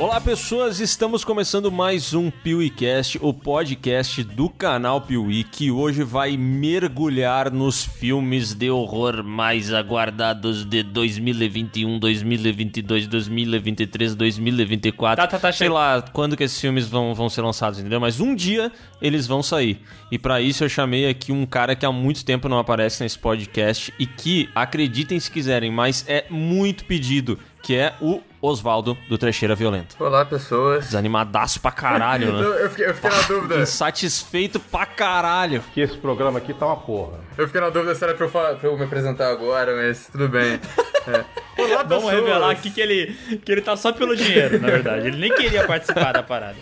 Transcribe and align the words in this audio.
Olá 0.00 0.18
pessoas, 0.18 0.80
estamos 0.80 1.24
começando 1.24 1.70
mais 1.70 2.14
um 2.14 2.30
PeeWeeCast, 2.30 3.18
o 3.20 3.34
podcast 3.34 4.24
do 4.24 4.48
canal 4.48 5.02
Piuí, 5.02 5.44
que 5.44 5.70
hoje 5.70 6.02
vai 6.02 6.38
mergulhar 6.38 7.52
nos 7.52 7.84
filmes 7.84 8.54
de 8.54 8.70
horror 8.70 9.22
mais 9.22 9.74
aguardados 9.74 10.64
de 10.64 10.82
2021, 10.82 11.98
2022, 11.98 13.06
2023, 13.08 14.14
2024. 14.14 15.22
Tá, 15.22 15.28
tá, 15.28 15.38
tá, 15.38 15.52
Sei 15.52 15.68
lá 15.68 16.00
quando 16.00 16.34
que 16.34 16.44
esses 16.44 16.58
filmes 16.58 16.88
vão, 16.88 17.14
vão 17.14 17.28
ser 17.28 17.42
lançados, 17.42 17.78
entendeu? 17.78 18.00
Mas 18.00 18.20
um 18.20 18.34
dia 18.34 18.72
eles 19.02 19.26
vão 19.26 19.42
sair. 19.42 19.82
E 20.10 20.18
pra 20.18 20.40
isso 20.40 20.64
eu 20.64 20.68
chamei 20.70 21.10
aqui 21.10 21.30
um 21.30 21.44
cara 21.44 21.76
que 21.76 21.84
há 21.84 21.92
muito 21.92 22.24
tempo 22.24 22.48
não 22.48 22.58
aparece 22.58 23.02
nesse 23.02 23.18
podcast 23.18 23.92
e 23.98 24.06
que, 24.06 24.48
acreditem 24.54 25.20
se 25.20 25.30
quiserem, 25.30 25.70
mas 25.70 26.06
é 26.08 26.24
muito 26.30 26.86
pedido, 26.86 27.38
que 27.62 27.74
é 27.74 27.92
o 28.00 28.22
Oswaldo 28.42 28.96
do 29.08 29.18
Trecheira 29.18 29.54
Violenta. 29.54 29.94
Olá, 30.02 30.24
pessoas. 30.24 30.86
Desanimadaço 30.86 31.60
pra 31.60 31.70
caralho, 31.70 32.32
né? 32.32 32.64
eu, 32.64 32.70
fiquei, 32.70 32.86
eu 32.86 32.94
fiquei 32.94 33.10
na 33.10 33.22
dúvida. 33.22 33.60
Insatisfeito 33.60 34.58
pra 34.58 34.86
caralho. 34.86 35.62
que 35.74 35.80
esse 35.80 35.96
programa 35.98 36.38
aqui 36.38 36.54
tá 36.54 36.66
uma 36.66 36.76
porra. 36.76 37.18
Eu 37.38 37.46
fiquei 37.46 37.60
na 37.60 37.70
dúvida 37.70 37.94
se 37.94 38.04
era 38.04 38.14
pra 38.14 38.26
eu, 38.26 38.30
pra 38.30 38.58
eu 38.62 38.76
me 38.76 38.84
apresentar 38.84 39.30
agora, 39.30 39.74
mas 39.74 40.08
tudo 40.10 40.28
bem. 40.28 40.58
É. 41.06 41.24
Olá, 41.62 41.82
pessoas. 41.82 41.88
Vamos 41.88 42.10
revelar 42.12 42.50
aqui 42.50 42.70
que 42.70 42.78
ele, 42.78 43.16
que 43.42 43.50
ele 43.50 43.62
tá 43.62 43.74
só 43.74 43.90
pelo 43.90 44.14
dinheiro, 44.14 44.60
na 44.60 44.68
verdade. 44.68 45.08
Ele 45.08 45.16
nem 45.16 45.34
queria 45.34 45.66
participar 45.66 46.12
da 46.12 46.22
parada. 46.22 46.56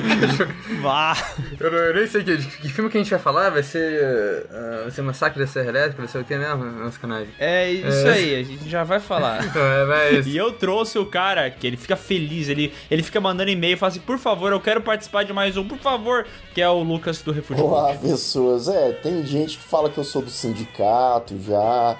Vá. 0.80 1.14
Eu, 1.60 1.70
eu 1.70 1.94
nem 1.94 2.06
sei 2.06 2.24
que, 2.24 2.38
que 2.38 2.68
filme 2.70 2.88
que 2.88 2.96
a 2.96 3.00
gente 3.02 3.10
vai 3.10 3.18
falar. 3.18 3.50
Vai 3.50 3.62
ser. 3.62 4.46
ah, 4.50 4.80
vai 4.84 4.90
ser 4.90 5.02
Massacre 5.02 5.38
da 5.38 5.46
Serra 5.46 5.68
Elétrica, 5.68 5.98
vai 5.98 6.08
ser 6.08 6.18
o 6.18 6.24
que 6.24 6.34
mesmo? 6.34 6.64
Nossa, 6.64 6.98
canagem. 6.98 7.28
É 7.38 7.70
isso 7.70 8.06
É. 8.08 8.12
aí, 8.12 8.40
a 8.40 8.42
gente 8.42 8.70
já 8.70 8.82
vai 8.84 8.98
falar. 8.98 9.44
Então, 9.44 9.60
é, 9.62 9.84
mas. 9.84 10.26
E 10.26 10.34
eu 10.34 10.50
trouxe 10.52 10.98
o 10.98 11.04
cara 11.04 11.50
que 11.50 11.66
ele 11.66 11.76
fica 11.76 11.94
feliz, 11.94 12.48
ele, 12.48 12.72
ele 12.90 13.02
fica 13.02 13.20
mandando 13.20 13.50
e-mail 13.50 13.74
e 13.74 13.76
fala 13.76 13.90
assim, 13.90 14.00
por 14.00 14.18
favor, 14.18 14.50
eu 14.50 14.60
quero 14.60 14.80
participar 14.80 15.24
de 15.24 15.32
mais 15.34 15.58
um, 15.58 15.68
por 15.68 15.78
favor, 15.78 16.26
que 16.52 16.60
é 16.60 16.68
o 16.68 16.82
Lucas 16.82 17.22
do 17.22 17.32
Refúgio. 17.32 17.64
Olá, 17.64 17.94
pessoas. 17.94 18.68
É, 18.68 18.92
tem 18.92 19.24
gente 19.24 19.56
que 19.56 19.64
fala 19.64 19.88
que 19.88 19.98
eu 19.98 20.04
sou 20.04 20.22
do 20.22 20.30
sindicato 20.30 21.38
já, 21.40 21.96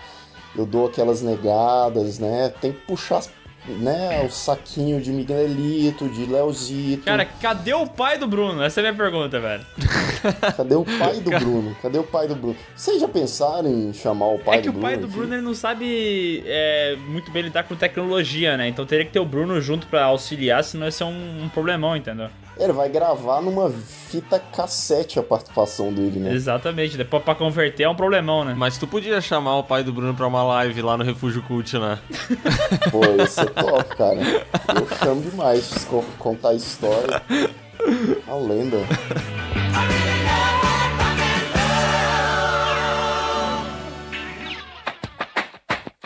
eu 0.54 0.66
dou 0.66 0.86
aquelas 0.86 1.22
negadas, 1.22 2.18
né? 2.18 2.52
Tem 2.60 2.72
que 2.72 2.80
puxar 2.80 3.22
né, 3.66 4.22
o 4.24 4.30
saquinho 4.30 5.00
de 5.00 5.12
Miguelito, 5.12 6.08
de 6.08 6.26
Leozito. 6.26 7.04
Cara, 7.04 7.24
cadê 7.24 7.72
o 7.72 7.86
pai 7.86 8.18
do 8.18 8.26
Bruno? 8.26 8.62
Essa 8.62 8.80
é 8.80 8.88
a 8.88 8.92
minha 8.92 9.04
pergunta, 9.04 9.38
velho. 9.38 9.64
Cadê 10.56 10.74
o 10.74 10.84
pai 10.84 11.20
do 11.20 11.30
Bruno? 11.30 11.76
Cadê 11.82 11.98
o 11.98 12.04
pai 12.04 12.28
do 12.28 12.34
Bruno? 12.36 12.56
Vocês 12.76 13.00
já 13.00 13.08
pensaram 13.08 13.68
em 13.68 13.92
chamar 13.92 14.26
o 14.26 14.38
pai 14.38 14.58
é 14.58 14.62
que 14.62 14.68
do 14.68 14.70
o 14.70 14.72
Bruno? 14.72 14.86
pai 14.86 14.96
do? 14.96 15.08
Bruno 15.08 15.34
ele 15.34 15.42
não 15.42 15.54
sabe 15.54 16.42
é, 16.46 16.96
muito 17.08 17.30
bem 17.32 17.42
lidar 17.42 17.64
com 17.64 17.74
tecnologia, 17.74 18.56
né? 18.56 18.68
Então 18.68 18.84
teria 18.86 19.04
que 19.04 19.12
ter 19.12 19.20
o 19.20 19.24
Bruno 19.24 19.60
junto 19.60 19.86
pra 19.86 20.04
auxiliar, 20.04 20.62
senão 20.62 20.86
ia 20.86 20.92
ser 20.92 21.04
um, 21.04 21.44
um 21.44 21.48
problemão, 21.48 21.96
entendeu? 21.96 22.28
Ele 22.62 22.72
vai 22.72 22.88
gravar 22.88 23.40
numa 23.42 23.68
fita 23.70 24.38
cassete 24.38 25.18
a 25.18 25.22
participação 25.22 25.92
dele, 25.92 26.20
né? 26.20 26.32
Exatamente, 26.32 26.96
depois 26.96 27.20
pra 27.24 27.34
converter 27.34 27.82
é 27.82 27.88
um 27.88 27.94
problemão, 27.96 28.44
né? 28.44 28.54
Mas 28.56 28.78
tu 28.78 28.86
podia 28.86 29.20
chamar 29.20 29.56
o 29.56 29.64
pai 29.64 29.82
do 29.82 29.92
Bruno 29.92 30.14
pra 30.14 30.28
uma 30.28 30.44
live 30.44 30.80
lá 30.80 30.96
no 30.96 31.02
Refúgio 31.02 31.42
Cult, 31.42 31.76
né? 31.76 31.98
Pô, 32.92 33.00
isso 33.20 33.40
é 33.40 33.46
top, 33.46 33.96
cara. 33.96 34.20
Eu 34.20 34.96
chamo 34.98 35.22
demais 35.22 35.84
co- 35.86 36.04
contar 36.20 36.50
a 36.50 36.54
história. 36.54 37.20
A 38.28 38.34
lenda. 38.36 38.78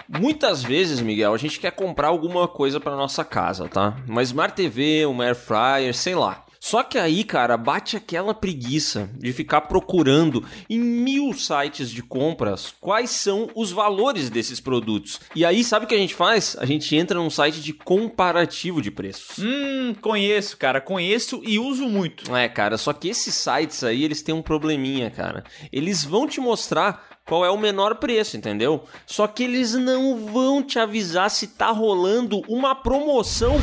Muitas 0.09 0.63
vezes, 0.63 1.01
Miguel, 1.01 1.35
a 1.35 1.37
gente 1.37 1.59
quer 1.59 1.73
comprar 1.73 2.09
alguma 2.09 2.47
coisa 2.47 2.79
pra 2.79 2.95
nossa 2.95 3.25
casa, 3.25 3.69
tá? 3.69 3.97
Uma 4.07 4.23
Smart 4.23 4.55
TV, 4.55 5.05
uma 5.05 5.25
Air 5.25 5.35
Fryer, 5.35 5.93
sei 5.95 6.15
lá. 6.15 6.45
Só 6.67 6.83
que 6.83 6.99
aí, 6.99 7.23
cara, 7.23 7.57
bate 7.57 7.97
aquela 7.97 8.35
preguiça 8.35 9.09
de 9.17 9.33
ficar 9.33 9.61
procurando 9.61 10.45
em 10.69 10.81
mil 10.81 11.33
sites 11.33 11.93
de 11.93 12.03
compras 12.03 12.75
quais 12.81 13.11
são 13.11 13.49
os 13.55 13.71
valores 13.71 14.29
desses 14.29 14.59
produtos. 14.59 15.21
E 15.33 15.45
aí, 15.45 15.63
sabe 15.63 15.85
o 15.85 15.89
que 15.89 15.95
a 15.95 15.99
gente 15.99 16.17
faz? 16.17 16.57
A 16.59 16.67
gente 16.67 16.97
entra 16.97 17.21
num 17.21 17.31
site 17.31 17.61
de 17.61 17.73
comparativo 17.73 18.83
de 18.83 18.91
preços. 18.91 19.39
Hum, 19.39 19.95
conheço, 20.01 20.57
cara, 20.57 20.81
conheço 20.81 21.41
e 21.47 21.57
uso 21.57 21.89
muito. 21.89 22.35
É, 22.35 22.49
cara, 22.49 22.77
só 22.77 22.93
que 22.93 23.11
esses 23.11 23.37
sites 23.37 23.85
aí, 23.85 24.03
eles 24.03 24.21
têm 24.21 24.35
um 24.35 24.43
probleminha, 24.43 25.09
cara. 25.09 25.45
Eles 25.73 26.03
vão 26.03 26.27
te 26.27 26.41
mostrar 26.41 27.17
qual 27.25 27.45
é 27.45 27.51
o 27.51 27.57
menor 27.57 27.95
preço, 27.95 28.37
entendeu? 28.37 28.83
Só 29.07 29.29
que 29.29 29.45
eles 29.45 29.75
não 29.75 30.17
vão 30.27 30.65
te 30.65 30.81
avisar 30.81 31.31
se 31.31 31.47
tá 31.47 31.71
rolando 31.71 32.43
uma 32.49 32.75
promoção 32.75 33.55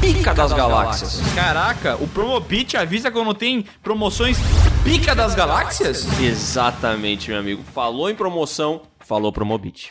pica 0.00 0.34
das 0.34 0.52
galáxias. 0.52 1.20
Caraca, 1.34 1.96
o 2.00 2.06
Promobit 2.08 2.76
avisa 2.76 3.10
quando 3.10 3.34
tem 3.34 3.64
promoções 3.82 4.38
pica 4.84 5.14
das 5.14 5.34
galáxias? 5.34 6.06
Exatamente, 6.20 7.30
meu 7.30 7.38
amigo. 7.38 7.62
Falou 7.74 8.08
em 8.08 8.14
promoção, 8.14 8.82
falou 9.00 9.32
Promobit. 9.32 9.90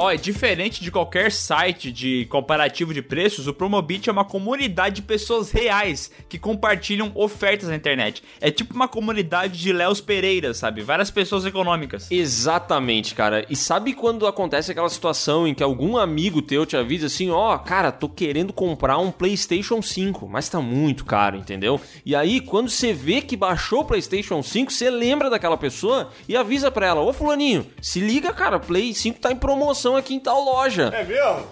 Ó, 0.00 0.12
é 0.12 0.16
diferente 0.16 0.80
de 0.80 0.92
qualquer 0.92 1.32
site 1.32 1.90
de 1.90 2.24
comparativo 2.26 2.94
de 2.94 3.02
preços, 3.02 3.48
o 3.48 3.52
Promobit 3.52 4.08
é 4.08 4.12
uma 4.12 4.24
comunidade 4.24 4.96
de 4.96 5.02
pessoas 5.02 5.50
reais 5.50 6.08
que 6.28 6.38
compartilham 6.38 7.10
ofertas 7.16 7.68
na 7.68 7.74
internet. 7.74 8.22
É 8.40 8.48
tipo 8.48 8.72
uma 8.74 8.86
comunidade 8.86 9.58
de 9.58 9.72
Léos 9.72 10.00
Pereira, 10.00 10.54
sabe? 10.54 10.82
Várias 10.82 11.10
pessoas 11.10 11.44
econômicas. 11.44 12.12
Exatamente, 12.12 13.12
cara. 13.12 13.44
E 13.50 13.56
sabe 13.56 13.92
quando 13.92 14.24
acontece 14.28 14.70
aquela 14.70 14.88
situação 14.88 15.48
em 15.48 15.52
que 15.52 15.64
algum 15.64 15.96
amigo 15.96 16.40
teu 16.42 16.64
te 16.64 16.76
avisa 16.76 17.06
assim, 17.06 17.32
ó, 17.32 17.58
cara, 17.58 17.90
tô 17.90 18.08
querendo 18.08 18.52
comprar 18.52 18.98
um 18.98 19.10
PlayStation 19.10 19.82
5, 19.82 20.28
mas 20.28 20.48
tá 20.48 20.60
muito 20.60 21.04
caro, 21.04 21.36
entendeu? 21.36 21.80
E 22.06 22.14
aí, 22.14 22.40
quando 22.40 22.70
você 22.70 22.92
vê 22.92 23.20
que 23.20 23.36
baixou 23.36 23.80
o 23.80 23.84
PlayStation 23.84 24.44
5, 24.44 24.72
você 24.72 24.90
lembra 24.90 25.28
daquela 25.28 25.56
pessoa 25.56 26.10
e 26.28 26.36
avisa 26.36 26.70
pra 26.70 26.86
ela, 26.86 27.00
ô 27.00 27.12
fulaninho, 27.12 27.66
se 27.82 27.98
liga, 27.98 28.32
cara, 28.32 28.60
Play 28.60 28.94
5 28.94 29.18
tá 29.18 29.32
em 29.32 29.36
promoção 29.36 29.87
aqui 29.96 30.14
em 30.14 30.20
tal 30.20 30.42
loja. 30.42 30.90
É 30.94 31.04
mesmo? 31.04 31.46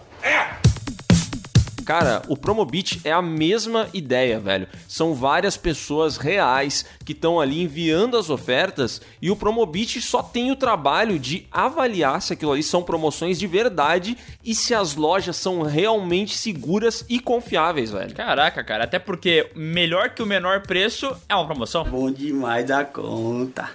Cara, 1.86 2.20
o 2.26 2.36
Promobit 2.36 3.00
é 3.04 3.12
a 3.12 3.22
mesma 3.22 3.88
ideia, 3.94 4.40
velho. 4.40 4.66
São 4.88 5.14
várias 5.14 5.56
pessoas 5.56 6.16
reais 6.16 6.84
que 7.04 7.12
estão 7.12 7.38
ali 7.38 7.62
enviando 7.62 8.16
as 8.16 8.28
ofertas 8.28 9.00
e 9.22 9.30
o 9.30 9.36
Promobit 9.36 10.00
só 10.00 10.20
tem 10.20 10.50
o 10.50 10.56
trabalho 10.56 11.16
de 11.16 11.46
avaliar 11.48 12.20
se 12.20 12.32
aquilo 12.32 12.50
ali 12.50 12.62
são 12.64 12.82
promoções 12.82 13.38
de 13.38 13.46
verdade 13.46 14.18
e 14.44 14.52
se 14.52 14.74
as 14.74 14.96
lojas 14.96 15.36
são 15.36 15.62
realmente 15.62 16.36
seguras 16.36 17.04
e 17.08 17.20
confiáveis, 17.20 17.92
velho. 17.92 18.16
Caraca, 18.16 18.64
cara, 18.64 18.82
até 18.82 18.98
porque 18.98 19.52
melhor 19.54 20.10
que 20.10 20.24
o 20.24 20.26
menor 20.26 20.62
preço 20.62 21.16
é 21.28 21.36
uma 21.36 21.46
promoção. 21.46 21.84
Bom 21.84 22.10
demais 22.10 22.66
da 22.66 22.84
conta. 22.84 23.70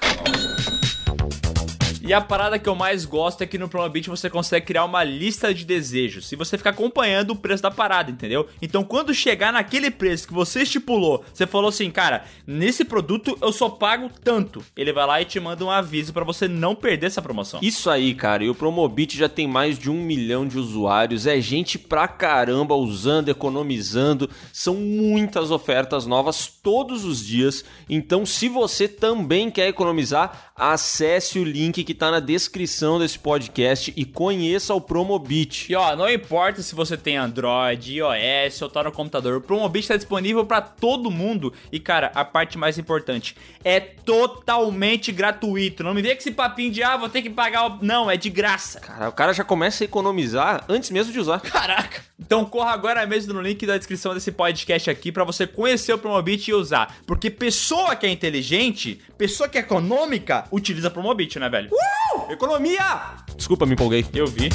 E 2.12 2.14
a 2.14 2.20
parada 2.20 2.60
que 2.60 2.68
eu 2.68 2.76
mais 2.76 3.06
gosto 3.06 3.42
é 3.42 3.46
que 3.46 3.58
no 3.58 3.70
Promobit 3.70 4.10
você 4.10 4.30
consegue 4.30 4.66
criar 4.66 4.84
uma 4.84 5.02
lista 5.02 5.54
de 5.54 5.64
desejos. 5.64 6.30
E 6.30 6.36
você 6.36 6.58
fica 6.58 6.72
acompanhando 6.72 7.32
o 7.32 7.38
preço 7.38 7.64
da 7.64 7.72
parada, 7.72 8.12
entendeu? 8.12 8.50
Então 8.62 8.84
quando 8.84 9.14
chegar 9.14 9.54
naquele 9.54 9.90
preço 9.90 10.28
que 10.28 10.34
você 10.34 10.64
estipulou, 10.64 11.24
você 11.34 11.48
falou 11.48 11.70
assim, 11.70 11.90
cara, 11.90 12.26
nesse 12.46 12.84
produto 12.84 13.38
eu 13.42 13.54
só 13.54 13.70
pago 13.70 14.12
tanto. 14.22 14.62
Ele 14.76 14.92
vai 14.92 15.08
lá 15.08 15.22
e 15.22 15.24
te 15.24 15.40
manda 15.40 15.64
um 15.64 15.72
aviso 15.72 16.12
pra 16.12 16.26
você 16.26 16.50
não 16.50 16.76
perder 16.76 17.08
essa 17.08 17.22
promoção. 17.22 17.62
Isso 17.64 17.90
aí, 17.90 18.14
cara, 18.14 18.44
e 18.44 18.50
o 18.50 18.56
Promobit 18.56 19.18
já 19.18 19.30
tem 19.30 19.48
mais 19.48 19.80
de 19.80 19.90
um 19.90 20.04
milhão 20.04 20.46
de 20.46 20.60
usuários, 20.60 21.26
é 21.26 21.40
gente 21.40 21.80
pra 21.80 22.10
caramba 22.10 22.76
usando, 22.76 23.30
economizando, 23.30 24.30
são 24.52 24.76
muitas 24.76 25.50
ofertas 25.50 26.06
novas 26.06 26.46
todos 26.46 27.06
os 27.06 27.26
dias, 27.26 27.64
então 27.90 28.26
se 28.26 28.50
você 28.50 28.86
também 28.86 29.50
quer 29.50 29.70
economizar, 29.70 30.51
acesse 30.62 31.40
o 31.40 31.44
link 31.44 31.84
que 31.84 31.96
tá 31.96 32.12
na 32.12 32.20
descrição 32.20 33.00
desse 33.00 33.18
podcast 33.18 33.92
e 33.98 34.06
conheça 34.06 34.76
o 34.76 34.80
Promobit. 34.80 35.72
E 35.72 35.76
ó, 35.76 35.96
não 35.96 36.08
importa 36.08 36.62
se 36.62 36.76
você 36.76 36.96
tem 36.96 37.18
Android, 37.18 37.96
iOS 37.96 38.62
ou 38.62 38.70
tá 38.70 38.84
no 38.84 38.92
computador, 38.92 39.38
o 39.38 39.42
Promobit 39.42 39.88
tá 39.88 39.98
disponível 39.98 40.46
pra 40.46 40.62
todo 40.62 41.10
mundo. 41.10 41.52
E 41.72 41.80
cara, 41.80 42.12
a 42.14 42.24
parte 42.24 42.60
mais 42.60 42.78
importante, 42.78 43.36
é 43.64 43.80
totalmente 43.80 45.12
gratuito. 45.12 45.84
Não 45.84 45.96
me 45.96 46.02
vê 46.04 46.14
com 46.14 46.20
esse 46.20 46.32
papinho 46.32 46.72
de 46.72 46.84
ah, 46.84 46.96
vou 46.96 47.10
ter 47.10 47.24
que 47.24 47.30
pagar. 47.32 47.66
o-" 47.66 47.80
Não, 47.82 48.10
é 48.10 48.16
de 48.16 48.30
graça. 48.30 48.80
Cara, 48.82 49.10
o 49.10 49.14
cara 49.14 49.34
já 49.34 49.44
começa 49.44 49.84
a 49.84 49.86
economizar 49.86 50.64
antes 50.70 50.92
mesmo 50.92 51.12
de 51.12 51.20
usar. 51.20 51.40
Caraca! 51.40 52.04
Então 52.20 52.46
corra 52.46 52.72
agora 52.72 53.06
mesmo 53.08 53.34
no 53.34 53.42
link 53.42 53.66
da 53.66 53.78
descrição 53.78 54.14
desse 54.14 54.32
podcast 54.32 54.90
aqui 54.90 55.12
pra 55.12 55.24
você 55.24 55.48
conhecer 55.48 55.92
o 55.92 55.98
Promobit 55.98 56.50
e 56.50 56.54
usar. 56.54 56.98
Porque 57.08 57.32
pessoa 57.32 57.96
que 57.96 58.06
é 58.06 58.10
inteligente, 58.10 59.02
pessoa 59.18 59.50
que 59.50 59.58
é 59.58 59.62
econômica, 59.62 60.46
utiliza 60.52 60.90
Promobit, 60.90 61.40
né, 61.40 61.50
velho? 61.50 61.70
Economia! 62.30 63.16
Desculpa, 63.36 63.66
me 63.66 63.74
empolguei. 63.74 64.06
Eu 64.14 64.28
vi. 64.28 64.50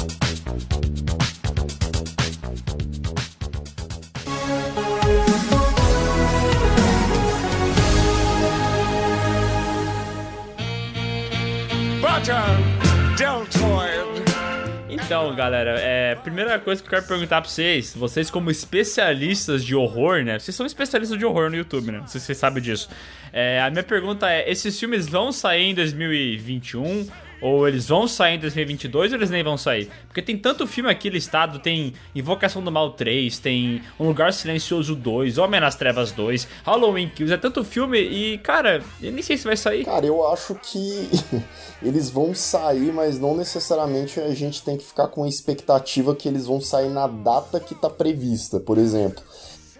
Então, 15.07 15.33
galera, 15.33 15.79
é, 15.79 16.15
primeira 16.15 16.59
coisa 16.59 16.81
que 16.81 16.87
eu 16.87 16.89
quero 16.89 17.07
perguntar 17.07 17.39
pra 17.39 17.49
vocês, 17.49 17.95
vocês 17.95 18.29
como 18.29 18.51
especialistas 18.51 19.63
de 19.63 19.73
horror, 19.73 20.21
né? 20.21 20.37
Vocês 20.37 20.53
são 20.53 20.65
especialistas 20.65 21.17
de 21.17 21.23
horror 21.23 21.49
no 21.49 21.55
YouTube, 21.55 21.93
né? 21.93 22.03
Se 22.07 22.19
vocês 22.19 22.37
sabem 22.37 22.61
disso. 22.61 22.89
É, 23.31 23.61
a 23.61 23.69
minha 23.69 23.83
pergunta 23.83 24.29
é, 24.29 24.51
esses 24.51 24.77
filmes 24.77 25.07
vão 25.07 25.31
sair 25.31 25.69
em 25.69 25.73
2021? 25.73 27.07
Ou 27.41 27.67
eles 27.67 27.87
vão 27.87 28.07
sair 28.07 28.35
em 28.35 28.39
2022 28.39 29.11
ou 29.11 29.17
eles 29.17 29.29
nem 29.29 29.43
vão 29.43 29.57
sair? 29.57 29.89
Porque 30.07 30.21
tem 30.21 30.37
tanto 30.37 30.65
filme 30.65 30.89
aqui 30.89 31.09
listado, 31.09 31.59
tem 31.59 31.93
Invocação 32.15 32.63
do 32.63 32.71
Mal 32.71 32.91
3, 32.91 33.37
tem 33.39 33.81
Um 33.99 34.07
Lugar 34.07 34.33
Silencioso 34.33 34.95
2, 34.95 35.37
Homem 35.37 35.59
nas 35.59 35.75
Trevas 35.75 36.11
2, 36.11 36.47
Halloween 36.63 37.09
Kills, 37.09 37.33
é 37.33 37.37
tanto 37.37 37.63
filme 37.63 37.99
e, 37.99 38.37
cara, 38.39 38.83
eu 39.01 39.11
nem 39.11 39.21
sei 39.21 39.37
se 39.37 39.45
vai 39.45 39.55
sair. 39.55 39.85
Cara, 39.85 40.05
eu 40.05 40.27
acho 40.31 40.55
que 40.55 41.09
eles 41.81 42.09
vão 42.09 42.33
sair, 42.33 42.91
mas 42.91 43.19
não 43.19 43.35
necessariamente 43.35 44.19
a 44.19 44.33
gente 44.33 44.63
tem 44.63 44.77
que 44.77 44.83
ficar 44.83 45.07
com 45.07 45.23
a 45.23 45.29
expectativa 45.29 46.15
que 46.15 46.27
eles 46.27 46.47
vão 46.47 46.59
sair 46.59 46.89
na 46.89 47.07
data 47.07 47.59
que 47.59 47.75
tá 47.75 47.89
prevista. 47.89 48.59
Por 48.59 48.77
exemplo, 48.77 49.23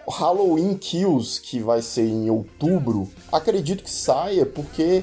Halloween 0.08 0.74
Kills, 0.74 1.40
que 1.40 1.60
vai 1.60 1.82
ser 1.82 2.06
em 2.06 2.30
outubro, 2.30 3.08
acredito 3.32 3.82
que 3.82 3.90
saia 3.90 4.46
porque 4.46 5.02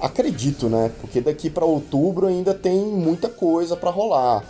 acredito, 0.00 0.68
né? 0.68 0.90
Porque 1.00 1.20
daqui 1.20 1.50
para 1.50 1.64
outubro 1.64 2.26
ainda 2.26 2.54
tem 2.54 2.84
muita 2.86 3.28
coisa 3.28 3.76
para 3.76 3.90
rolar. 3.90 4.44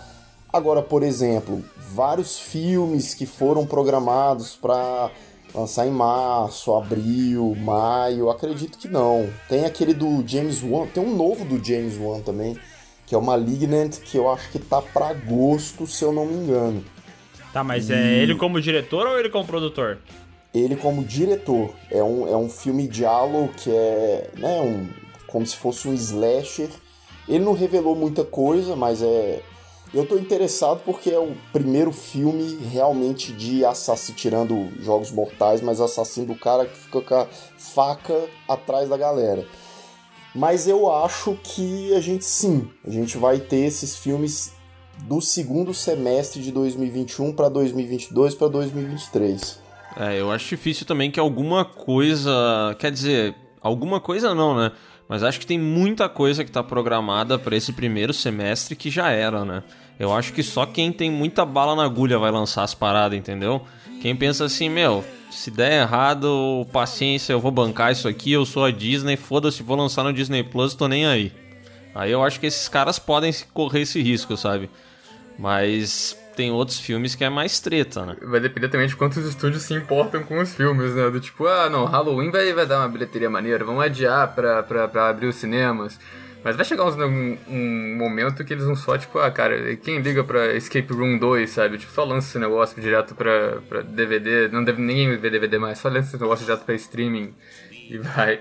Agora, 0.53 0.83
por 0.83 1.03
exemplo, 1.03 1.63
vários 1.77 2.39
filmes 2.39 3.15
que 3.15 3.27
foram 3.27 3.67
programados 3.67 4.57
para 4.57 5.11
lançar 5.55 5.87
em 5.87 5.91
março, 5.91 6.75
abril, 6.75 7.55
maio, 7.59 8.31
acredito 8.31 8.79
que 8.79 8.89
não. 8.89 9.29
Tem 9.49 9.65
aquele 9.65 9.95
do 9.95 10.23
James 10.27 10.63
Wan, 10.63 10.87
tem 10.87 11.03
um 11.03 11.15
novo 11.15 11.45
do 11.45 11.63
James 11.63 11.99
Wan 11.99 12.21
também, 12.21 12.59
que 13.07 13.15
é 13.15 13.19
o 13.19 13.23
Malignant, 13.23 13.99
que 13.99 14.17
eu 14.17 14.31
acho 14.31 14.51
que 14.51 14.59
tá 14.59 14.81
para 14.81 15.09
agosto, 15.09 15.87
se 15.87 16.05
eu 16.05 16.13
não 16.13 16.27
me 16.27 16.35
engano. 16.35 16.85
Tá, 17.53 17.65
mas 17.65 17.91
é 17.91 18.19
ele 18.19 18.35
como 18.35 18.61
diretor 18.61 19.07
ou 19.07 19.19
ele 19.19 19.31
como 19.31 19.45
produtor? 19.45 19.99
Ele 20.55 20.77
como 20.77 21.03
diretor. 21.05 21.75
É 21.91 22.03
um, 22.03 22.29
é 22.29 22.37
um 22.37 22.49
filme 22.49 22.87
diálogo 22.87 23.53
que 23.55 23.71
é 23.71 24.31
né, 24.37 24.61
um, 24.61 24.87
como 25.29 25.47
se 25.47 25.57
fosse 25.57 25.87
um 25.87 25.95
slasher. 25.95 26.69
Ele 27.29 27.45
não 27.45 27.53
revelou 27.53 27.95
muita 27.95 28.25
coisa, 28.25 28.75
mas 28.75 29.03
é. 29.03 29.43
Eu 29.95 30.05
tô 30.05 30.19
interessado 30.19 30.83
porque 30.85 31.09
é 31.11 31.19
o 31.19 31.35
primeiro 31.51 31.91
filme 31.93 32.59
realmente 32.71 33.33
de 33.33 33.65
assassino, 33.65 34.19
tirando 34.19 34.69
jogos 34.81 35.11
mortais, 35.11 35.63
mas 35.63 35.81
assassino 35.81 36.27
do 36.27 36.35
cara 36.35 36.67
que 36.67 36.77
fica 36.77 37.01
com 37.01 37.15
a 37.15 37.27
faca 37.57 38.29
atrás 38.47 38.89
da 38.91 38.99
galera. 38.99 39.47
Mas 40.35 40.69
eu 40.69 40.93
acho 40.93 41.39
que 41.43 41.95
a 41.95 42.01
gente 42.01 42.25
sim, 42.25 42.71
a 42.87 42.91
gente 42.91 43.17
vai 43.17 43.39
ter 43.39 43.65
esses 43.65 43.97
filmes 43.97 44.53
do 45.05 45.21
segundo 45.21 45.73
semestre 45.73 46.43
de 46.43 46.53
2021 46.53 47.33
para 47.33 47.49
2022 47.49 48.35
para 48.35 48.49
2023. 48.49 49.61
É, 49.97 50.21
eu 50.21 50.31
acho 50.31 50.49
difícil 50.49 50.87
também 50.87 51.11
que 51.11 51.19
alguma 51.19 51.65
coisa, 51.65 52.77
quer 52.79 52.91
dizer, 52.91 53.35
alguma 53.61 54.01
coisa 54.01 54.35
não, 54.35 54.57
né? 54.57 54.71
Mas 55.09 55.23
acho 55.23 55.41
que 55.41 55.47
tem 55.47 55.59
muita 55.59 56.09
coisa 56.09 56.45
que 56.45 56.51
está 56.51 56.63
programada 56.63 57.39
para 57.39 57.57
esse 57.57 57.73
primeiro 57.73 58.13
semestre 58.13 58.77
que 58.77 58.91
já 58.91 59.11
era, 59.11 59.45
né? 59.45 59.63
Eu 59.99 60.15
acho 60.15 60.33
que 60.33 60.43
só 60.43 60.67
quem 60.67 60.93
tem 60.93 61.11
muita 61.11 61.47
bala 61.47 61.75
na 61.75 61.85
agulha 61.85 62.19
vai 62.19 62.31
lançar 62.31 62.63
as 62.63 62.75
paradas, 62.75 63.19
entendeu? 63.19 63.63
Quem 64.03 64.15
pensa 64.15 64.45
assim, 64.45 64.69
meu, 64.69 65.05
se 65.31 65.51
der 65.51 65.83
errado, 65.83 66.67
paciência, 66.73 67.33
eu 67.33 67.41
vou 67.41 67.51
bancar 67.51 67.93
isso 67.93 68.07
aqui, 68.07 68.33
eu 68.33 68.45
sou 68.45 68.65
a 68.65 68.71
Disney, 68.71 69.17
foda-se, 69.17 69.63
vou 69.63 69.77
lançar 69.77 70.05
no 70.05 70.13
Disney 70.13 70.43
Plus, 70.43 70.75
tô 70.75 70.87
nem 70.87 71.07
aí. 71.07 71.33
Aí 71.95 72.11
eu 72.11 72.23
acho 72.23 72.39
que 72.39 72.47
esses 72.47 72.69
caras 72.69 72.99
podem 72.99 73.33
correr 73.53 73.81
esse 73.81 74.01
risco, 74.03 74.37
sabe? 74.37 74.69
Mas 75.39 76.18
tem 76.39 76.53
outros 76.53 76.79
filmes 76.79 77.17
que 77.17 77.25
é 77.25 77.29
mais 77.29 77.59
treta, 77.59 78.07
né? 78.07 78.17
Vai 78.23 78.39
depender 78.39 78.69
também 78.69 78.87
de 78.87 78.95
quantos 78.95 79.27
estúdios 79.27 79.65
se 79.65 79.75
importam 79.75 80.23
com 80.23 80.39
os 80.39 80.55
filmes, 80.55 80.95
né? 80.95 81.11
Do 81.11 81.19
tipo, 81.19 81.49
ah, 81.49 81.69
não, 81.69 81.85
Halloween 81.85 82.31
vai, 82.31 82.53
vai 82.53 82.65
dar 82.65 82.79
uma 82.79 82.89
bilheteria 82.89 83.29
maneira, 83.29 83.65
vamos 83.65 83.83
adiar 83.83 84.33
pra, 84.37 84.63
pra, 84.63 84.87
pra 84.87 85.09
abrir 85.09 85.27
os 85.27 85.35
cinemas. 85.35 85.99
Mas 86.45 86.55
vai 86.55 86.65
chegar 86.65 86.85
um, 86.85 87.37
um, 87.49 87.97
momento 87.99 88.45
que 88.45 88.53
eles 88.53 88.65
vão 88.65 88.77
só, 88.77 88.97
tipo, 88.97 89.19
ah, 89.19 89.29
cara, 89.33 89.75
quem 89.79 89.99
liga 90.01 90.23
pra 90.23 90.55
Escape 90.55 90.93
Room 90.93 91.19
2, 91.19 91.51
sabe? 91.51 91.77
Tipo, 91.77 91.91
só 91.93 92.05
lança 92.05 92.29
esse 92.29 92.39
negócio 92.39 92.81
direto 92.81 93.17
pra, 93.17 93.59
pra 93.69 93.81
DVD, 93.83 94.47
não 94.47 94.63
deve 94.63 94.81
ninguém 94.81 95.17
ver 95.17 95.33
DVD 95.33 95.59
mais, 95.59 95.81
só 95.81 95.89
lança 95.89 96.11
esse 96.11 96.23
negócio 96.23 96.45
direto 96.45 96.65
pra 96.65 96.77
streaming 96.77 97.35
e 97.89 97.99
vai. 97.99 98.41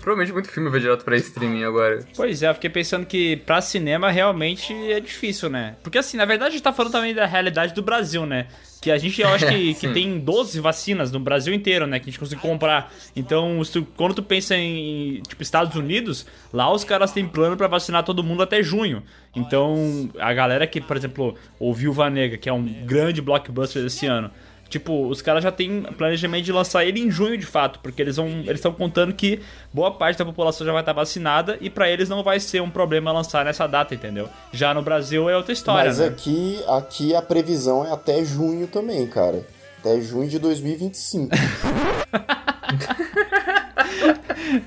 Provavelmente 0.00 0.32
muito 0.32 0.48
filme 0.48 0.70
vai 0.70 0.80
direto 0.80 1.04
pra 1.04 1.16
streaming 1.16 1.64
agora. 1.64 2.00
Pois 2.16 2.42
é, 2.42 2.48
eu 2.48 2.54
fiquei 2.54 2.70
pensando 2.70 3.04
que 3.04 3.36
pra 3.36 3.60
cinema 3.60 4.10
realmente 4.10 4.72
é 4.90 4.98
difícil, 4.98 5.50
né? 5.50 5.76
Porque 5.82 5.98
assim, 5.98 6.16
na 6.16 6.24
verdade 6.24 6.48
a 6.48 6.52
gente 6.52 6.62
tá 6.62 6.72
falando 6.72 6.92
também 6.92 7.14
da 7.14 7.26
realidade 7.26 7.74
do 7.74 7.82
Brasil, 7.82 8.24
né? 8.24 8.46
Que 8.80 8.90
a 8.90 8.96
gente, 8.96 9.20
eu 9.20 9.28
acho 9.28 9.46
que, 9.46 9.74
que 9.78 9.88
tem 9.88 10.18
12 10.18 10.58
vacinas 10.58 11.12
no 11.12 11.20
Brasil 11.20 11.52
inteiro, 11.52 11.86
né? 11.86 11.98
Que 11.98 12.04
a 12.04 12.10
gente 12.10 12.18
consegue 12.18 12.40
comprar. 12.40 12.90
Então, 13.14 13.60
tu, 13.70 13.86
quando 13.94 14.14
tu 14.14 14.22
pensa 14.22 14.56
em, 14.56 15.20
tipo, 15.28 15.42
Estados 15.42 15.76
Unidos, 15.76 16.26
lá 16.50 16.72
os 16.72 16.82
caras 16.82 17.12
têm 17.12 17.28
plano 17.28 17.58
para 17.58 17.68
vacinar 17.68 18.02
todo 18.02 18.24
mundo 18.24 18.42
até 18.42 18.62
junho. 18.62 19.02
Então, 19.36 20.08
a 20.18 20.32
galera 20.32 20.66
que, 20.66 20.80
por 20.80 20.96
exemplo, 20.96 21.36
ouviu 21.58 21.92
Viúva 21.92 22.08
Negra, 22.08 22.38
que 22.38 22.48
é 22.48 22.52
um 22.52 22.64
grande 22.86 23.20
blockbuster 23.20 23.82
desse 23.82 24.06
ano, 24.06 24.30
Tipo, 24.70 25.08
os 25.08 25.20
caras 25.20 25.42
já 25.42 25.50
têm 25.50 25.82
planejamento 25.82 26.44
de 26.44 26.52
lançar 26.52 26.84
ele 26.84 27.00
em 27.00 27.10
junho 27.10 27.36
de 27.36 27.44
fato, 27.44 27.80
porque 27.80 28.00
eles 28.00 28.16
vão 28.16 28.28
eles 28.28 28.54
estão 28.54 28.72
contando 28.72 29.12
que 29.12 29.40
boa 29.72 29.90
parte 29.90 30.16
da 30.16 30.24
população 30.24 30.64
já 30.64 30.72
vai 30.72 30.80
estar 30.80 30.92
vacinada 30.92 31.58
e 31.60 31.68
para 31.68 31.90
eles 31.90 32.08
não 32.08 32.22
vai 32.22 32.38
ser 32.38 32.62
um 32.62 32.70
problema 32.70 33.10
lançar 33.10 33.44
nessa 33.44 33.66
data, 33.66 33.96
entendeu? 33.96 34.28
Já 34.52 34.72
no 34.72 34.80
Brasil 34.80 35.28
é 35.28 35.36
outra 35.36 35.52
história, 35.52 35.90
Mas 35.90 35.98
né? 35.98 36.06
aqui, 36.06 36.62
aqui 36.68 37.16
a 37.16 37.20
previsão 37.20 37.84
é 37.84 37.90
até 37.90 38.24
junho 38.24 38.68
também, 38.68 39.04
cara. 39.08 39.44
Até 39.80 40.00
junho 40.00 40.28
de 40.28 40.38
2025. 40.38 41.34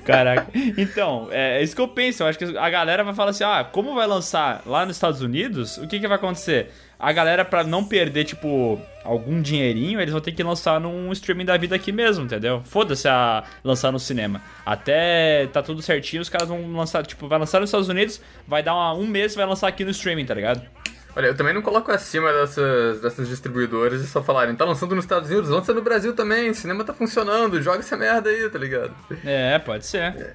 Caraca. 0.04 0.46
Então, 0.76 1.28
é, 1.30 1.60
é, 1.60 1.62
isso 1.62 1.74
que 1.74 1.80
eu 1.80 1.88
penso. 1.88 2.22
Eu 2.22 2.26
acho 2.26 2.38
que 2.38 2.44
a 2.44 2.70
galera 2.70 3.04
vai 3.04 3.14
falar 3.14 3.30
assim: 3.30 3.44
ah, 3.44 3.64
como 3.64 3.94
vai 3.94 4.06
lançar 4.06 4.62
lá 4.66 4.84
nos 4.84 4.96
Estados 4.96 5.22
Unidos, 5.22 5.78
o 5.78 5.86
que, 5.86 5.98
que 5.98 6.08
vai 6.08 6.16
acontecer? 6.16 6.70
A 6.98 7.12
galera, 7.12 7.44
pra 7.44 7.64
não 7.64 7.84
perder, 7.84 8.24
tipo, 8.24 8.80
algum 9.04 9.42
dinheirinho, 9.42 10.00
eles 10.00 10.12
vão 10.12 10.20
ter 10.20 10.32
que 10.32 10.42
lançar 10.42 10.80
num 10.80 11.12
streaming 11.12 11.44
da 11.44 11.56
vida 11.56 11.76
aqui 11.76 11.92
mesmo, 11.92 12.24
entendeu? 12.24 12.62
Foda-se 12.64 13.06
a 13.08 13.44
lançar 13.62 13.92
no 13.92 13.98
cinema. 13.98 14.40
Até 14.64 15.46
tá 15.48 15.62
tudo 15.62 15.82
certinho, 15.82 16.22
os 16.22 16.28
caras 16.28 16.48
vão 16.48 16.72
lançar, 16.72 17.04
tipo, 17.06 17.28
vai 17.28 17.38
lançar 17.38 17.60
nos 17.60 17.68
Estados 17.68 17.88
Unidos, 17.88 18.20
vai 18.46 18.62
dar 18.62 18.74
uma, 18.74 18.94
um 18.94 19.06
mês 19.06 19.34
vai 19.34 19.46
lançar 19.46 19.68
aqui 19.68 19.84
no 19.84 19.90
streaming, 19.90 20.24
tá 20.24 20.34
ligado? 20.34 20.62
Olha, 21.16 21.26
eu 21.26 21.36
também 21.36 21.54
não 21.54 21.62
coloco 21.62 21.92
acima 21.92 22.32
dessas, 22.32 23.00
dessas 23.00 23.28
distribuidoras 23.28 24.00
e 24.02 24.06
só 24.06 24.20
falarem, 24.20 24.56
tá 24.56 24.64
lançando 24.64 24.96
nos 24.96 25.04
Estados 25.04 25.30
Unidos, 25.30 25.48
lança 25.48 25.72
no 25.72 25.80
Brasil 25.80 26.12
também, 26.12 26.50
o 26.50 26.54
cinema 26.54 26.82
tá 26.82 26.92
funcionando, 26.92 27.62
joga 27.62 27.78
essa 27.78 27.96
merda 27.96 28.30
aí, 28.30 28.50
tá 28.50 28.58
ligado? 28.58 28.92
É, 29.24 29.56
pode 29.60 29.86
ser. 29.86 30.34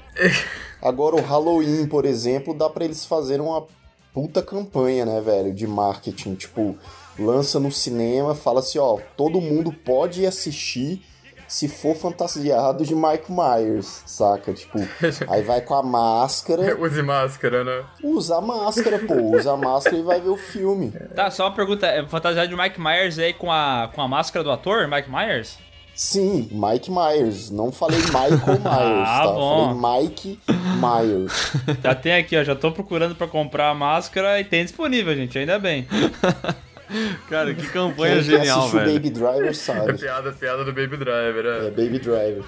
Agora 0.82 1.18
o 1.18 1.22
Halloween, 1.22 1.86
por 1.86 2.06
exemplo, 2.06 2.54
dá 2.54 2.70
para 2.70 2.86
eles 2.86 3.06
fazerem 3.06 3.46
uma 3.46 3.68
puta 4.14 4.42
campanha, 4.42 5.06
né, 5.06 5.22
velho, 5.22 5.54
de 5.54 5.68
marketing, 5.68 6.36
tipo, 6.36 6.78
lança 7.18 7.60
no 7.60 7.72
cinema, 7.72 8.36
fala 8.36 8.60
assim, 8.60 8.80
ó, 8.80 9.00
todo 9.16 9.42
mundo 9.42 9.72
pode 9.72 10.26
assistir 10.26 11.02
se 11.50 11.68
for 11.68 11.96
fantasiado 11.96 12.86
de 12.86 12.94
Mike 12.94 13.32
Myers, 13.32 14.04
saca? 14.06 14.54
Tipo, 14.54 14.78
aí 15.28 15.42
vai 15.42 15.62
com 15.62 15.74
a 15.74 15.82
máscara. 15.82 16.78
Use 16.80 17.02
máscara, 17.02 17.64
né? 17.64 17.86
Usa 18.04 18.40
máscara, 18.40 19.00
pô. 19.00 19.16
Usa 19.36 19.58
máscara 19.58 19.98
e 19.98 20.04
vai 20.04 20.22
ver 20.22 20.30
o 20.30 20.38
filme. 20.38 20.92
Tá, 21.16 21.32
só 21.32 21.46
uma 21.46 21.56
pergunta. 21.56 21.88
É 21.88 22.06
fantasiado 22.06 22.48
de 22.48 22.56
Mike 22.56 22.80
Myers 22.80 23.18
aí 23.18 23.34
com 23.34 23.52
a, 23.52 23.90
com 23.94 24.00
a 24.00 24.08
máscara 24.08 24.44
do 24.44 24.52
ator, 24.52 24.88
Mike 24.88 25.10
Myers? 25.10 25.58
Sim, 26.00 26.48
Mike 26.50 26.90
Myers. 26.90 27.52
Não 27.52 27.74
falei 27.74 28.00
Michael 28.00 28.40
Myers, 28.64 29.06
ah, 29.06 29.22
tá? 29.26 29.32
Bom. 29.34 29.82
Falei 29.82 30.02
Mike 30.02 30.40
Myers. 30.80 31.52
Já 31.84 31.94
tem 31.94 32.14
aqui, 32.14 32.38
ó. 32.38 32.44
Já 32.46 32.56
tô 32.56 32.72
procurando 32.72 33.16
pra 33.16 33.28
comprar 33.28 33.70
a 33.70 33.74
máscara 33.74 34.40
e 34.40 34.46
tem 34.46 34.64
disponível, 34.64 35.14
gente. 35.14 35.38
Ainda 35.38 35.60
bem. 35.60 35.86
Cara, 37.28 37.54
que 37.54 37.68
campanha 37.68 38.16
Quem 38.16 38.24
genial, 38.24 38.70
velho. 38.70 38.90
o 38.90 38.94
Baby 38.94 39.10
Driver 39.10 39.54
sabe. 39.54 39.92
É 39.92 39.94
piada, 39.94 40.32
piada 40.32 40.64
do 40.64 40.72
Baby 40.72 40.96
Driver, 40.96 41.46
é. 41.46 41.68
É, 41.68 41.70
Baby 41.70 42.00
Driver. 42.00 42.44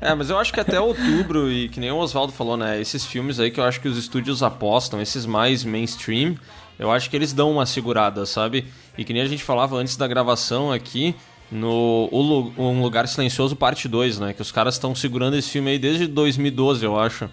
é, 0.00 0.14
mas 0.14 0.30
eu 0.30 0.38
acho 0.38 0.52
que 0.52 0.60
até 0.60 0.80
outubro, 0.80 1.50
e 1.50 1.68
que 1.68 1.80
nem 1.80 1.90
o 1.90 1.96
Oswaldo 1.96 2.32
falou, 2.32 2.56
né? 2.56 2.80
Esses 2.80 3.04
filmes 3.04 3.40
aí 3.40 3.50
que 3.50 3.58
eu 3.58 3.64
acho 3.64 3.80
que 3.80 3.88
os 3.88 3.98
estúdios 3.98 4.44
apostam, 4.44 5.02
esses 5.02 5.26
mais 5.26 5.64
mainstream, 5.64 6.36
eu 6.78 6.90
acho 6.90 7.10
que 7.10 7.16
eles 7.16 7.32
dão 7.32 7.50
uma 7.50 7.66
segurada, 7.66 8.24
sabe? 8.24 8.64
E 8.96 9.04
que 9.04 9.12
nem 9.12 9.22
a 9.22 9.26
gente 9.26 9.42
falava 9.42 9.76
antes 9.76 9.96
da 9.96 10.06
gravação 10.06 10.72
aqui, 10.72 11.14
no 11.50 12.08
Um 12.56 12.82
Lugar 12.82 13.08
Silencioso 13.08 13.56
Parte 13.56 13.88
2, 13.88 14.18
né? 14.18 14.32
Que 14.32 14.42
os 14.42 14.52
caras 14.52 14.74
estão 14.74 14.94
segurando 14.94 15.36
esse 15.36 15.50
filme 15.50 15.70
aí 15.70 15.78
desde 15.78 16.06
2012, 16.06 16.84
eu 16.84 16.98
acho. 16.98 17.28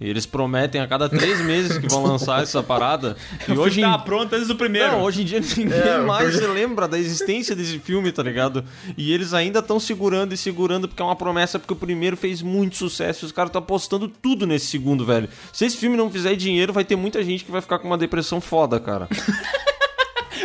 E 0.00 0.08
eles 0.08 0.24
prometem 0.24 0.80
a 0.80 0.86
cada 0.86 1.10
três 1.10 1.40
meses 1.44 1.76
que 1.76 1.86
vão 1.86 2.02
lançar 2.02 2.42
essa 2.42 2.62
parada. 2.62 3.18
E 3.46 3.52
hoje 3.52 3.82
tá 3.82 3.98
pronto 3.98 4.34
antes 4.34 4.48
do 4.48 4.56
primeiro. 4.56 4.92
Não, 4.92 5.02
hoje 5.02 5.20
em 5.20 5.24
dia 5.26 5.40
ninguém 5.40 5.76
é, 5.78 5.98
mais 5.98 6.34
se 6.36 6.46
lembra 6.46 6.88
da 6.88 6.98
existência 6.98 7.54
desse 7.54 7.78
filme, 7.78 8.10
tá 8.10 8.22
ligado? 8.22 8.64
E 8.96 9.12
eles 9.12 9.34
ainda 9.34 9.58
estão 9.58 9.78
segurando 9.78 10.32
e 10.32 10.38
segurando 10.38 10.88
porque 10.88 11.02
é 11.02 11.04
uma 11.04 11.16
promessa, 11.16 11.58
porque 11.58 11.74
o 11.74 11.76
primeiro 11.76 12.16
fez 12.16 12.40
muito 12.40 12.76
sucesso. 12.76 13.24
E 13.24 13.26
os 13.26 13.32
caras 13.32 13.50
estão 13.50 13.60
apostando 13.60 14.08
tudo 14.08 14.46
nesse 14.46 14.66
segundo, 14.66 15.04
velho. 15.04 15.28
Se 15.52 15.66
esse 15.66 15.76
filme 15.76 15.98
não 15.98 16.10
fizer 16.10 16.34
dinheiro, 16.34 16.72
vai 16.72 16.84
ter 16.84 16.96
muita 16.96 17.22
gente 17.22 17.44
que 17.44 17.50
vai 17.50 17.60
ficar 17.60 17.78
com 17.78 17.86
uma 17.86 17.98
depressão 17.98 18.40
foda, 18.40 18.80
cara. 18.80 19.06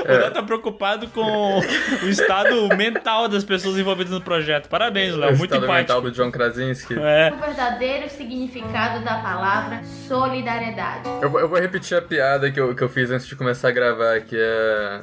O 0.08 0.18
Léo 0.20 0.32
tá 0.34 0.44
preocupado 0.44 1.08
com 1.10 1.60
o 1.60 2.08
estado 2.10 2.68
mental 2.78 3.28
das 3.28 3.44
pessoas 3.44 3.78
envolvidas 3.78 4.12
no 4.14 4.22
projeto. 4.22 4.70
Parabéns, 4.70 5.16
Léo. 5.16 5.34
O 5.34 5.38
Muito 5.38 5.54
estado 5.54 5.62
mental 5.68 6.00
empático. 6.00 6.02
do 6.02 6.12
John 6.12 6.32
Krasinski. 6.32 6.94
É. 7.00 7.34
O 7.34 7.38
verdadeiro 7.40 8.10
significado 8.10 9.04
da 9.04 9.16
palavra 9.20 9.82
solidariedade. 10.08 11.10
Eu, 11.22 11.30
vou- 11.30 11.40
eu 11.40 11.50
vou 11.50 11.60
repetir 11.60 11.98
a 11.98 12.02
piada 12.02 12.52
que 12.52 12.60
eu, 12.60 12.76
que 12.76 12.82
eu 12.84 12.90
fiz 12.90 13.10
antes 13.12 13.26
de 13.28 13.36
começar 13.36 13.70
a 13.70 13.72
gravar, 13.72 14.22
que 14.22 14.36
é. 14.38 15.02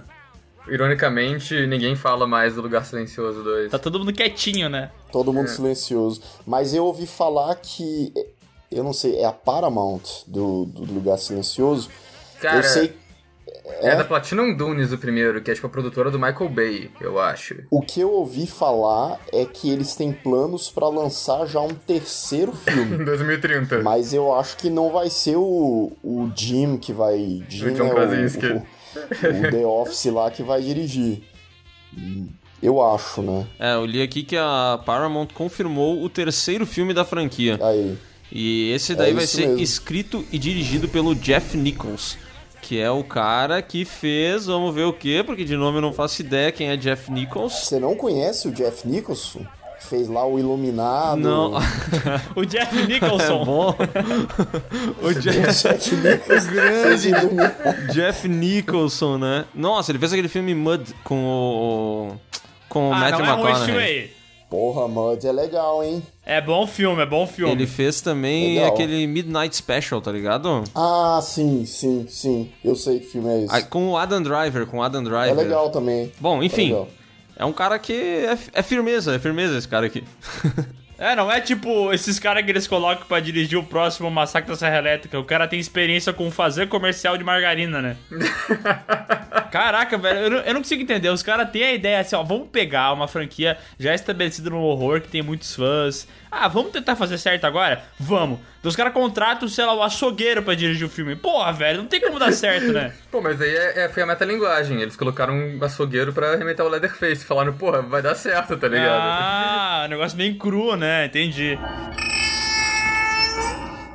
Ironicamente, 0.68 1.66
ninguém 1.66 1.96
fala 1.96 2.24
mais 2.26 2.54
do 2.54 2.62
Lugar 2.62 2.84
Silencioso 2.84 3.42
2. 3.42 3.70
Tá 3.72 3.78
todo 3.80 3.98
mundo 3.98 4.12
quietinho, 4.12 4.68
né? 4.68 4.90
Todo 5.10 5.30
É. 5.32 5.34
mundo 5.34 5.48
silencioso. 5.48 6.22
Mas 6.46 6.72
eu 6.72 6.84
ouvi 6.84 7.06
falar 7.06 7.54
que. 7.56 8.12
Eu 8.70 8.82
não 8.84 8.92
sei, 8.92 9.16
é 9.18 9.24
a 9.26 9.32
Paramount 9.32 10.00
do, 10.26 10.64
do 10.66 10.94
Lugar 10.94 11.18
Silencioso. 11.18 11.90
Cara, 12.40 12.58
eu 12.58 12.62
sei. 12.62 12.96
É 13.80 13.96
da 13.96 14.04
Platinum 14.04 14.54
Dunes 14.56 14.92
o 14.92 14.98
primeiro, 14.98 15.40
que 15.42 15.50
é 15.50 15.54
tipo 15.54 15.66
a 15.66 15.70
produtora 15.70 16.10
do 16.10 16.18
Michael 16.18 16.48
Bay, 16.50 16.90
eu 17.00 17.20
acho. 17.20 17.56
O 17.70 17.80
que 17.82 18.00
eu 18.00 18.10
ouvi 18.10 18.46
falar 18.46 19.18
é 19.32 19.44
que 19.44 19.70
eles 19.70 19.94
têm 19.94 20.12
planos 20.12 20.70
pra 20.70 20.88
lançar 20.88 21.46
já 21.46 21.60
um 21.60 21.74
terceiro 21.74 22.52
filme. 22.52 22.96
Em 23.02 23.04
2030. 23.04 23.82
Mas 23.82 24.12
eu 24.14 24.34
acho 24.34 24.56
que 24.56 24.70
não 24.70 24.90
vai 24.92 25.10
ser 25.10 25.36
o, 25.36 25.92
o 26.02 26.30
Jim 26.36 26.76
que 26.76 26.92
vai. 26.92 27.42
Jim 27.48 27.72
John 27.74 27.86
é 27.86 27.90
Krasinski. 27.90 28.46
o, 28.46 28.56
o, 28.56 28.60
o 28.60 29.50
The 29.50 29.66
Office 29.66 30.06
lá 30.06 30.30
que 30.30 30.42
vai 30.42 30.62
dirigir. 30.62 31.22
Eu 32.62 32.80
acho, 32.82 33.22
né? 33.22 33.46
É, 33.58 33.74
eu 33.74 33.84
li 33.84 34.00
aqui 34.00 34.22
que 34.22 34.36
a 34.36 34.80
Paramount 34.86 35.28
confirmou 35.34 36.02
o 36.02 36.08
terceiro 36.08 36.64
filme 36.64 36.94
da 36.94 37.04
franquia. 37.04 37.58
Aí. 37.60 37.98
E 38.30 38.70
esse 38.72 38.94
daí 38.94 39.10
É 39.10 39.14
vai 39.14 39.26
ser 39.26 39.48
mesmo. 39.48 39.58
escrito 39.62 40.24
e 40.32 40.38
dirigido 40.38 40.88
pelo 40.88 41.14
Jeff 41.14 41.54
Nichols, 41.56 42.16
que 42.72 42.80
é 42.80 42.90
o 42.90 43.04
cara 43.04 43.60
que 43.60 43.84
fez, 43.84 44.46
vamos 44.46 44.74
ver 44.74 44.84
o 44.84 44.94
quê, 44.94 45.22
porque 45.26 45.44
de 45.44 45.54
nome 45.58 45.76
eu 45.76 45.82
não 45.82 45.92
faço 45.92 46.22
ideia 46.22 46.50
quem 46.50 46.70
é 46.70 46.76
Jeff 46.78 47.12
Nichols. 47.12 47.66
Você 47.66 47.78
não 47.78 47.94
conhece 47.94 48.48
o 48.48 48.50
Jeff 48.50 48.88
Nicholson? 48.88 49.44
Fez 49.78 50.08
lá 50.08 50.26
o 50.26 50.38
Iluminado. 50.38 51.20
Não, 51.20 51.52
O 52.34 52.46
Jeff 52.46 52.72
é 52.80 52.86
Nicholson. 52.86 53.44
bom. 53.44 53.76
o 55.06 55.12
Jeff, 55.12 55.52
Jack 55.68 55.94
Nicholson. 55.96 57.92
Jeff 57.92 58.26
Nicholson, 58.26 59.18
né? 59.18 59.44
Nossa, 59.54 59.92
ele 59.92 59.98
fez 59.98 60.14
aquele 60.14 60.28
filme 60.28 60.54
Mud 60.54 60.94
com 61.04 61.22
o 61.26 62.16
com 62.70 62.88
o 62.88 62.94
ah, 62.94 63.00
Matthew 63.00 63.26
não 63.26 63.26
é 63.26 63.50
McConaughey. 63.50 63.78
aí. 63.78 64.21
Porra, 64.52 64.86
Mud 64.86 65.26
é 65.26 65.32
legal, 65.32 65.82
hein? 65.82 66.02
É 66.26 66.38
bom 66.38 66.66
filme, 66.66 67.00
é 67.00 67.06
bom 67.06 67.26
filme. 67.26 67.50
Ele 67.54 67.66
fez 67.66 68.02
também 68.02 68.56
Legal. 68.56 68.74
aquele 68.74 69.06
Midnight 69.06 69.56
Special, 69.56 70.02
tá 70.02 70.12
ligado? 70.12 70.62
Ah, 70.74 71.18
sim, 71.22 71.64
sim, 71.64 72.04
sim. 72.06 72.50
Eu 72.62 72.76
sei 72.76 73.00
que 73.00 73.06
filme 73.06 73.30
é 73.30 73.44
esse. 73.44 73.54
Ah, 73.54 73.62
Com 73.62 73.88
o 73.92 73.96
Adam 73.96 74.22
Driver, 74.22 74.66
com 74.66 74.76
o 74.76 74.82
Adam 74.82 75.02
Driver. 75.02 75.30
é 75.30 75.32
legal 75.42 75.70
também. 75.70 76.12
Bom, 76.20 76.42
É 76.42 76.44
enfim, 76.44 76.66
legal. 76.66 76.88
é 77.34 77.44
um 77.46 77.52
cara 77.54 77.78
que 77.78 77.94
é, 77.94 78.36
é 78.52 78.62
firmeza, 78.62 79.14
é 79.14 79.18
firmeza 79.18 79.56
esse 79.56 79.66
cara 79.66 79.86
aqui. 79.86 80.04
É, 81.02 81.16
não 81.16 81.32
é 81.32 81.40
tipo 81.40 81.92
esses 81.92 82.20
caras 82.20 82.44
que 82.44 82.50
eles 82.52 82.68
colocam 82.68 83.04
pra 83.08 83.18
dirigir 83.18 83.58
o 83.58 83.64
próximo 83.64 84.08
Massacre 84.08 84.48
da 84.48 84.56
Serra 84.56 84.78
Elétrica. 84.78 85.18
O 85.18 85.24
cara 85.24 85.48
tem 85.48 85.58
experiência 85.58 86.12
com 86.12 86.30
fazer 86.30 86.68
comercial 86.68 87.18
de 87.18 87.24
margarina, 87.24 87.82
né? 87.82 87.96
Caraca, 89.50 89.98
velho, 89.98 90.20
eu 90.20 90.30
não, 90.30 90.38
eu 90.38 90.54
não 90.54 90.60
consigo 90.60 90.80
entender. 90.80 91.08
Os 91.08 91.20
caras 91.20 91.50
têm 91.50 91.64
a 91.64 91.72
ideia 91.74 91.98
assim, 91.98 92.14
ó, 92.14 92.22
vamos 92.22 92.50
pegar 92.52 92.92
uma 92.92 93.08
franquia 93.08 93.58
já 93.80 93.92
estabelecida 93.92 94.48
no 94.48 94.60
horror, 94.60 95.00
que 95.00 95.08
tem 95.08 95.22
muitos 95.22 95.56
fãs. 95.56 96.06
Ah, 96.34 96.48
vamos 96.48 96.72
tentar 96.72 96.96
fazer 96.96 97.18
certo 97.18 97.44
agora? 97.44 97.84
Vamos. 98.00 98.38
Então 98.58 98.70
os 98.70 98.74
caras 98.74 98.94
contratam, 98.94 99.46
sei 99.46 99.66
lá, 99.66 99.74
o 99.74 99.82
açougueiro 99.82 100.42
pra 100.42 100.54
dirigir 100.54 100.86
o 100.86 100.90
filme. 100.90 101.14
Porra, 101.14 101.52
velho, 101.52 101.78
não 101.82 101.86
tem 101.86 102.00
como 102.00 102.18
dar 102.18 102.32
certo, 102.32 102.72
né? 102.72 102.94
Pô, 103.12 103.20
mas 103.20 103.38
aí 103.38 103.54
é, 103.54 103.84
é- 103.84 103.88
foi 103.90 104.02
a 104.02 104.06
metalinguagem. 104.06 104.80
Eles 104.80 104.96
colocaram 104.96 105.34
um 105.34 105.62
açougueiro 105.62 106.10
pra 106.12 106.32
arremeter 106.32 106.64
o 106.64 106.68
Leatherface, 106.70 107.24
falando, 107.26 107.52
porra, 107.52 107.82
vai 107.82 108.00
dar 108.00 108.14
certo, 108.14 108.56
tá 108.56 108.66
ligado? 108.66 108.98
Ah, 108.98 109.86
negócio 109.90 110.16
bem 110.16 110.32
cru, 110.36 110.74
né? 110.74 111.04
Entendi. 111.04 111.58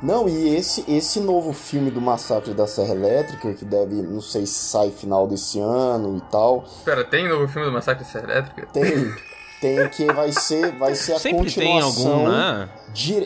Não, 0.00 0.28
e 0.28 0.54
esse, 0.54 0.84
esse 0.88 1.18
novo 1.18 1.52
filme 1.52 1.90
do 1.90 2.00
Massacre 2.00 2.54
da 2.54 2.68
Serra 2.68 2.94
Elétrica, 2.94 3.52
que 3.52 3.64
deve, 3.64 3.96
não 3.96 4.20
sei 4.20 4.46
se 4.46 4.54
sai 4.70 4.92
final 4.92 5.26
desse 5.26 5.58
ano 5.58 6.16
e 6.18 6.30
tal, 6.30 6.64
Pera, 6.84 7.02
tem 7.02 7.28
novo 7.28 7.48
filme 7.48 7.66
do 7.66 7.72
Massacre 7.72 8.04
da 8.04 8.08
Serra 8.10 8.30
Elétrica? 8.30 8.66
tem. 8.72 9.12
Tem 9.60 9.88
que 9.88 10.06
vai 10.12 10.30
ser, 10.32 10.70
vai 10.72 10.94
ser 10.94 11.14
a 11.14 11.18
Sempre 11.18 11.52
tem 11.52 11.80
continuação. 11.80 12.12
algum, 12.12 12.28
né? 12.30 12.68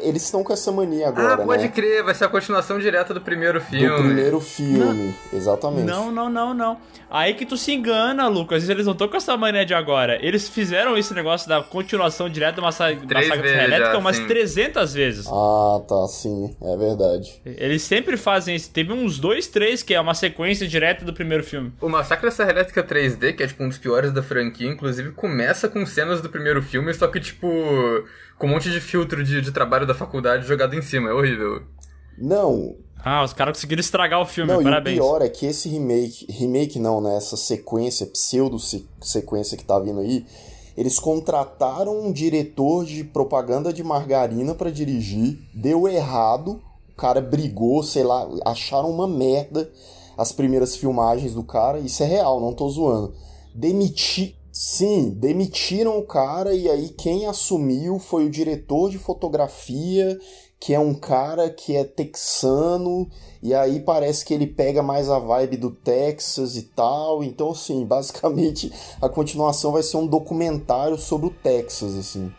Eles 0.04 0.24
estão 0.24 0.42
com 0.42 0.52
essa 0.52 0.70
mania 0.70 1.08
agora, 1.08 1.42
ah, 1.42 1.46
pode 1.46 1.64
né? 1.64 1.68
crer, 1.68 2.02
vai 2.02 2.14
ser 2.14 2.24
a 2.24 2.28
continuação 2.28 2.78
direta 2.78 3.14
do 3.14 3.20
primeiro 3.20 3.60
filme. 3.60 3.88
Do 3.88 4.02
primeiro 4.02 4.40
filme, 4.40 5.14
exatamente. 5.32 5.84
Não, 5.84 6.10
não, 6.10 6.28
não, 6.28 6.54
não. 6.54 6.78
Aí 7.10 7.34
que 7.34 7.44
tu 7.44 7.58
se 7.58 7.72
engana, 7.72 8.26
Lucas. 8.26 8.68
Eles 8.68 8.86
não 8.86 8.92
estão 8.92 9.06
com 9.06 9.16
essa 9.16 9.36
mania 9.36 9.66
de 9.66 9.74
agora. 9.74 10.18
Eles 10.24 10.48
fizeram 10.48 10.96
esse 10.96 11.12
negócio 11.12 11.46
da 11.46 11.62
continuação 11.62 12.28
direta 12.28 12.60
Massacre 12.62 13.06
da 13.06 13.20
Serra 13.20 13.64
Elétrica 13.64 13.98
umas 13.98 14.16
sim. 14.16 14.26
300 14.26 14.94
vezes. 14.94 15.26
Ah, 15.28 15.80
tá, 15.86 16.06
sim, 16.08 16.56
é 16.62 16.76
verdade. 16.76 17.40
Eles 17.44 17.82
sempre 17.82 18.16
fazem 18.16 18.56
isso. 18.56 18.70
Teve 18.70 18.92
uns 18.92 19.18
dois, 19.18 19.46
três 19.46 19.82
que 19.82 19.92
é 19.92 20.00
uma 20.00 20.14
sequência 20.14 20.66
direta 20.66 21.04
do 21.04 21.12
primeiro 21.12 21.44
filme. 21.44 21.72
O 21.82 21.88
Massacre 21.88 22.24
da 22.24 22.30
Serra 22.30 22.50
Elétrica 22.50 22.82
3D, 22.82 23.34
que 23.34 23.42
é 23.42 23.46
tipo 23.46 23.62
um 23.62 23.68
dos 23.68 23.78
piores 23.78 24.10
da 24.10 24.22
franquia, 24.22 24.68
inclusive 24.68 25.12
começa 25.12 25.68
com 25.68 25.84
cenas 25.84 26.22
do 26.22 26.30
primeiro 26.30 26.62
filme, 26.62 26.94
só 26.94 27.06
que 27.08 27.20
tipo, 27.20 27.46
com 28.38 28.46
um 28.46 28.50
monte 28.50 28.70
de 28.70 28.80
filtro 28.80 29.22
de, 29.24 29.40
de 29.40 29.52
trabalho 29.52 29.86
da 29.86 29.94
faculdade 29.94 30.46
jogado 30.46 30.74
em 30.74 30.82
cima, 30.82 31.10
é 31.10 31.12
horrível. 31.12 31.62
Não, 32.18 32.76
Ah, 33.04 33.22
os 33.24 33.32
caras 33.32 33.56
conseguiram 33.56 33.80
estragar 33.80 34.20
o 34.20 34.26
filme. 34.26 34.52
Não, 34.52 34.62
Parabéns. 34.62 34.96
e 34.96 35.00
o 35.00 35.04
pior 35.04 35.22
é 35.22 35.28
que 35.28 35.46
esse 35.46 35.68
remake, 35.68 36.26
remake 36.30 36.78
não, 36.78 37.00
né? 37.00 37.16
Essa 37.16 37.36
sequência, 37.36 38.06
pseudo 38.06 38.58
se- 38.58 38.86
sequência 39.00 39.56
que 39.56 39.64
tá 39.64 39.78
vindo 39.78 40.00
aí, 40.00 40.24
eles 40.76 40.98
contrataram 40.98 41.98
um 42.00 42.12
diretor 42.12 42.84
de 42.84 43.02
propaganda 43.04 43.72
de 43.72 43.82
margarina 43.82 44.54
pra 44.54 44.70
dirigir, 44.70 45.38
deu 45.54 45.88
errado, 45.88 46.60
o 46.90 46.96
cara 46.96 47.20
brigou, 47.20 47.82
sei 47.82 48.04
lá, 48.04 48.28
acharam 48.46 48.90
uma 48.90 49.08
merda 49.08 49.70
as 50.16 50.30
primeiras 50.30 50.76
filmagens 50.76 51.34
do 51.34 51.42
cara, 51.42 51.78
isso 51.80 52.02
é 52.02 52.06
real, 52.06 52.38
não 52.40 52.52
tô 52.52 52.68
zoando. 52.68 53.14
Demiti 53.54 54.36
Sim, 54.52 55.16
demitiram 55.16 55.98
o 55.98 56.06
cara 56.06 56.52
e 56.52 56.68
aí 56.68 56.90
quem 56.90 57.26
assumiu 57.26 57.98
foi 57.98 58.26
o 58.26 58.30
diretor 58.30 58.90
de 58.90 58.98
fotografia, 58.98 60.18
que 60.60 60.74
é 60.74 60.78
um 60.78 60.92
cara 60.92 61.48
que 61.48 61.74
é 61.74 61.82
texano, 61.82 63.10
e 63.42 63.54
aí 63.54 63.80
parece 63.80 64.22
que 64.24 64.34
ele 64.34 64.46
pega 64.46 64.82
mais 64.82 65.08
a 65.08 65.18
vibe 65.18 65.56
do 65.56 65.70
Texas 65.70 66.56
e 66.56 66.64
tal. 66.64 67.24
Então, 67.24 67.52
assim, 67.52 67.82
basicamente 67.88 68.70
a 69.00 69.08
continuação 69.08 69.72
vai 69.72 69.82
ser 69.82 69.96
um 69.96 70.06
documentário 70.06 70.98
sobre 70.98 71.28
o 71.28 71.30
Texas, 71.30 71.96
assim. 71.96 72.30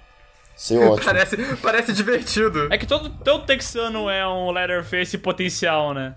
Ser 0.55 0.77
ótimo. 0.87 1.05
Parece, 1.05 1.37
parece 1.63 1.93
divertido. 1.93 2.71
É 2.71 2.77
que 2.77 2.85
todo, 2.85 3.09
todo 3.09 3.45
texano 3.47 4.07
é 4.07 4.25
um 4.27 4.51
Leatherface 4.51 5.17
potencial, 5.17 5.95
né? 5.95 6.15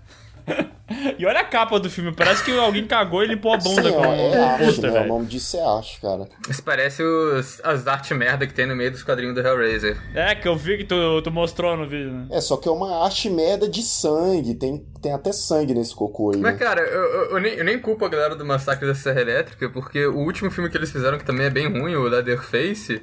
E 1.19 1.25
olha 1.25 1.41
a 1.41 1.43
capa 1.43 1.79
do 1.79 1.89
filme. 1.89 2.13
Parece 2.15 2.43
que 2.43 2.57
alguém 2.57 2.85
cagou 2.87 3.23
e 3.23 3.27
limpou 3.27 3.53
a 3.53 3.57
bunda 3.57 3.83
Sim, 3.89 3.91
com 3.95 4.01
ó, 4.01 4.09
o 4.09 4.13
é 4.13 4.39
arte, 4.41 4.65
pôster, 4.65 4.83
né? 4.83 4.89
O 4.89 4.93
velho. 4.93 5.07
nome 5.07 5.25
disso 5.25 5.57
é 5.57 5.61
arte, 5.65 5.99
cara. 6.01 6.27
Isso 6.49 6.63
parece 6.63 7.03
os, 7.03 7.59
as 7.63 7.87
arte 7.87 8.13
merda 8.13 8.47
que 8.47 8.53
tem 8.53 8.65
no 8.65 8.75
meio 8.75 8.91
dos 8.91 9.03
quadrinhos 9.03 9.35
do 9.35 9.41
Hellraiser. 9.41 9.97
É, 10.15 10.33
que 10.35 10.47
eu 10.47 10.55
vi 10.55 10.77
que 10.77 10.83
tu, 10.85 11.21
tu 11.21 11.29
mostrou 11.31 11.75
no 11.75 11.87
vídeo, 11.87 12.11
né? 12.11 12.27
É, 12.31 12.39
só 12.41 12.55
que 12.57 12.67
é 12.69 12.71
uma 12.71 13.03
arte 13.03 13.29
merda 13.29 13.67
de 13.67 13.81
sangue. 13.83 14.55
Tem, 14.55 14.85
tem 15.01 15.13
até 15.13 15.31
sangue 15.33 15.73
nesse 15.73 15.93
cocô 15.93 16.31
aí. 16.31 16.39
Mas, 16.39 16.53
Né? 16.53 16.59
cara, 16.59 16.81
eu, 16.81 17.01
eu- 17.03 17.25
eu 17.31 17.39
nem, 17.39 17.53
eu 17.55 17.65
nem 17.65 17.77
culpo 17.79 18.05
a 18.05 18.09
galera 18.09 18.35
do 18.35 18.45
Massacre 18.45 18.87
da 18.87 18.95
Serra 18.95 19.21
Elétrica, 19.21 19.69
porque 19.69 20.05
o 20.05 20.17
último 20.19 20.49
filme 20.49 20.69
que 20.69 20.77
eles 20.77 20.91
fizeram, 20.91 21.17
que 21.17 21.25
também 21.25 21.45
é 21.47 21.49
bem 21.49 21.67
ruim, 21.67 21.95
o 21.95 22.03
Leatherface, 22.03 23.01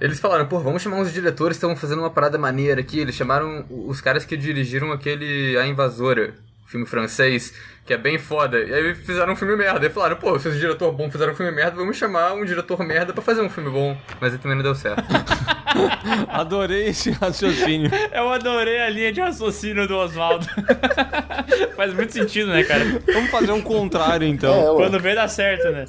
eles 0.00 0.18
falaram, 0.20 0.46
pô, 0.46 0.60
vamos 0.60 0.80
chamar 0.80 0.96
uns 0.96 1.12
diretores 1.12 1.58
que 1.58 1.64
estão 1.64 1.76
fazendo 1.76 1.98
uma 1.98 2.10
parada 2.10 2.38
maneira 2.38 2.80
aqui. 2.80 3.00
Eles 3.00 3.14
chamaram 3.14 3.66
os 3.68 4.00
caras 4.00 4.24
que 4.24 4.36
dirigiram 4.36 4.92
aquele 4.92 5.58
A 5.58 5.66
Invasora, 5.66 6.34
filme 6.68 6.86
francês, 6.86 7.52
que 7.88 7.94
é 7.94 7.96
bem 7.96 8.18
foda. 8.18 8.60
E 8.60 8.72
aí 8.72 8.94
fizeram 8.94 9.32
um 9.32 9.36
filme 9.36 9.56
merda. 9.56 9.86
E 9.86 9.88
falaram, 9.88 10.16
pô, 10.16 10.38
se 10.38 10.46
os 10.46 10.58
diretor 10.58 10.92
bom 10.92 11.10
fizeram 11.10 11.32
um 11.32 11.34
filme 11.34 11.50
merda, 11.50 11.74
vamos 11.74 11.96
chamar 11.96 12.34
um 12.34 12.44
diretor 12.44 12.84
merda 12.84 13.14
pra 13.14 13.22
fazer 13.22 13.40
um 13.40 13.48
filme 13.48 13.70
bom. 13.70 13.96
Mas 14.20 14.34
aí 14.34 14.38
também 14.38 14.56
não 14.58 14.62
deu 14.62 14.74
certo. 14.74 15.02
Adorei 16.28 16.88
esse 16.88 17.10
raciocínio. 17.10 17.90
Eu 18.12 18.30
adorei 18.30 18.80
a 18.80 18.90
linha 18.90 19.10
de 19.10 19.20
raciocínio 19.20 19.88
do 19.88 19.96
Oswaldo. 19.96 20.46
Faz 21.76 21.94
muito 21.94 22.12
sentido, 22.12 22.48
né, 22.48 22.62
cara? 22.62 22.84
Vamos 23.12 23.30
fazer 23.30 23.52
um 23.52 23.62
contrário, 23.62 24.26
então. 24.26 24.52
É. 24.52 24.74
Quando 24.74 25.00
vê, 25.00 25.14
dá 25.14 25.28
certo, 25.28 25.70
né? 25.70 25.84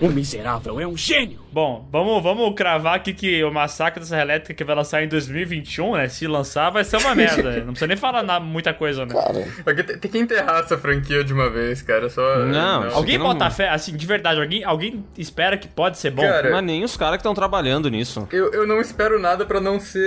O 0.00 0.08
miserável 0.08 0.80
é 0.80 0.86
um 0.86 0.96
gênio! 0.96 1.40
Bom, 1.52 1.86
vamos, 1.92 2.22
vamos 2.22 2.54
cravar 2.54 2.94
aqui 2.94 3.12
que 3.12 3.44
o 3.44 3.50
Massacre 3.50 4.00
da 4.00 4.06
Serra 4.06 4.22
Elétrica 4.22 4.54
que 4.54 4.64
vai 4.64 4.74
lançar 4.74 5.02
em 5.02 5.08
2021, 5.08 5.96
né? 5.96 6.08
Se 6.08 6.26
lançar, 6.26 6.70
vai 6.70 6.82
ser 6.82 6.96
uma 6.96 7.14
merda. 7.14 7.58
Não 7.60 7.72
precisa 7.72 7.86
nem 7.86 7.96
falar 7.96 8.40
muita 8.40 8.72
coisa, 8.72 9.04
né? 9.04 9.12
Cara, 9.12 9.84
tem 9.84 10.10
que 10.10 10.18
enterrar 10.18 10.60
essa 10.60 10.78
franquia 10.78 11.11
franquia 11.12 11.24
de 11.24 11.32
uma 11.32 11.50
vez, 11.50 11.82
cara. 11.82 12.08
Só. 12.08 12.38
Não, 12.38 12.84
não. 12.84 12.94
Alguém 12.96 13.18
não- 13.18 13.26
bota 13.26 13.50
fé, 13.50 13.68
assim, 13.68 13.96
de 13.96 14.06
verdade, 14.06 14.40
alguém, 14.40 14.64
alguém 14.64 15.04
espera 15.16 15.56
que 15.56 15.68
pode 15.68 15.98
ser 15.98 16.10
bom? 16.10 16.22
Cara, 16.22 16.50
Mas 16.50 16.64
nem 16.64 16.84
os 16.84 16.96
caras 16.96 17.16
que 17.16 17.20
estão 17.20 17.34
trabalhando 17.34 17.88
nisso. 17.90 18.26
Eu, 18.32 18.52
eu 18.52 18.66
não 18.66 18.80
espero 18.80 19.18
nada 19.18 19.44
pra 19.44 19.60
não 19.60 19.78
ser. 19.78 20.00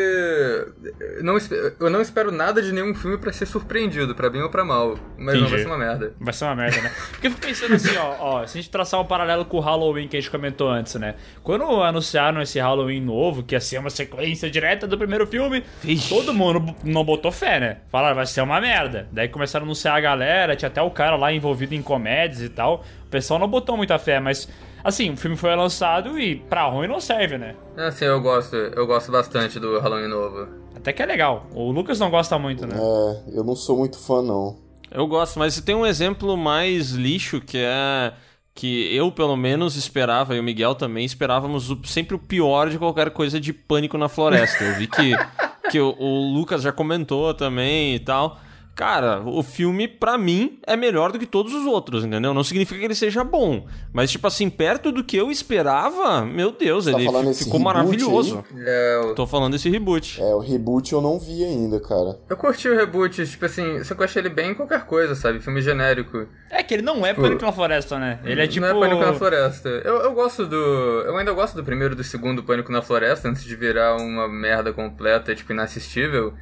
eu 1.18 1.24
Não, 1.24 1.38
eu 1.80 1.90
não 1.90 2.02
espero 2.02 2.32
nada 2.32 2.62
de 2.62 2.72
nenhum 2.72 2.94
filme 2.96 3.18
pra 3.18 3.32
ser 3.32 3.46
surpreendido, 3.46 4.16
pra 4.16 4.30
bem 4.30 4.42
ou 4.42 4.50
pra 4.50 4.64
mal. 4.66 4.98
Mas 5.18 5.36
não 5.36 5.42
Entendi. 5.42 5.52
vai 5.52 5.60
ser 5.60 5.66
uma 5.68 5.78
merda. 5.78 6.14
Vai 6.20 6.34
ser 6.34 6.46
uma 6.46 6.56
merda, 6.56 6.82
né? 6.82 6.92
Porque 7.12 7.28
eu 7.28 7.32
fico 7.32 7.46
pensando 7.46 7.74
assim, 7.76 7.96
ó, 7.98 8.16
ó, 8.20 8.48
se 8.48 8.58
a 8.58 8.62
gente 8.62 8.70
traçar 8.72 9.00
um 9.00 9.06
paralelo 9.06 9.46
com 9.46 9.58
o 9.58 9.60
Halloween 9.60 10.08
que 10.08 10.18
a 10.18 10.20
gente 10.20 10.30
comentou 10.32 10.70
antes, 10.70 10.96
né? 10.96 11.16
Quando 11.44 11.64
anunciaram 11.82 12.42
esse 12.42 12.60
Halloween 12.60 13.02
novo, 13.02 13.44
que 13.44 13.56
ia 13.56 13.60
ser 13.62 13.78
uma 13.78 13.90
sequência 13.90 14.50
direta 14.50 14.88
do 14.88 14.98
primeiro 14.98 15.26
filme, 15.28 15.64
Vixe. 15.82 16.10
todo 16.10 16.34
mundo 16.34 16.76
não 16.84 17.04
botou 17.04 17.32
fé, 17.32 17.60
né? 17.60 17.78
Falaram, 17.92 18.16
vai 18.16 18.26
ser 18.26 18.42
uma 18.42 18.60
merda. 18.60 19.08
Daí 19.12 19.28
começaram 19.28 19.66
a 19.66 19.68
anunciar 19.68 19.96
a 19.96 20.00
galera, 20.00 20.56
tinha 20.56 20.68
até 20.68 20.82
o 20.82 20.90
cara 20.96 21.16
lá 21.16 21.32
envolvido 21.32 21.76
em 21.76 21.82
comédias 21.82 22.42
e 22.42 22.50
tal. 22.50 22.84
O 23.06 23.10
pessoal 23.10 23.40
não 23.40 23.48
botou 23.48 23.78
muita 23.78 24.00
fé, 24.00 24.20
mas 24.20 24.48
assim, 24.84 25.12
o 25.12 25.18
filme 25.18 25.36
foi 25.38 25.56
lançado 25.56 26.20
e 26.20 26.36
pra 26.36 26.66
ruim 26.66 26.88
não 26.88 27.00
serve, 27.00 27.38
né? 27.38 27.56
Assim, 27.78 28.06
eu 28.06 28.20
gosto, 28.22 28.56
eu 28.56 28.88
gosto 28.88 29.12
bastante 29.12 29.60
do 29.60 29.80
Halloween 29.80 30.08
novo. 30.08 30.48
Até 30.76 30.92
que 30.94 31.02
é 31.02 31.06
legal. 31.06 31.46
O 31.54 31.72
Lucas 31.72 32.00
não 32.00 32.10
gosta 32.10 32.38
muito, 32.40 32.66
né? 32.68 32.76
É, 32.78 33.38
eu 33.38 33.44
não 33.44 33.56
sou 33.56 33.78
muito 33.78 33.98
fã, 33.98 34.22
não. 34.22 34.58
Eu 34.92 35.08
gosto, 35.08 35.40
mas 35.40 35.60
tem 35.62 35.76
um 35.76 35.86
exemplo 35.86 36.38
mais 36.38 36.92
lixo 36.92 37.42
que 37.42 37.58
é 37.58 38.14
que 38.54 38.96
eu 38.96 39.12
pelo 39.12 39.36
menos 39.36 39.76
esperava 39.76 40.34
e 40.36 40.40
o 40.40 40.44
Miguel 40.44 40.76
também 40.76 41.04
esperávamos 41.04 41.70
o- 41.70 41.80
sempre 41.84 42.16
o 42.16 42.20
pior 42.20 42.70
de 42.70 42.78
qualquer 42.78 43.10
coisa 43.10 43.38
de 43.40 43.52
pânico 43.52 43.98
na 43.98 44.08
floresta. 44.08 44.64
Eu 44.64 44.76
vi 44.76 44.88
que, 44.88 45.12
que 45.70 45.78
o, 45.80 45.94
o 46.00 46.34
Lucas 46.34 46.62
já 46.62 46.72
comentou 46.72 47.34
também 47.34 47.96
e 47.96 48.00
tal. 48.00 48.40
Cara, 48.76 49.22
o 49.26 49.42
filme, 49.42 49.88
pra 49.88 50.18
mim, 50.18 50.60
é 50.68 50.76
melhor 50.76 51.10
do 51.10 51.18
que 51.18 51.26
todos 51.26 51.54
os 51.54 51.66
outros, 51.66 52.04
entendeu? 52.04 52.34
Não 52.34 52.44
significa 52.44 52.78
que 52.78 52.86
ele 52.86 52.94
seja 52.94 53.24
bom. 53.24 53.66
Mas, 53.94 54.12
tipo 54.12 54.28
assim, 54.28 54.50
perto 54.50 54.92
do 54.92 55.02
que 55.02 55.16
eu 55.16 55.32
esperava, 55.32 56.26
meu 56.26 56.52
Deus, 56.52 56.84
tá 56.84 56.92
ele 56.92 57.06
ficou 57.06 57.24
reboot 57.24 57.64
maravilhoso. 57.64 58.44
É, 58.58 59.02
eu, 59.02 59.16
Tô 59.16 59.26
falando 59.26 59.54
desse 59.54 59.70
reboot. 59.70 60.22
É, 60.22 60.36
o 60.36 60.40
reboot 60.40 60.92
eu 60.92 61.02
não 61.02 61.18
vi 61.18 61.46
ainda, 61.46 61.80
cara. 61.80 62.20
eu 62.30 62.36
curti 62.36 62.68
o 62.68 62.76
reboot, 62.76 63.26
tipo 63.26 63.46
assim, 63.46 63.82
só 63.86 63.96
que 63.96 64.02
eu 64.02 64.06
achei 64.06 64.22
ele 64.22 64.30
bem 64.30 64.54
qualquer 64.54 64.86
coisa, 64.86 65.16
sabe? 65.16 65.40
Filme 65.40 65.62
genérico. 65.62 66.28
É 66.52 66.62
que 66.62 66.74
ele 66.74 66.84
não 66.84 67.06
é 67.06 67.14
Pânico 67.14 67.46
na 67.46 67.54
Floresta, 67.54 67.98
né? 67.98 68.20
Ele 68.26 68.42
é 68.42 68.48
tipo. 68.48 68.66
Não 68.66 68.76
é 68.76 68.80
Pânico 68.80 69.06
na 69.06 69.14
Floresta. 69.14 69.70
Eu, 69.70 70.02
eu 70.02 70.14
gosto 70.14 70.46
do. 70.46 70.56
Eu 71.06 71.16
ainda 71.16 71.32
gosto 71.32 71.56
do 71.56 71.64
primeiro 71.64 71.94
e 71.94 71.98
do 71.98 72.04
segundo 72.04 72.44
Pânico 72.44 72.74
na 72.74 72.82
Floresta, 72.82 73.30
antes 73.30 73.44
de 73.46 73.56
virar 73.56 73.96
uma 73.96 74.28
merda 74.28 74.74
completa, 74.74 75.34
tipo, 75.34 75.54
inassistível. 75.54 76.34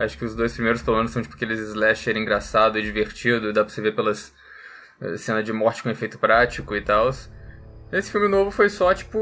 Acho 0.00 0.16
que 0.16 0.24
os 0.24 0.34
dois 0.34 0.54
primeiros, 0.54 0.80
pelo 0.80 0.96
menos, 0.96 1.12
são 1.12 1.20
tipo 1.20 1.34
aqueles 1.34 1.60
slasher 1.60 2.16
engraçado 2.16 2.78
e 2.78 2.82
divertido, 2.82 3.52
dá 3.52 3.62
pra 3.62 3.72
você 3.72 3.82
ver 3.82 3.94
pelas 3.94 4.32
eh, 4.98 5.18
cenas 5.18 5.44
de 5.44 5.52
morte 5.52 5.82
com 5.82 5.90
efeito 5.90 6.18
prático 6.18 6.74
e 6.74 6.80
tal. 6.80 7.10
Esse 7.92 8.10
filme 8.10 8.26
novo 8.26 8.50
foi 8.50 8.70
só, 8.70 8.94
tipo. 8.94 9.18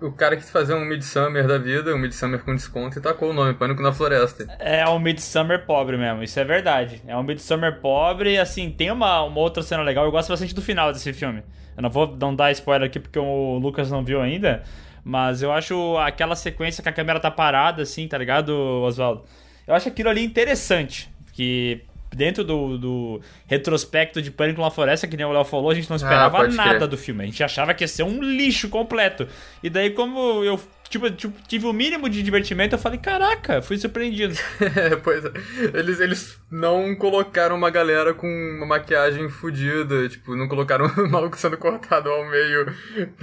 O 0.00 0.10
cara 0.10 0.36
quis 0.36 0.50
fazer 0.50 0.74
um 0.74 0.84
Midsummer 0.84 1.46
da 1.46 1.58
vida, 1.58 1.94
um 1.94 1.98
Midsummer 1.98 2.40
com 2.40 2.56
desconto, 2.56 2.98
e 2.98 3.00
tacou 3.00 3.30
o 3.30 3.32
nome, 3.32 3.54
Pânico 3.54 3.80
na 3.80 3.92
Floresta. 3.92 4.52
É 4.58 4.84
um 4.88 4.98
Midsummer 4.98 5.64
pobre 5.64 5.96
mesmo, 5.96 6.24
isso 6.24 6.40
é 6.40 6.44
verdade. 6.44 7.00
É 7.06 7.16
um 7.16 7.22
Midsummer 7.22 7.80
pobre, 7.80 8.36
assim, 8.36 8.68
tem 8.68 8.90
uma, 8.90 9.22
uma 9.22 9.38
outra 9.38 9.62
cena 9.62 9.84
legal, 9.84 10.04
eu 10.04 10.10
gosto 10.10 10.28
bastante 10.28 10.52
do 10.56 10.60
final 10.60 10.92
desse 10.92 11.12
filme. 11.12 11.44
Eu 11.76 11.84
não 11.84 11.88
vou 11.88 12.16
não 12.20 12.34
dar 12.34 12.50
spoiler 12.50 12.88
aqui 12.88 12.98
porque 12.98 13.16
o 13.16 13.58
Lucas 13.58 13.92
não 13.92 14.04
viu 14.04 14.20
ainda, 14.20 14.64
mas 15.04 15.40
eu 15.40 15.52
acho 15.52 15.96
aquela 15.98 16.34
sequência 16.34 16.82
que 16.82 16.88
a 16.88 16.92
câmera 16.92 17.20
tá 17.20 17.30
parada, 17.30 17.82
assim, 17.82 18.08
tá 18.08 18.18
ligado, 18.18 18.50
Oswaldo? 18.82 19.22
Eu 19.66 19.74
acho 19.74 19.88
aquilo 19.88 20.08
ali 20.08 20.24
interessante, 20.24 21.10
que 21.32 21.82
dentro 22.14 22.44
do, 22.44 22.78
do 22.78 23.20
retrospecto 23.46 24.20
de 24.20 24.30
Pânico 24.30 24.60
na 24.60 24.70
Floresta, 24.70 25.06
que 25.06 25.16
nem 25.16 25.24
o 25.24 25.32
Léo 25.32 25.44
falou, 25.44 25.70
a 25.70 25.74
gente 25.74 25.88
não 25.88 25.96
esperava 25.96 26.36
pode 26.36 26.54
nada 26.54 26.86
do 26.86 26.96
filme. 26.98 27.22
A 27.22 27.26
gente 27.26 27.42
achava 27.42 27.72
que 27.74 27.84
ia 27.84 27.88
ser 27.88 28.02
um 28.02 28.22
lixo 28.22 28.68
completo. 28.68 29.26
E 29.62 29.70
daí, 29.70 29.90
como 29.90 30.44
eu 30.44 30.60
tipo, 30.92 31.10
tipo, 31.10 31.34
tive 31.48 31.66
o 31.66 31.72
mínimo 31.72 32.08
de 32.08 32.22
divertimento, 32.22 32.74
eu 32.74 32.78
falei, 32.78 32.98
caraca, 32.98 33.62
fui 33.62 33.78
surpreendido. 33.78 34.34
É, 34.60 34.94
pois 35.02 35.24
é. 35.24 35.32
Eles, 35.72 36.00
eles 36.00 36.38
não 36.50 36.94
colocaram 36.94 37.56
uma 37.56 37.70
galera 37.70 38.12
com 38.12 38.26
uma 38.26 38.66
maquiagem 38.66 39.28
fodida, 39.30 40.06
tipo, 40.08 40.36
não 40.36 40.46
colocaram 40.46 40.86
um 40.98 41.08
maluco 41.08 41.36
sendo 41.38 41.56
cortado 41.56 42.10
ao 42.10 42.28
meio 42.28 42.66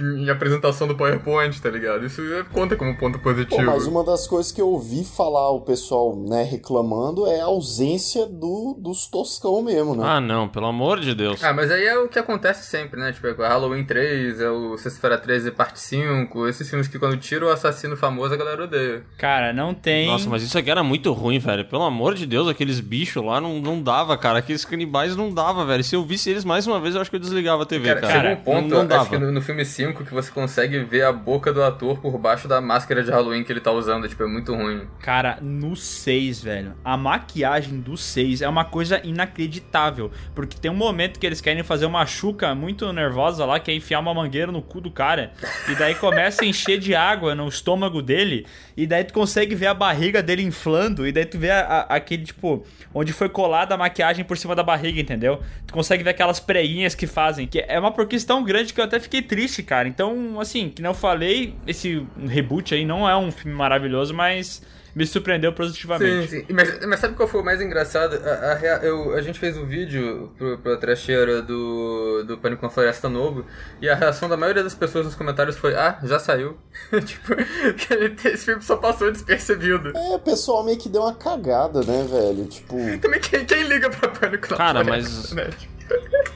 em 0.00 0.28
apresentação 0.28 0.88
do 0.88 0.96
PowerPoint, 0.96 1.62
tá 1.62 1.70
ligado? 1.70 2.04
Isso 2.04 2.20
conta 2.52 2.74
como 2.74 2.96
ponto 2.98 3.18
Pô, 3.18 3.24
positivo. 3.24 3.62
mas 3.62 3.86
uma 3.86 4.04
das 4.04 4.26
coisas 4.26 4.50
que 4.50 4.60
eu 4.60 4.68
ouvi 4.68 5.04
falar 5.04 5.50
o 5.50 5.60
pessoal, 5.60 6.16
né, 6.28 6.42
reclamando 6.42 7.26
é 7.26 7.40
a 7.40 7.44
ausência 7.44 8.26
do, 8.26 8.76
dos 8.78 9.06
toscão 9.06 9.62
mesmo, 9.62 9.94
né? 9.94 10.02
Ah, 10.04 10.20
não, 10.20 10.48
pelo 10.48 10.66
amor 10.66 10.98
de 10.98 11.14
Deus. 11.14 11.42
Ah, 11.44 11.52
mas 11.52 11.70
aí 11.70 11.84
é 11.84 11.98
o 11.98 12.08
que 12.08 12.18
acontece 12.18 12.68
sempre, 12.68 12.98
né? 12.98 13.12
Tipo, 13.12 13.28
é 13.28 13.32
o 13.32 13.36
Halloween 13.36 13.84
3, 13.84 14.40
é 14.40 14.50
o 14.50 14.76
Sexta-feira 14.76 15.18
13 15.18 15.52
parte 15.52 15.78
5, 15.78 16.48
esses 16.48 16.68
filmes 16.68 16.88
que 16.88 16.98
quando 16.98 17.16
tira 17.16 17.46
o 17.46 17.50
assassino 17.68 17.96
famoso 17.96 18.34
a 18.34 18.36
galera 18.36 18.64
odeia. 18.64 19.02
Cara, 19.18 19.52
não 19.52 19.74
tem. 19.74 20.06
Nossa, 20.06 20.28
mas 20.28 20.42
isso 20.42 20.56
aqui 20.58 20.70
era 20.70 20.82
muito 20.82 21.12
ruim, 21.12 21.38
velho. 21.38 21.64
Pelo 21.64 21.82
amor 21.82 22.14
de 22.14 22.26
Deus, 22.26 22.48
aqueles 22.48 22.80
bichos 22.80 23.24
lá 23.24 23.40
não, 23.40 23.60
não 23.60 23.82
dava, 23.82 24.16
cara. 24.16 24.38
Aqueles 24.38 24.64
canibais 24.64 25.14
não 25.16 25.32
dava, 25.32 25.64
velho. 25.64 25.84
Se 25.84 25.94
eu 25.94 26.04
visse 26.04 26.30
eles 26.30 26.44
mais 26.44 26.66
uma 26.66 26.80
vez, 26.80 26.94
eu 26.94 27.00
acho 27.00 27.10
que 27.10 27.16
eu 27.16 27.20
desligava 27.20 27.62
a 27.62 27.66
TV, 27.66 27.88
Cara, 27.88 28.00
cara. 28.00 28.12
chega 28.12 28.32
um 28.32 28.36
ponto, 28.44 28.68
não, 28.68 28.84
não 28.84 28.96
acho 28.96 29.10
que 29.10 29.16
dava. 29.16 29.26
no, 29.26 29.32
no 29.32 29.42
filme 29.42 29.64
5, 29.64 30.04
que 30.04 30.12
você 30.14 30.30
consegue 30.30 30.78
ver 30.80 31.04
a 31.04 31.12
boca 31.12 31.52
do 31.52 31.62
ator 31.62 31.98
por 32.00 32.16
baixo 32.18 32.48
da 32.48 32.60
máscara 32.60 33.02
de 33.02 33.10
Halloween 33.10 33.44
que 33.44 33.52
ele 33.52 33.60
tá 33.60 33.70
usando. 33.72 34.08
Tipo, 34.08 34.22
é 34.24 34.26
muito 34.26 34.54
ruim. 34.54 34.82
Cara, 35.00 35.38
no 35.40 35.76
6, 35.76 36.42
velho, 36.42 36.74
a 36.84 36.96
maquiagem 36.96 37.80
do 37.80 37.96
6 37.96 38.42
é 38.42 38.48
uma 38.48 38.64
coisa 38.64 39.00
inacreditável. 39.04 40.10
Porque 40.34 40.56
tem 40.58 40.70
um 40.70 40.74
momento 40.74 41.18
que 41.18 41.26
eles 41.26 41.40
querem 41.40 41.62
fazer 41.62 41.86
uma 41.86 42.04
chuca 42.06 42.54
muito 42.54 42.90
nervosa 42.92 43.44
lá, 43.44 43.58
que 43.60 43.70
é 43.70 43.74
enfiar 43.74 44.00
uma 44.00 44.14
mangueira 44.14 44.50
no 44.52 44.62
cu 44.62 44.80
do 44.80 44.90
cara. 44.90 45.32
E 45.68 45.74
daí 45.74 45.94
começa 45.94 46.44
a 46.44 46.46
encher 46.46 46.78
de 46.78 46.94
água 46.94 47.34
no 47.34 47.49
estômago 47.50 48.00
dele. 48.00 48.46
E 48.76 48.86
daí 48.86 49.04
tu 49.04 49.12
consegue 49.12 49.54
ver 49.54 49.66
a 49.66 49.74
barriga 49.74 50.22
dele 50.22 50.42
inflando. 50.42 51.06
E 51.06 51.12
daí 51.12 51.26
tu 51.26 51.38
vê 51.38 51.50
a- 51.50 51.60
a- 51.88 51.96
aquele, 51.96 52.24
tipo, 52.24 52.64
onde 52.94 53.12
foi 53.12 53.28
colada 53.28 53.74
a 53.74 53.78
maquiagem 53.78 54.24
por 54.24 54.38
cima 54.38 54.54
da 54.56 54.62
barriga, 54.62 54.98
entendeu? 55.00 55.40
Tu 55.66 55.74
consegue 55.74 56.02
ver 56.02 56.10
aquelas 56.10 56.40
preinhas 56.40 56.94
que 56.94 57.06
fazem. 57.06 57.46
Que 57.46 57.62
é 57.68 57.78
uma 57.78 57.92
porquice 57.92 58.26
tão 58.26 58.42
grande 58.42 58.72
que 58.72 58.80
eu 58.80 58.84
até 58.84 58.98
fiquei 58.98 59.20
triste, 59.20 59.62
cara. 59.62 59.86
Então, 59.86 60.40
assim, 60.40 60.70
que 60.70 60.80
não 60.80 60.94
falei, 60.94 61.54
esse 61.66 62.02
reboot 62.26 62.74
aí 62.74 62.84
não 62.86 63.06
é 63.06 63.16
um 63.16 63.30
filme 63.30 63.56
maravilhoso, 63.56 64.14
mas 64.14 64.62
me 64.94 65.06
surpreendeu 65.06 65.50
Sim, 65.50 65.56
positivamente. 65.56 66.28
sim. 66.28 66.44
Mas, 66.52 66.86
mas 66.86 67.00
sabe 67.00 67.14
qual 67.14 67.28
foi 67.28 67.40
o 67.40 67.44
mais 67.44 67.60
engraçado? 67.60 68.16
A, 68.24 68.52
a 68.54 68.84
eu- 68.84 69.14
a 69.14 69.20
gente 69.22 69.38
fez 69.38 69.56
um 69.56 69.64
vídeo 69.66 70.32
pro, 70.36 70.58
pra 70.58 70.76
trecheira 70.76 71.40
do, 71.42 72.24
do 72.26 72.38
Pânico 72.38 72.62
na 72.62 72.70
Floresta 72.70 73.08
Novo 73.08 73.44
e 73.80 73.88
a 73.88 73.94
reação 73.94 74.28
da 74.28 74.36
maioria 74.36 74.62
das 74.62 74.74
pessoas 74.74 75.04
nos 75.06 75.14
comentários 75.14 75.56
foi: 75.56 75.74
Ah, 75.74 75.98
já 76.02 76.18
saiu. 76.18 76.56
tipo, 77.04 77.34
esse 78.28 78.44
filme 78.44 78.62
só 78.62 78.76
passou 78.76 79.10
despercebido. 79.10 79.92
É, 79.96 80.14
o 80.14 80.18
pessoal 80.18 80.64
meio 80.64 80.78
que 80.78 80.88
deu 80.88 81.02
uma 81.02 81.14
cagada, 81.14 81.80
né, 81.82 82.06
velho? 82.10 82.44
Tipo, 82.46 82.76
Também 83.00 83.20
quem, 83.20 83.44
quem 83.44 83.62
liga 83.64 83.90
pra 83.90 84.08
Pânico 84.08 84.48
na 84.50 84.56
Cara, 84.56 84.84
Floresta? 84.84 85.10
mas- 85.10 85.32
Né? 85.32 85.44
Tipo, 85.58 85.80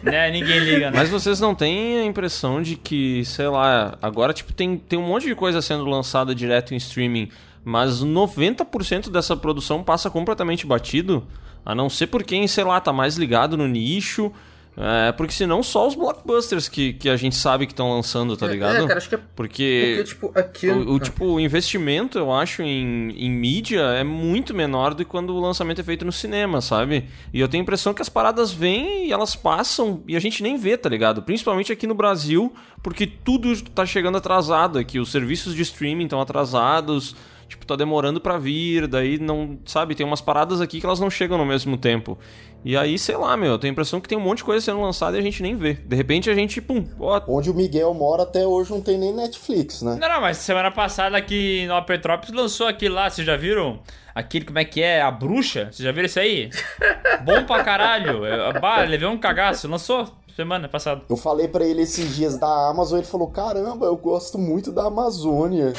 Né, 0.03 0.31
ninguém 0.33 0.59
liga, 0.59 0.91
né? 0.91 0.97
Mas 0.99 1.09
vocês 1.09 1.39
não 1.41 1.55
têm 1.55 2.01
a 2.01 2.05
impressão 2.05 2.61
de 2.61 2.75
que, 2.77 3.25
sei 3.25 3.47
lá, 3.47 3.97
agora 4.03 4.33
tipo 4.33 4.53
tem, 4.53 4.77
tem 4.77 4.99
um 4.99 5.03
monte 5.07 5.27
de 5.27 5.35
coisa 5.35 5.63
sendo 5.63 5.85
lançada 5.85 6.35
direto 6.35 6.75
em 6.75 6.77
streaming, 6.77 7.31
mas 7.65 8.05
90% 8.05 9.11
dessa 9.11 9.37
produção 9.37 9.83
passa 9.83 10.11
completamente 10.11 10.67
batido, 10.67 11.27
a 11.65 11.75
não 11.75 11.89
ser 11.89 12.09
por 12.09 12.23
quem, 12.23 12.47
sei 12.47 12.65
lá, 12.65 12.81
tá 12.81 12.93
mais 12.93 13.17
ligado 13.17 13.57
no 13.57 13.67
nicho, 13.67 14.31
é, 14.77 15.13
porque 15.13 15.33
senão 15.33 15.63
só 15.63 15.87
os 15.87 15.95
blockbusters 15.95 16.69
que, 16.69 16.95
que 16.95 17.09
a 17.09 17.17
gente 17.17 17.37
sabe 17.37 17.65
que 17.65 17.73
estão 17.73 17.93
lançando, 17.93 18.37
tá 18.37 18.47
ligado? 18.47 18.77
É, 18.77 18.87
cara, 18.87 18.99
acho 18.99 19.09
que 19.09 19.15
é 19.15 19.21
Porque 19.37 19.95
porque, 19.97 20.05
tipo, 20.05 20.33
aqui. 20.35 20.69
o, 20.69 20.95
o, 20.95 20.99
tipo, 20.99 21.25
o 21.25 21.41
investimento, 21.41 22.19
eu 22.19 22.33
acho, 22.33 22.61
em, 22.61 23.11
em 23.11 23.31
mídia 23.31 23.81
é 23.81 24.03
muito 24.03 24.53
menor 24.53 24.93
do 24.93 25.05
que 25.05 25.11
quando 25.11 25.31
o 25.31 25.41
lançamento 25.41 25.81
é 25.81 25.85
feito 25.85 26.05
no 26.05 26.11
cinema, 26.11 26.61
sabe? 26.61 27.05
E 27.33 27.39
eu 27.39 27.47
tenho 27.47 27.63
a 27.63 27.63
impressão 27.63 27.95
que 27.95 28.03
as 28.03 28.09
paradas 28.09 28.53
vêm 28.53 29.07
e 29.07 29.13
elas 29.13 29.37
passam 29.37 30.03
e 30.09 30.17
a 30.17 30.21
gente 30.21 30.43
nem 30.43 30.57
vê, 30.57 30.77
tá 30.77 30.89
ligado? 30.89 31.23
Principalmente 31.23 31.71
aqui 31.71 31.87
no 31.87 31.95
Brasil, 31.95 32.53
porque 32.83 33.07
tudo 33.07 33.55
tá 33.71 33.87
chegando 33.87 34.19
atrasado 34.19 34.77
aqui. 34.77 34.99
Os 34.99 35.13
serviços 35.13 35.55
de 35.55 35.63
streaming 35.63 36.05
estão 36.05 36.21
atrasados, 36.21 37.15
tipo, 37.49 37.67
tá 37.67 37.77
demorando 37.77 38.21
pra 38.21 38.39
vir, 38.39 38.87
daí 38.87 39.19
não, 39.19 39.59
sabe? 39.65 39.95
Tem 39.95 40.05
umas 40.07 40.21
paradas 40.21 40.61
aqui 40.61 40.81
que 40.81 40.87
elas 40.87 41.01
não 41.01 41.11
chegam 41.11 41.39
no 41.39 41.47
mesmo 41.47 41.77
tempo. 41.77 42.19
E 42.65 42.77
aí, 42.77 42.99
sei 42.99 43.17
lá, 43.17 43.37
meu, 43.37 43.53
eu 43.53 43.59
tenho 43.59 43.73
a 43.73 43.75
impressão 43.75 44.01
que 44.01 44.09
tem 44.09 44.17
um 44.17 44.23
monte 44.23 44.39
de 44.39 44.45
coisa 44.45 44.65
sendo 44.65 44.81
lançada 44.81 45.17
e 45.17 45.21
a 45.21 45.23
gente 45.23 45.43
nem 45.43 45.55
vê. 45.55 45.75
De 45.75 45.95
repente 45.95 46.31
a 46.31 46.35
gente, 46.35 46.63
pum, 46.63 46.87
ó, 46.99 47.21
onde 47.29 47.51
o 47.51 47.55
Miguel 47.55 47.93
mora 47.93 48.23
até 48.23 48.47
hoje 48.47 48.71
não 48.71 48.81
tem 48.81 48.97
nem 48.97 49.13
Netflix, 49.13 49.83
né? 49.83 49.99
Não, 50.01 50.09
não, 50.09 50.21
mas 50.21 50.39
semana 50.39 50.71
passada 50.71 51.17
aqui 51.17 51.61
em 51.61 51.67
Nova 51.67 51.85
Petrópolis 51.85 52.35
lançou 52.35 52.67
aquele 52.67 52.95
lá, 52.95 53.11
vocês 53.11 53.27
já 53.27 53.37
viram? 53.37 53.81
Aquele, 54.15 54.47
como 54.47 54.59
é 54.59 54.65
que 54.65 54.81
é? 54.81 55.03
A 55.03 55.11
bruxa? 55.11 55.65
Vocês 55.65 55.85
já 55.85 55.93
viram 55.93 56.07
isso 56.07 56.21
aí? 56.21 56.49
Bom 57.25 57.45
pra 57.45 57.65
caralho. 57.65 58.23
Bah, 58.61 58.83
levei 58.83 59.09
um 59.09 59.19
cagaço. 59.19 59.69
Lançou 59.69 60.09
semana 60.37 60.69
passada. 60.69 61.03
Eu 61.11 61.17
falei 61.17 61.49
pra 61.49 61.67
ele 61.67 61.83
esses 61.83 62.15
dias 62.15 62.39
da 62.39 62.69
Amazon, 62.71 62.99
ele 62.99 63.07
falou: 63.07 63.29
"Caramba, 63.29 63.87
eu 63.87 63.97
gosto 63.97 64.39
muito 64.39 64.71
da 64.71 64.85
Amazônia". 64.85 65.73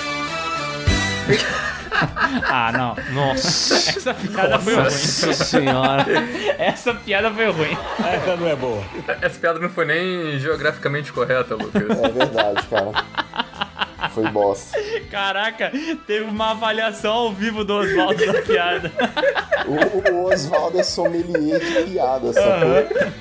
Ah, 2.44 2.74
não. 2.74 2.96
Nossa. 3.14 3.76
Essa 3.76 4.14
piada 4.14 4.60
foi 4.60 4.74
ruim. 4.74 4.84
Nossa 4.84 5.34
senhora. 5.34 6.06
Essa 6.58 6.94
piada 6.94 7.32
foi 7.32 7.50
ruim. 7.50 7.78
Essa 8.00 8.36
não 8.36 8.48
é 8.50 8.56
boa. 8.56 8.84
Essa 9.22 9.40
piada 9.40 9.60
não 9.60 9.70
foi 9.70 9.86
nem 9.86 10.38
geograficamente 10.38 11.14
correta, 11.14 11.56
Lucas. 11.56 11.84
É 11.84 12.10
verdade, 12.10 12.68
cara. 12.68 14.10
Foi 14.10 14.28
bosta. 14.30 14.78
Caraca, 15.10 15.72
teve 16.06 16.26
uma 16.26 16.52
avaliação 16.52 17.14
ao 17.14 17.34
vivo 17.34 17.64
do 17.64 17.76
Oswaldo 17.76 18.26
da 18.26 18.42
piada. 18.42 18.92
O, 19.66 20.12
o 20.12 20.34
Oswaldo 20.34 20.80
é 20.80 20.84
sommelier 20.84 21.60
de 21.60 21.92
piada, 21.92 22.34
sacou? 22.34 23.16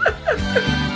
I've 0.54 0.93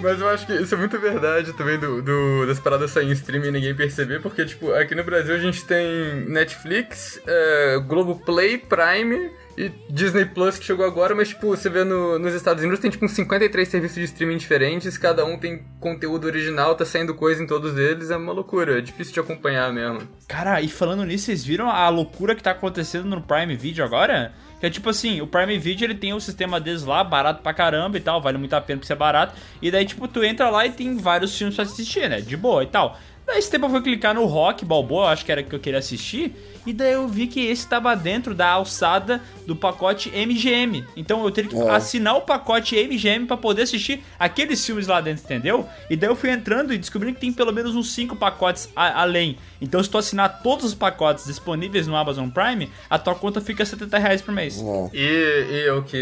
Mas 0.00 0.20
eu 0.20 0.28
acho 0.28 0.46
que 0.46 0.52
isso 0.54 0.74
é 0.74 0.78
muito 0.78 0.98
verdade 1.00 1.52
também 1.54 1.78
do, 1.78 2.02
do- 2.02 2.46
das 2.46 2.60
paradas 2.60 2.90
saírem 2.90 3.10
em 3.10 3.14
streaming 3.14 3.48
e 3.48 3.50
ninguém 3.52 3.74
perceber, 3.74 4.20
porque, 4.20 4.44
tipo, 4.44 4.72
aqui 4.74 4.94
no 4.94 5.02
Brasil 5.02 5.34
a 5.34 5.38
gente 5.38 5.64
tem 5.64 6.26
Netflix, 6.28 7.20
é, 7.26 7.78
Globoplay, 7.78 8.58
Prime 8.58 9.30
e 9.56 9.70
Disney 9.88 10.26
Plus 10.26 10.58
que 10.58 10.66
chegou 10.66 10.84
agora, 10.84 11.14
mas, 11.14 11.28
tipo, 11.28 11.46
você 11.48 11.70
vê 11.70 11.82
no- 11.82 12.18
nos 12.18 12.34
Estados 12.34 12.62
Unidos 12.62 12.78
tem, 12.78 12.90
tipo, 12.90 13.06
uns 13.06 13.12
53 13.12 13.66
serviços 13.66 13.96
de 13.96 14.04
streaming 14.04 14.36
diferentes, 14.36 14.98
cada 14.98 15.24
um 15.24 15.38
tem 15.38 15.64
conteúdo 15.80 16.26
original, 16.26 16.74
tá 16.74 16.84
saindo 16.84 17.14
coisa 17.14 17.42
em 17.42 17.46
todos 17.46 17.76
eles, 17.78 18.10
é 18.10 18.16
uma 18.18 18.32
loucura, 18.34 18.76
é 18.78 18.80
difícil 18.82 19.14
de 19.14 19.20
acompanhar 19.20 19.72
mesmo. 19.72 20.00
Cara, 20.28 20.60
e 20.60 20.68
falando 20.68 21.04
nisso, 21.04 21.24
vocês 21.24 21.42
viram 21.42 21.70
a 21.70 21.88
loucura 21.88 22.34
que 22.34 22.42
tá 22.42 22.50
acontecendo 22.50 23.06
no 23.06 23.22
Prime 23.22 23.56
Video 23.56 23.82
agora? 23.82 24.34
Que 24.58 24.66
é 24.66 24.70
tipo 24.70 24.88
assim, 24.88 25.20
o 25.20 25.26
Prime 25.26 25.58
Video 25.58 25.84
ele 25.86 25.94
tem 25.94 26.14
o 26.14 26.20
sistema 26.20 26.58
deles 26.58 26.84
lá, 26.84 27.04
barato 27.04 27.42
pra 27.42 27.52
caramba 27.52 27.96
e 27.98 28.00
tal, 28.00 28.20
vale 28.20 28.38
muito 28.38 28.54
a 28.54 28.60
pena 28.60 28.78
porque 28.78 28.86
ser 28.86 28.96
barato. 28.96 29.34
E 29.60 29.70
daí, 29.70 29.84
tipo, 29.84 30.08
tu 30.08 30.24
entra 30.24 30.48
lá 30.48 30.64
e 30.64 30.70
tem 30.70 30.96
vários 30.96 31.36
filmes 31.36 31.54
pra 31.56 31.64
assistir, 31.64 32.08
né? 32.08 32.20
De 32.20 32.36
boa 32.36 32.62
e 32.62 32.66
tal. 32.66 32.98
Daí 33.26 33.38
esse 33.38 33.50
tempo 33.50 33.66
eu 33.66 33.70
fui 33.70 33.82
clicar 33.82 34.14
no 34.14 34.24
Rock 34.24 34.64
Balboa, 34.64 35.10
acho 35.10 35.24
que 35.24 35.32
era 35.32 35.42
que 35.42 35.54
eu 35.54 35.58
queria 35.58 35.80
assistir. 35.80 36.34
E 36.66 36.72
daí 36.72 36.92
eu 36.92 37.06
vi 37.06 37.26
que 37.28 37.46
esse 37.46 37.66
tava 37.68 37.94
dentro 37.94 38.34
da 38.34 38.48
alçada 38.48 39.22
do 39.46 39.54
pacote 39.54 40.10
MGM. 40.10 40.84
Então 40.96 41.24
eu 41.24 41.30
teria 41.30 41.50
que 41.50 41.56
É. 41.56 41.70
assinar 41.70 42.16
o 42.16 42.22
pacote 42.22 42.74
MGM 42.76 43.26
pra 43.26 43.36
poder 43.36 43.62
assistir 43.62 44.02
aqueles 44.18 44.64
filmes 44.66 44.86
lá 44.86 45.00
dentro, 45.00 45.22
entendeu? 45.24 45.68
E 45.88 45.96
daí 45.96 46.10
eu 46.10 46.16
fui 46.16 46.30
entrando 46.30 46.74
e 46.74 46.78
descobrindo 46.78 47.14
que 47.14 47.20
tem 47.20 47.32
pelo 47.32 47.52
menos 47.52 47.74
uns 47.76 47.92
5 47.94 48.16
pacotes 48.16 48.68
a- 48.74 49.00
além. 49.02 49.38
Então 49.60 49.82
se 49.82 49.88
tu 49.88 49.96
assinar 49.96 50.42
todos 50.42 50.64
os 50.64 50.74
pacotes 50.74 51.24
disponíveis 51.26 51.86
no 51.86 51.94
Amazon 51.96 52.28
Prime, 52.28 52.70
a 52.90 52.98
tua 52.98 53.14
conta 53.14 53.40
fica 53.40 53.64
70 53.64 53.96
reais 53.98 54.20
por 54.20 54.34
mês. 54.34 54.60
É. 54.60 54.90
E, 54.92 55.46
e 55.52 55.66
eu 55.66 55.82
que 55.84 55.96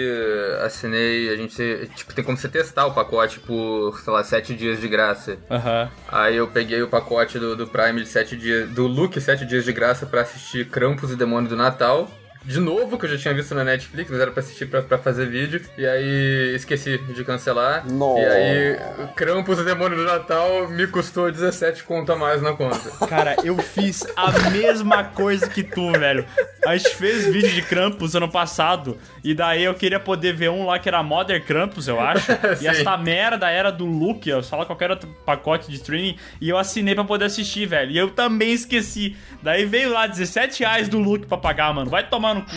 assinei, 0.65 1.29
a 1.29 1.37
gente, 1.37 1.55
tipo, 1.95 2.15
tem 2.15 2.25
como 2.25 2.37
você 2.37 2.49
testar 2.49 2.87
o 2.87 2.93
pacote 2.95 3.41
por, 3.41 4.01
sei 4.03 4.13
lá, 4.13 4.25
7 4.25 4.55
dias 4.55 4.81
de 4.81 4.89
graça. 4.89 5.39
Aham. 5.51 5.91
Aí 6.09 6.37
eu 6.37 6.49
peguei 6.49 6.81
o 6.83 6.89
pacote 6.89 7.39
do, 7.39 7.55
do 7.57 7.67
Prime 7.67 8.01
de 8.03 8.09
7 8.09 8.37
dias, 8.37 8.71
do 8.71 8.87
Look 8.87 9.21
7 9.21 9.45
dias 9.45 9.65
de 9.65 9.73
graça 9.73 10.07
pra 10.07 10.23
assistir 10.23 10.54
Krampus 10.63 11.11
e 11.11 11.17
Demônio 11.17 11.49
do 11.49 11.57
Natal. 11.57 12.11
De 12.45 12.61
novo, 12.61 12.99
que 12.99 13.07
eu 13.07 13.11
já 13.11 13.17
tinha 13.17 13.33
visto 13.33 13.55
na 13.55 13.65
Netflix, 13.65 14.11
mas 14.11 14.21
era 14.21 14.31
pra 14.31 14.41
assistir 14.41 14.67
pra, 14.67 14.83
pra 14.83 14.99
fazer 14.99 15.27
vídeo. 15.27 15.63
E 15.79 15.87
aí 15.87 16.55
esqueci 16.55 16.99
de 16.99 17.25
cancelar. 17.25 17.91
Nossa. 17.91 18.21
E 18.21 18.27
aí, 18.27 18.79
Krampus 19.17 19.59
e 19.61 19.65
Demônio 19.65 19.97
do 19.97 20.05
Natal 20.05 20.69
me 20.69 20.87
custou 20.87 21.33
17 21.33 21.85
conto 21.85 22.13
a 22.13 22.17
mais 22.17 22.43
na 22.43 22.53
conta. 22.53 23.07
Cara, 23.07 23.35
eu 23.43 23.57
fiz 23.57 24.07
a 24.15 24.51
mesma 24.51 25.05
coisa 25.05 25.49
que 25.49 25.63
tu, 25.63 25.91
velho. 25.93 26.27
A 26.67 26.77
gente 26.77 26.95
fez 26.95 27.25
vídeo 27.25 27.51
de 27.51 27.63
Krampus 27.63 28.15
ano 28.15 28.31
passado. 28.31 28.99
E 29.25 29.35
daí 29.35 29.65
eu 29.65 29.75
queria 29.75 29.99
poder 29.99 30.35
ver 30.35 30.51
um 30.51 30.67
lá 30.67 30.79
que 30.79 30.87
era 30.87 31.03
Mother 31.03 31.43
Krampus, 31.43 31.89
eu 31.89 31.99
acho. 31.99 32.31
E 32.61 32.67
essa 32.69 32.97
merda 32.99 33.49
era 33.51 33.73
do 33.73 33.87
Luke, 33.87 34.29
eu 34.29 34.43
falo 34.43 34.67
qualquer 34.67 34.91
outro 34.91 35.09
pacote 35.25 35.71
de 35.71 35.77
streaming. 35.77 36.17
E 36.41 36.49
eu 36.51 36.59
assinei 36.59 36.95
pra 36.95 37.05
poder 37.05 37.25
assistir, 37.25 37.65
velho. 37.67 37.91
E 37.91 37.97
eu 37.97 38.11
também 38.11 38.53
esqueci. 38.53 39.17
Daí 39.43 39.65
veio 39.65 39.91
lá 39.91 40.07
17 40.07 40.61
reais 40.61 40.89
do 40.89 40.99
Luke 40.99 41.27
pra 41.27 41.39
pagar, 41.39 41.73
mano. 41.75 41.91
Vai 41.91 42.07
tomar 42.07 42.35
no 42.35 42.43
cu. 42.43 42.51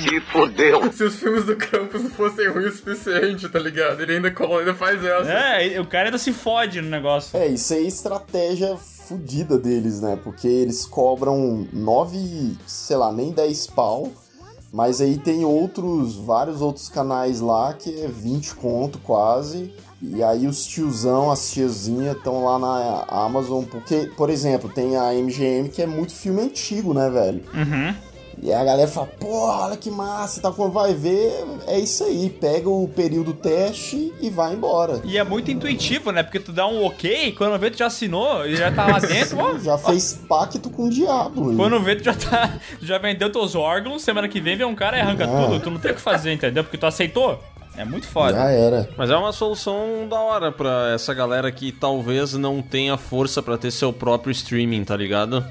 Se 0.91 1.03
os 1.05 1.15
filmes 1.17 1.45
do 1.45 1.55
Krampus 1.55 2.03
não 2.03 2.09
fossem 2.09 2.49
ruins 2.49 2.73
o 2.73 2.77
suficiente, 2.77 3.47
tá 3.47 3.59
ligado? 3.59 4.01
Ele 4.01 4.15
ainda, 4.15 4.29
colo- 4.31 4.59
ainda 4.59 4.73
faz 4.75 5.01
essa. 5.03 5.31
É, 5.31 5.79
o 5.79 5.85
cara 5.85 6.07
ainda 6.09 6.17
se 6.17 6.33
fode 6.33 6.81
no 6.81 6.89
negócio. 6.89 7.37
É, 7.39 7.47
isso 7.47 7.73
aí 7.73 7.85
é 7.85 7.87
estratégia 7.87 8.75
fodida 8.75 9.57
deles, 9.57 10.01
né? 10.01 10.19
Porque 10.21 10.47
eles 10.47 10.85
cobram 10.85 11.65
9, 11.71 12.57
sei 12.65 12.97
lá, 12.97 13.11
nem 13.13 13.31
10 13.31 13.67
pau. 13.67 14.11
Mas 14.77 15.01
aí 15.01 15.17
tem 15.17 15.43
outros, 15.43 16.17
vários 16.17 16.61
outros 16.61 16.87
canais 16.87 17.41
lá 17.41 17.73
que 17.73 17.99
é 17.99 18.07
20 18.07 18.53
conto 18.53 18.99
quase. 18.99 19.73
E 19.99 20.21
aí 20.21 20.45
os 20.45 20.67
tiozão, 20.67 21.31
as 21.31 21.49
tiazinhas 21.49 22.15
estão 22.15 22.45
lá 22.45 22.59
na 22.59 23.05
Amazon. 23.07 23.63
Porque, 23.63 24.11
por 24.15 24.29
exemplo, 24.29 24.69
tem 24.69 24.95
a 24.95 25.11
MGM 25.13 25.69
que 25.69 25.81
é 25.81 25.87
muito 25.87 26.13
filme 26.13 26.43
antigo, 26.43 26.93
né, 26.93 27.09
velho? 27.09 27.41
Uhum. 27.55 27.95
E 28.41 28.53
aí 28.53 28.61
a 28.61 28.63
galera 28.63 28.87
fala, 28.87 29.07
porra, 29.07 29.65
olha 29.65 29.77
que 29.77 29.89
massa, 29.89 30.39
tá? 30.39 30.51
Quando 30.51 30.71
vai 30.71 30.93
ver, 30.93 31.33
é 31.65 31.79
isso 31.79 32.03
aí. 32.03 32.29
Pega 32.29 32.69
o 32.69 32.87
período 32.87 33.33
teste 33.33 34.13
e 34.21 34.29
vai 34.29 34.53
embora. 34.53 35.01
E 35.03 35.17
é 35.17 35.23
muito 35.23 35.49
intuitivo, 35.49 36.11
né? 36.11 36.21
Porque 36.21 36.39
tu 36.39 36.51
dá 36.51 36.67
um 36.67 36.85
ok, 36.85 37.31
quando 37.31 37.57
vê 37.59 37.71
tu 37.71 37.77
já 37.79 37.87
assinou 37.87 38.45
e 38.45 38.55
já 38.55 38.71
tá 38.71 38.85
lá 38.85 38.99
dentro, 38.99 39.39
ó. 39.39 39.57
Já 39.57 39.77
fez 39.77 40.13
pacto 40.29 40.69
com 40.69 40.83
o 40.85 40.89
diabo. 40.89 41.55
Quando 41.55 41.79
vê, 41.81 41.95
tu 41.95 42.03
já 42.03 42.13
tá. 42.13 42.59
tu 42.79 42.85
já 42.85 42.97
vendeu 42.99 43.31
teus 43.31 43.55
órgãos, 43.55 44.03
semana 44.03 44.27
que 44.29 44.39
vem 44.39 44.55
vem 44.55 44.67
um 44.67 44.75
cara 44.75 44.97
e 44.97 45.01
arranca 45.01 45.25
Ah. 45.25 45.45
tudo. 45.45 45.59
Tu 45.59 45.71
não 45.71 45.79
tem 45.79 45.91
o 45.91 45.95
que 45.95 46.01
fazer, 46.01 46.31
entendeu? 46.31 46.63
Porque 46.63 46.77
tu 46.77 46.85
aceitou. 46.85 47.41
É 47.75 47.83
muito 47.85 48.07
foda. 48.07 48.33
Já 48.33 48.49
era. 48.51 48.89
Mas 48.97 49.09
é 49.09 49.15
uma 49.17 49.31
solução 49.31 50.07
da 50.09 50.19
hora 50.19 50.51
pra 50.51 50.91
essa 50.93 51.13
galera 51.13 51.51
que 51.51 51.71
talvez 51.71 52.33
não 52.33 52.61
tenha 52.61 52.97
força 52.97 53.41
pra 53.41 53.57
ter 53.57 53.71
seu 53.71 53.91
próprio 53.93 54.31
streaming, 54.31 54.83
tá 54.83 54.95
ligado? 54.95 55.43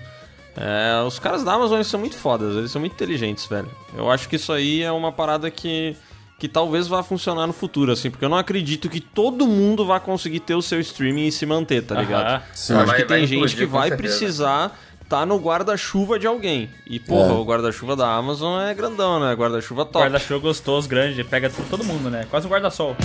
É, 0.57 1.03
os 1.07 1.19
caras 1.19 1.45
da 1.45 1.53
Amazon 1.53 1.77
eles 1.77 1.87
são 1.87 2.01
muito 2.01 2.17
fodas, 2.17 2.57
eles 2.57 2.71
são 2.71 2.81
muito 2.81 2.93
inteligentes, 2.95 3.45
velho. 3.47 3.71
Eu 3.97 4.11
acho 4.11 4.29
que 4.29 4.37
isso 4.37 4.53
aí 4.53 4.83
é 4.83 4.91
uma 4.91 5.13
parada 5.13 5.51
que, 5.51 5.95
que 6.39 6.49
talvez 6.49 6.89
vá 6.89 7.03
funcionar 7.03 7.47
no 7.47 7.53
futuro, 7.53 7.93
assim, 7.93 8.11
porque 8.11 8.25
eu 8.25 8.29
não 8.29 8.39
acredito 8.39 8.89
que 8.89 9.01
todo 9.01 9.47
mundo 9.47 9.85
vá 9.85 10.01
conseguir 10.01 10.41
ter 10.41 10.55
o 10.55 10.63
seu 10.63 10.81
streaming 10.81 11.27
e 11.27 11.33
se 11.33 11.45
manter, 11.45 11.83
tá 11.83 11.95
ligado? 12.01 12.27
Aham. 12.27 12.43
Sim. 12.55 12.73
Eu 12.73 12.79
acho 12.81 12.87
Vai- 12.89 12.97
que 13.03 13.05
vai 13.09 13.19
tem 13.19 13.27
gente 13.27 13.57
que 13.57 13.67
vai 13.67 13.89
certeza. 13.89 13.97
precisar 14.19 14.79
tá 15.09 15.25
no 15.25 15.37
guarda-chuva 15.39 16.19
de 16.19 16.27
alguém. 16.27 16.69
E, 16.87 16.99
porra, 16.99 17.29
É. 17.31 17.35
o 17.35 17.45
guarda-chuva 17.45 17.95
da 17.95 18.13
Amazon 18.13 18.61
é 18.63 18.75
grandão, 18.75 19.21
né? 19.21 19.33
Guarda-chuva 19.35 19.85
top. 19.85 19.99
Guarda-chuva 20.05 20.41
gostoso, 20.41 20.89
grande, 20.89 21.23
pega 21.23 21.49
pra 21.51 21.65
todo 21.71 21.85
mundo, 21.85 22.11
né? 22.11 22.27
Quase 22.31 22.47
um 22.47 22.51
guarda-sol. 22.51 22.97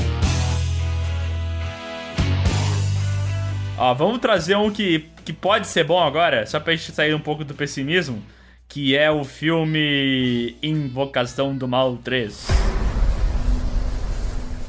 Ó, 3.83 3.95
vamos 3.95 4.19
trazer 4.19 4.55
um 4.55 4.69
que, 4.69 5.09
que 5.25 5.33
pode 5.33 5.65
ser 5.65 5.83
bom 5.83 5.97
agora, 5.99 6.45
só 6.45 6.59
pra 6.59 6.75
gente 6.75 6.91
sair 6.91 7.15
um 7.15 7.19
pouco 7.19 7.43
do 7.43 7.55
pessimismo, 7.55 8.21
que 8.69 8.95
é 8.95 9.09
o 9.09 9.23
filme 9.23 10.55
Invocação 10.61 11.57
do 11.57 11.67
Mal 11.67 11.97
3. 11.97 12.45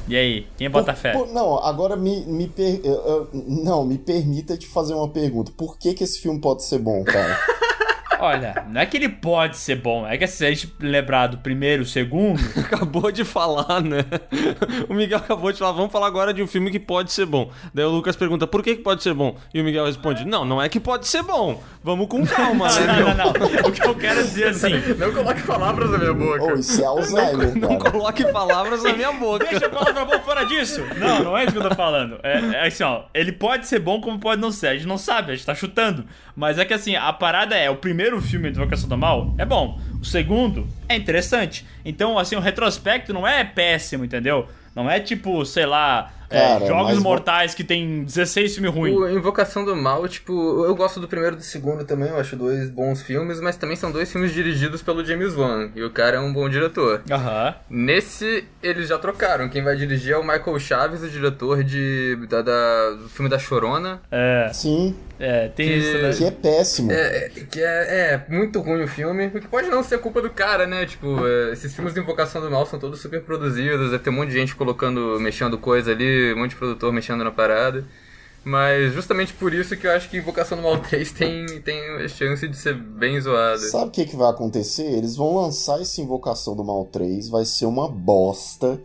E 0.07 0.15
aí, 0.17 0.47
quem 0.57 0.67
bota 0.67 0.93
Por- 0.93 0.99
fé? 0.99 1.11
por- 1.13 1.27
não, 1.27 1.63
agora 1.63 1.95
me, 1.95 2.21
me 2.25 2.47
per- 2.47 2.81
eu- 2.83 2.91
eu- 3.05 3.29
não, 3.33 3.85
me 3.85 3.99
permita 3.99 4.57
te 4.57 4.65
fazer 4.65 4.95
uma 4.95 5.07
pergunta. 5.07 5.51
Por 5.55 5.77
que, 5.77 5.93
que 5.93 6.03
esse 6.03 6.19
filme 6.19 6.41
pode 6.41 6.63
ser 6.65 6.79
bom, 6.79 7.03
cara? 7.03 7.39
Olha, 8.23 8.65
não 8.69 8.79
é 8.79 8.85
que 8.85 8.95
ele 8.95 9.09
pode 9.09 9.57
ser 9.57 9.75
bom, 9.75 10.07
é 10.07 10.17
que 10.17 10.25
se 10.25 10.45
a 10.45 10.49
gente 10.49 10.73
lembrar 10.79 11.27
do 11.27 11.39
primeiro, 11.39 11.85
segundo, 11.85 12.39
acabou 12.57 13.11
de 13.11 13.25
falar, 13.25 13.81
né? 13.81 13.97
O 14.87 14.93
Miguel 14.93 15.17
acabou 15.17 15.51
de 15.51 15.59
falar, 15.59 15.73
vamos 15.73 15.91
falar 15.91 16.07
agora 16.07 16.33
de 16.33 16.41
um 16.41 16.47
filme 16.47 16.71
que 16.71 16.79
pode 16.79 17.11
ser 17.11 17.25
bom. 17.25 17.51
Daí 17.73 17.83
o 17.83 17.89
Lucas 17.89 18.15
pergunta, 18.15 18.47
por 18.47 18.63
que, 18.63 18.77
que 18.77 18.81
pode 18.81 19.03
ser 19.03 19.13
bom? 19.13 19.35
E 19.53 19.59
o 19.59 19.63
Miguel 19.65 19.85
responde, 19.85 20.25
não, 20.25 20.45
não 20.45 20.61
é 20.61 20.69
que 20.69 20.79
pode 20.79 21.05
ser 21.05 21.21
bom. 21.21 21.61
Vamos 21.83 22.07
com 22.07 22.25
calma, 22.25 22.69
não, 22.69 22.79
né? 22.79 22.93
não, 22.93 23.13
não, 23.13 23.33
não. 23.33 23.67
O 23.67 23.71
que 23.73 23.85
eu 23.85 23.93
quero 23.93 24.23
dizer 24.23 24.47
assim, 24.47 24.69
Não 24.97 25.11
coloque 25.11 25.41
palavras 25.43 25.91
na 25.91 25.97
minha 25.97 26.13
boca. 26.13 26.43
oh, 26.45 26.53
isso 26.53 26.81
é 26.81 26.85
Alzheimer, 26.85 27.57
Não 27.57 27.77
cara. 27.77 27.91
coloque 27.91 28.31
palavras 28.31 28.83
na 28.83 28.93
minha 28.93 29.11
boca. 29.11 29.45
Deixa 29.49 29.65
a 29.65 29.69
palavra 29.69 30.05
boa 30.05 30.19
fora 30.21 30.45
disso! 30.45 30.81
Não, 30.97 31.25
não 31.25 31.37
é 31.37 31.43
isso 31.43 31.51
que 31.51 31.57
eu 31.57 31.69
tô 31.69 31.75
falando. 31.75 32.19
É, 32.23 32.37
é 32.55 32.67
assim, 32.67 32.83
ó. 32.83 33.03
Ele 33.13 33.33
pode 33.33 33.67
ser 33.67 33.79
bom 33.79 33.99
como 33.99 34.17
pode 34.17 34.39
não 34.39 34.49
ser. 34.49 34.67
A 34.67 34.73
gente 34.75 34.87
não 34.87 34.97
sabe, 34.97 35.33
a 35.33 35.35
gente 35.35 35.45
tá 35.45 35.53
chutando. 35.53 36.05
Mas 36.33 36.57
é 36.57 36.63
que 36.63 36.73
assim, 36.73 36.95
a 36.95 37.11
parada 37.11 37.53
é: 37.55 37.69
o 37.69 37.75
primeiro 37.75 38.12
filme 38.21 38.51
de 38.51 38.57
Invocação 38.57 38.89
do 38.89 38.97
Mal 38.97 39.33
é 39.37 39.45
bom. 39.45 39.79
O 40.01 40.05
segundo 40.05 40.67
é 40.87 40.95
interessante. 40.95 41.65
Então, 41.85 42.17
assim, 42.17 42.35
o 42.35 42.39
retrospecto 42.39 43.13
não 43.13 43.27
é 43.27 43.43
péssimo, 43.43 44.05
entendeu? 44.05 44.47
Não 44.75 44.89
é 44.89 44.99
tipo, 44.99 45.45
sei 45.45 45.65
lá, 45.65 46.11
é, 46.33 46.47
Cara, 46.53 46.65
Jogos 46.65 46.85
mas 46.85 46.97
vo- 46.97 47.03
Mortais 47.03 47.53
que 47.55 47.63
tem 47.63 48.03
16 48.03 48.55
filmes 48.55 48.73
ruins. 48.73 48.95
O 48.95 49.09
Invocação 49.09 49.63
do 49.63 49.75
Mal, 49.75 50.07
tipo, 50.07 50.65
eu 50.65 50.75
gosto 50.75 50.99
do 50.99 51.07
primeiro 51.07 51.35
e 51.35 51.39
do 51.39 51.43
segundo 51.43 51.83
também, 51.85 52.09
eu 52.09 52.17
acho 52.19 52.35
dois 52.35 52.69
bons 52.69 53.01
filmes, 53.01 53.39
mas 53.39 53.55
também 53.55 53.75
são 53.75 53.91
dois 53.91 54.11
filmes 54.11 54.33
dirigidos 54.33 54.81
pelo 54.81 55.03
James 55.05 55.35
Wan, 55.35 55.69
e 55.75 55.83
o 55.83 55.89
cara 55.89 56.17
é 56.17 56.19
um 56.19 56.31
bom 56.33 56.49
diretor. 56.49 57.01
Aham. 57.09 57.55
Nesse, 57.69 58.43
eles 58.61 58.87
já 58.89 58.97
trocaram. 58.97 59.49
Quem 59.49 59.63
vai 59.63 59.75
dirigir 59.75 60.13
é 60.13 60.17
o 60.17 60.23
Michael 60.23 60.59
Chaves, 60.59 61.03
o 61.03 61.09
diretor 61.09 61.63
de, 61.63 62.17
da, 62.29 62.41
da- 62.41 62.89
do 62.91 63.09
filme 63.09 63.29
da 63.29 63.37
Chorona. 63.37 64.01
É, 64.11 64.49
Sim, 64.53 64.95
é, 65.19 65.47
tem 65.49 65.67
Que- 65.67 65.75
isso, 65.75 65.97
né? 65.97 66.11
que 66.13 66.23
é 66.25 66.31
péssimo. 66.31 66.91
É, 66.91 67.25
é, 67.25 67.29
que 67.29 67.61
é, 67.61 67.65
é 67.65 68.25
muito 68.29 68.59
ruim 68.61 68.83
o 68.83 68.87
filme, 68.87 69.27
o 69.27 69.31
que 69.31 69.47
pode 69.47 69.67
não 69.69 69.83
ser 69.83 69.97
culpa 69.99 70.21
do 70.21 70.29
cara, 70.29 70.65
né? 70.65 70.85
Tipo, 70.85 71.25
é, 71.25 71.51
esses 71.53 71.73
filmes 71.73 71.93
de 71.93 71.99
Invocação 71.99 72.41
do 72.41 72.49
Mal 72.49 72.65
são 72.65 72.79
todos 72.79 73.01
super 73.01 73.21
produzidos, 73.21 73.91
deve 73.91 74.03
ter 74.03 74.09
um 74.09 74.13
monte 74.13 74.29
de 74.29 74.35
gente 74.39 74.55
colocando, 74.55 75.19
mexendo 75.19 75.57
coisa 75.57 75.91
ali, 75.91 76.03
um 76.35 76.39
monte 76.39 76.51
de 76.51 76.55
produtor 76.57 76.93
mexendo 76.93 77.23
na 77.23 77.31
parada. 77.31 77.85
Mas 78.45 78.93
justamente 78.93 79.33
por 79.33 79.53
isso 79.53 79.75
que 79.77 79.87
eu 79.87 79.91
acho 79.91 80.09
que 80.09 80.17
Invocação 80.17 80.57
do 80.57 80.63
Mal 80.63 80.77
3 80.79 81.11
tem, 81.13 81.45
tem 81.61 82.07
chance 82.09 82.45
de 82.47 82.57
ser 82.57 82.75
bem 82.75 83.19
zoada. 83.19 83.57
Sabe 83.57 83.85
o 83.87 83.91
que, 83.91 84.05
que 84.05 84.15
vai 84.17 84.29
acontecer? 84.29 84.83
Eles 84.83 85.15
vão 85.15 85.35
lançar 85.37 85.81
esse 85.81 86.01
Invocação 86.01 86.53
do 86.55 86.63
Mal 86.63 86.85
3, 86.91 87.29
vai 87.29 87.45
ser 87.45 87.65
uma 87.65 87.87
bosta. 87.87 88.79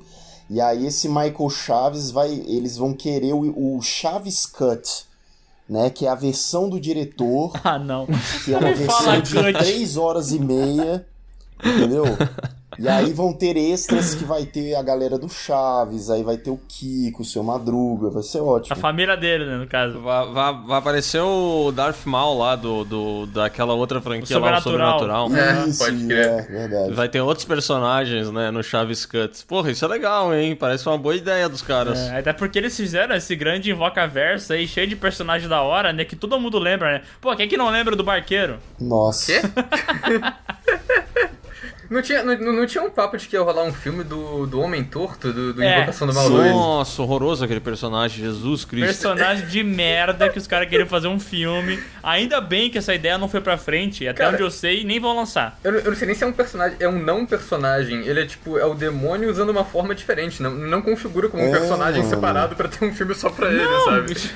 E 0.48 0.60
aí 0.60 0.86
esse 0.86 1.08
Michael 1.08 1.50
Chaves 1.50 2.10
vai. 2.10 2.30
Eles 2.32 2.76
vão 2.76 2.94
querer 2.94 3.32
o, 3.34 3.76
o 3.76 3.82
Chaves 3.82 4.46
Cut, 4.46 5.04
né? 5.68 5.90
Que 5.90 6.06
é 6.06 6.08
a 6.08 6.14
versão 6.14 6.68
do 6.70 6.78
diretor, 6.80 7.52
Ah, 7.64 7.78
não. 7.80 8.06
que 8.44 8.54
é 8.54 8.58
uma 8.58 8.70
Me 8.70 8.76
fala 8.86 9.16
versão 9.16 9.42
de 9.42 9.52
Cut. 9.52 9.64
3 9.64 9.96
horas 9.96 10.30
e 10.32 10.38
meia. 10.38 11.04
Entendeu? 11.62 12.04
E 12.78 12.88
aí 12.88 13.12
vão 13.12 13.32
ter 13.32 13.56
extras 13.56 14.14
que 14.14 14.24
vai 14.24 14.44
ter 14.46 14.76
a 14.76 14.82
galera 14.82 15.18
do 15.18 15.28
Chaves, 15.28 16.10
aí 16.10 16.22
vai 16.22 16.36
ter 16.36 16.50
o 16.50 16.60
Kiko, 16.68 17.22
o 17.22 17.24
seu 17.24 17.42
Madruga, 17.42 18.08
vai 18.08 18.22
ser 18.22 18.38
A 18.38 18.42
ótimo. 18.44 18.76
família 18.76 19.16
dele, 19.16 19.46
né, 19.46 19.56
no 19.56 19.66
caso. 19.66 20.00
Vai, 20.00 20.32
vai- 20.32 20.62
vai 20.64 20.78
aparecer 20.78 21.20
o 21.20 21.72
Darth 21.72 22.06
Maul 22.06 22.38
lá 22.38 22.54
do, 22.54 22.84
do, 22.84 23.26
daquela 23.26 23.74
outra 23.74 24.00
franquia 24.00 24.36
O 24.36 24.40
lá, 24.40 24.58
o 24.58 24.62
Sobrenatural. 24.62 25.26
Sobrenatural. 25.28 25.64
É, 25.64 25.68
Isso, 25.68 25.78
pode 25.84 26.06
crer. 26.06 26.26
é, 26.26 26.42
verdade. 26.42 26.92
Vai 26.92 27.08
ter 27.08 27.20
outros 27.20 27.44
personagens, 27.44 28.30
né, 28.30 28.50
no 28.52 28.62
Chaves 28.62 29.04
Cuts. 29.04 29.42
Porra, 29.42 29.72
isso 29.72 29.84
é 29.84 29.88
legal, 29.88 30.32
hein? 30.32 30.54
Parece 30.54 30.86
uma 30.88 30.96
boa 30.98 31.16
ideia 31.16 31.48
dos 31.48 31.62
caras. 31.62 31.98
É, 31.98 32.18
até 32.18 32.32
porque 32.32 32.58
eles 32.58 32.76
fizeram 32.76 33.16
esse 33.16 33.34
grande 33.34 33.72
invoca-verso 33.72 34.52
aí, 34.52 34.68
cheio 34.68 34.86
de 34.86 34.94
personagem 34.94 35.48
da 35.48 35.62
hora, 35.62 35.92
né? 35.92 36.04
Que 36.04 36.14
todo 36.14 36.38
mundo 36.38 36.60
lembra, 36.60 36.92
né? 36.98 37.02
Pô, 37.20 37.34
quem 37.34 37.46
é 37.46 37.48
que 37.48 37.56
não 37.56 37.70
lembra 37.70 37.96
do 37.96 38.04
barqueiro? 38.04 38.58
Nossa. 38.80 39.32
Quê? 39.32 39.40
Não 41.90 42.02
tinha, 42.02 42.22
não, 42.22 42.36
não 42.52 42.66
tinha 42.66 42.84
um 42.84 42.90
papo 42.90 43.16
de 43.16 43.26
que 43.26 43.34
ia 43.34 43.40
rolar 43.40 43.62
um 43.64 43.72
filme 43.72 44.04
do, 44.04 44.46
do 44.46 44.60
Homem 44.60 44.84
Torto, 44.84 45.32
do, 45.32 45.54
do 45.54 45.62
É, 45.62 45.76
Invocação 45.78 46.06
do 46.06 46.12
Mal 46.12 46.28
2? 46.28 46.50
Nossa, 46.52 47.00
horroroso 47.02 47.42
aquele 47.44 47.60
personagem, 47.60 48.24
Jesus 48.24 48.64
Cristo. 48.66 48.86
Personagem 48.86 49.46
de 49.46 49.62
merda 49.64 50.28
que 50.28 50.38
os 50.38 50.46
caras 50.46 50.68
queriam 50.68 50.86
fazer 50.86 51.08
um 51.08 51.18
filme. 51.18 51.82
Ainda 52.02 52.40
bem 52.42 52.68
que 52.68 52.76
essa 52.76 52.94
ideia 52.94 53.16
não 53.16 53.26
foi 53.28 53.40
pra 53.40 53.56
frente. 53.56 54.06
Até 54.06 54.18
Cara- 54.22 54.34
onde 54.34 54.42
eu 54.42 54.50
sei, 54.50 54.84
nem 54.84 55.00
vão 55.00 55.16
lançar. 55.16 55.58
Eu, 55.64 55.72
não- 55.72 55.78
eu 55.80 55.90
não 55.90 55.96
sei 55.96 56.06
nem 56.06 56.14
se 56.14 56.22
é 56.24 56.26
um 56.26 56.32
personagem, 56.32 56.76
é 56.78 56.88
um 56.88 56.98
não 57.02 57.24
personagem. 57.24 58.06
Ele 58.06 58.20
é 58.20 58.26
tipo, 58.26 58.58
é 58.58 58.66
o 58.66 58.74
demônio 58.74 59.30
usando 59.30 59.48
uma 59.48 59.64
forma 59.64 59.94
diferente. 59.94 60.42
Não, 60.42 60.50
não 60.50 60.82
configura 60.82 61.28
como 61.28 61.42
um 61.42 61.48
É, 61.54 61.58
personagem 61.58 62.02
mano. 62.02 62.14
separado 62.14 62.54
pra 62.54 62.68
ter 62.68 62.84
um 62.84 62.94
filme 62.94 63.14
só 63.14 63.30
pra 63.30 63.48
ele, 63.50 63.64
Não, 63.64 63.84
sabe? 63.86 64.12
isso 64.12 64.34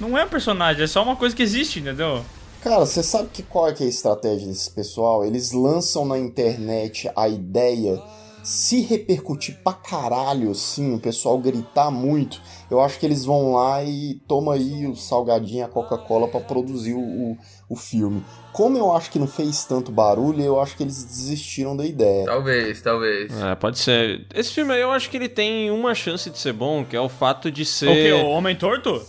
não 0.00 0.16
é 0.16 0.24
um 0.24 0.28
personagem, 0.28 0.84
é 0.84 0.86
só 0.86 1.02
uma 1.02 1.16
coisa 1.16 1.34
que 1.34 1.42
existe, 1.42 1.80
entendeu? 1.80 2.24
Cara, 2.64 2.78
você 2.78 3.02
sabe 3.02 3.28
que 3.30 3.42
qual 3.42 3.68
é, 3.68 3.74
que 3.74 3.82
é 3.82 3.86
a 3.86 3.90
estratégia 3.90 4.48
desse 4.48 4.70
pessoal? 4.70 5.22
Eles 5.22 5.52
lançam 5.52 6.06
na 6.06 6.18
internet 6.18 7.10
a 7.14 7.28
ideia, 7.28 8.02
se 8.42 8.80
repercutir 8.80 9.58
pra 9.62 9.74
caralho, 9.74 10.50
assim, 10.50 10.94
o 10.94 10.98
pessoal 10.98 11.36
gritar 11.36 11.90
muito, 11.90 12.40
eu 12.70 12.80
acho 12.80 12.98
que 12.98 13.04
eles 13.04 13.22
vão 13.22 13.52
lá 13.52 13.84
e 13.84 14.14
toma 14.26 14.54
aí 14.54 14.86
o 14.86 14.96
salgadinho, 14.96 15.62
a 15.62 15.68
Coca-Cola 15.68 16.26
pra 16.26 16.40
produzir 16.40 16.94
o, 16.94 17.00
o, 17.00 17.38
o 17.68 17.76
filme. 17.76 18.24
Como 18.54 18.78
eu 18.78 18.96
acho 18.96 19.10
que 19.10 19.18
não 19.18 19.26
fez 19.26 19.66
tanto 19.66 19.92
barulho, 19.92 20.42
eu 20.42 20.58
acho 20.58 20.74
que 20.74 20.84
eles 20.84 21.04
desistiram 21.04 21.76
da 21.76 21.84
ideia. 21.84 22.24
Talvez, 22.24 22.80
talvez. 22.80 23.42
É, 23.42 23.54
pode 23.56 23.78
ser. 23.78 24.26
Esse 24.34 24.52
filme 24.52 24.72
aí 24.72 24.80
eu 24.80 24.90
acho 24.90 25.10
que 25.10 25.18
ele 25.18 25.28
tem 25.28 25.70
uma 25.70 25.94
chance 25.94 26.30
de 26.30 26.38
ser 26.38 26.54
bom, 26.54 26.82
que 26.82 26.96
é 26.96 27.00
o 27.00 27.10
fato 27.10 27.50
de 27.50 27.62
ser. 27.66 27.90
O 27.90 27.92
quê? 27.92 28.12
O 28.12 28.30
Homem 28.30 28.56
Torto? 28.56 29.02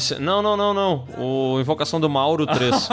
Ser- 0.00 0.20
Não, 0.20 0.40
não, 0.42 0.56
não, 0.56 0.72
não. 0.74 1.04
O 1.18 1.60
Invocação 1.60 2.00
do 2.00 2.08
Mauro 2.08 2.46
3. 2.46 2.74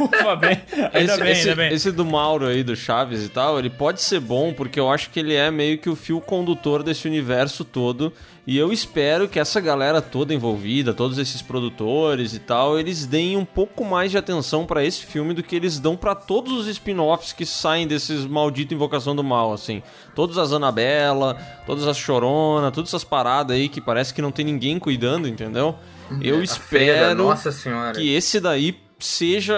Ufa, 0.00 0.36
bem. 0.36 0.60
Ainda 0.92 1.12
esse, 1.14 1.22
bem, 1.22 1.32
esse, 1.32 1.48
ainda 1.48 1.56
bem. 1.62 1.72
esse 1.72 1.92
do 1.92 2.04
Mauro 2.04 2.46
aí, 2.46 2.62
do 2.62 2.74
Chaves 2.74 3.24
e 3.24 3.28
tal, 3.28 3.58
ele 3.58 3.70
pode 3.70 4.00
ser 4.00 4.20
bom 4.20 4.52
porque 4.52 4.78
eu 4.80 4.90
acho 4.90 5.10
que 5.10 5.20
ele 5.20 5.34
é 5.34 5.50
meio 5.50 5.78
que 5.78 5.88
o 5.90 5.96
fio 5.96 6.20
condutor 6.20 6.82
desse 6.82 7.06
universo 7.06 7.64
todo. 7.64 8.12
E 8.46 8.58
eu 8.58 8.70
espero 8.70 9.26
que 9.26 9.40
essa 9.40 9.58
galera 9.58 10.02
toda 10.02 10.34
envolvida, 10.34 10.92
todos 10.92 11.16
esses 11.16 11.40
produtores 11.40 12.34
e 12.34 12.38
tal, 12.38 12.78
eles 12.78 13.06
deem 13.06 13.38
um 13.38 13.44
pouco 13.44 13.82
mais 13.86 14.10
de 14.10 14.18
atenção 14.18 14.66
pra 14.66 14.84
esse 14.84 15.02
filme 15.06 15.32
do 15.32 15.42
que 15.42 15.56
eles 15.56 15.78
dão 15.78 15.96
pra 15.96 16.14
todos 16.14 16.52
os 16.52 16.66
spin-offs 16.66 17.32
que 17.32 17.46
saem 17.46 17.86
desses 17.86 18.26
maldito 18.26 18.74
Invocação 18.74 19.16
do 19.16 19.24
Mal, 19.24 19.50
assim. 19.54 19.82
Todas 20.14 20.36
as 20.36 20.52
Annabella, 20.52 21.38
todas 21.64 21.88
as 21.88 21.96
Chorona, 21.96 22.70
todas 22.70 22.90
essas 22.90 23.02
paradas 23.02 23.56
aí 23.56 23.66
que 23.66 23.80
parece 23.80 24.12
que 24.12 24.20
não 24.20 24.30
tem 24.30 24.44
ninguém 24.44 24.78
cuidando, 24.78 25.26
entendeu? 25.26 25.74
Eu 26.20 26.40
A 26.42 26.46
feira, 26.46 26.92
espero 26.94 27.14
nossa 27.14 27.50
senhora. 27.52 27.92
que 27.98 28.14
esse 28.14 28.40
daí 28.40 28.78
seja, 28.98 29.54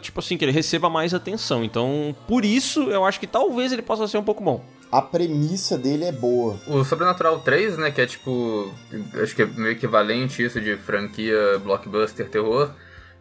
tipo 0.00 0.20
assim, 0.20 0.36
que 0.36 0.44
ele 0.44 0.52
receba 0.52 0.88
mais 0.90 1.14
atenção. 1.14 1.62
Então, 1.64 2.14
por 2.26 2.44
isso, 2.44 2.84
eu 2.84 3.04
acho 3.04 3.20
que 3.20 3.26
talvez 3.26 3.72
ele 3.72 3.82
possa 3.82 4.06
ser 4.08 4.18
um 4.18 4.24
pouco 4.24 4.42
bom. 4.42 4.64
A 4.90 5.02
premissa 5.02 5.76
dele 5.76 6.04
é 6.04 6.12
boa. 6.12 6.58
O 6.66 6.82
Sobrenatural 6.82 7.40
3, 7.40 7.76
né, 7.76 7.90
que 7.90 8.00
é 8.00 8.06
tipo, 8.06 8.72
acho 9.22 9.34
que 9.36 9.42
é 9.42 9.46
meio 9.46 9.72
equivalente 9.72 10.42
isso 10.42 10.60
de 10.60 10.76
franquia 10.76 11.58
blockbuster 11.62 12.28
terror. 12.28 12.70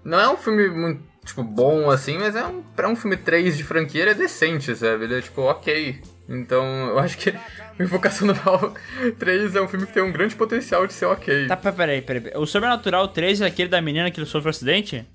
Não 0.03 0.19
é 0.19 0.29
um 0.29 0.37
filme 0.37 0.69
muito, 0.69 1.03
tipo, 1.25 1.43
bom 1.43 1.89
assim, 1.89 2.17
mas 2.17 2.35
é 2.35 2.45
um, 2.45 2.61
pra 2.75 2.87
um 2.87 2.95
filme 2.95 3.17
3 3.17 3.57
de 3.57 3.63
franquia 3.65 4.03
ele 4.03 4.11
é 4.11 4.13
decente, 4.13 4.73
sabe? 4.75 5.03
Ele 5.03 5.17
é 5.17 5.21
tipo, 5.21 5.41
ok. 5.41 6.01
Então, 6.29 6.63
eu 6.87 6.99
acho 6.99 7.17
que 7.17 7.33
Invocação 7.83 8.27
do 8.27 8.35
Mal 8.35 8.73
3 9.19 9.55
é 9.55 9.61
um 9.61 9.67
filme 9.67 9.85
que 9.85 9.93
tem 9.93 10.03
um 10.03 10.11
grande 10.11 10.35
potencial 10.35 10.87
de 10.87 10.93
ser 10.93 11.05
ok. 11.05 11.47
Tá, 11.47 11.55
peraí, 11.57 12.01
peraí. 12.01 12.31
O 12.35 12.45
Sobrenatural 12.45 13.07
3 13.07 13.41
é 13.41 13.45
aquele 13.45 13.69
da 13.69 13.81
menina 13.81 14.09
que 14.09 14.23
sofreu 14.25 14.47
um 14.47 14.49
acidente? 14.49 15.05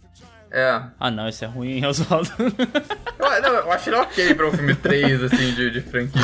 É. 0.53 0.83
Ah, 1.01 1.11
não, 1.11 1.27
esse 1.27 1.45
é 1.45 1.49
ruim, 1.49 1.85
Oswaldo. 1.85 2.31
Eu, 3.23 3.41
não, 3.41 3.55
eu 3.55 3.73
acho 3.73 3.89
ele 3.89 3.97
ok 3.97 4.35
pra 4.35 4.47
um 4.49 4.53
filme 4.53 4.75
3, 4.75 5.23
assim, 5.23 5.55
de, 5.55 5.71
de 5.71 5.81
franquia. 5.81 6.21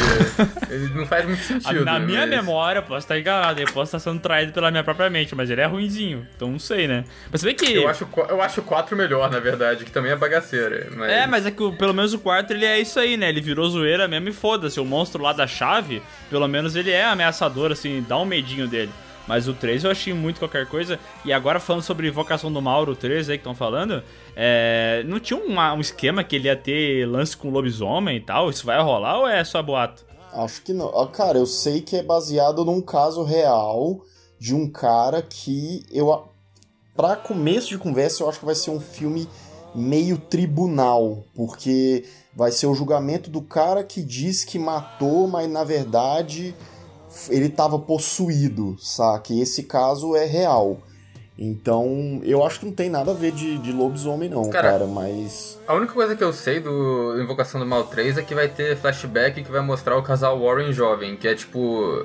Ele 0.69 0.93
não 0.95 1.07
faz 1.07 1.25
muito 1.25 1.43
sentido. 1.43 1.83
Na 1.85 1.99
minha 1.99 2.21
mas- 2.27 2.31
memória, 2.31 2.81
eu 2.81 2.83
posso 2.83 2.99
estar 2.99 3.19
enganado, 3.19 3.59
eu 3.61 3.67
posso 3.67 3.97
estar 3.97 3.99
sendo 3.99 4.21
traído 4.21 4.53
pela 4.53 4.71
minha 4.71 4.85
própria 4.85 5.09
mente, 5.09 5.35
mas 5.35 5.49
ele 5.49 5.61
é 5.61 5.64
ruinzinho, 5.64 6.27
então 6.37 6.51
não 6.51 6.59
sei, 6.59 6.87
né? 6.87 7.05
Mas 7.31 7.41
você 7.41 7.47
vê 7.47 7.55
que. 7.55 7.73
Eu 7.73 7.88
acho, 7.88 8.07
eu 8.29 8.43
acho 8.43 8.61
o 8.61 8.64
4 8.64 8.95
melhor, 8.95 9.31
na 9.31 9.38
verdade, 9.38 9.85
que 9.85 9.91
também 9.91 10.12
é 10.12 10.17
bagaceira. 10.17 10.88
Mas... 10.95 11.11
É, 11.11 11.27
mas 11.27 11.47
é 11.47 11.51
que 11.51 11.73
pelo 11.77 11.95
menos 11.95 12.12
o 12.12 12.19
quarto 12.19 12.51
ele 12.53 12.67
é 12.67 12.79
isso 12.79 13.01
aí, 13.01 13.17
né? 13.17 13.31
Ele 13.31 13.41
virou 13.41 13.69
zoeira 13.71 14.07
mesmo 14.07 14.29
e 14.29 14.33
foda-se. 14.33 14.79
O 14.79 14.85
monstro 14.85 15.23
lá 15.23 15.33
da 15.33 15.47
chave, 15.47 16.03
pelo 16.29 16.47
menos 16.47 16.77
ele 16.77 16.91
é 16.91 17.05
ameaçador, 17.05 17.73
assim, 17.73 18.05
dá 18.07 18.19
um 18.19 18.27
medinho 18.27 18.69
dele. 18.69 18.91
Mas 19.29 19.47
o 19.47 19.53
3 19.55 19.85
eu 19.85 19.91
achei 19.91 20.12
muito 20.12 20.38
qualquer 20.41 20.67
coisa. 20.67 20.99
E 21.25 21.33
agora 21.33 21.61
falando 21.61 21.83
sobre 21.83 22.09
Invocação 22.09 22.51
do 22.51 22.61
Mauro 22.62 22.97
3 22.97 23.29
aí 23.29 23.37
que 23.37 23.43
estão 23.43 23.55
falando, 23.55 24.03
é, 24.35 25.05
não 25.07 25.21
tinha 25.21 25.38
uma- 25.38 25.75
um 25.75 25.81
esquema 25.81 26.25
que 26.25 26.35
ele 26.35 26.49
ia 26.49 26.57
ter 26.57 27.07
lance 27.07 27.37
com 27.37 27.51
lobisomem 27.51 28.17
e 28.17 28.21
tal? 28.21 28.49
Isso 28.49 28.64
vai 28.64 28.81
rolar 28.83 29.19
ou 29.19 29.29
é 29.29 29.45
só 29.45 29.62
boato? 29.62 30.05
Acho 30.33 30.62
que 30.62 30.73
não. 30.73 30.88
Ah, 30.99 31.07
Cara, 31.07 31.38
eu 31.38 31.47
sei 31.47 31.81
que 31.83 31.95
é 31.97 32.03
baseado 32.03 32.64
num 32.64 32.81
caso 32.81 33.23
real 33.23 34.01
de 34.41 34.55
um 34.55 34.69
cara 34.69 35.21
que 35.23 35.85
eu. 35.93 36.27
Pra 36.97 37.14
começo 37.14 37.69
de 37.69 37.79
conversa, 37.79 38.23
eu 38.23 38.29
acho 38.29 38.41
que 38.41 38.45
vai 38.47 38.55
ser 38.55 38.71
um 38.71 38.81
filme 38.81 39.29
meio 39.75 40.19
tribunal, 40.19 41.23
porque 41.35 42.05
vai 42.35 42.51
ser 42.51 42.67
o 42.67 42.75
julgamento 42.75 43.31
do 43.31 43.41
cara 43.43 43.85
que 43.85 44.03
diz 44.03 44.45
que 44.45 44.59
matou, 44.59 45.29
mas 45.29 45.49
na 45.51 45.62
verdade 45.64 46.55
ele 47.28 47.48
tava 47.48 47.78
possuído, 47.78 48.76
saca? 48.78 49.33
E 49.33 49.40
esse 49.40 49.64
caso 49.64 50.14
é 50.14 50.24
real. 50.24 50.81
Então, 51.38 52.20
eu 52.24 52.44
acho 52.44 52.59
que 52.59 52.66
não 52.66 52.72
tem 52.72 52.90
nada 52.90 53.12
a 53.12 53.14
ver 53.14 53.31
de, 53.31 53.59
de 53.59 53.70
lobisomem, 53.70 54.28
não, 54.28 54.50
Cara, 54.50 54.72
cara, 54.72 54.87
mas. 54.87 55.57
A 55.68 55.74
única 55.74 55.92
coisa 55.92 56.16
que 56.16 56.24
eu 56.24 56.33
sei 56.33 56.59
do 56.59 57.16
Invocação 57.22 57.61
do 57.61 57.66
Mal 57.66 57.85
3 57.85 58.18
é 58.18 58.22
que 58.22 58.35
vai 58.35 58.48
ter 58.48 58.76
flashback 58.76 59.44
que 59.44 59.50
vai 59.50 59.61
mostrar 59.61 59.96
o 59.96 60.02
casal 60.02 60.40
Warren 60.40 60.72
jovem, 60.72 61.16
que 61.16 61.28
é 61.28 61.35
tipo. 61.37 62.04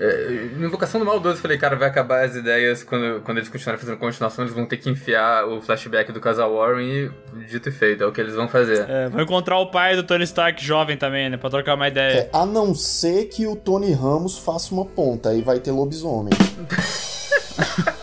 É, 0.00 0.48
Invocação 0.58 0.98
do 0.98 1.06
Mal 1.06 1.20
12 1.20 1.36
eu 1.36 1.42
falei, 1.42 1.58
cara, 1.58 1.76
vai 1.76 1.88
acabar 1.88 2.24
as 2.24 2.34
ideias 2.34 2.82
quando, 2.82 3.20
quando 3.22 3.38
eles 3.38 3.48
continuarem 3.48 3.80
fazendo 3.80 3.98
continuação, 3.98 4.44
eles 4.44 4.54
vão 4.54 4.66
ter 4.66 4.76
que 4.78 4.90
enfiar 4.90 5.46
o 5.46 5.60
flashback 5.60 6.12
do 6.12 6.20
casal 6.20 6.54
Warren 6.54 7.10
e 7.36 7.44
dito 7.48 7.68
e 7.68 7.72
feito, 7.72 8.02
é 8.02 8.06
o 8.06 8.12
que 8.12 8.20
eles 8.20 8.34
vão 8.34 8.48
fazer. 8.48 8.88
É, 8.88 9.08
vou 9.08 9.20
encontrar 9.20 9.58
o 9.58 9.70
pai 9.70 9.94
do 9.96 10.02
Tony 10.02 10.24
Stark 10.24 10.64
jovem 10.64 10.96
também, 10.96 11.30
né? 11.30 11.36
Pra 11.36 11.50
trocar 11.50 11.74
uma 11.74 11.88
ideia. 11.88 12.20
É, 12.20 12.30
a 12.32 12.44
não 12.46 12.74
ser 12.74 13.26
que 13.26 13.46
o 13.46 13.54
Tony 13.54 13.92
Ramos 13.92 14.38
faça 14.38 14.74
uma 14.74 14.84
ponta, 14.84 15.30
aí 15.30 15.42
vai 15.42 15.60
ter 15.60 15.70
lobisomem. 15.70 16.32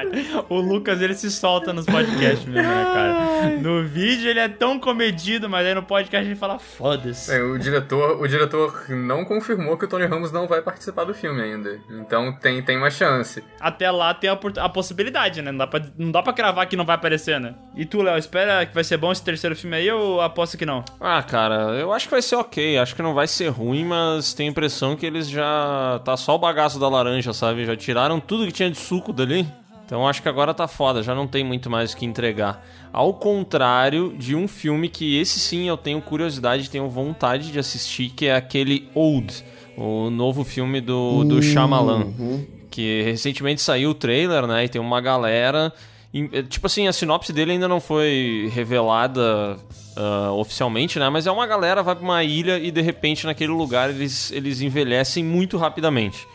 Caralho. 0.00 0.46
O 0.48 0.60
Lucas, 0.60 1.00
ele 1.00 1.14
se 1.14 1.30
solta 1.30 1.72
nos 1.72 1.86
podcasts 1.86 2.44
mesmo, 2.44 2.62
né, 2.62 2.84
cara? 2.92 3.50
No 3.60 3.84
vídeo 3.84 4.28
ele 4.28 4.40
é 4.40 4.48
tão 4.48 4.78
comedido, 4.78 5.48
mas 5.48 5.66
aí 5.66 5.74
no 5.74 5.82
podcast 5.82 6.26
ele 6.26 6.36
fala 6.36 6.58
foda-se. 6.58 7.32
É, 7.32 7.42
o 7.42 7.58
diretor, 7.58 8.20
o 8.20 8.26
diretor 8.26 8.84
não 8.88 9.24
confirmou 9.24 9.76
que 9.76 9.84
o 9.84 9.88
Tony 9.88 10.06
Ramos 10.06 10.32
não 10.32 10.46
vai 10.46 10.62
participar 10.62 11.04
do 11.04 11.14
filme 11.14 11.40
ainda. 11.40 11.78
Então 11.90 12.32
tem, 12.32 12.62
tem 12.62 12.76
uma 12.76 12.90
chance. 12.90 13.42
Até 13.60 13.90
lá 13.90 14.14
tem 14.14 14.30
a, 14.30 14.38
a 14.58 14.68
possibilidade, 14.68 15.42
né? 15.42 15.50
Não 15.50 15.58
dá, 15.58 15.66
pra, 15.66 15.82
não 15.96 16.10
dá 16.10 16.22
pra 16.22 16.32
cravar 16.32 16.66
que 16.66 16.76
não 16.76 16.84
vai 16.84 16.96
aparecer, 16.96 17.40
né? 17.40 17.54
E 17.74 17.84
tu, 17.84 18.02
Léo, 18.02 18.18
espera 18.18 18.64
que 18.66 18.74
vai 18.74 18.84
ser 18.84 18.96
bom 18.96 19.12
esse 19.12 19.22
terceiro 19.22 19.56
filme 19.56 19.76
aí 19.76 19.90
ou 19.90 20.20
aposta 20.20 20.56
que 20.56 20.66
não? 20.66 20.84
Ah, 21.00 21.22
cara, 21.22 21.76
eu 21.78 21.92
acho 21.92 22.06
que 22.06 22.12
vai 22.12 22.22
ser 22.22 22.36
ok. 22.36 22.78
Acho 22.78 22.94
que 22.94 23.02
não 23.02 23.14
vai 23.14 23.26
ser 23.26 23.48
ruim, 23.48 23.84
mas 23.84 24.32
tenho 24.34 24.48
a 24.48 24.52
impressão 24.52 24.96
que 24.96 25.06
eles 25.06 25.28
já. 25.28 26.00
Tá 26.04 26.16
só 26.16 26.34
o 26.34 26.38
bagaço 26.38 26.78
da 26.78 26.88
laranja, 26.88 27.32
sabe? 27.32 27.64
Já 27.64 27.76
tiraram 27.76 28.20
tudo 28.20 28.46
que 28.46 28.52
tinha 28.52 28.70
de 28.70 28.78
suco 28.78 29.12
dali. 29.12 29.46
Então 29.90 30.06
acho 30.06 30.22
que 30.22 30.28
agora 30.28 30.54
tá 30.54 30.68
foda, 30.68 31.02
já 31.02 31.16
não 31.16 31.26
tem 31.26 31.42
muito 31.42 31.68
mais 31.68 31.92
o 31.92 31.96
que 31.96 32.06
entregar. 32.06 32.64
Ao 32.92 33.12
contrário 33.12 34.14
de 34.16 34.36
um 34.36 34.46
filme 34.46 34.88
que 34.88 35.18
esse 35.18 35.40
sim 35.40 35.68
eu 35.68 35.76
tenho 35.76 36.00
curiosidade, 36.00 36.70
tenho 36.70 36.88
vontade 36.88 37.50
de 37.50 37.58
assistir, 37.58 38.10
que 38.10 38.26
é 38.26 38.36
aquele 38.36 38.88
Old, 38.94 39.44
o 39.76 40.08
novo 40.08 40.44
filme 40.44 40.80
do, 40.80 41.24
do 41.24 41.42
Shyamalan. 41.42 42.04
Uhum. 42.04 42.46
que 42.70 43.02
recentemente 43.02 43.60
saiu 43.60 43.90
o 43.90 43.94
trailer, 43.94 44.46
né? 44.46 44.64
E 44.64 44.68
tem 44.68 44.80
uma 44.80 45.00
galera. 45.00 45.72
é, 46.14 46.42
Tipo 46.44 46.68
assim, 46.68 46.86
a 46.86 46.92
sinopse 46.92 47.32
dele 47.32 47.50
ainda 47.50 47.66
não 47.66 47.80
foi 47.80 48.48
revelada 48.54 49.56
ah, 49.96 50.30
oficialmente, 50.34 51.00
né? 51.00 51.10
Mas 51.10 51.26
é 51.26 51.32
uma 51.32 51.48
galera 51.48 51.82
vai 51.82 51.96
pra 51.96 52.04
uma 52.04 52.22
ilha 52.22 52.60
e 52.60 52.70
de 52.70 52.80
repente 52.80 53.26
naquele 53.26 53.50
lugar 53.50 53.90
eles, 53.90 54.30
eles 54.30 54.60
envelhecem 54.60 55.24
muito 55.24 55.58
rapidamente. 55.58 56.28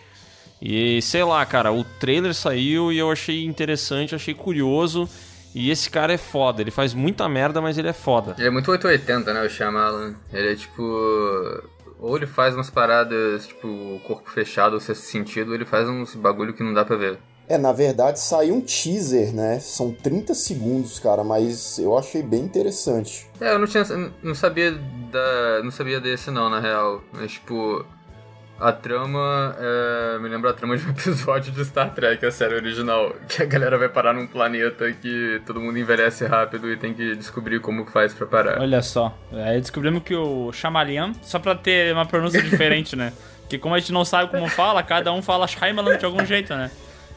E 0.68 1.00
sei 1.00 1.24
lá, 1.24 1.46
cara, 1.46 1.72
o 1.72 1.84
trailer 1.84 2.34
saiu 2.34 2.92
e 2.92 2.98
eu 2.98 3.12
achei 3.12 3.46
interessante, 3.46 4.16
achei 4.16 4.34
curioso. 4.34 5.08
E 5.54 5.70
esse 5.70 5.88
cara 5.88 6.12
é 6.12 6.18
foda, 6.18 6.60
ele 6.60 6.72
faz 6.72 6.96
muita 6.96 7.30
merda, 7.30 7.62
mas 7.62 7.78
ele 7.78 7.88
é 7.88 7.94
foda. 7.94 8.36
Ele 8.40 8.48
é 8.48 8.52
muito 8.52 8.72
880, 8.72 9.32
né, 9.32 9.46
o 9.46 9.50
Shyamalan. 9.50 10.16
Ele 10.34 10.54
é 10.54 10.56
tipo... 10.56 10.82
Ou 12.00 12.18
ele 12.18 12.26
faz 12.26 12.56
umas 12.56 12.72
paradas, 12.72 13.46
tipo, 13.46 14.02
corpo 14.08 14.30
fechado, 14.32 14.74
ou 14.74 14.80
sexto 14.80 15.04
sentido, 15.04 15.50
ou 15.50 15.56
ele 15.56 15.66
faz 15.66 15.88
uns 15.88 16.16
bagulho 16.16 16.52
que 16.52 16.64
não 16.64 16.74
dá 16.74 16.84
pra 16.84 16.98
ver. 16.98 17.20
É, 17.48 17.60
na 17.60 17.72
verdade 17.72 18.20
saiu 18.20 18.56
um 18.56 18.62
teaser, 18.62 19.34
né? 19.34 19.60
São 19.60 19.92
30 19.92 20.34
segundos, 20.34 20.98
cara, 20.98 21.24
mas 21.24 21.78
eu 21.78 21.96
achei 21.96 22.24
bem 22.24 22.42
interessante. 22.42 23.28
É, 23.40 23.54
eu 23.54 23.60
não 23.60 23.68
tinha... 23.68 23.86
Não 24.24 24.34
sabia 24.34 24.72
da... 24.72 25.62
Não 25.64 25.70
sabia 25.70 26.02
desse 26.02 26.32
não, 26.32 26.50
na 26.50 26.60
real. 26.60 27.04
Mas, 27.14 27.34
tipo... 27.34 27.86
A 28.60 28.72
trama 28.72 29.56
é, 29.60 30.18
me 30.20 30.30
lembra 30.30 30.52
a 30.52 30.54
trama 30.54 30.78
de 30.78 30.86
um 30.86 30.92
episódio 30.92 31.52
de 31.52 31.66
Star 31.66 31.94
Trek, 31.94 32.26
a 32.26 32.32
série 32.32 32.56
original. 32.56 33.14
Que 33.28 33.44
a 33.44 33.46
galera 33.46 33.78
vai 33.78 33.90
parar 33.90 34.14
num 34.14 34.26
planeta 34.26 34.92
que 34.94 35.42
todo 35.46 35.60
mundo 35.60 35.78
envelhece 35.78 36.26
rápido 36.26 36.72
e 36.72 36.78
tem 36.78 36.94
que 36.94 37.16
descobrir 37.16 37.60
como 37.60 37.86
faz 37.86 38.14
pra 38.14 38.26
parar. 38.26 38.62
Olha 38.62 38.82
só. 38.82 39.18
Aí 39.34 39.60
descobrimos 39.60 40.04
que 40.04 40.16
o 40.16 40.54
Chamalian, 40.54 41.12
só 41.22 41.38
pra 41.38 41.54
ter 41.54 41.94
uma 41.94 42.06
pronúncia 42.06 42.42
diferente, 42.44 42.96
né? 42.96 43.12
Porque 43.42 43.58
como 43.58 43.76
a 43.76 43.80
gente 43.80 43.92
não 43.92 44.06
sabe 44.06 44.32
como 44.32 44.48
fala, 44.48 44.82
cada 44.82 45.12
um 45.12 45.22
fala 45.22 45.48
Shyamalan 45.48 45.98
de 45.98 46.06
algum 46.06 46.26
jeito, 46.26 46.56
né? 46.56 46.72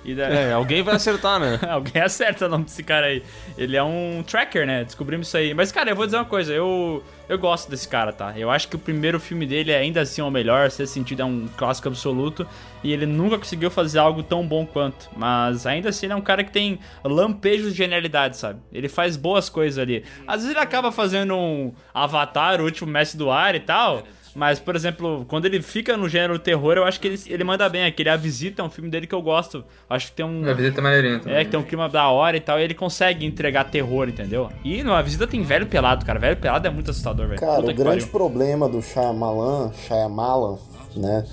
E 0.04 0.14
da- 0.14 0.28
É, 0.28 0.52
alguém 0.52 0.82
vai 0.82 0.94
acertar, 0.94 1.38
né? 1.40 1.58
Alguém 1.68 2.00
acerta 2.00 2.46
o 2.46 2.48
nome 2.48 2.64
desse 2.64 2.82
cara 2.82 3.06
aí. 3.06 3.22
Ele 3.58 3.76
é 3.76 3.82
um 3.82 4.22
tracker, 4.26 4.64
né? 4.66 4.84
Descobrimos 4.84 5.26
isso 5.26 5.36
aí. 5.36 5.52
Mas, 5.52 5.72
cara, 5.72 5.90
eu 5.90 5.96
vou 5.96 6.06
dizer 6.06 6.16
uma 6.18 6.24
coisa. 6.24 6.52
Eu, 6.54 7.02
eu 7.28 7.36
gosto 7.38 7.68
desse 7.68 7.86
cara, 7.88 8.12
tá? 8.12 8.32
Eu 8.38 8.48
acho 8.50 8.68
que 8.68 8.76
o 8.76 8.78
primeiro 8.78 9.18
filme 9.18 9.44
dele 9.44 9.72
é 9.72 9.76
ainda 9.78 10.00
assim 10.00 10.22
o 10.22 10.30
melhor. 10.30 10.70
Se 10.70 10.86
sentido 10.86 11.22
é 11.22 11.24
um 11.24 11.46
clássico 11.56 11.88
absoluto. 11.88 12.46
E 12.82 12.92
ele 12.92 13.06
nunca 13.06 13.36
conseguiu 13.38 13.70
fazer 13.70 13.98
algo 13.98 14.22
tão 14.22 14.46
bom 14.46 14.64
quanto. 14.64 15.10
Mas 15.16 15.66
ainda 15.66 15.88
assim 15.88 16.06
ele 16.06 16.12
é 16.12 16.16
um 16.16 16.20
cara 16.22 16.44
que 16.44 16.52
tem 16.52 16.78
lampejos 17.04 17.72
de 17.72 17.78
genialidade, 17.78 18.36
sabe? 18.36 18.60
Ele 18.72 18.88
faz 18.88 19.16
boas 19.16 19.48
coisas 19.50 19.78
ali. 19.78 20.04
Às 20.26 20.36
vezes 20.42 20.50
ele 20.50 20.60
acaba 20.60 20.92
fazendo 20.92 21.34
um 21.36 21.74
Avatar, 21.92 22.60
o 22.60 22.64
último 22.64 22.90
mestre 22.90 23.18
do 23.18 23.30
ar 23.30 23.54
e 23.56 23.60
tal. 23.60 24.04
Mas, 24.38 24.60
por 24.60 24.76
exemplo, 24.76 25.26
quando 25.26 25.46
ele 25.46 25.60
fica 25.60 25.96
no 25.96 26.08
gênero 26.08 26.38
terror, 26.38 26.76
eu 26.76 26.84
acho 26.84 27.00
que 27.00 27.08
ele, 27.08 27.20
ele 27.26 27.42
manda 27.42 27.68
bem. 27.68 27.84
Aquele 27.84 28.08
A 28.08 28.16
Visita 28.16 28.62
é 28.62 28.64
um 28.64 28.70
filme 28.70 28.88
dele 28.88 29.04
que 29.04 29.14
eu 29.14 29.20
gosto. 29.20 29.64
Acho 29.90 30.06
que 30.06 30.12
tem 30.12 30.24
um. 30.24 30.48
A 30.48 30.52
visita 30.52 30.78
é 30.78 30.82
maneirinha 30.82 31.18
também. 31.18 31.36
É, 31.36 31.44
que 31.44 31.50
tem 31.50 31.58
um 31.58 31.64
clima 31.64 31.88
da 31.88 32.08
hora 32.08 32.36
e 32.36 32.40
tal, 32.40 32.56
e 32.60 32.62
ele 32.62 32.74
consegue 32.74 33.26
entregar 33.26 33.64
terror, 33.64 34.08
entendeu? 34.08 34.48
E 34.64 34.84
numa 34.84 35.02
visita 35.02 35.26
tem 35.26 35.42
velho 35.42 35.66
pelado, 35.66 36.06
cara. 36.06 36.20
Velho 36.20 36.36
pelado 36.36 36.68
é 36.68 36.70
muito 36.70 36.88
assustador, 36.92 37.26
velho. 37.26 37.40
Cara, 37.40 37.56
Puta 37.56 37.72
o 37.72 37.74
grande 37.74 38.06
pariu. 38.06 38.12
problema 38.12 38.68
do 38.68 38.80
Shyamalan, 38.80 39.72
Shyamalan, 39.72 40.56
né, 40.94 41.26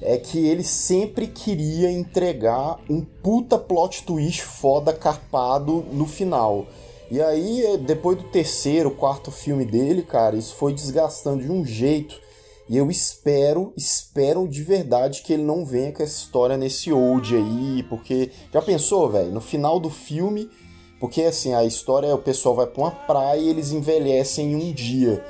é 0.00 0.16
que 0.16 0.48
ele 0.48 0.64
sempre 0.64 1.26
queria 1.26 1.90
entregar 1.90 2.78
um 2.88 3.02
puta 3.02 3.58
plot 3.58 4.02
twist 4.04 4.40
foda 4.40 4.94
carpado 4.94 5.84
no 5.92 6.06
final. 6.06 6.66
E 7.10 7.20
aí, 7.20 7.78
depois 7.86 8.16
do 8.16 8.24
terceiro, 8.24 8.90
quarto 8.90 9.30
filme 9.30 9.66
dele, 9.66 10.00
cara, 10.00 10.36
isso 10.36 10.54
foi 10.54 10.72
desgastando 10.72 11.42
de 11.42 11.52
um 11.52 11.62
jeito. 11.62 12.24
E 12.68 12.76
eu 12.76 12.90
espero, 12.90 13.72
espero 13.76 14.48
de 14.48 14.62
verdade 14.62 15.22
que 15.22 15.32
ele 15.32 15.44
não 15.44 15.64
venha 15.64 15.92
com 15.92 16.02
essa 16.02 16.16
história 16.18 16.56
nesse 16.56 16.92
old 16.92 17.34
aí, 17.34 17.84
porque 17.88 18.30
já 18.52 18.60
pensou, 18.60 19.08
velho, 19.08 19.30
no 19.30 19.40
final 19.40 19.78
do 19.78 19.88
filme, 19.88 20.50
porque 20.98 21.22
assim, 21.22 21.54
a 21.54 21.64
história 21.64 22.08
é 22.08 22.14
o 22.14 22.18
pessoal 22.18 22.56
vai 22.56 22.66
pra 22.66 22.82
uma 22.82 22.90
praia 22.90 23.38
e 23.38 23.48
eles 23.48 23.70
envelhecem 23.70 24.52
em 24.52 24.56
um 24.56 24.72
dia. 24.72 25.24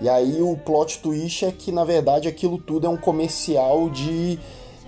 E 0.00 0.08
aí 0.08 0.40
o 0.40 0.56
plot 0.56 1.00
twist 1.00 1.44
é 1.44 1.52
que, 1.52 1.72
na 1.72 1.84
verdade, 1.84 2.28
aquilo 2.28 2.56
tudo 2.56 2.86
é 2.86 2.90
um 2.90 2.96
comercial 2.96 3.90
de 3.90 4.38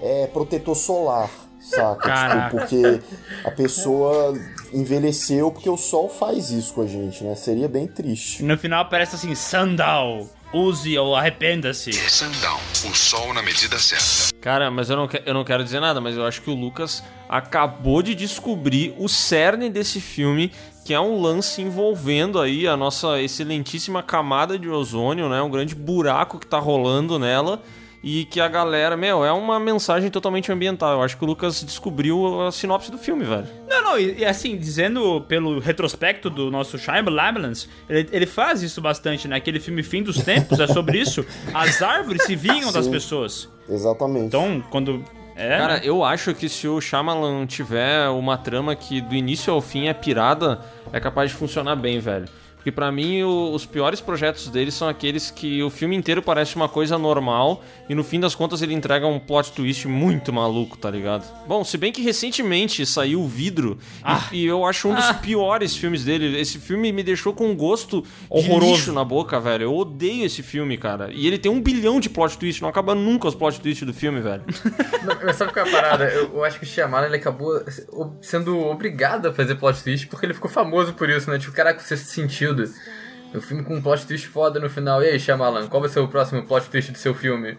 é, 0.00 0.26
protetor 0.28 0.76
solar, 0.76 1.30
saca? 1.60 2.48
Tipo, 2.48 2.58
porque 2.58 3.00
a 3.44 3.50
pessoa 3.50 4.32
envelheceu 4.72 5.50
porque 5.50 5.68
o 5.68 5.76
sol 5.76 6.08
faz 6.08 6.50
isso 6.50 6.72
com 6.72 6.82
a 6.82 6.86
gente, 6.86 7.24
né? 7.24 7.34
Seria 7.34 7.68
bem 7.68 7.86
triste. 7.86 8.42
No 8.42 8.56
final 8.56 8.82
aparece 8.82 9.16
assim, 9.16 9.34
Sandal, 9.34 10.26
use 10.52 10.98
ou 10.98 11.14
arrependa-se. 11.14 11.92
Sundown, 11.92 12.60
o 12.84 12.94
sol 12.94 13.32
na 13.32 13.42
medida 13.42 13.78
certa. 13.78 14.34
Cara, 14.40 14.70
mas 14.70 14.90
eu 14.90 14.96
não, 14.96 15.08
eu 15.24 15.34
não 15.34 15.44
quero 15.44 15.62
dizer 15.62 15.80
nada, 15.80 16.00
mas 16.00 16.16
eu 16.16 16.26
acho 16.26 16.42
que 16.42 16.50
o 16.50 16.54
Lucas 16.54 17.02
acabou 17.28 18.02
de 18.02 18.14
descobrir 18.14 18.94
o 18.98 19.08
cerne 19.08 19.70
desse 19.70 20.00
filme, 20.00 20.50
que 20.84 20.92
é 20.92 21.00
um 21.00 21.20
lance 21.20 21.62
envolvendo 21.62 22.40
aí 22.40 22.66
a 22.66 22.76
nossa 22.76 23.20
excelentíssima 23.20 24.02
camada 24.02 24.58
de 24.58 24.68
ozônio, 24.68 25.28
né? 25.28 25.40
Um 25.40 25.50
grande 25.50 25.74
buraco 25.74 26.38
que 26.38 26.46
tá 26.46 26.58
rolando 26.58 27.18
nela. 27.18 27.62
E 28.02 28.24
que 28.24 28.40
a 28.40 28.48
galera, 28.48 28.96
meu, 28.96 29.24
é 29.24 29.32
uma 29.32 29.60
mensagem 29.60 30.10
totalmente 30.10 30.50
ambiental. 30.50 30.92
Eu 30.94 31.02
acho 31.02 31.16
que 31.18 31.24
o 31.24 31.26
Lucas 31.26 31.62
descobriu 31.62 32.40
a 32.40 32.50
sinopse 32.50 32.90
do 32.90 32.96
filme, 32.96 33.24
velho. 33.24 33.46
Não, 33.68 33.82
não, 33.82 33.98
e, 33.98 34.20
e 34.20 34.24
assim, 34.24 34.56
dizendo 34.56 35.20
pelo 35.28 35.58
retrospecto 35.58 36.30
do 36.30 36.50
nosso 36.50 36.78
Shyamalan, 36.78 37.52
ele, 37.88 38.08
ele 38.10 38.26
faz 38.26 38.62
isso 38.62 38.80
bastante, 38.80 39.28
né? 39.28 39.36
Aquele 39.36 39.60
filme 39.60 39.82
Fim 39.82 40.02
dos 40.02 40.16
Tempos 40.16 40.58
é 40.60 40.66
sobre 40.66 40.96
isso. 41.00 41.24
As 41.52 41.82
árvores 41.82 42.22
se 42.22 42.34
vinham 42.34 42.72
das 42.72 42.88
pessoas. 42.88 43.48
Exatamente. 43.68 44.26
Então, 44.26 44.62
quando... 44.70 45.04
É, 45.36 45.56
Cara, 45.56 45.74
né? 45.74 45.80
eu 45.84 46.04
acho 46.04 46.34
que 46.34 46.50
se 46.50 46.68
o 46.68 46.80
Shyamalan 46.82 47.46
tiver 47.46 48.08
uma 48.08 48.36
trama 48.36 48.76
que 48.76 49.00
do 49.00 49.14
início 49.14 49.50
ao 49.50 49.62
fim 49.62 49.88
é 49.88 49.94
pirada, 49.94 50.60
é 50.92 51.00
capaz 51.00 51.30
de 51.30 51.36
funcionar 51.36 51.76
bem, 51.76 51.98
velho. 51.98 52.28
Porque 52.60 52.70
pra 52.70 52.92
mim 52.92 53.22
o- 53.22 53.52
os 53.54 53.64
piores 53.64 54.02
projetos 54.02 54.48
dele 54.48 54.70
são 54.70 54.86
aqueles 54.86 55.30
que 55.30 55.62
o 55.62 55.70
filme 55.70 55.96
inteiro 55.96 56.20
parece 56.22 56.56
uma 56.56 56.68
coisa 56.68 56.98
normal 56.98 57.64
e 57.88 57.94
no 57.94 58.04
fim 58.04 58.20
das 58.20 58.34
contas 58.34 58.60
ele 58.60 58.74
entrega 58.74 59.06
um 59.06 59.18
plot 59.18 59.52
twist 59.52 59.88
muito 59.88 60.30
maluco, 60.30 60.76
tá 60.76 60.90
ligado? 60.90 61.24
Bom, 61.48 61.64
se 61.64 61.78
bem 61.78 61.90
que 61.90 62.02
recentemente 62.02 62.84
saiu 62.84 63.22
o 63.22 63.26
Vidro 63.26 63.78
e, 64.30 64.40
e 64.42 64.46
eu 64.46 64.66
acho 64.66 64.88
um 64.88 64.94
dos 64.94 65.10
piores 65.22 65.74
filmes 65.74 66.04
dele. 66.04 66.38
Esse 66.38 66.58
filme 66.58 66.92
me 66.92 67.02
deixou 67.02 67.32
com 67.32 67.48
um 67.48 67.56
gosto 67.56 68.02
de 68.02 68.06
Horroroso. 68.28 68.72
lixo 68.72 68.92
na 68.92 69.04
boca, 69.04 69.40
velho. 69.40 69.62
Eu 69.64 69.74
odeio 69.74 70.26
esse 70.26 70.42
filme, 70.42 70.76
cara. 70.76 71.10
E 71.12 71.26
ele 71.26 71.38
tem 71.38 71.50
um 71.50 71.62
bilhão 71.62 71.98
de 71.98 72.10
plot 72.10 72.36
twist, 72.36 72.60
não 72.60 72.68
acaba 72.68 72.94
nunca 72.94 73.26
os 73.26 73.34
plot 73.34 73.58
twists 73.58 73.86
do 73.86 73.94
filme, 73.94 74.20
velho. 74.20 74.44
Não, 75.02 75.16
Mas 75.24 75.36
sabe 75.36 75.50
qual 75.52 75.64
é 75.64 75.68
a 75.68 75.72
parada? 75.72 76.04
Eu, 76.10 76.34
eu 76.34 76.44
acho 76.44 76.58
que 76.58 76.64
o 76.66 76.68
Shyamalan 76.68 77.06
ele 77.06 77.16
acabou 77.16 77.58
sendo 78.20 78.58
obrigado 78.66 79.26
a 79.28 79.32
fazer 79.32 79.54
plot 79.54 79.82
twist 79.82 80.06
porque 80.08 80.26
ele 80.26 80.34
ficou 80.34 80.50
famoso 80.50 80.92
por 80.92 81.08
isso, 81.08 81.30
né? 81.30 81.38
Tipo, 81.38 81.52
caraca, 81.52 81.80
o 81.80 81.82
sexto 81.82 82.04
sentido. 82.56 83.00
O 83.32 83.40
filme 83.40 83.62
com 83.62 83.76
um 83.76 83.80
plot 83.82 84.06
twist 84.06 84.26
foda 84.28 84.58
no 84.58 84.68
final. 84.68 85.02
E 85.02 85.06
aí, 85.08 85.18
Shyamalan, 85.20 85.68
qual 85.68 85.80
vai 85.80 85.88
ser 85.90 86.00
o 86.00 86.08
próximo 86.08 86.42
plot 86.44 86.68
twist 86.68 86.90
do 86.92 86.98
seu 86.98 87.14
filme? 87.14 87.56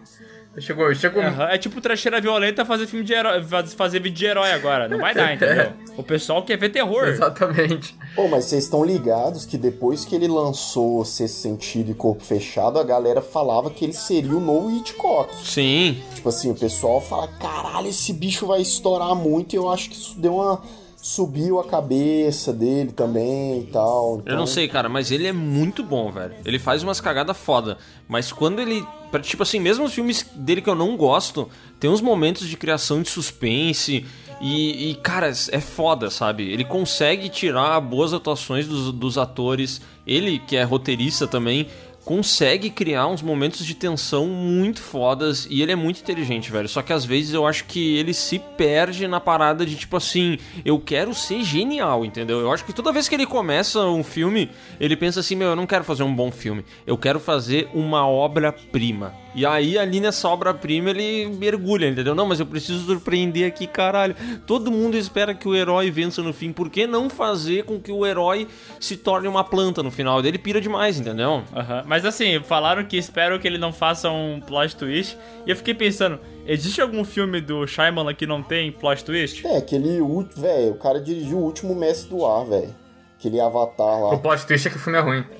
Chegou, 0.58 0.94
chegou. 0.94 1.22
É 1.22 1.56
tipo 1.56 1.80
trecheira 1.80 2.20
violenta 2.20 2.62
fazer 2.66 2.86
filme 2.86 3.02
de 3.06 3.14
herói, 3.14 3.42
faz- 3.42 3.72
fazer 3.72 4.00
vídeo 4.00 4.18
de 4.18 4.26
herói 4.26 4.52
agora. 4.52 4.86
Não 4.86 4.98
vai 4.98 5.14
dar, 5.14 5.32
entendeu? 5.34 5.72
O 5.96 6.02
pessoal 6.02 6.42
quer 6.44 6.58
ver 6.58 6.68
terror. 6.68 7.08
Exatamente. 7.08 7.96
Pô, 8.14 8.28
mas 8.28 8.44
vocês 8.44 8.64
estão 8.64 8.84
ligados 8.84 9.46
que 9.46 9.56
depois 9.56 10.04
que 10.04 10.14
ele 10.14 10.28
lançou 10.28 11.02
Sexto 11.06 11.36
Sentido 11.36 11.90
e 11.92 11.94
Corpo 11.94 12.22
Fechado, 12.22 12.78
a 12.78 12.84
galera 12.84 13.22
falava 13.22 13.70
que 13.70 13.82
ele 13.82 13.94
seria 13.94 14.36
o 14.36 14.40
novo 14.40 14.70
Hitchcock. 14.76 15.34
Sim, 15.42 16.02
Tipo 16.14 16.28
assim, 16.28 16.50
o 16.50 16.54
pessoal 16.54 17.00
fala, 17.00 17.28
caralho, 17.40 17.88
esse 17.88 18.12
bicho 18.12 18.46
vai 18.46 18.60
estourar 18.60 19.14
muito, 19.14 19.54
e 19.54 19.56
eu 19.56 19.70
acho 19.70 19.88
que 19.88 19.96
isso 19.96 20.20
deu 20.20 20.34
uma... 20.34 20.60
subiu 21.02 21.58
a 21.58 21.64
cabeça 21.64 22.52
dele 22.52 22.92
também 22.92 23.62
e 23.62 23.66
tal. 23.66 24.14
Eu 24.14 24.20
então- 24.20 24.36
não 24.36 24.46
sei, 24.46 24.68
cara, 24.68 24.88
mas 24.88 25.10
ele 25.10 25.26
é 25.26 25.32
muito 25.32 25.82
bom, 25.82 26.12
velho. 26.12 26.32
Ele 26.44 26.60
faz 26.60 26.84
umas 26.84 27.00
cagadas 27.00 27.36
foda. 27.36 27.76
Mas 28.08 28.30
quando 28.32 28.60
ele. 28.60 28.86
Tipo 29.22 29.42
assim, 29.42 29.58
mesmo 29.58 29.84
os 29.84 29.92
filmes 29.92 30.24
dele 30.34 30.62
que 30.62 30.70
eu 30.70 30.76
não 30.76 30.96
gosto, 30.96 31.50
tem 31.80 31.90
uns 31.90 32.00
momentos 32.00 32.48
de 32.48 32.56
criação 32.56 33.02
de 33.02 33.10
suspense. 33.10 34.06
E, 34.40 34.90
e, 34.90 34.94
cara, 34.96 35.32
é 35.50 35.60
foda, 35.60 36.08
sabe? 36.08 36.50
Ele 36.50 36.64
consegue 36.64 37.28
tirar 37.28 37.80
boas 37.80 38.12
atuações 38.12 38.66
dos, 38.66 38.92
dos 38.92 39.18
atores. 39.18 39.80
Ele, 40.06 40.38
que 40.38 40.56
é 40.56 40.62
roteirista 40.62 41.26
também, 41.26 41.68
consegue 42.04 42.70
criar 42.70 43.06
uns 43.06 43.22
momentos 43.22 43.64
de 43.64 43.74
tensão 43.74 44.26
muito 44.26 44.80
fodas. 44.80 45.46
E 45.48 45.62
ele 45.62 45.72
é 45.72 45.76
muito 45.76 46.00
inteligente, 46.00 46.50
velho. 46.50 46.68
Só 46.68 46.82
que 46.82 46.92
às 46.92 47.04
vezes 47.04 47.32
eu 47.34 47.46
acho 47.46 47.64
que 47.64 47.96
ele 47.96 48.12
se 48.12 48.38
perde 48.38 49.06
na 49.06 49.20
parada 49.20 49.64
de 49.64 49.76
tipo 49.76 49.96
assim: 49.96 50.38
eu 50.64 50.78
quero 50.78 51.14
ser 51.14 51.42
genial, 51.42 52.04
entendeu? 52.04 52.40
Eu 52.40 52.52
acho 52.52 52.64
que 52.64 52.72
toda 52.72 52.92
vez 52.92 53.08
que 53.08 53.14
ele 53.14 53.26
começa 53.26 53.80
um 53.86 54.04
filme, 54.04 54.50
ele 54.80 54.96
pensa 54.96 55.20
assim: 55.20 55.36
meu, 55.36 55.48
eu 55.48 55.56
não 55.56 55.66
quero 55.66 55.84
fazer 55.84 56.02
um 56.02 56.14
bom 56.14 56.30
filme. 56.30 56.64
Eu 56.86 56.96
quero 56.96 57.20
fazer 57.20 57.68
uma 57.72 58.06
obra-prima. 58.06 59.21
E 59.34 59.46
aí, 59.46 59.78
ali 59.78 59.98
nessa 60.00 60.28
obra-prima, 60.28 60.90
ele 60.90 61.26
mergulha, 61.38 61.88
entendeu? 61.88 62.14
Não, 62.14 62.26
mas 62.26 62.38
eu 62.38 62.46
preciso 62.46 62.84
surpreender 62.84 63.46
aqui, 63.46 63.66
caralho. 63.66 64.14
Todo 64.46 64.70
mundo 64.70 64.96
espera 64.96 65.34
que 65.34 65.48
o 65.48 65.54
herói 65.54 65.90
vença 65.90 66.22
no 66.22 66.32
fim. 66.32 66.52
Por 66.52 66.68
que 66.68 66.86
não 66.86 67.08
fazer 67.08 67.64
com 67.64 67.80
que 67.80 67.90
o 67.90 68.04
herói 68.06 68.46
se 68.78 68.96
torne 68.96 69.26
uma 69.28 69.42
planta 69.42 69.82
no 69.82 69.90
final? 69.90 70.20
Ele 70.24 70.36
pira 70.38 70.60
demais, 70.60 71.00
entendeu? 71.00 71.42
Aham. 71.54 71.82
Mas 71.86 72.04
assim, 72.04 72.40
falaram 72.40 72.84
que 72.84 72.96
esperam 72.96 73.38
que 73.38 73.48
ele 73.48 73.58
não 73.58 73.72
faça 73.72 74.10
um 74.10 74.38
plot 74.40 74.76
twist. 74.76 75.16
E 75.46 75.50
eu 75.50 75.56
fiquei 75.56 75.72
pensando, 75.74 76.18
existe 76.46 76.80
algum 76.82 77.02
filme 77.04 77.40
do 77.40 77.66
Shyamalan 77.66 78.12
que 78.14 78.26
não 78.26 78.42
tem 78.42 78.70
plot 78.70 79.02
twist? 79.04 79.46
É, 79.46 79.56
aquele. 79.56 80.00
ú- 80.00 80.28
Velho, 80.36 80.72
o 80.72 80.76
cara 80.76 81.00
dirigiu 81.00 81.38
o 81.38 81.42
último 81.44 81.74
Mestre 81.74 82.10
do 82.10 82.26
Ar, 82.26 82.44
velho. 82.44 82.81
Aquele 83.22 83.40
avatar 83.40 84.00
lá. 84.00 84.14
O 84.14 84.18
plot 84.18 84.44
twist 84.44 84.66
é 84.66 84.70
que 84.72 84.76
o 84.76 84.80
filme 84.80 84.98
é 84.98 85.02
ruim. 85.02 85.24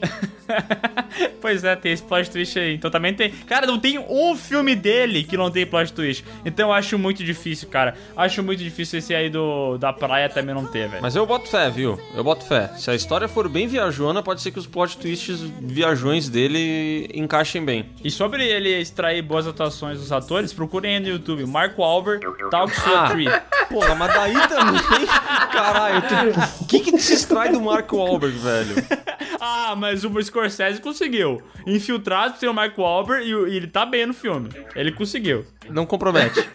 Pois 1.41 1.65
é, 1.65 1.75
tem 1.75 1.93
esse 1.93 2.03
plot 2.03 2.31
twist 2.31 2.59
aí. 2.59 2.75
Então 2.75 2.91
também 2.91 3.13
tem. 3.15 3.31
Cara, 3.31 3.67
não 3.67 3.79
tem 3.79 3.99
um 3.99 4.37
filme 4.37 4.75
dele 4.77 5.25
que 5.25 5.37
não 5.37 5.51
tem 5.51 5.67
plot 5.67 5.93
twist. 5.93 6.25
Então 6.45 6.69
eu 6.69 6.73
acho 6.73 6.99
muito 6.99 7.25
difícil, 7.25 7.69
cara. 7.69 7.95
Acho 8.17 8.43
muito 8.43 8.63
difícil 8.63 8.99
esse 8.99 9.15
aí 9.15 9.29
do 9.29 9.77
da 9.79 9.93
praia 9.93 10.29
também 10.29 10.55
não 10.55 10.65
ter, 10.67 10.89
velho. 10.89 11.03
Mas 11.03 11.17
eu 11.17 11.27
boto 11.27 11.49
fé, 11.49 11.69
viu? 11.71 11.99
Eu 12.15 12.23
boto 12.23 12.45
fé. 12.45 12.69
Se 12.77 12.91
a 12.91 12.95
história 12.95 13.27
for 13.29 13.49
bem 13.49 13.67
viajona, 13.67 14.23
pode 14.23 14.41
ser 14.41 14.51
que 14.53 14.59
os 14.59 14.67
plot 14.67 14.97
twists 14.99 15.41
viajões 15.61 16.29
dele 16.29 17.09
encaixem 17.15 17.65
bem. 17.65 17.87
E 18.05 18.11
sobre 18.11 18.47
ele 18.47 18.69
extrair 18.81 19.23
boas 19.23 19.47
atuações 19.47 19.99
dos 19.99 20.13
atores, 20.13 20.53
procurem 20.53 20.95
aí 20.97 21.01
no 21.01 21.09
YouTube. 21.09 21.45
Mark 21.47 21.77
Wahlberg, 21.79 22.25
Talk 22.51 22.73
to 22.75 22.95
a 22.95 23.07
Ah. 23.07 23.11
Tree. 23.11 23.29
Porra, 23.69 23.95
mas 23.95 24.15
daí 24.15 24.35
também. 24.49 25.07
Caralho, 25.53 26.03
tu- 26.03 26.63
o 26.63 26.67
que 26.67 26.81
que 26.81 26.99
se 27.01 27.15
extrai 27.15 27.51
do 27.51 27.61
Mark 27.75 27.93
Wahlberg, 27.93 28.39
velho? 28.39 28.75
Ah, 29.45 29.75
mas 29.75 30.05
o 30.05 30.23
Scorsese 30.23 30.81
conseguiu. 30.81 31.43
Infiltrado 31.67 32.39
tem 32.39 32.49
o 32.49 32.55
Mark 32.55 32.79
Wahlberg 32.79 33.27
e, 33.29 33.57
ele 33.57 33.67
tá 33.67 33.85
bem 33.85 34.07
no 34.07 34.15
filme. 34.15 34.49
Ele 34.77 34.93
conseguiu. 34.93 35.45
Não 35.69 35.85
compromete. 35.85 36.39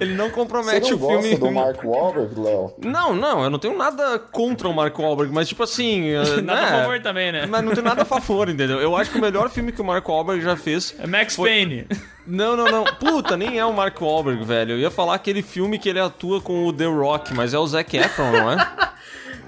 Ele 0.00 0.14
não 0.14 0.26
Você 0.26 0.32
compromete 0.34 0.90
não 0.90 0.96
o 0.96 1.00
gosta 1.00 1.22
filme. 1.22 1.36
do 1.36 1.50
Mark 1.50 1.84
Wahlberg, 1.84 2.40
Léo? 2.40 2.74
Não, 2.84 3.14
não, 3.14 3.42
eu 3.42 3.50
não 3.50 3.58
tenho 3.58 3.76
nada 3.76 4.18
contra 4.18 4.68
o 4.68 4.74
Mark 4.74 4.96
Wahlberg, 4.98 5.32
mas 5.32 5.48
tipo 5.48 5.62
assim. 5.62 6.08
eh, 6.10 6.40
Nada 6.42 6.60
né? 6.60 6.66
a 6.68 6.82
favor 6.82 7.00
também, 7.00 7.32
né? 7.32 7.46
Mas 7.46 7.64
não 7.64 7.72
tem 7.74 7.82
nada 7.82 8.02
a 8.02 8.04
favor, 8.04 8.48
entendeu? 8.48 8.80
Eu 8.80 8.96
acho 8.96 9.10
que 9.10 9.18
o 9.18 9.20
melhor 9.20 9.48
filme 9.50 9.72
que 9.72 9.80
o 9.80 9.84
Mark 9.84 10.06
Wahlberg 10.08 10.42
já 10.42 10.56
fez. 10.56 10.94
É 10.98 11.06
Max 11.06 11.36
Foi- 11.36 11.48
Payne. 11.50 11.86
Não, 12.26 12.56
não, 12.56 12.66
não. 12.66 12.84
Puta, 12.84 13.36
nem 13.36 13.58
é 13.58 13.64
o 13.64 13.72
Mark 13.72 14.00
Wahlberg, 14.00 14.44
velho. 14.44 14.72
Eu 14.72 14.78
ia 14.78 14.90
falar 14.90 15.14
aquele 15.14 15.42
filme 15.42 15.78
que 15.78 15.88
ele 15.88 16.00
atua 16.00 16.40
com 16.40 16.66
o 16.66 16.72
The 16.72 16.86
Rock, 16.86 17.32
mas 17.34 17.54
é 17.54 17.58
o 17.58 17.66
Zac 17.66 17.96
Efron, 17.96 18.30
não 18.32 18.52
é? 18.52 18.56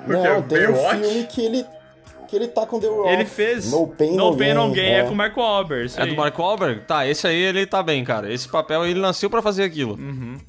Não, 0.07 0.43
quê? 0.43 0.55
tem 0.57 0.69
um 0.69 0.73
Baywatch? 0.73 1.01
filme 1.03 1.25
que 1.27 1.41
ele, 1.45 1.67
que 2.29 2.37
ele 2.37 2.49
tá 2.49 2.67
com 2.67 2.81
The 2.81 2.87
Rock. 2.87 3.09
Ele 3.09 3.25
fez 3.25 3.71
No 3.71 3.87
Pain 3.89 4.17
No 4.17 4.31
No, 4.31 4.37
Pain 4.37 4.55
No 4.55 4.71
Gain. 4.73 4.85
É 4.87 4.99
é. 5.01 5.03
com 5.05 5.11
o 5.13 5.17
Mark 5.17 5.37
Wahlberg. 5.37 5.93
É 5.97 6.03
aí. 6.03 6.11
do 6.11 6.17
Mark 6.17 6.39
Wahlberg? 6.39 6.81
Tá, 6.83 7.07
esse 7.07 7.27
aí 7.27 7.37
ele 7.41 7.67
tá 7.67 7.83
bem, 7.83 8.05
cara. 8.05 8.33
Esse 8.33 8.49
papel 8.49 8.87
ele 8.87 9.01
nasceu 9.01 9.29
pra 9.31 9.43
fazer 9.43 9.65
aquilo. 9.65 9.99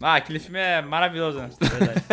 Ah, 0.01 0.15
aquele 0.15 0.39
filme 0.39 0.59
é 0.59 0.81
maravilhoso, 0.81 1.39
né? 1.39 1.49
É 1.59 1.65
verdade. 1.67 2.03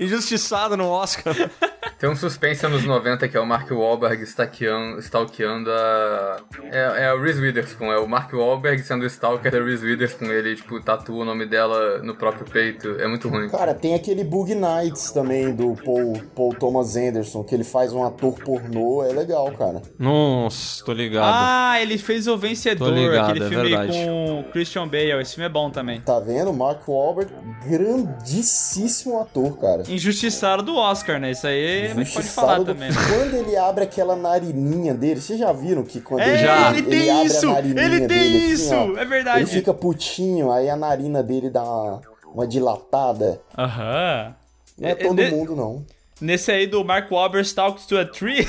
Injustiçado 0.00 0.76
no 0.76 0.88
Oscar. 0.88 1.34
Tem 2.02 2.10
um 2.10 2.16
suspense 2.16 2.66
anos 2.66 2.84
90 2.84 3.28
que 3.28 3.36
é 3.36 3.40
o 3.40 3.46
Mark 3.46 3.70
Wahlberg 3.70 4.24
stalkeando, 4.24 5.70
a. 5.70 6.36
É, 6.72 7.04
é 7.04 7.14
o 7.14 7.22
Reese 7.22 7.40
Witherspoon, 7.40 7.92
é 7.92 7.98
o 7.98 8.08
Mark 8.08 8.32
Wahlberg 8.32 8.82
sendo 8.82 9.04
o 9.04 9.06
stalker 9.06 9.52
da 9.52 9.62
Reese 9.62 9.86
Witherspoon. 9.86 10.26
Ele, 10.26 10.56
tipo, 10.56 10.82
tatua 10.82 11.22
o 11.22 11.24
nome 11.24 11.46
dela 11.46 11.98
no 12.02 12.16
próprio 12.16 12.44
peito. 12.44 12.96
É 12.98 13.06
muito 13.06 13.28
ruim. 13.28 13.48
Cara, 13.48 13.72
tem 13.72 13.94
aquele 13.94 14.24
Bug 14.24 14.52
Nights 14.52 15.12
também 15.12 15.54
do 15.54 15.76
Paul, 15.76 16.20
Paul 16.34 16.52
Thomas 16.56 16.96
Anderson, 16.96 17.44
que 17.44 17.54
ele 17.54 17.62
faz 17.62 17.92
um 17.92 18.02
ator 18.04 18.34
pornô, 18.34 19.04
é 19.04 19.12
legal, 19.12 19.52
cara. 19.52 19.80
Nossa, 19.96 20.84
tô 20.84 20.92
ligado. 20.92 21.32
ah, 21.32 21.80
ele 21.80 21.98
fez 21.98 22.26
O 22.26 22.36
Vencedor, 22.36 22.88
Tô 22.88 22.94
ligado, 22.96 23.30
aquele 23.30 23.44
é 23.44 23.48
filme 23.48 23.68
verdade. 23.68 23.92
com 23.92 24.40
o 24.40 24.44
Christian 24.50 24.88
Bale. 24.88 25.20
Esse 25.20 25.36
filme 25.36 25.46
é 25.46 25.52
bom 25.52 25.70
também. 25.70 26.00
Tá 26.00 26.18
vendo? 26.18 26.52
Mark 26.52 26.80
Wahlberg, 26.84 27.32
grandíssimo 27.64 29.20
ator, 29.20 29.56
cara. 29.58 29.84
Injustiçado 29.88 30.64
do 30.64 30.74
Oscar, 30.74 31.20
né? 31.20 31.30
Isso 31.30 31.46
aí 31.46 31.91
gente 31.94 32.12
pode 32.12 32.28
falar 32.28 32.64
também. 32.64 32.90
Quando 32.92 33.34
ele 33.34 33.56
abre 33.56 33.84
aquela 33.84 34.14
narininha 34.16 34.94
dele, 34.94 35.20
vocês 35.20 35.38
já 35.38 35.52
viram 35.52 35.82
que 35.84 36.00
quando 36.00 36.20
É, 36.20 36.28
ele, 36.28 36.42
ele 36.42 36.78
ele, 36.78 36.82
tem 36.82 37.10
abre 37.10 37.26
isso! 37.26 37.50
Ele 37.56 37.74
tem 37.74 38.06
dele, 38.08 38.36
assim, 38.38 38.52
isso! 38.52 38.74
ó, 38.74 38.98
É 38.98 39.04
verdade. 39.04 39.40
Ele 39.40 39.46
fica 39.50 39.72
putinho, 39.74 40.50
aí 40.50 40.68
a 40.70 40.76
narina 40.76 41.22
dele 41.22 41.50
dá 41.50 41.62
uma, 41.62 42.00
uma 42.34 42.46
dilatada. 42.46 43.40
Aham. 43.56 44.34
Não 44.78 44.88
é 44.88 44.92
É, 44.92 44.94
todo 44.94 45.14
ne- 45.14 45.30
mundo, 45.30 45.54
não. 45.56 45.84
Nesse 46.20 46.50
aí 46.52 46.66
do 46.66 46.84
Mark 46.84 47.10
Wahlberg 47.10 47.52
Talks 47.52 47.84
to 47.86 47.98
a 47.98 48.04
Tree, 48.04 48.46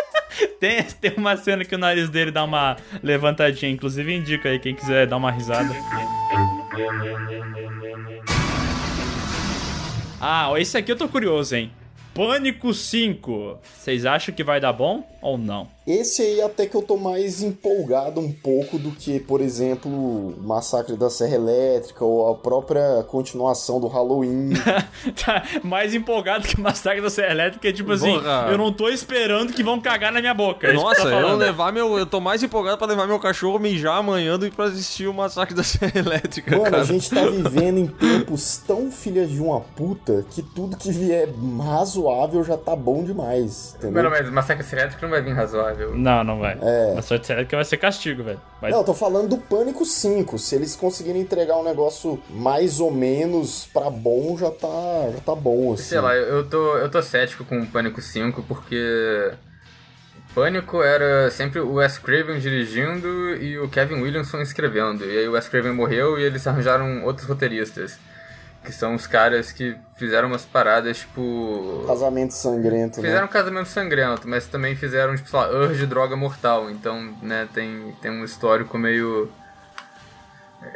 tem, 0.60 0.82
tem 0.82 1.14
uma 1.16 1.36
cena 1.36 1.64
que 1.64 1.74
o 1.74 1.78
nariz 1.78 2.10
dele 2.10 2.30
dá 2.30 2.44
uma 2.44 2.76
levantadinha. 3.02 3.72
Inclusive, 3.72 4.14
indica 4.14 4.48
aí 4.50 4.58
quem 4.58 4.74
quiser 4.74 5.06
dar 5.06 5.16
uma 5.16 5.30
risada. 5.30 5.74
Ah, 10.20 10.50
esse 10.58 10.76
aqui 10.76 10.90
eu 10.92 10.96
tô 10.96 11.08
curioso, 11.08 11.54
hein? 11.56 11.70
Pânico 12.16 12.72
5. 12.72 13.58
Vocês 13.62 14.06
acham 14.06 14.34
que 14.34 14.42
vai 14.42 14.58
dar 14.58 14.72
bom 14.72 15.06
ou 15.20 15.36
não? 15.36 15.75
Esse 15.86 16.22
aí 16.22 16.42
até 16.42 16.66
que 16.66 16.74
eu 16.74 16.82
tô 16.82 16.96
mais 16.96 17.42
empolgado 17.42 18.20
um 18.20 18.32
pouco 18.32 18.76
do 18.76 18.90
que, 18.90 19.20
por 19.20 19.40
exemplo, 19.40 20.34
Massacre 20.42 20.96
da 20.96 21.08
Serra 21.08 21.36
Elétrica 21.36 22.04
ou 22.04 22.28
a 22.28 22.34
própria 22.34 23.04
continuação 23.04 23.78
do 23.78 23.86
Halloween. 23.86 24.50
tá 25.24 25.44
mais 25.62 25.94
empolgado 25.94 26.48
que 26.48 26.56
o 26.56 26.60
Massacre 26.60 27.00
da 27.00 27.08
Serra 27.08 27.30
Elétrica, 27.30 27.72
tipo 27.72 27.92
assim, 27.92 28.14
Porra. 28.14 28.48
eu 28.50 28.58
não 28.58 28.72
tô 28.72 28.88
esperando 28.88 29.52
que 29.52 29.62
vão 29.62 29.80
cagar 29.80 30.12
na 30.12 30.20
minha 30.20 30.34
boca. 30.34 30.66
é 30.66 30.72
Nossa, 30.72 31.02
tá 31.02 31.20
eu 31.20 31.36
levar 31.36 31.72
meu. 31.72 31.96
Eu 31.96 32.06
tô 32.06 32.20
mais 32.20 32.42
empolgado 32.42 32.78
pra 32.78 32.88
levar 32.88 33.06
meu 33.06 33.20
cachorro 33.20 33.60
mijar 33.60 33.98
amanhã 33.98 34.36
do 34.36 34.50
que 34.50 34.56
pra 34.56 34.64
assistir 34.64 35.06
o 35.06 35.14
massacre 35.14 35.54
da 35.54 35.62
Serra 35.62 35.92
Elétrica, 36.00 36.50
Mano, 36.50 36.64
cara. 36.64 36.82
a 36.82 36.84
gente 36.84 37.08
tá 37.08 37.24
vivendo 37.26 37.78
em 37.78 37.86
tempos 37.86 38.60
tão 38.66 38.90
filhas 38.90 39.30
de 39.30 39.40
uma 39.40 39.60
puta 39.60 40.26
que 40.30 40.42
tudo 40.42 40.76
que 40.76 40.90
vier 40.90 41.28
razoável 41.62 42.42
já 42.42 42.56
tá 42.56 42.74
bom 42.74 43.04
demais, 43.04 43.76
entendeu? 43.78 44.02
Mano, 44.02 44.10
mas 44.10 44.28
Massacre 44.30 44.66
Elétrico 44.72 45.02
não 45.02 45.10
vai 45.10 45.22
vir 45.22 45.32
razoável. 45.32 45.75
Não, 45.94 46.24
não 46.24 46.38
vai. 46.38 46.58
É. 46.60 46.94
A 46.98 47.02
sorte 47.02 47.32
é 47.32 47.44
que 47.44 47.54
vai 47.54 47.64
ser 47.64 47.76
castigo, 47.76 48.22
velho. 48.22 48.40
Vai- 48.60 48.70
Não, 48.70 48.78
eu 48.78 48.84
tô 48.84 48.94
falando 48.94 49.28
do 49.28 49.38
Pânico 49.38 49.84
5. 49.84 50.38
Se 50.38 50.54
eles 50.54 50.74
conseguirem 50.76 51.20
entregar 51.22 51.56
um 51.56 51.64
negócio 51.64 52.20
mais 52.30 52.80
ou 52.80 52.90
menos 52.90 53.66
pra 53.72 53.90
bom, 53.90 54.36
já 54.38 54.50
tá, 54.50 55.10
já 55.12 55.20
tá 55.24 55.34
bom, 55.34 55.72
assim. 55.74 55.82
Sei 55.84 56.00
lá, 56.00 56.14
eu 56.14 56.48
tô, 56.48 56.76
eu 56.78 56.88
tô 56.90 57.02
cético 57.02 57.44
com 57.44 57.60
o 57.60 57.66
Pânico 57.66 58.00
5 58.00 58.42
porque. 58.42 59.32
Pânico 60.34 60.82
era 60.82 61.30
sempre 61.30 61.60
o 61.60 61.74
Wes 61.74 61.96
Craven 61.98 62.38
dirigindo 62.38 63.36
e 63.36 63.58
o 63.58 63.68
Kevin 63.70 64.02
Williamson 64.02 64.42
escrevendo. 64.42 65.04
E 65.04 65.18
aí 65.18 65.28
o 65.28 65.32
Wes 65.32 65.48
Craven 65.48 65.72
morreu 65.72 66.18
e 66.18 66.22
eles 66.24 66.46
arranjaram 66.46 67.04
outros 67.04 67.26
roteiristas. 67.26 67.98
Que 68.66 68.72
são 68.72 68.96
os 68.96 69.06
caras 69.06 69.52
que 69.52 69.76
fizeram 69.94 70.26
umas 70.26 70.44
paradas, 70.44 70.98
tipo. 70.98 71.84
Casamento 71.86 72.32
sangrento, 72.32 72.96
Fizeram 72.96 73.20
né? 73.20 73.24
um 73.24 73.28
casamento 73.28 73.68
sangrento, 73.68 74.26
mas 74.26 74.48
também 74.48 74.74
fizeram, 74.74 75.14
tipo, 75.14 75.28
sei 75.30 75.38
lá, 75.38 75.48
Urge 75.48 75.86
Droga 75.86 76.16
Mortal. 76.16 76.68
Então, 76.68 77.14
né, 77.22 77.48
tem, 77.54 77.94
tem 78.02 78.10
um 78.10 78.24
histórico 78.24 78.76
meio. 78.76 79.30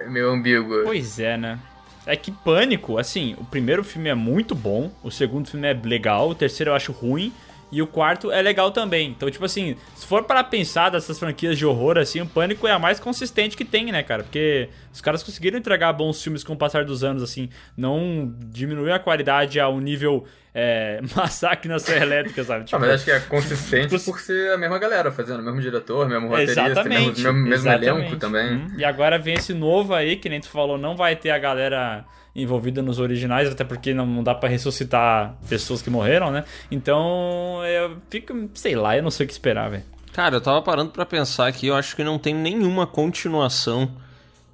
meio 0.07 0.31
ambíguo. 0.31 0.85
Pois 0.85 1.19
é, 1.19 1.37
né? 1.37 1.59
É 2.07 2.15
que 2.15 2.31
Pânico, 2.31 2.97
assim, 2.97 3.35
o 3.39 3.45
primeiro 3.45 3.83
filme 3.83 4.09
é 4.09 4.15
muito 4.15 4.55
bom, 4.55 4.91
o 5.03 5.11
segundo 5.11 5.51
filme 5.51 5.69
é 5.69 5.75
legal, 5.75 6.31
o 6.31 6.35
terceiro 6.35 6.71
eu 6.71 6.75
acho 6.75 6.93
ruim, 6.93 7.33
e 7.73 7.81
o 7.81 7.87
quarto 7.87 8.31
é 8.33 8.43
legal 8.43 8.71
também. 8.71 9.11
Então, 9.11 9.31
tipo 9.31 9.45
assim, 9.45 9.77
se 9.95 10.07
for 10.07 10.25
para 10.25 10.43
pensar 10.43 10.91
dessas 10.91 11.19
franquias 11.19 11.57
de 11.57 11.65
horror, 11.65 11.99
assim, 11.99 12.21
o 12.21 12.27
Pânico 12.27 12.67
é 12.67 12.73
a 12.73 12.79
mais 12.79 12.99
consistente 12.99 13.57
que 13.57 13.65
tem, 13.65 13.93
né, 13.93 14.03
cara? 14.03 14.23
Porque 14.23 14.69
os 14.93 15.01
caras 15.01 15.23
conseguiram 15.23 15.59
entregar 15.59 15.93
bons 15.93 16.23
filmes 16.23 16.43
com 16.43 16.53
o 16.55 16.57
passar 16.57 16.85
dos 16.85 17.05
anos, 17.05 17.23
assim, 17.23 17.49
não 17.77 18.35
diminuiu 18.49 18.93
a 18.93 18.99
qualidade 18.99 19.61
ao 19.61 19.79
nível 19.81 20.25
é, 20.55 21.01
massacre 21.15 21.69
na 21.69 21.79
Serra 21.79 22.05
Elétrica, 22.05 22.43
sabe? 22.45 22.65
Ah, 22.73 22.79
mas 22.79 22.91
acho 22.91 23.05
que 23.05 23.11
é 23.11 23.21
consistente 23.21 23.99
por 23.99 24.19
ser 24.19 24.53
a 24.53 24.59
mesma 24.59 24.79
galera 24.79 25.13
fazendo, 25.13 25.41
o 25.41 25.43
mesmo 25.45 25.61
diretor, 25.61 26.09
mesmo 26.09 26.29
roteirista, 26.29 26.67
Exatamente. 26.67 27.23
mesmo, 27.23 27.33
mesmo 27.39 27.71
elenco 27.71 28.17
também. 28.17 28.55
Hum, 28.57 28.75
E 28.77 28.85
agora 28.85 29.19
vem 29.19 29.35
esse 29.35 29.55
novo 29.55 29.95
aí, 29.95 30.17
que 30.17 30.29
nem 30.29 30.41
tu 30.41 30.49
falou, 30.49 30.77
não 30.77 30.97
vai 30.97 31.15
ter 31.17 31.31
a 31.31 31.39
galera 31.39 32.05
envolvida 32.35 32.81
nos 32.83 32.99
originais, 32.99 33.51
até 33.51 33.65
porque 33.65 33.93
não, 33.93 34.23
dá 34.23 34.35
pra 34.35 34.49
ressuscitar 34.49 35.37
pessoas 35.49 35.83
que 35.83 35.91
morreram, 35.91 36.31
né? 36.31 36.45
Então, 36.71 37.65
eu 37.65 37.97
fico, 38.09 38.51
sei 38.55 38.75
lá, 38.75 38.97
eu 38.97 39.03
não 39.03 39.11
sei 39.11 39.25
o 39.25 39.27
que 39.27 39.33
esperar, 39.33 39.71
velho. 39.71 39.85
Cara, 40.13 40.37
eu 40.37 40.41
tava 40.41 40.61
parando 40.63 40.91
pra 40.91 41.07
pensar 41.07 41.47
aqui, 41.47 41.67
eu 41.67 41.75
acho 41.75 41.95
que 41.95 42.03
não 42.03 42.19
tem 42.19 42.35
nenhuma 42.35 42.87
continuação 42.87 43.91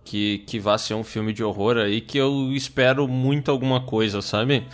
que, 0.04 0.38
que 0.46 0.58
vá 0.58 0.78
ser 0.78 0.94
um 0.94 1.04
filme 1.04 1.32
de 1.32 1.42
horror 1.42 1.76
aí 1.78 2.00
que 2.00 2.16
eu 2.16 2.52
espero 2.52 3.08
muito 3.08 3.50
alguma 3.50 3.80
coisa, 3.80 4.22
sabe? 4.22 4.66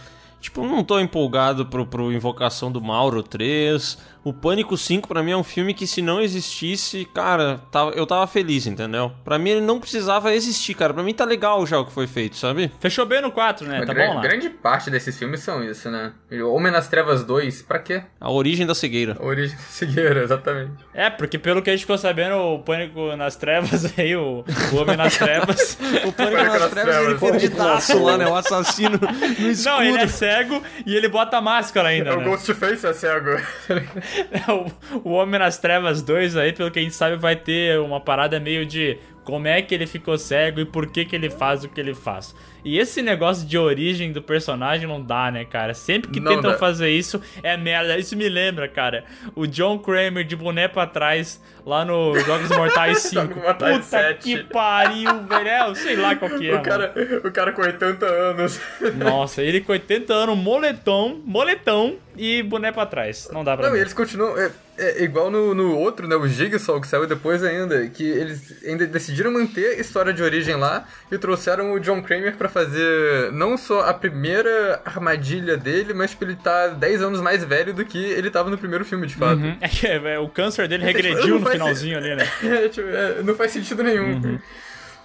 Tipo, 0.42 0.66
não 0.66 0.82
tô 0.82 0.98
empolgado 0.98 1.64
pro, 1.64 1.86
pro 1.86 2.12
Invocação 2.12 2.70
do 2.70 2.80
Mauro 2.80 3.22
3. 3.22 3.96
O 4.24 4.32
Pânico 4.32 4.76
5 4.76 5.08
pra 5.08 5.20
mim 5.22 5.32
é 5.32 5.36
um 5.36 5.42
filme 5.42 5.72
que 5.74 5.84
se 5.86 6.00
não 6.02 6.20
existisse, 6.20 7.04
cara, 7.12 7.60
tava, 7.72 7.90
eu 7.92 8.06
tava 8.06 8.24
feliz, 8.26 8.66
entendeu? 8.68 9.10
Pra 9.24 9.36
mim 9.36 9.50
ele 9.50 9.60
não 9.60 9.80
precisava 9.80 10.32
existir, 10.32 10.74
cara. 10.74 10.94
Pra 10.94 11.02
mim 11.02 11.12
tá 11.14 11.24
legal 11.24 11.66
já 11.66 11.78
o 11.80 11.84
que 11.86 11.92
foi 11.92 12.06
feito, 12.06 12.36
sabe? 12.36 12.70
Fechou 12.78 13.04
bem 13.04 13.20
no 13.20 13.32
4, 13.32 13.66
né? 13.66 13.78
Mas 13.78 13.86
Tá 13.86 13.92
gran- 13.94 14.08
bom 14.08 14.14
lá. 14.16 14.20
grande 14.20 14.48
parte 14.50 14.90
desses 14.90 15.16
filmes 15.18 15.40
são 15.40 15.64
isso, 15.64 15.90
né? 15.90 16.12
O 16.30 16.54
Homem 16.54 16.70
nas 16.72 16.86
Trevas 16.88 17.24
2, 17.24 17.62
pra 17.62 17.80
quê? 17.80 18.02
A 18.20 18.30
origem 18.30 18.64
da 18.66 18.74
cegueira. 18.76 19.16
A 19.20 19.24
origem 19.24 19.56
da 19.56 19.62
cegueira, 19.62 20.22
exatamente. 20.24 20.72
É, 20.94 21.10
porque 21.10 21.36
pelo 21.38 21.60
que 21.62 21.70
a 21.70 21.72
gente 21.72 21.80
ficou 21.82 21.98
sabendo, 21.98 22.36
o 22.36 22.58
Pânico 22.60 23.16
nas 23.16 23.34
Trevas 23.34 23.92
aí, 23.98 24.14
o, 24.14 24.44
o 24.72 24.76
Homem 24.76 24.96
nas 24.96 25.16
Trevas. 25.16 25.76
O 26.06 26.12
Pânico 26.12 26.42
nas 26.58 26.70
Trevas, 26.70 26.96
ele 26.96 27.14
Pânico 27.16 27.26
nas 27.26 27.40
perdidaço 27.40 28.02
lá, 28.02 28.16
né? 28.18 28.24
O 28.26 28.28
Trevas. 28.28 28.46
assassino 28.52 29.00
no 29.00 29.50
escuro. 29.50 29.74
Não, 29.76 29.82
ele 29.82 29.98
é 29.98 30.06
cego 30.32 30.62
e 30.86 30.96
ele 30.96 31.08
bota 31.08 31.40
máscara 31.40 31.88
ainda, 31.88 32.10
É 32.10 32.14
o 32.14 32.18
né? 32.18 32.24
Ghostface 32.24 32.86
é 32.86 32.92
cego. 32.92 33.30
o, 35.02 35.10
o 35.10 35.12
Homem 35.12 35.38
nas 35.38 35.58
Trevas 35.58 36.02
2 36.02 36.36
aí, 36.36 36.52
pelo 36.52 36.70
que 36.70 36.78
a 36.78 36.82
gente 36.82 36.94
sabe, 36.94 37.16
vai 37.16 37.36
ter 37.36 37.78
uma 37.78 38.00
parada 38.00 38.38
meio 38.40 38.64
de 38.66 38.98
como 39.24 39.46
é 39.46 39.62
que 39.62 39.74
ele 39.74 39.86
ficou 39.86 40.18
cego 40.18 40.60
e 40.60 40.64
por 40.64 40.86
que 40.88 41.04
que 41.04 41.14
ele 41.14 41.30
faz 41.30 41.64
o 41.64 41.68
que 41.68 41.80
ele 41.80 41.94
faz. 41.94 42.34
E 42.64 42.78
esse 42.78 43.02
negócio 43.02 43.46
de 43.46 43.58
origem 43.58 44.12
do 44.12 44.22
personagem 44.22 44.86
não 44.86 45.02
dá, 45.02 45.30
né, 45.30 45.44
cara? 45.44 45.74
Sempre 45.74 46.10
que 46.10 46.20
Não 46.20 46.34
tentam 46.36 46.52
dá. 46.52 46.58
fazer 46.58 46.90
isso, 46.90 47.20
é 47.42 47.56
merda. 47.56 47.98
Isso 47.98 48.16
me 48.16 48.28
lembra, 48.28 48.68
cara, 48.68 49.04
o 49.34 49.46
John 49.46 49.78
Kramer 49.78 50.24
de 50.24 50.36
boné 50.36 50.68
pra 50.68 50.86
trás 50.86 51.40
lá 51.66 51.84
no 51.84 52.18
Jogos 52.20 52.48
Mortais 52.50 52.98
5. 52.98 53.14
Jogos 53.22 53.36
Mortais 53.42 53.74
Puta 53.76 53.86
7. 53.86 54.18
que 54.22 54.44
pariu, 54.44 55.22
velho. 55.24 55.48
É, 55.48 55.68
eu 55.68 55.74
sei 55.74 55.96
lá 55.96 56.14
qual 56.16 56.30
que 56.30 56.48
é. 56.48 56.54
o, 56.54 56.62
cara, 56.62 56.94
o 57.24 57.30
cara 57.32 57.52
com 57.52 57.62
80 57.62 58.06
anos. 58.06 58.60
Nossa, 58.96 59.42
ele 59.42 59.60
com 59.60 59.72
80 59.72 60.12
anos, 60.14 60.36
moletom, 60.38 61.20
moletão 61.24 61.96
e 62.16 62.42
boné 62.42 62.70
pra 62.72 62.86
trás. 62.86 63.28
Não 63.32 63.42
dá 63.42 63.56
pra 63.56 63.66
Não, 63.66 63.72
mim. 63.72 63.78
e 63.78 63.80
eles 63.80 63.92
continuam. 63.94 64.36
É, 64.38 64.50
é 64.78 65.02
igual 65.04 65.30
no, 65.30 65.54
no 65.54 65.76
outro, 65.78 66.06
né? 66.08 66.16
O 66.16 66.26
Jigsaw, 66.26 66.80
que 66.80 66.86
saiu 66.86 67.06
depois 67.06 67.42
ainda. 67.44 67.86
Que 67.88 68.04
eles 68.04 68.62
ainda 68.64 68.86
decidiram 68.86 69.30
manter 69.32 69.76
a 69.76 69.80
história 69.80 70.12
de 70.12 70.22
origem 70.22 70.56
lá 70.56 70.86
e 71.10 71.18
trouxeram 71.18 71.72
o 71.72 71.80
John 71.80 72.02
Kramer 72.02 72.36
pra 72.36 72.48
fazer 72.52 73.32
não 73.32 73.56
só 73.56 73.88
a 73.88 73.94
primeira 73.94 74.80
armadilha 74.84 75.56
dele, 75.56 75.94
mas 75.94 76.10
tipo, 76.10 76.24
ele 76.24 76.36
tá 76.36 76.68
10 76.68 77.02
anos 77.02 77.20
mais 77.20 77.42
velho 77.44 77.72
do 77.72 77.84
que 77.84 77.98
ele 77.98 78.30
tava 78.30 78.50
no 78.50 78.58
primeiro 78.58 78.84
filme, 78.84 79.06
de 79.06 79.14
fato. 79.14 79.40
Uhum. 79.40 79.56
É 79.60 79.68
que 79.68 79.86
é, 79.86 80.18
o 80.18 80.28
câncer 80.28 80.68
dele 80.68 80.86
tipo, 80.86 80.96
regrediu 80.96 81.40
no 81.40 81.50
finalzinho 81.50 81.98
ali, 81.98 82.14
né? 82.14 82.28
É, 82.42 82.68
tipo, 82.68 82.88
é, 82.88 83.22
não 83.22 83.34
faz 83.34 83.52
sentido 83.52 83.82
nenhum. 83.82 84.14
Uhum. 84.14 84.38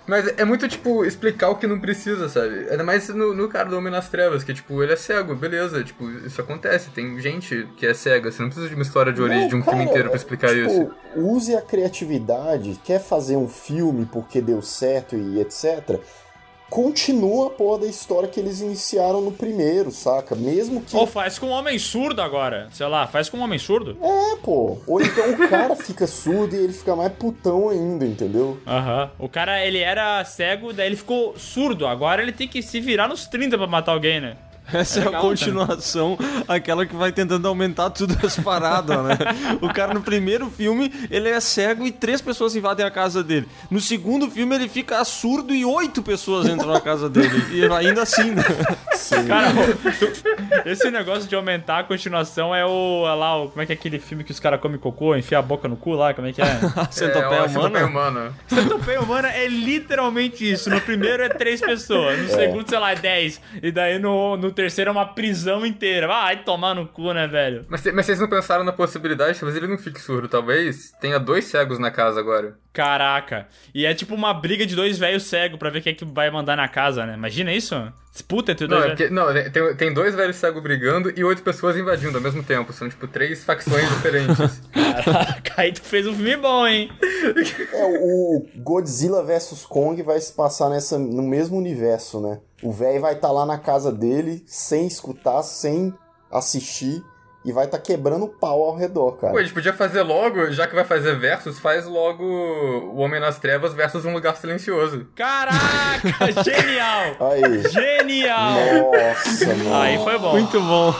Mas 0.07 0.25
é 0.37 0.45
muito, 0.45 0.65
tipo, 0.69 1.03
explicar 1.03 1.49
o 1.49 1.57
que 1.57 1.67
não 1.67 1.81
precisa, 1.81 2.29
sabe? 2.29 2.69
Ainda 2.69 2.83
mais 2.83 3.09
no, 3.09 3.35
no 3.35 3.49
cara 3.49 3.67
do 3.67 3.77
Homem 3.77 3.91
nas 3.91 4.07
Trevas, 4.07 4.41
que, 4.41 4.53
tipo, 4.53 4.81
ele 4.81 4.93
é 4.93 4.95
cego, 4.95 5.35
beleza, 5.35 5.83
tipo, 5.83 6.09
isso 6.09 6.39
acontece. 6.39 6.89
Tem 6.91 7.19
gente 7.19 7.67
que 7.75 7.85
é 7.85 7.93
cega, 7.93 8.31
você 8.31 8.41
não 8.41 8.47
precisa 8.47 8.69
de 8.69 8.75
uma 8.75 8.83
história 8.83 9.11
de 9.11 9.21
origem, 9.21 9.41
Não, 9.43 9.49
de 9.49 9.55
um 9.57 9.63
filme 9.63 9.79
cara, 9.79 9.89
inteiro 9.89 10.09
pra 10.09 10.17
explicar 10.17 10.49
tipo, 10.55 10.65
isso. 10.65 10.91
Use 11.13 11.53
a 11.53 11.61
criatividade, 11.61 12.79
quer 12.85 13.01
fazer 13.01 13.35
um 13.35 13.49
filme 13.49 14.05
porque 14.05 14.39
deu 14.39 14.61
certo 14.61 15.17
e 15.17 15.41
etc. 15.41 15.99
Continua 16.69 17.47
a 17.47 17.49
porra 17.49 17.79
da 17.79 17.87
história 17.87 18.27
que 18.27 18.39
eles 18.39 18.59
iniciaram 18.59 19.21
no 19.21 19.31
primeiro, 19.31 19.89
saca? 19.89 20.35
Mesmo 20.35 20.81
que. 20.81 20.95
Ou 20.95 21.07
faz 21.07 21.39
com 21.39 21.47
um 21.47 21.51
homem 21.51 21.79
surdo 21.79 22.21
agora. 22.21 22.67
Sei 22.71 22.85
lá, 22.85 23.07
faz 23.07 23.29
com 23.29 23.37
um 23.37 23.41
homem 23.41 23.57
surdo. 23.57 23.97
É, 24.01 24.35
pô. 24.43 24.77
Ou 24.85 25.01
então 25.01 25.31
o 25.31 25.49
cara 25.49 25.75
fica 25.77 26.05
surdo 26.05 26.55
e 26.55 26.59
ele 26.59 26.73
fica 26.73 26.95
mais 26.95 27.11
putão 27.13 27.69
ainda, 27.69 28.05
entendeu? 28.05 28.57
Aham. 28.67 29.09
O 29.17 29.29
cara, 29.29 29.65
ele 29.65 29.79
era 29.79 30.23
cego, 30.25 30.73
daí 30.73 30.87
ele 30.87 30.97
ficou 30.97 31.37
surdo. 31.37 31.87
Agora 31.87 32.21
ele 32.21 32.33
tem 32.33 32.47
que 32.47 32.61
se 32.61 32.79
virar 32.81 33.07
nos 33.07 33.25
30 33.27 33.57
pra 33.57 33.67
matar 33.67 33.93
alguém, 33.93 34.19
né? 34.19 34.35
Essa 34.73 34.99
é, 34.99 35.05
legal, 35.05 35.21
a 35.21 35.23
continuação, 35.27 36.17
aquela 36.47 36.85
que 36.85 36.95
vai 36.95 37.11
tentando 37.11 37.47
aumentar 37.47 37.89
tudo 37.89 38.17
as 38.25 38.37
paradas, 38.37 38.97
né? 39.03 39.17
O 39.61 39.73
cara 39.73 39.93
no 39.93 40.01
primeiro 40.01 40.49
filme, 40.49 40.91
ele 41.09 41.29
é 41.29 41.39
cego 41.39 41.85
e 41.85 41.91
três 41.91 42.21
pessoas 42.21 42.55
invadem 42.55 42.85
a 42.85 42.91
casa 42.91 43.23
dele. 43.23 43.47
No 43.71 43.79
segundo 43.79 44.29
filme, 44.29 44.55
ele 44.55 44.67
fica 44.67 45.03
surdo 45.05 45.53
e 45.53 45.63
oito 45.65 46.01
pessoas 46.01 46.47
entram 46.47 46.71
na 46.73 46.81
casa 46.81 47.09
dele. 47.09 47.43
E 47.51 47.65
ainda 47.65 48.03
assim, 48.03 48.31
né? 48.31 48.43
Cara, 49.27 49.49
ô, 49.49 49.91
tu- 49.91 50.27
esse 50.69 50.89
negócio 50.91 51.27
de 51.27 51.35
aumentar 51.35 51.79
a 51.79 51.83
continuação 51.83 52.53
é 52.53 52.65
o. 52.65 53.01
olha 53.03 53.13
lá, 53.13 53.43
o, 53.43 53.49
como 53.49 53.61
é 53.61 53.65
que 53.65 53.71
é 53.71 53.75
aquele 53.75 53.99
filme 53.99 54.23
que 54.23 54.31
os 54.31 54.39
caras 54.39 54.59
comem 54.59 54.77
cocô, 54.77 55.15
enfia 55.15 55.39
a 55.39 55.41
boca 55.41 55.67
no 55.67 55.75
cu 55.77 55.91
lá? 55.91 56.13
Como 56.13 56.27
é 56.27 56.33
que 56.33 56.41
é? 56.41 56.45
Centopeia 56.91 57.39
é, 57.39 57.41
ó, 57.41 57.47
centopeia 57.47 57.85
humana. 57.85 58.09
humana. 58.09 58.33
Centopeia 58.47 59.01
humana 59.01 59.29
é 59.31 59.47
literalmente 59.47 60.49
isso. 60.51 60.69
No 60.69 60.81
primeiro 60.81 61.23
é 61.23 61.29
três 61.29 61.61
pessoas, 61.61 62.19
no 62.19 62.29
segundo, 62.29 62.67
sei 62.69 62.79
lá, 62.79 62.91
é 62.91 62.95
dez. 62.95 63.39
E 63.61 63.71
daí 63.71 63.99
no, 63.99 64.35
no 64.37 64.51
terceiro 64.57 64.89
é 64.89 64.91
uma 64.91 65.05
prisão 65.13 65.63
inteira. 65.65 66.07
Vai 66.07 66.43
tomar 66.43 66.73
no 66.73 66.87
cu, 66.87 67.13
né, 67.13 67.27
velho? 67.27 67.65
Mas, 67.69 67.85
mas 67.93 68.05
vocês 68.05 68.19
não 68.19 68.27
pensaram 68.27 68.63
na 68.63 68.73
possibilidade, 68.73 69.39
talvez 69.39 69.55
ele 69.55 69.67
não 69.67 69.77
fique 69.77 70.01
surdo, 70.01 70.27
talvez 70.27 70.91
tenha 70.99 71.19
dois 71.19 71.45
cegos 71.45 71.77
na 71.77 71.91
casa 71.91 72.19
agora. 72.19 72.57
Caraca. 72.73 73.47
E 73.73 73.85
é 73.85 73.93
tipo 73.93 74.13
uma 74.15 74.33
briga 74.33 74.65
de 74.65 74.75
dois 74.75 74.97
velhos 74.97 75.23
cegos 75.23 75.57
pra 75.57 75.69
ver 75.69 75.81
quem 75.81 75.93
é 75.93 75.95
que 75.95 76.05
vai 76.05 76.29
mandar 76.29 76.55
na 76.55 76.67
casa, 76.67 77.05
né? 77.05 77.13
Imagina 77.13 77.53
isso? 77.53 77.75
Disputa 78.11 78.51
entre 78.51 78.67
Não, 78.67 78.77
dois 78.77 78.91
é 78.91 78.95
velhos. 78.95 79.09
porque, 79.09 79.13
não 79.13 79.51
tem, 79.51 79.75
tem 79.75 79.93
dois 79.93 80.15
velhos 80.15 80.35
cegos 80.35 80.61
brigando 80.61 81.11
e 81.15 81.23
oito 81.23 81.43
pessoas 81.43 81.77
invadindo 81.77 82.17
ao 82.17 82.23
mesmo 82.23 82.43
tempo. 82.43 82.73
São, 82.73 82.89
tipo, 82.89 83.07
três 83.07 83.43
facções 83.43 83.87
diferentes. 83.89 84.61
Caraca, 84.73 85.53
aí 85.57 85.71
tu 85.71 85.81
fez 85.81 86.05
um 86.07 86.13
filme 86.13 86.35
bom, 86.37 86.65
hein? 86.67 86.91
É, 87.73 87.83
o 87.99 88.45
Godzilla 88.57 89.23
vs 89.23 89.65
Kong 89.67 90.01
vai 90.03 90.19
se 90.19 90.33
passar 90.33 90.69
nessa, 90.69 90.97
no 90.97 91.23
mesmo 91.23 91.57
universo, 91.57 92.19
né? 92.21 92.39
O 92.63 92.71
velho 92.71 92.99
vai 93.01 93.13
estar 93.13 93.31
lá 93.31 93.45
na 93.45 93.59
casa 93.59 93.91
dele, 93.91 94.43
sem 94.47 94.87
escutar, 94.87 95.43
sem 95.43 95.93
assistir, 96.31 97.03
e 97.45 97.51
vai 97.51 97.65
estar 97.65 97.77
quebrando 97.77 98.27
pau 98.27 98.63
ao 98.63 98.75
redor, 98.75 99.11
cara. 99.13 99.31
Pô, 99.31 99.39
a 99.39 99.43
gente 99.43 99.53
podia 99.53 99.71
fazer 99.73 100.01
logo, 100.01 100.51
já 100.51 100.67
que 100.67 100.73
vai 100.73 100.83
fazer 100.83 101.17
versus, 101.19 101.59
faz 101.59 101.85
logo 101.85 102.23
o 102.23 102.97
Homem 102.97 103.19
nas 103.19 103.37
Trevas 103.37 103.73
versus 103.73 104.03
Um 104.05 104.11
Lugar 104.13 104.35
Silencioso. 104.35 105.05
Caraca, 105.15 105.61
genial! 106.43 107.15
Aí. 107.31 107.69
Genial! 107.69 108.91
Nossa, 108.91 109.45
mano. 109.55 109.75
Aí 109.75 109.97
foi 109.99 110.17
bom. 110.17 110.31
Muito 110.31 110.59
bom. 110.59 110.93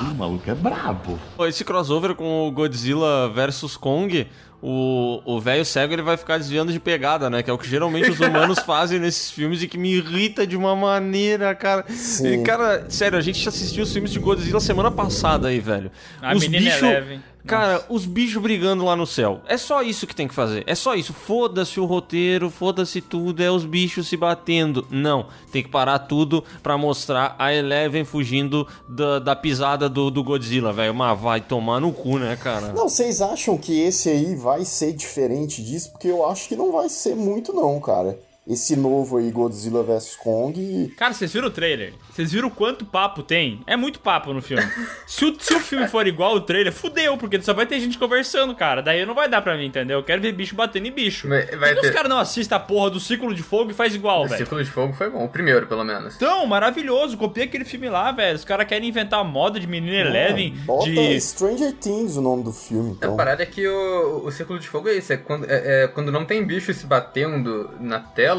O 0.00 0.14
maluco 0.14 0.48
é 0.48 0.54
brabo. 0.54 1.18
Esse 1.40 1.64
crossover 1.64 2.14
com 2.14 2.46
o 2.46 2.52
Godzilla 2.52 3.28
versus 3.28 3.76
Kong, 3.76 4.30
o 4.62 5.20
o 5.24 5.40
velho 5.40 5.64
cego 5.64 5.92
ele 5.92 6.02
vai 6.02 6.16
ficar 6.16 6.36
desviando 6.38 6.72
de 6.72 6.80
pegada, 6.80 7.28
né? 7.30 7.42
Que 7.42 7.50
é 7.50 7.52
o 7.52 7.58
que 7.58 7.68
geralmente 7.68 8.10
os 8.10 8.18
humanos 8.20 8.58
fazem 8.66 8.98
nesses 8.98 9.30
filmes 9.30 9.62
e 9.62 9.68
que 9.68 9.78
me 9.78 9.94
irrita 9.96 10.46
de 10.46 10.56
uma 10.56 10.74
maneira, 10.74 11.54
cara. 11.54 11.84
Sim. 11.88 12.40
E, 12.40 12.42
cara, 12.42 12.86
sério, 12.88 13.16
a 13.16 13.20
gente 13.20 13.46
assistiu 13.48 13.84
os 13.84 13.92
filmes 13.92 14.10
de 14.10 14.18
Godzilla 14.18 14.60
semana 14.60 14.90
passada 14.90 15.48
aí, 15.48 15.60
velho. 15.60 15.90
A 16.20 16.34
os 16.34 16.42
menina 16.46 16.70
bicho- 16.72 16.84
Eleven. 16.86 17.22
Cara, 17.48 17.84
os 17.88 18.04
bichos 18.04 18.42
brigando 18.42 18.84
lá 18.84 18.94
no 18.94 19.06
céu. 19.06 19.40
É 19.46 19.56
só 19.56 19.82
isso 19.82 20.06
que 20.06 20.14
tem 20.14 20.28
que 20.28 20.34
fazer. 20.34 20.64
É 20.66 20.74
só 20.74 20.94
isso. 20.94 21.12
Foda-se 21.12 21.80
o 21.80 21.84
roteiro, 21.84 22.50
foda-se 22.50 23.00
tudo, 23.00 23.42
é 23.42 23.50
os 23.50 23.64
bichos 23.64 24.08
se 24.08 24.16
batendo. 24.16 24.86
Não, 24.90 25.26
tem 25.50 25.62
que 25.62 25.68
parar 25.68 25.98
tudo 26.00 26.44
pra 26.62 26.76
mostrar 26.76 27.34
a 27.38 27.52
Eleven 27.52 28.04
fugindo 28.04 28.66
da, 28.88 29.18
da 29.18 29.34
pisada 29.34 29.88
do, 29.88 30.10
do 30.10 30.22
Godzilla, 30.22 30.72
velho. 30.72 30.94
Mas 30.94 31.18
vai 31.18 31.40
tomar 31.40 31.80
no 31.80 31.92
cu, 31.92 32.18
né, 32.18 32.36
cara? 32.36 32.72
Não, 32.72 32.88
vocês 32.88 33.22
acham 33.22 33.56
que 33.56 33.80
esse 33.80 34.08
aí 34.08 34.34
vai 34.34 34.64
ser 34.64 34.92
diferente 34.92 35.62
disso? 35.62 35.90
Porque 35.92 36.08
eu 36.08 36.28
acho 36.28 36.48
que 36.48 36.56
não 36.56 36.70
vai 36.70 36.88
ser 36.88 37.16
muito, 37.16 37.52
não, 37.52 37.80
cara. 37.80 38.18
Esse 38.48 38.74
novo 38.76 39.18
aí, 39.18 39.30
Godzilla 39.30 39.82
vs 39.82 40.16
Kong. 40.16 40.94
Cara, 40.96 41.12
vocês 41.12 41.30
viram 41.30 41.48
o 41.48 41.50
trailer? 41.50 41.92
Vocês 42.10 42.32
viram 42.32 42.48
quanto 42.48 42.86
papo 42.86 43.22
tem? 43.22 43.60
É 43.66 43.76
muito 43.76 44.00
papo 44.00 44.32
no 44.32 44.40
filme. 44.40 44.62
se, 45.06 45.22
o, 45.26 45.36
se 45.38 45.52
o 45.54 45.60
filme 45.60 45.86
for 45.86 46.06
igual 46.06 46.34
o 46.34 46.40
trailer, 46.40 46.72
fudeu, 46.72 47.18
porque 47.18 47.42
só 47.42 47.52
vai 47.52 47.66
ter 47.66 47.78
gente 47.78 47.98
conversando, 47.98 48.54
cara. 48.54 48.80
Daí 48.82 49.04
não 49.04 49.14
vai 49.14 49.28
dar 49.28 49.42
pra 49.42 49.54
mim, 49.54 49.66
entendeu? 49.66 49.98
Eu 49.98 50.02
quero 50.02 50.22
ver 50.22 50.32
bicho 50.32 50.54
batendo 50.56 50.86
em 50.86 50.90
bicho. 50.90 51.28
Vai- 51.28 51.44
vai 51.44 51.74
Por 51.74 51.76
que 51.76 51.80
ter- 51.82 51.88
os 51.88 51.94
caras 51.94 52.08
não 52.08 52.18
assistem 52.18 52.56
a 52.56 52.58
porra 52.60 52.88
do 52.90 52.98
Círculo 52.98 53.34
de 53.34 53.42
Fogo 53.42 53.70
e 53.70 53.74
faz 53.74 53.94
igual, 53.94 54.22
O 54.24 54.28
velho? 54.28 54.38
Círculo 54.38 54.64
de 54.64 54.70
Fogo 54.70 54.94
foi 54.94 55.10
bom, 55.10 55.26
o 55.26 55.28
primeiro, 55.28 55.66
pelo 55.66 55.84
menos. 55.84 56.16
Então, 56.16 56.46
maravilhoso. 56.46 57.18
Copiei 57.18 57.44
aquele 57.46 57.66
filme 57.66 57.90
lá, 57.90 58.10
velho. 58.12 58.34
Os 58.34 58.46
caras 58.46 58.66
querem 58.66 58.88
inventar 58.88 59.22
moda 59.24 59.60
de 59.60 59.66
Menina 59.66 59.94
Eleven, 59.94 60.52
Bota 60.64 60.86
de... 60.90 61.20
Stranger 61.20 61.74
Things 61.74 62.16
o 62.16 62.22
nome 62.22 62.44
do 62.44 62.52
filme, 62.54 62.90
A 62.90 62.92
então. 62.94 63.14
parada 63.16 63.42
é 63.42 63.46
que 63.46 63.68
o, 63.68 64.22
o 64.24 64.32
Círculo 64.32 64.58
de 64.58 64.66
Fogo 64.66 64.88
é 64.88 64.94
isso, 64.94 65.12
é 65.12 65.18
quando, 65.18 65.44
é, 65.50 65.84
é 65.84 65.88
quando 65.88 66.10
não 66.10 66.24
tem 66.24 66.42
bicho 66.46 66.72
se 66.72 66.86
batendo 66.86 67.70
na 67.78 68.00
tela, 68.00 68.37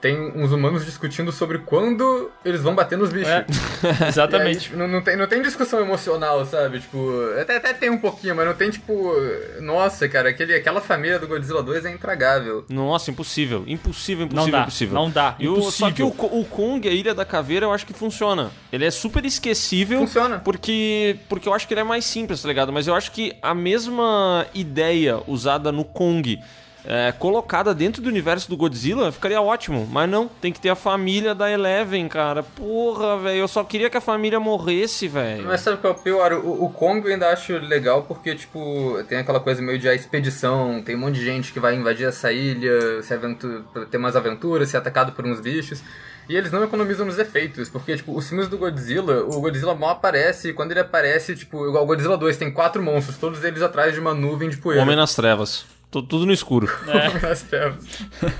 tem 0.00 0.20
uns 0.34 0.50
humanos 0.50 0.84
discutindo 0.84 1.30
sobre 1.30 1.58
quando 1.58 2.28
eles 2.44 2.60
vão 2.60 2.74
bater 2.74 2.98
nos 2.98 3.10
bichos. 3.12 3.28
É, 3.28 3.46
E 3.84 3.86
aí, 4.02 4.08
exatamente. 4.08 4.60
tipo, 4.62 4.76
não, 4.76 4.88
não 4.88 5.00
tem, 5.00 5.16
não 5.16 5.28
tem 5.28 5.40
discussão 5.40 5.78
emocional, 5.80 6.44
sabe? 6.44 6.80
Tipo, 6.80 7.08
até, 7.40 7.56
até 7.58 7.72
tem 7.72 7.88
um 7.88 7.98
pouquinho, 7.98 8.34
mas 8.34 8.44
não 8.44 8.52
tem, 8.52 8.68
tipo, 8.68 9.12
nossa, 9.60 10.08
cara, 10.08 10.30
aquele, 10.30 10.54
aquela 10.56 10.80
família 10.80 11.20
do 11.20 11.28
Godzilla 11.28 11.62
2 11.62 11.84
é 11.84 11.92
intragável. 11.92 12.64
Nossa, 12.68 13.12
impossível. 13.12 13.62
Impossível, 13.64 14.26
Não 14.26 14.32
impossível, 14.48 14.52
dá, 14.58 14.62
impossível. 14.62 14.94
não 14.96 15.08
dá, 15.08 15.36
E 15.38 15.48
o- 15.48 15.54
só 15.70 15.86
impossível. 15.88 16.10
que 16.10 16.24
o, 16.26 16.40
o 16.40 16.44
Kong, 16.46 16.88
a 16.88 16.90
Ilha 16.92 17.14
da 17.14 17.24
Caveira, 17.24 17.66
eu 17.66 17.72
acho 17.72 17.86
que 17.86 17.92
funciona. 17.92 18.50
Ele 18.72 18.84
é 18.84 18.90
super 18.90 19.24
esquecível. 19.24 20.00
Funciona. 20.00 20.40
Porque, 20.40 21.16
porque 21.28 21.48
eu 21.48 21.54
acho 21.54 21.68
que 21.68 21.74
ele 21.74 21.80
é 21.80 21.84
mais 21.84 22.04
simples, 22.04 22.42
tá 22.42 22.48
ligado? 22.48 22.72
Mas 22.72 22.88
eu 22.88 22.94
acho 22.96 23.12
que 23.12 23.36
a 23.40 23.54
mesma 23.54 24.46
ideia 24.52 25.20
usada 25.28 25.70
no 25.70 25.84
Kong 25.84 26.40
é, 26.84 27.12
colocada 27.12 27.74
dentro 27.74 28.02
do 28.02 28.08
universo 28.08 28.48
do 28.50 28.56
Godzilla, 28.56 29.12
ficaria 29.12 29.40
ótimo. 29.40 29.86
Mas 29.90 30.08
não, 30.10 30.28
tem 30.28 30.52
que 30.52 30.60
ter 30.60 30.68
a 30.68 30.74
família 30.74 31.34
da 31.34 31.50
Eleven, 31.50 32.08
cara. 32.08 32.42
Porra, 32.42 33.18
velho, 33.18 33.38
eu 33.38 33.48
só 33.48 33.62
queria 33.64 33.88
que 33.88 33.96
a 33.96 34.00
família 34.00 34.40
morresse, 34.40 35.06
velho. 35.08 35.44
Mas 35.46 35.60
sabe 35.60 35.76
qual 35.78 35.92
é 35.92 35.96
o 35.96 35.98
pior? 36.00 36.32
O, 36.32 36.64
o 36.64 36.70
Kong 36.70 37.06
eu 37.06 37.12
ainda 37.12 37.28
acho 37.30 37.52
legal 37.58 38.02
porque, 38.02 38.34
tipo, 38.34 38.98
tem 39.08 39.18
aquela 39.18 39.40
coisa 39.40 39.62
meio 39.62 39.78
de 39.78 39.88
a 39.88 39.94
expedição, 39.94 40.82
tem 40.82 40.96
um 40.96 41.00
monte 41.00 41.14
de 41.16 41.24
gente 41.24 41.52
que 41.52 41.60
vai 41.60 41.74
invadir 41.74 42.06
essa 42.06 42.32
ilha, 42.32 43.02
se 43.02 43.12
aventu- 43.14 43.64
ter 43.90 43.96
umas 43.98 44.16
aventuras, 44.16 44.68
ser 44.68 44.76
atacado 44.78 45.12
por 45.12 45.24
uns 45.24 45.40
bichos. 45.40 45.82
E 46.28 46.36
eles 46.36 46.52
não 46.52 46.62
economizam 46.62 47.04
nos 47.04 47.18
efeitos, 47.18 47.68
porque, 47.68 47.96
tipo, 47.96 48.16
os 48.16 48.28
filmes 48.28 48.46
do 48.48 48.56
Godzilla, 48.56 49.24
o 49.24 49.40
Godzilla 49.40 49.74
mal 49.74 49.90
aparece, 49.90 50.50
e 50.50 50.52
quando 50.52 50.70
ele 50.70 50.78
aparece, 50.80 51.34
tipo, 51.34 51.66
igual 51.68 51.82
o 51.82 51.86
Godzilla 51.86 52.16
2, 52.16 52.36
tem 52.36 52.50
quatro 52.50 52.80
monstros, 52.80 53.18
todos 53.18 53.42
eles 53.42 53.60
atrás 53.60 53.92
de 53.92 53.98
uma 54.00 54.14
nuvem 54.14 54.48
de 54.48 54.56
poeira. 54.56 54.82
Homem 54.82 54.94
nas 54.96 55.14
trevas. 55.16 55.66
Tô 55.92 56.02
tudo 56.02 56.24
no 56.26 56.32
escuro. 56.32 56.66
trevas. 57.48 57.84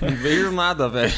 Não 0.01 0.17
vejo 0.17 0.51
nada, 0.53 0.89
velho. 0.89 1.13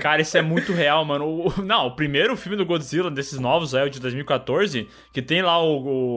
Cara, 0.00 0.20
isso 0.20 0.36
é 0.36 0.42
muito 0.42 0.72
real, 0.72 1.04
mano. 1.04 1.24
O- 1.24 1.62
não, 1.62 1.86
o 1.86 1.90
primeiro 1.96 2.36
filme 2.36 2.56
do 2.56 2.66
Godzilla, 2.66 3.10
desses 3.10 3.38
novos, 3.38 3.72
é 3.72 3.84
o 3.84 3.88
de 3.88 4.00
2014, 4.00 4.88
que 5.12 5.22
tem 5.22 5.40
lá 5.40 5.62
o 5.62 5.72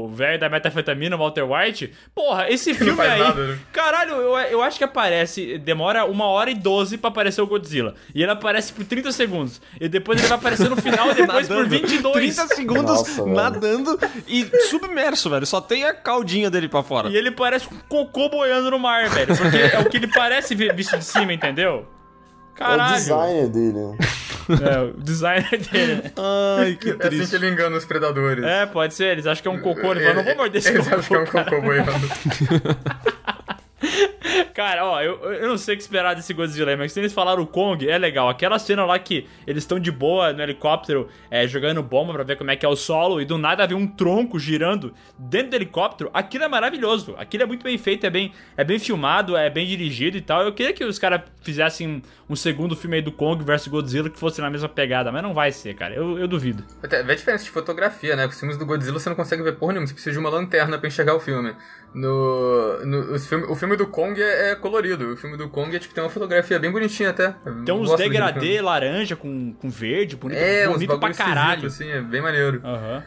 o 0.05 0.09
velho 0.09 0.39
da 0.39 0.49
metafetamina, 0.49 1.15
o 1.15 1.19
Walter 1.19 1.43
White. 1.43 1.93
Porra, 2.13 2.49
esse 2.49 2.73
filme 2.73 2.99
aí. 3.01 3.19
nada, 3.19 3.45
né? 3.47 3.59
Caralho, 3.71 4.13
eu, 4.15 4.37
eu 4.37 4.61
acho 4.63 4.77
que 4.77 4.83
aparece. 4.83 5.57
Demora 5.59 6.05
uma 6.05 6.25
hora 6.25 6.49
e 6.49 6.55
doze 6.55 6.97
pra 6.97 7.09
aparecer 7.09 7.41
o 7.41 7.47
Godzilla. 7.47 7.93
E 8.13 8.23
ele 8.23 8.31
aparece 8.31 8.73
por 8.73 8.83
30 8.85 9.11
segundos. 9.11 9.61
E 9.79 9.87
depois 9.87 10.17
ele 10.19 10.27
vai 10.27 10.37
aparecer 10.37 10.67
no 10.69 10.75
final 10.77 11.11
e 11.11 11.13
depois 11.15 11.47
por 11.47 11.55
Nadando. 11.57 11.69
22. 11.69 12.13
30 12.35 12.47
segundos 12.55 12.83
Nossa, 12.85 13.23
velho. 13.23 13.35
nadando 13.35 13.99
e 14.27 14.45
submerso, 14.69 15.29
velho. 15.29 15.45
Só 15.45 15.61
tem 15.61 15.83
a 15.85 15.93
caldinha 15.93 16.49
dele 16.49 16.67
pra 16.67 16.81
fora. 16.83 17.09
E 17.09 17.15
ele 17.15 17.29
parece 17.31 17.67
um 17.71 17.77
cocô 17.87 18.29
boiando 18.29 18.71
no 18.71 18.79
mar, 18.79 18.94
velho. 19.09 19.35
Porque 19.37 19.57
é 19.57 19.79
o 19.79 19.85
que 19.85 19.97
ele 19.97 20.07
parece 20.07 20.55
vi- 20.55 20.71
visto 20.73 20.97
de 20.97 21.03
cima, 21.05 21.33
entendeu? 21.33 21.85
É 22.57 22.63
o 22.63 22.67
Caralho. 22.67 22.95
designer 22.95 23.47
dele, 23.49 23.73
né? 23.73 23.97
É, 24.47 24.79
o 24.79 24.93
designer 24.93 25.57
dele. 25.57 26.03
Ai, 26.59 26.75
que 26.79 26.89
É 26.91 27.07
assim 27.07 27.27
que 27.27 27.35
ele 27.35 27.49
engana 27.49 27.75
os 27.77 27.83
predadores. 27.85 28.43
É, 28.45 28.65
pode 28.65 28.93
ser. 28.93 29.07
Eles 29.13 29.25
acham 29.27 29.41
que 29.41 29.47
é 29.47 29.51
um 29.51 29.59
cocô. 29.59 29.91
Ele 29.91 30.01
fala, 30.01 30.13
não 30.15 30.23
vou 30.23 30.35
morder 30.35 30.59
esse 30.59 30.69
Eles 30.69 30.87
cocô. 30.87 30.99
acham 30.99 31.25
que 31.25 31.37
é 31.37 31.39
um 31.41 31.43
cocô 31.45 31.61
boiando. 31.61 31.91
Cara, 34.53 34.85
ó, 34.85 35.01
eu, 35.01 35.15
eu 35.33 35.47
não 35.47 35.57
sei 35.57 35.75
o 35.75 35.77
que 35.77 35.83
esperar 35.83 36.15
desse 36.15 36.33
Godzilla 36.33 36.75
mas 36.75 36.91
se 36.91 36.99
eles 36.99 37.13
falaram 37.13 37.43
o 37.43 37.47
Kong, 37.47 37.87
é 37.87 37.97
legal. 37.97 38.29
Aquela 38.29 38.57
cena 38.57 38.85
lá 38.85 38.97
que 38.97 39.27
eles 39.45 39.63
estão 39.63 39.79
de 39.79 39.91
boa 39.91 40.33
no 40.33 40.41
helicóptero 40.41 41.07
é, 41.29 41.47
jogando 41.47 41.83
bomba 41.83 42.13
pra 42.13 42.23
ver 42.23 42.37
como 42.37 42.51
é 42.51 42.55
que 42.55 42.65
é 42.65 42.69
o 42.69 42.75
solo 42.75 43.21
e 43.21 43.25
do 43.25 43.37
nada 43.37 43.67
vem 43.67 43.77
um 43.77 43.87
tronco 43.87 44.39
girando 44.39 44.93
dentro 45.17 45.51
do 45.51 45.55
helicóptero, 45.55 46.09
aquilo 46.13 46.43
é 46.43 46.47
maravilhoso. 46.47 47.15
Aquilo 47.17 47.43
é 47.43 47.45
muito 47.45 47.63
bem 47.63 47.77
feito, 47.77 48.05
é 48.05 48.09
bem, 48.09 48.33
é 48.57 48.63
bem 48.63 48.79
filmado, 48.79 49.35
é 49.35 49.49
bem 49.49 49.65
dirigido 49.65 50.17
e 50.17 50.21
tal. 50.21 50.41
Eu 50.41 50.53
queria 50.53 50.73
que 50.73 50.83
os 50.83 50.97
caras 50.97 51.21
fizessem 51.41 52.01
um 52.29 52.35
segundo 52.35 52.75
filme 52.75 52.97
aí 52.97 53.01
do 53.01 53.11
Kong 53.11 53.43
versus 53.43 53.67
Godzilla 53.67 54.09
que 54.09 54.17
fosse 54.17 54.41
na 54.41 54.49
mesma 54.49 54.67
pegada, 54.67 55.11
mas 55.11 55.21
não 55.21 55.33
vai 55.33 55.51
ser, 55.51 55.75
cara. 55.75 55.93
Eu, 55.93 56.17
eu 56.17 56.27
duvido. 56.27 56.63
Vê 56.81 57.11
a 57.11 57.15
diferença 57.15 57.43
de 57.43 57.49
fotografia, 57.49 58.15
né? 58.15 58.25
Com 58.25 58.33
os 58.33 58.39
filmes 58.39 58.57
do 58.57 58.65
Godzilla 58.65 58.99
você 58.99 59.09
não 59.09 59.15
consegue 59.15 59.43
ver 59.43 59.55
porra 59.55 59.73
nenhuma, 59.73 59.87
você 59.87 59.93
precisa 59.93 60.13
de 60.13 60.19
uma 60.19 60.29
lanterna 60.29 60.77
pra 60.77 60.87
enxergar 60.87 61.15
o 61.15 61.19
filme. 61.19 61.55
No, 61.93 62.85
no 62.85 63.19
filme, 63.19 63.45
o 63.45 63.55
filme 63.55 63.74
do 63.77 63.87
Kong 63.87 64.21
é, 64.21 64.51
é 64.51 64.55
colorido, 64.55 65.13
o 65.13 65.17
filme 65.17 65.37
do 65.37 65.49
Kong 65.49 65.75
é, 65.75 65.79
tipo, 65.79 65.93
tem 65.93 66.03
uma 66.03 66.09
fotografia 66.09 66.57
bem 66.59 66.71
bonitinha 66.71 67.09
até. 67.09 67.33
Tem 67.65 67.73
uns 67.73 67.93
degradê 67.95 68.39
filme. 68.39 68.61
laranja 68.61 69.15
com, 69.15 69.53
com 69.53 69.69
verde, 69.69 70.15
bonito, 70.15 70.37
É, 70.37 70.67
bonito 70.67 70.97
pra 70.99 71.13
caralho. 71.13 71.67
assim, 71.67 71.89
é 71.89 72.01
bem 72.01 72.21
maneiro. 72.21 72.61
Aham. 72.63 73.03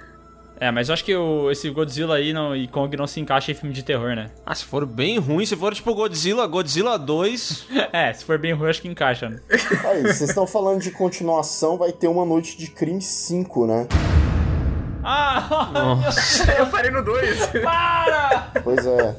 É, 0.61 0.73
mas 0.73 0.89
eu 0.89 0.93
acho 0.95 1.05
que 1.05 1.14
o, 1.14 1.53
esse 1.53 1.71
Godzilla 1.71 2.16
aí 2.16 2.33
não, 2.33 2.57
e 2.57 2.66
Kong 2.66 2.97
não 2.97 3.07
se 3.07 3.21
encaixa 3.21 3.53
em 3.53 3.55
filme 3.55 3.73
de 3.73 3.85
terror, 3.85 4.16
né? 4.16 4.29
Ah, 4.45 4.53
se 4.57 4.64
for 4.64 4.85
bem 4.85 5.16
ruim, 5.19 5.47
se 5.47 5.55
for 5.55 5.73
tipo 5.73 5.95
Godzilla, 5.95 6.45
Godzilla 6.49 6.99
2. 6.99 7.69
É, 7.93 8.12
se 8.12 8.25
for 8.25 8.37
bem 8.39 8.53
ruim, 8.53 8.69
acho 8.69 8.83
que 8.83 8.89
encaixa, 8.89 9.29
né? 9.29 9.39
Aí, 9.85 10.03
vocês 10.03 10.23
estão 10.29 10.47
falando 10.49 10.81
de 10.83 10.91
continuação, 10.91 11.79
vai 11.79 11.93
ter 11.93 12.09
uma 12.09 12.25
noite 12.25 12.59
de 12.59 12.66
crime 12.66 13.01
5, 13.01 13.66
né? 13.66 13.87
Ah, 15.03 15.97
Eu 16.59 16.66
parei 16.66 16.91
no 16.91 17.03
2. 17.05 17.47
para! 17.62 18.51
Pois 18.62 18.85
é. 18.85 19.16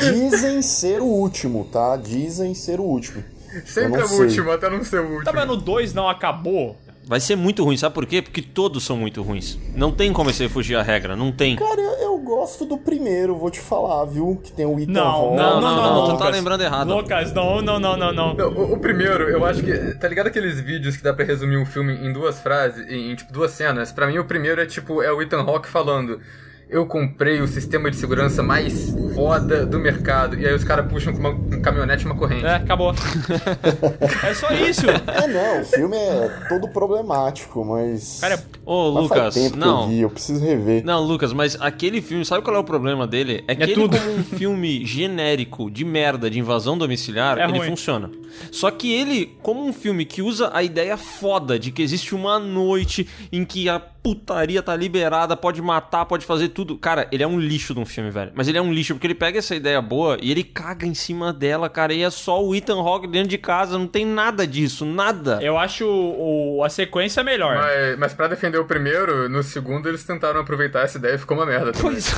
Dizem 0.00 0.62
ser 0.62 1.00
o 1.00 1.04
último, 1.06 1.64
tá? 1.72 1.96
Dizem 1.96 2.54
ser 2.54 2.80
o 2.80 2.84
último. 2.84 3.22
Sempre 3.64 3.90
não 3.92 4.00
é 4.00 4.04
o 4.04 4.08
sei. 4.08 4.18
último, 4.26 4.50
até 4.50 4.68
não 4.68 4.84
ser 4.84 5.00
o 5.00 5.04
último. 5.04 5.24
Tá, 5.24 5.32
mas 5.32 5.46
no 5.46 5.56
2 5.56 5.94
não 5.94 6.08
acabou? 6.08 6.76
Vai 7.08 7.20
ser 7.20 7.36
muito 7.36 7.62
ruim, 7.62 7.76
sabe 7.76 7.94
por 7.94 8.04
quê? 8.04 8.20
Porque 8.20 8.42
todos 8.42 8.84
são 8.84 8.96
muito 8.96 9.22
ruins. 9.22 9.56
Não 9.76 9.92
tem 9.92 10.12
como 10.12 10.32
você 10.32 10.48
fugir 10.48 10.74
à 10.74 10.82
regra, 10.82 11.14
não 11.14 11.30
tem. 11.30 11.54
Cara, 11.54 11.80
eu, 11.80 11.92
eu 12.00 12.18
gosto 12.18 12.64
do 12.66 12.76
primeiro, 12.76 13.36
vou 13.36 13.48
te 13.48 13.60
falar, 13.60 14.04
viu? 14.06 14.40
Que 14.42 14.50
tem 14.50 14.66
o 14.66 14.76
Ethan 14.76 14.90
Não, 14.90 15.06
Hawke. 15.06 15.36
não, 15.36 15.60
não, 15.60 15.76
não, 15.76 16.02
tu 16.02 16.06
tá 16.08 16.12
Lucas. 16.24 16.30
lembrando 16.32 16.62
errado. 16.62 16.88
Lucas, 16.92 17.32
não, 17.32 17.62
não, 17.62 17.78
não, 17.78 17.96
não, 17.96 18.12
não. 18.12 18.34
Não, 18.34 18.48
o, 18.48 18.72
o 18.72 18.78
primeiro, 18.80 19.28
eu 19.30 19.44
acho 19.44 19.62
que. 19.62 19.94
Tá 19.94 20.08
ligado 20.08 20.26
aqueles 20.26 20.60
vídeos 20.60 20.96
que 20.96 21.02
dá 21.04 21.14
pra 21.14 21.24
resumir 21.24 21.56
um 21.56 21.64
filme 21.64 21.92
em 21.94 22.12
duas 22.12 22.40
frases, 22.40 22.84
em, 22.90 23.12
em, 23.12 23.14
tipo 23.14 23.32
duas 23.32 23.52
cenas? 23.52 23.92
Pra 23.92 24.08
mim, 24.08 24.18
o 24.18 24.24
primeiro 24.24 24.60
é 24.60 24.66
tipo, 24.66 25.00
é 25.00 25.12
o 25.12 25.22
Ethan 25.22 25.42
Hawke 25.42 25.68
falando. 25.68 26.20
Eu 26.68 26.84
comprei 26.84 27.40
o 27.40 27.46
sistema 27.46 27.88
de 27.90 27.96
segurança 27.96 28.42
mais 28.42 28.90
foda 29.14 29.64
do 29.64 29.78
mercado. 29.78 30.36
E 30.36 30.44
aí 30.44 30.52
os 30.52 30.64
caras 30.64 30.90
puxam 30.90 31.12
com 31.12 31.20
uma, 31.20 31.30
um 31.30 31.62
caminhonete 31.62 32.02
e 32.02 32.06
uma 32.06 32.16
corrente. 32.16 32.44
É, 32.44 32.56
acabou. 32.56 32.92
é 34.24 34.34
só 34.34 34.50
isso. 34.52 34.84
É, 34.90 35.28
não, 35.28 35.62
o 35.62 35.64
filme 35.64 35.96
é 35.96 36.28
todo 36.48 36.68
problemático, 36.68 37.64
mas. 37.64 38.18
Cara, 38.20 38.42
Ô, 38.64 38.92
mas 38.92 39.06
faz 39.08 39.18
Lucas, 39.20 39.34
tempo 39.34 39.52
que 39.52 39.58
não. 39.58 39.82
eu 39.82 39.88
vi, 39.88 40.00
eu 40.00 40.10
preciso 40.10 40.44
rever. 40.44 40.84
Não, 40.84 41.00
Lucas, 41.02 41.32
mas 41.32 41.56
aquele 41.60 42.02
filme, 42.02 42.24
sabe 42.24 42.42
qual 42.42 42.56
é 42.56 42.58
o 42.58 42.64
problema 42.64 43.06
dele? 43.06 43.44
É 43.46 43.54
que 43.54 43.62
ele, 43.62 43.74
tudo. 43.74 43.96
como 43.96 44.10
um 44.12 44.24
filme 44.24 44.84
genérico 44.84 45.70
de 45.70 45.84
merda 45.84 46.28
de 46.28 46.40
invasão 46.40 46.76
domiciliar, 46.76 47.38
É 47.38 47.44
ele 47.44 47.58
ruim. 47.58 47.68
funciona. 47.68 48.10
Só 48.50 48.70
que 48.72 48.92
ele, 48.92 49.36
como 49.40 49.64
um 49.64 49.72
filme 49.72 50.04
que 50.04 50.20
usa 50.20 50.50
a 50.52 50.62
ideia 50.64 50.96
foda 50.96 51.58
de 51.58 51.70
que 51.70 51.80
existe 51.80 52.12
uma 52.14 52.38
noite 52.40 53.08
em 53.32 53.44
que 53.44 53.68
a 53.68 53.80
putaria 54.06 54.62
tá 54.62 54.76
liberada, 54.76 55.36
pode 55.36 55.60
matar, 55.60 56.04
pode 56.06 56.24
fazer 56.24 56.50
tudo. 56.50 56.76
Cara, 56.78 57.08
ele 57.10 57.24
é 57.24 57.26
um 57.26 57.40
lixo 57.40 57.74
de 57.74 57.80
um 57.80 57.84
filme, 57.84 58.08
velho. 58.08 58.30
Mas 58.36 58.46
ele 58.46 58.56
é 58.56 58.62
um 58.62 58.72
lixo 58.72 58.94
porque 58.94 59.08
ele 59.08 59.16
pega 59.16 59.40
essa 59.40 59.56
ideia 59.56 59.82
boa 59.82 60.16
e 60.22 60.30
ele 60.30 60.44
caga 60.44 60.86
em 60.86 60.94
cima 60.94 61.32
dela, 61.32 61.68
cara. 61.68 61.92
E 61.92 62.02
é 62.02 62.10
só 62.10 62.40
o 62.44 62.54
Ethan 62.54 62.78
Hawke 62.80 63.08
dentro 63.08 63.28
de 63.28 63.36
casa, 63.38 63.76
não 63.76 63.88
tem 63.88 64.06
nada 64.06 64.46
disso, 64.46 64.84
nada. 64.84 65.40
eu 65.42 65.58
acho 65.58 65.84
o, 65.84 66.58
o- 66.58 66.64
a 66.64 66.68
sequência 66.68 67.24
melhor. 67.24 67.56
Mas, 67.56 67.98
mas 67.98 68.14
pra 68.14 68.28
defender 68.28 68.58
o 68.58 68.64
primeiro, 68.64 69.28
no 69.28 69.42
segundo 69.42 69.88
eles 69.88 70.04
tentaram 70.04 70.40
aproveitar 70.40 70.82
essa 70.82 70.98
ideia 70.98 71.14
e 71.14 71.18
ficou 71.18 71.36
uma 71.36 71.44
merda. 71.46 71.72
também. 71.72 71.90
Pois 71.92 72.14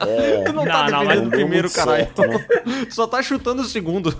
É, 0.00 0.44
não, 0.52 0.64
Não, 0.64 0.64
tá 0.64 0.90
não, 0.90 1.00
defendendo 1.00 1.06
mas 1.06 1.26
o 1.26 1.30
primeiro, 1.30 1.70
caralho. 1.70 1.96
certo, 2.04 2.22
né? 2.26 2.46
Só 2.90 3.06
tá 3.06 3.22
chutando 3.22 3.62
o 3.62 3.64
segundo. 3.64 4.12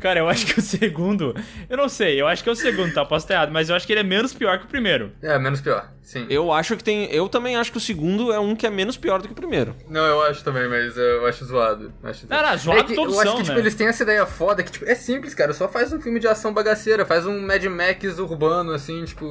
Cara, 0.00 0.20
eu 0.20 0.28
acho 0.28 0.46
que 0.46 0.58
o 0.58 0.62
segundo. 0.62 1.34
Eu 1.68 1.76
não 1.76 1.88
sei, 1.88 2.20
eu 2.20 2.26
acho 2.28 2.42
que 2.42 2.48
é 2.48 2.52
o 2.52 2.56
segundo, 2.56 2.92
tá? 2.92 3.04
Posso 3.04 3.24
estar 3.24 3.34
errado, 3.34 3.50
mas 3.52 3.68
eu 3.68 3.76
acho 3.76 3.86
que 3.86 3.92
ele 3.92 4.00
é 4.00 4.04
menos 4.04 4.32
pior 4.32 4.58
que 4.58 4.64
o 4.64 4.68
primeiro. 4.68 5.12
É, 5.22 5.38
menos 5.38 5.60
pior. 5.64 5.88
Sim. 6.02 6.26
Eu 6.28 6.52
acho 6.52 6.76
que 6.76 6.84
tem. 6.84 7.10
Eu 7.10 7.28
também 7.28 7.56
acho 7.56 7.72
que 7.72 7.78
o 7.78 7.80
segundo 7.80 8.32
é 8.32 8.38
um 8.38 8.54
que 8.54 8.66
é 8.66 8.70
menos 8.70 8.96
pior 8.96 9.20
do 9.20 9.26
que 9.26 9.32
o 9.32 9.36
primeiro. 9.36 9.74
Não, 9.88 10.04
eu 10.04 10.22
acho 10.22 10.44
também, 10.44 10.68
mas 10.68 10.96
eu 10.96 11.26
acho 11.26 11.44
zoado. 11.46 11.92
Acho... 12.02 12.26
Ah, 12.28 12.50
não, 12.50 12.58
zoado 12.58 12.80
é 12.80 12.84
que, 12.84 12.94
todos 12.94 13.14
Eu 13.14 13.20
acho 13.20 13.30
são, 13.30 13.38
que, 13.38 13.44
tipo, 13.44 13.54
né? 13.54 13.60
eles 13.60 13.74
têm 13.74 13.86
essa 13.88 14.02
ideia 14.02 14.26
foda 14.26 14.62
que, 14.62 14.70
tipo, 14.70 14.84
é 14.84 14.94
simples, 14.94 15.34
cara. 15.34 15.54
Só 15.54 15.66
faz 15.66 15.92
um 15.92 16.00
filme 16.00 16.20
de 16.20 16.28
ação 16.28 16.52
bagaceira, 16.52 17.06
faz 17.06 17.26
um 17.26 17.40
Mad 17.40 17.64
Max 17.64 18.18
urbano, 18.18 18.72
assim, 18.72 19.04
tipo, 19.04 19.26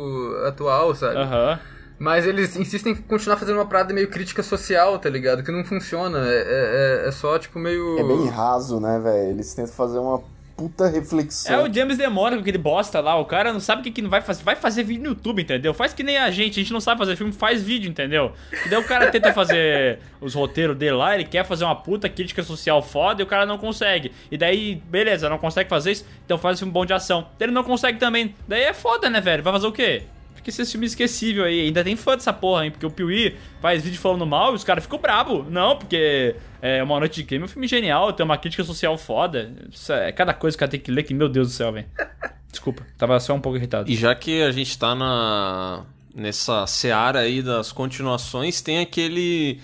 atual, 0.46 0.96
sabe? 0.96 1.18
Aham. 1.18 1.60
Mas 2.00 2.26
eles 2.26 2.56
insistem 2.56 2.94
em 2.94 2.96
continuar 2.96 3.38
fazendo 3.38 3.58
uma 3.58 3.68
parada 3.68 3.94
meio 3.94 4.10
crítica 4.10 4.42
social, 4.42 4.98
tá 4.98 5.10
ligado? 5.10 5.44
Que 5.44 5.52
não 5.52 5.64
funciona. 5.64 6.20
É, 6.26 7.04
é, 7.06 7.08
é 7.08 7.12
só, 7.12 7.38
tipo, 7.38 7.60
meio. 7.60 8.00
É 8.00 8.04
bem 8.04 8.28
raso, 8.28 8.80
né, 8.80 9.00
velho? 9.00 9.30
Eles 9.30 9.54
tentam 9.54 9.74
fazer 9.74 10.00
uma 10.00 10.22
puta 10.56 10.88
reflexão. 10.88 11.54
É 11.54 11.70
o 11.70 11.74
James 11.74 11.98
com 11.98 12.26
aquele 12.26 12.58
bosta 12.58 13.00
lá. 13.00 13.16
O 13.16 13.26
cara 13.26 13.52
não 13.52 13.60
sabe 13.60 13.82
o 13.82 13.84
que, 13.84 13.92
que 13.92 14.02
não 14.02 14.10
vai 14.10 14.22
fazer. 14.22 14.44
Vai 14.44 14.56
fazer 14.56 14.84
vídeo 14.84 15.04
no 15.04 15.10
YouTube, 15.10 15.42
entendeu? 15.42 15.74
Faz 15.74 15.94
que 15.94 16.04
nem 16.04 16.18
a 16.18 16.30
gente. 16.32 16.60
A 16.60 16.64
gente 16.64 16.74
não 16.74 16.80
sabe 16.80 17.00
fazer 17.00 17.16
filme, 17.16 17.34
faz 17.34 17.62
vídeo, 17.64 17.90
entendeu? 17.90 18.34
E 18.66 18.70
daí 18.70 18.80
o 18.80 18.84
cara 18.84 19.10
tenta 19.10 19.34
fazer 19.34 20.00
os 20.22 20.34
roteiros 20.34 20.78
dele 20.78 20.94
lá. 20.94 21.16
Ele 21.16 21.26
quer 21.26 21.46
fazer 21.46 21.66
uma 21.66 21.76
puta 21.76 22.08
crítica 22.08 22.44
social 22.44 22.82
foda 22.82 23.22
e 23.22 23.24
o 23.24 23.28
cara 23.28 23.46
não 23.46 23.58
consegue. 23.58 24.12
E 24.32 24.38
daí, 24.38 24.76
beleza, 24.76 25.30
não 25.30 25.38
consegue 25.38 25.70
fazer 25.70 25.92
isso. 25.92 26.06
Então 26.26 26.38
faz 26.38 26.58
um 26.58 26.60
filme 26.60 26.74
bom 26.74 26.86
de 26.86 26.94
ação. 26.94 27.28
Ele 27.40 27.52
não 27.52 27.64
consegue 27.64 27.98
também. 27.98 28.36
Daí 28.48 28.64
é 28.64 28.74
foda, 28.74 29.10
né, 29.10 29.20
velho? 29.20 29.44
Vai 29.44 29.54
fazer 29.54 29.68
o 29.68 29.72
quê? 29.72 30.04
Fica 30.44 30.62
esse 30.62 30.72
filme 30.72 30.86
esquecível 30.86 31.46
aí. 31.46 31.62
Ainda 31.62 31.84
tem 31.84 31.96
fã 31.96 32.16
dessa 32.16 32.34
porra, 32.34 32.66
hein? 32.66 32.72
Porque 32.72 32.86
o 32.86 32.92
Piuí 32.92 33.38
faz 33.62 33.82
vídeo 33.82 34.00
falando 34.00 34.26
mal 34.26 34.52
e 34.52 34.56
os 34.56 34.64
caras 34.64 34.84
ficam 34.84 35.00
bravos. 35.00 35.50
Não, 35.50 35.78
porque 35.78 36.36
é 36.62 36.84
Uma 36.84 37.00
Noite 37.00 37.22
de 37.22 37.24
Crime 37.24 37.44
é 37.44 37.46
um 37.46 37.48
filme 37.48 37.68
genial, 37.68 38.12
tem 38.12 38.26
uma 38.26 38.38
crítica 38.38 38.64
social 38.64 38.98
foda. 38.98 39.54
Isso 39.72 39.94
é 39.94 40.12
cada 40.12 40.34
coisa 40.34 40.58
que 40.58 40.60
o 40.60 40.62
cara 40.62 40.72
tem 40.72 40.80
que 40.80 40.92
ler 40.92 41.04
que, 41.04 41.14
meu 41.14 41.30
Deus 41.30 41.48
do 41.48 41.54
céu, 41.54 41.72
velho. 41.72 41.88
Desculpa, 42.52 42.86
tava 42.98 43.20
só 43.20 43.34
um 43.34 43.40
pouco 43.40 43.58
irritado. 43.58 43.90
E 43.90 43.96
já 43.96 44.14
que 44.14 44.44
a 44.44 44.52
gente 44.52 44.78
tá 44.78 44.94
na 44.94 45.86
nessa 46.14 46.68
seara 46.68 47.20
aí 47.20 47.42
das 47.42 47.72
continuações, 47.72 48.62
tem 48.62 48.80
aquele 48.80 49.60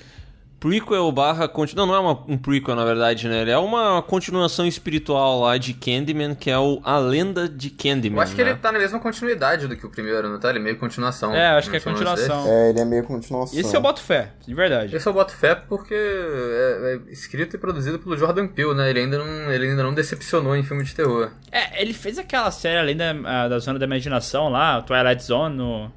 prequel 0.60 1.12
barra... 1.12 1.48
Continu... 1.48 1.80
Não, 1.86 1.88
não 1.88 1.96
é 1.96 2.00
uma, 2.00 2.24
um 2.28 2.38
prequel, 2.38 2.76
na 2.76 2.84
verdade, 2.84 3.28
né? 3.30 3.42
Ele 3.42 3.52
é 3.52 3.58
uma 3.58 4.02
continuação 4.02 4.66
espiritual 4.66 5.40
lá 5.42 5.58
de 5.58 5.74
Candyman, 5.74 6.36
que 6.36 6.50
é 6.52 6.58
o 6.60 6.82
A 6.84 6.98
Lenda 6.98 7.48
de 7.48 7.70
Candyman, 7.70 8.18
Eu 8.18 8.22
acho 8.24 8.36
que 8.36 8.44
né? 8.44 8.50
ele 8.52 8.60
tá 8.60 8.72
na 8.72 8.80
mesma 8.80 9.00
continuidade 9.00 9.68
do 9.68 9.76
que 9.76 9.86
o 9.86 9.90
primeiro, 9.90 10.28
não 10.30 10.40
tá? 10.40 10.50
Ele 10.50 10.60
é 10.60 10.62
meio 10.62 10.78
continuação. 10.78 11.34
É, 11.34 11.48
acho 11.58 11.70
que 11.70 11.78
é 11.78 11.80
continuação. 11.80 12.46
É, 12.48 12.70
ele 12.72 12.80
é 12.80 12.86
meio 12.86 13.04
continuação. 13.04 13.58
Esse 13.60 13.76
eu 13.76 13.82
boto 13.82 14.02
fé, 14.02 14.32
de 14.46 14.54
verdade. 14.54 14.96
Esse 14.96 15.08
eu 15.08 15.14
boto 15.14 15.34
fé 15.34 15.56
porque 15.56 15.94
é, 15.96 17.00
é 17.08 17.12
escrito 17.12 17.56
e 17.56 17.60
produzido 17.60 17.98
pelo 18.00 18.18
Jordan 18.18 18.48
Peele, 18.48 18.74
né? 18.74 18.90
Ele 18.90 19.00
ainda 19.00 19.18
não, 19.18 19.52
ele 19.52 19.68
ainda 19.70 19.84
não 19.84 19.94
decepcionou 19.94 20.56
em 20.56 20.64
filme 20.64 20.84
de 20.84 20.94
terror. 20.94 21.32
É, 21.52 21.82
ele 21.82 21.94
fez 21.94 22.18
aquela 22.20 22.52
série 22.52 22.78
além 22.80 22.98
da, 22.98 23.12
a- 23.24 23.48
da 23.48 23.60
Zona 23.60 23.80
da 23.80 23.86
Imaginação 23.86 24.50
lá, 24.50 24.82
Twilight 24.82 25.24
Zone, 25.24 25.56
no- 25.56 25.92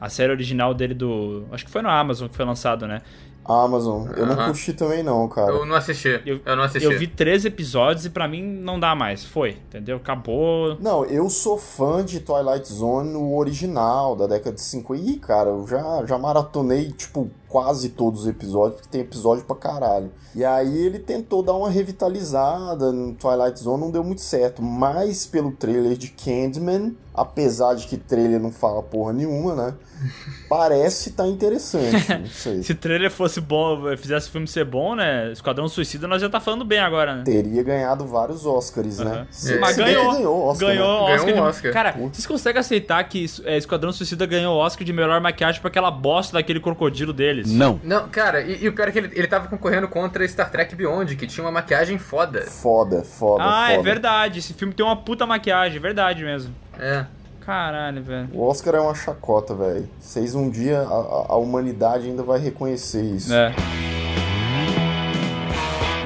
a 0.00 0.08
série 0.08 0.32
original 0.32 0.74
dele 0.74 0.94
do. 0.94 1.46
Acho 1.52 1.64
que 1.64 1.70
foi 1.70 1.80
no 1.80 1.88
Amazon 1.88 2.28
que 2.28 2.36
foi 2.36 2.44
lançado, 2.44 2.86
né? 2.86 3.00
Amazon. 3.44 4.08
Eu 4.16 4.26
não 4.26 4.34
Aham. 4.34 4.46
curti 4.46 4.72
também 4.72 5.02
não, 5.02 5.28
cara. 5.28 5.50
Eu 5.52 5.66
não 5.66 5.74
assisti. 5.74 6.20
Eu, 6.24 6.40
não 6.56 6.62
assisti. 6.62 6.86
Eu 6.86 6.98
vi 6.98 7.06
três 7.06 7.44
episódios 7.44 8.06
e 8.06 8.10
pra 8.10 8.28
mim 8.28 8.42
não 8.42 8.78
dá 8.78 8.94
mais. 8.94 9.24
Foi, 9.24 9.50
entendeu? 9.50 9.96
Acabou. 9.96 10.76
Não, 10.80 11.04
eu 11.04 11.28
sou 11.28 11.58
fã 11.58 12.04
de 12.04 12.20
Twilight 12.20 12.72
Zone, 12.72 13.14
o 13.14 13.36
original, 13.36 14.14
da 14.14 14.26
década 14.26 14.54
de 14.54 14.60
50. 14.62 15.02
Ih, 15.02 15.16
cara, 15.18 15.50
eu 15.50 15.66
já, 15.66 16.04
já 16.06 16.18
maratonei, 16.18 16.92
tipo, 16.92 17.30
quase 17.52 17.90
todos 17.90 18.22
os 18.22 18.26
episódios, 18.26 18.76
porque 18.80 18.88
tem 18.90 19.02
episódio 19.02 19.44
pra 19.44 19.54
caralho. 19.54 20.10
E 20.34 20.42
aí 20.42 20.86
ele 20.86 20.98
tentou 20.98 21.42
dar 21.42 21.52
uma 21.52 21.68
revitalizada 21.68 22.90
no 22.90 23.12
Twilight 23.14 23.60
Zone, 23.60 23.82
não 23.82 23.90
deu 23.90 24.02
muito 24.02 24.22
certo. 24.22 24.62
Mas 24.62 25.26
pelo 25.26 25.52
trailer 25.52 25.94
de 25.98 26.08
Candyman, 26.08 26.96
apesar 27.14 27.74
de 27.74 27.86
que 27.86 27.98
trailer 27.98 28.40
não 28.40 28.50
fala 28.50 28.82
porra 28.82 29.12
nenhuma, 29.12 29.54
né? 29.54 29.74
Parece 30.48 31.12
tá 31.12 31.26
interessante, 31.28 32.08
não 32.18 32.26
sei. 32.26 32.62
Se 32.62 32.72
o 32.72 32.74
trailer 32.74 33.10
fosse 33.10 33.40
bom, 33.40 33.96
fizesse 33.96 34.28
o 34.28 34.32
filme 34.32 34.48
ser 34.48 34.64
bom, 34.64 34.94
né? 34.94 35.30
Esquadrão 35.32 35.68
Suicida 35.68 36.08
nós 36.08 36.20
já 36.20 36.28
tá 36.28 36.40
falando 36.40 36.64
bem 36.64 36.78
agora, 36.80 37.16
né? 37.16 37.22
Teria 37.24 37.62
ganhado 37.62 38.06
vários 38.06 38.44
Oscars, 38.46 38.98
né? 38.98 39.10
Aham. 39.10 39.26
Se- 39.30 39.58
Mas 39.58 39.74
se 39.76 39.82
que 39.84 39.84
ganhou, 39.92 40.12
ganhou 40.12 40.42
Oscar, 40.46 40.68
ganhou 40.68 40.86
né? 41.08 41.14
Oscar, 41.14 41.26
Ganhou 41.26 41.44
um 41.44 41.48
Oscar. 41.48 41.72
Cara, 41.72 41.92
vocês 41.92 42.26
conseguem 42.26 42.60
aceitar 42.60 43.02
que 43.04 43.26
é, 43.44 43.56
Esquadrão 43.56 43.92
Suicida 43.92 44.26
ganhou 44.26 44.56
o 44.56 44.58
Oscar 44.58 44.84
de 44.84 44.92
melhor 44.92 45.20
maquiagem 45.20 45.60
por 45.60 45.68
aquela 45.68 45.90
bosta 45.90 46.34
daquele 46.34 46.60
crocodilo 46.60 47.12
deles? 47.42 47.52
Não. 47.58 47.80
Não, 47.82 48.08
cara, 48.08 48.40
e, 48.42 48.64
e 48.64 48.68
o 48.68 48.72
pior 48.72 48.88
é 48.88 48.92
que 48.92 48.98
ele, 48.98 49.10
ele 49.14 49.26
tava 49.26 49.48
concorrendo 49.48 49.88
contra 49.88 50.26
Star 50.26 50.50
Trek 50.50 50.74
Beyond, 50.74 51.16
que 51.16 51.26
tinha 51.26 51.44
uma 51.44 51.50
maquiagem 51.52 51.98
foda. 51.98 52.42
Foda, 52.42 53.02
foda, 53.02 53.42
Ah, 53.44 53.66
foda. 53.68 53.80
é 53.80 53.82
verdade. 53.82 54.38
Esse 54.38 54.54
filme 54.54 54.72
tem 54.74 54.84
uma 54.84 54.96
puta 54.96 55.26
maquiagem, 55.26 55.78
é 55.78 55.80
verdade 55.80 56.22
mesmo. 56.24 56.54
É. 56.78 57.04
Caralho, 57.44 58.02
velho. 58.04 58.28
O 58.32 58.46
Oscar 58.46 58.76
é 58.76 58.80
uma 58.80 58.94
chacota, 58.94 59.52
velho. 59.54 59.88
Vocês 59.98 60.34
um 60.34 60.48
dia, 60.48 60.78
a, 60.80 60.84
a- 60.84 61.26
a 61.30 61.36
humanidade 61.36 62.06
ainda 62.06 62.22
vai 62.22 62.38
reconhecer 62.38 63.02
isso. 63.02 63.34
É. 63.34 63.52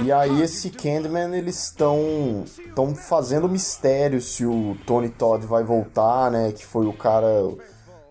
E 0.04 0.12
aí 0.12 0.40
esse 0.40 0.70
Candyman, 0.70 1.34
eles 1.36 1.64
estão 1.64 2.44
estão 2.46 2.94
fazendo 2.94 3.48
mistério 3.48 4.20
se 4.20 4.44
o 4.46 4.76
Tony 4.86 5.08
Todd 5.08 5.44
vai 5.46 5.64
voltar, 5.64 6.30
né? 6.30 6.52
Que 6.52 6.64
foi 6.64 6.86
o 6.86 6.92
cara 6.92 7.26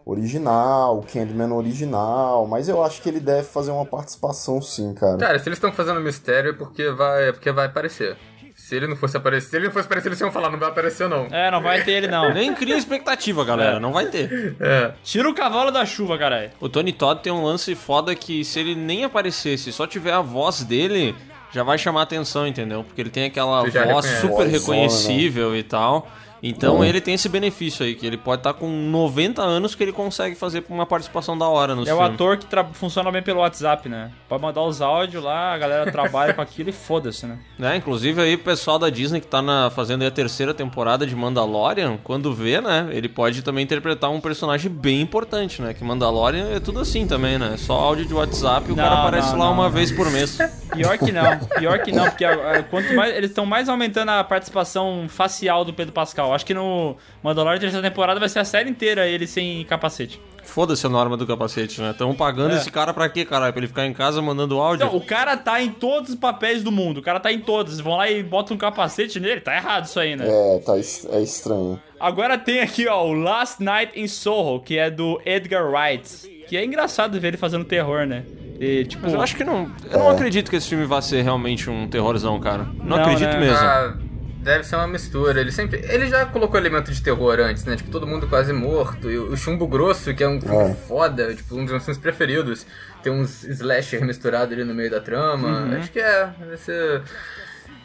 original, 0.06 0.99
o 0.99 1.03
Candyman 1.03 1.51
original. 1.51 2.45
Mas 2.47 2.70
eu 2.70 2.84
acho 2.84 3.01
que 3.01 3.10
ele 3.10 3.20
deve 3.20 3.43
fazer 3.43 3.72
uma 3.72 3.86
participação 3.86 4.62
sim, 4.62 4.93
cara. 4.93 5.18
Cara, 5.18 5.39
se 5.39 5.49
eles 5.49 5.58
estão 5.58 5.72
fazendo 5.72 5.99
mistério 5.99 6.51
é 6.51 6.53
porque 6.53 6.89
vai, 6.91 7.30
é 7.30 7.32
porque 7.32 7.51
vai 7.51 7.66
aparecer. 7.66 8.16
Se 8.56 8.74
ele 8.74 8.88
não 8.88 8.95
fosse 8.95 9.18
aparecer, 9.18 9.49
se 9.49 9.56
ele 9.58 9.66
não 9.66 9.72
fosse 9.74 9.86
aparecer, 9.86 10.08
eles 10.08 10.20
iam 10.22 10.32
falar, 10.32 10.49
não 10.49 10.58
vai 10.58 10.70
aparecer 10.70 11.10
não. 11.10 11.26
É, 11.26 11.51
não 11.51 11.62
vai 11.62 11.84
ter 11.84 11.91
ele 11.91 12.08
não. 12.08 12.34
Nem 12.34 12.53
cria 12.53 12.78
expectativa, 12.78 13.43
galera. 13.43 13.78
É. 13.78 13.80
Não 13.80 13.91
vai 13.91 14.06
ter. 14.06 14.56
É. 14.62 14.93
Tira 15.03 15.30
o 15.30 15.36
cavalo 15.36 15.72
da 15.72 15.86
chuva, 15.86 16.18
caralho. 16.18 16.51
O 16.62 16.70
Tony 16.70 16.93
Todd 16.93 17.22
tem 17.22 17.34
um 17.34 17.43
lance 17.43 17.76
foda 17.76 18.16
que 18.16 18.45
se 18.45 18.60
ele 18.60 18.74
nem 18.74 19.03
aparecesse, 19.03 19.74
só 19.74 19.86
tiver 19.86 20.14
a 20.14 20.22
voz 20.22 20.64
dele, 20.64 21.14
já 21.51 21.64
vai 21.64 21.78
chamar 21.78 22.03
atenção, 22.03 22.47
entendeu? 22.47 22.84
Porque 22.84 23.01
ele 23.01 23.10
tem 23.10 23.26
aquela 23.26 23.62
voz 23.62 23.74
reconhece. 23.74 24.22
super 24.22 24.47
reconhecível 24.47 25.56
e 25.56 25.62
tal. 25.62 26.08
Então 26.43 26.83
ele 26.83 27.01
tem 27.01 27.13
esse 27.15 27.27
benefício 27.29 27.86
aí, 27.86 27.95
que 27.95 28.05
ele 28.05 28.17
pode 28.17 28.41
estar 28.41 28.53
com 28.53 28.67
90 28.69 29.41
anos 29.41 29.73
que 29.75 29.83
ele 29.83 29.91
consegue 29.91 30.36
fazer 30.36 30.63
uma 30.69 30.86
participação 30.86 31.38
da 31.38 31.47
hora 31.47 31.73
no 31.75 31.81
É 31.83 31.86
filme. 31.86 31.99
o 32.01 32.03
ator 32.03 32.38
que 32.38 32.45
tra- 32.45 32.65
funciona 32.73 33.11
bem 33.11 33.21
pelo 33.23 33.39
WhatsApp, 33.39 33.88
né? 33.89 34.11
Pode 34.29 34.41
mandar 34.41 34.61
os 34.61 34.81
áudios 34.81 35.23
lá, 35.23 35.53
a 35.53 35.57
galera 35.57 35.91
trabalha 35.91 36.33
com 36.33 36.41
aquilo 36.41 36.69
e 36.69 36.73
foda-se, 36.73 37.25
né? 37.25 37.39
né? 37.57 37.75
Inclusive 37.77 38.21
aí 38.21 38.36
o 38.36 38.39
pessoal 38.39 38.77
da 38.77 38.89
Disney 38.89 39.19
que 39.21 39.27
tá 39.27 39.41
na, 39.41 39.69
fazendo 39.69 40.01
aí 40.01 40.07
a 40.07 40.11
terceira 40.11 40.53
temporada 40.53 41.05
de 41.05 41.15
Mandalorian, 41.15 41.97
quando 42.03 42.33
vê, 42.33 42.61
né, 42.61 42.88
ele 42.91 43.09
pode 43.09 43.41
também 43.41 43.63
interpretar 43.63 44.09
um 44.11 44.19
personagem 44.21 44.69
bem 44.71 45.01
importante, 45.01 45.61
né? 45.61 45.73
Que 45.73 45.83
Mandalorian 45.83 46.49
é 46.55 46.59
tudo 46.59 46.79
assim 46.79 47.07
também, 47.07 47.38
né? 47.39 47.55
Só 47.57 47.73
áudio 47.73 48.05
de 48.05 48.13
WhatsApp 48.13 48.69
e 48.69 48.73
o 48.73 48.75
Não, 48.75 48.83
cara 48.83 48.95
aparece 49.01 49.31
não, 49.31 49.39
lá 49.39 49.45
não, 49.45 49.53
uma 49.53 49.63
não. 49.63 49.71
vez 49.71 49.91
por 49.91 50.09
mês. 50.11 50.38
Pior 50.75 50.97
que 50.97 51.11
não, 51.11 51.39
pior 51.57 51.79
que 51.79 51.91
não, 51.93 52.03
porque 52.03 52.25
ah, 52.25 52.61
quanto 52.69 52.93
mais 52.93 53.15
eles 53.15 53.29
estão 53.29 53.45
mais 53.45 53.69
aumentando 53.69 54.09
a 54.11 54.21
participação 54.25 55.05
facial 55.07 55.63
do 55.63 55.73
Pedro 55.73 55.93
Pascal. 55.93 56.33
Acho 56.36 56.45
que 56.45 56.53
no 56.53 56.95
Mandalorian 57.23 57.59
terceira 57.59 57.88
temporada 57.89 58.19
vai 58.19 58.29
ser 58.29 58.39
a 58.39 58.45
série 58.45 58.69
inteira 58.69 59.07
ele 59.07 59.25
sem 59.27 59.63
capacete. 59.65 60.21
Foda-se 60.43 60.86
a 60.86 60.89
norma 60.89 61.17
do 61.17 61.25
capacete, 61.25 61.81
né? 61.81 61.89
Estão 61.89 62.13
pagando 62.13 62.53
É. 62.53 62.57
esse 62.57 62.69
cara 62.69 62.93
pra 62.93 63.09
quê, 63.09 63.25
caralho? 63.25 63.51
Pra 63.51 63.59
ele 63.61 63.67
ficar 63.67 63.86
em 63.88 63.93
casa 63.93 64.21
mandando 64.21 64.59
áudio? 64.59 64.86
Então, 64.86 64.95
o 64.95 65.01
cara 65.03 65.36
tá 65.36 65.59
em 65.59 65.71
todos 65.71 66.11
os 66.11 66.15
papéis 66.15 66.61
do 66.61 66.71
mundo, 66.71 66.99
o 66.99 67.01
cara 67.01 67.19
tá 67.19 67.31
em 67.31 67.39
todos. 67.39 67.79
Vão 67.79 67.97
lá 67.97 68.09
e 68.11 68.21
botam 68.21 68.55
um 68.55 68.59
capacete 68.59 69.19
nele, 69.19 69.41
tá 69.41 69.55
errado 69.55 69.86
isso 69.86 69.99
aí, 69.99 70.15
né? 70.15 70.25
É, 70.27 70.59
tá, 70.59 70.73
é 70.77 71.21
estranho. 71.21 71.79
Agora 71.99 72.38
tem 72.38 72.59
aqui, 72.61 72.88
ó, 72.88 73.03
o 73.07 73.13
Last 73.13 73.63
Night 73.63 73.99
in 73.99 74.07
Soho, 74.07 74.59
que 74.59 74.77
é 74.77 74.91
do 74.91 75.19
Edgar 75.25 75.65
Wright. 75.67 76.36
Que 76.47 76.55
é 76.57 76.63
engraçado 76.63 77.19
ver 77.19 77.29
ele 77.29 77.38
fazendo 77.38 77.65
terror, 77.65 78.05
né? 78.05 78.23
E, 78.59 78.86
tipo, 78.86 79.01
Mas 79.03 79.13
eu 79.13 79.21
acho 79.21 79.36
que 79.36 79.43
não. 79.43 79.69
Eu 79.91 79.97
não 79.99 80.09
acredito 80.11 80.49
que 80.49 80.55
esse 80.55 80.69
filme 80.69 80.86
vá 80.86 81.01
ser 81.01 81.23
realmente 81.23 81.69
um 81.69 81.88
terrorzão, 81.89 82.39
cara. 82.39 82.67
Não, 82.77 82.97
Não, 82.97 83.03
acredito 83.03 83.31
né? 83.33 83.39
mesmo. 83.39 83.57
Ah, 83.57 83.97
deve 84.46 84.64
ser 84.64 84.76
uma 84.76 84.88
mistura. 84.88 85.41
Ele 85.41 85.52
sempre. 85.52 85.84
Ele 85.89 86.08
já 86.08 86.26
colocou 86.26 86.58
elemento 86.60 86.91
de 86.91 87.02
terror 87.02 87.39
antes, 87.39 87.66
né? 87.66 87.76
Tipo, 87.76 87.89
todo 87.91 88.08
mundo 88.08 88.28
quase 88.28 88.54
morto. 88.54 89.10
E 89.12 89.18
o 89.18 89.36
Chumbo 89.36 89.68
Grosso, 89.68 90.14
que 90.14 90.24
é 90.24 90.30
um 90.30 90.39
filme 90.39 90.72
É. 90.72 90.74
foda, 90.88 91.34
tipo, 91.34 91.56
um 91.56 91.64
dos 91.64 91.72
meus 91.72 91.84
filmes 91.84 92.02
preferidos. 92.02 92.66
Tem 93.04 93.12
uns 93.12 93.43
slasher 93.43 94.06
misturado 94.06 94.54
ali 94.54 94.64
no 94.64 94.74
meio 94.74 94.89
da 94.91 95.02
trama. 95.02 95.48
Uhum. 95.48 95.78
Acho 95.78 95.91
que 95.91 96.00
é. 96.00 96.30
Deve 96.39 96.58
ser. 96.58 97.02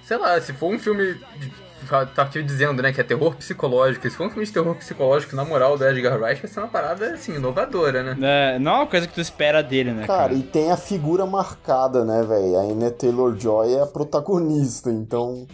Sei 0.05 0.17
lá, 0.19 0.41
se 0.41 0.53
for 0.53 0.73
um 0.73 0.79
filme. 0.79 1.15
De... 1.39 1.71
Tá 2.15 2.23
aqui 2.25 2.43
dizendo, 2.43 2.83
né, 2.83 2.93
que 2.93 3.01
é 3.01 3.05
terror 3.05 3.35
psicológico. 3.37 4.09
Se 4.11 4.15
for 4.15 4.27
um 4.27 4.31
filme 4.31 4.45
de 4.45 4.53
terror 4.53 4.75
psicológico, 4.77 5.35
na 5.35 5.47
moral, 5.47 5.79
do 5.79 5.85
Edgar 5.89 6.21
Wright, 6.21 6.43
vai 6.43 6.51
ser 6.51 6.61
uma 6.61 6.69
parada, 6.69 7.15
assim, 7.15 7.35
inovadora, 7.37 8.03
né? 8.03 8.17
é, 8.21 8.59
não 8.59 8.73
é 8.73 8.75
uma 8.81 8.87
coisa 8.87 9.07
que 9.07 9.15
tu 9.15 9.21
espera 9.23 9.63
dele, 9.63 9.91
né, 9.93 10.07
Cara, 10.07 10.25
cara? 10.25 10.35
e 10.35 10.43
tem 10.43 10.71
a 10.71 10.77
figura 10.77 11.25
marcada, 11.25 12.05
né, 12.05 12.23
velho? 12.23 12.59
A 12.59 12.63
Anya 12.65 12.91
Taylor-Joy 12.91 13.73
é 13.77 13.81
a 13.81 13.87
protagonista, 13.87 14.91
então... 14.91 15.47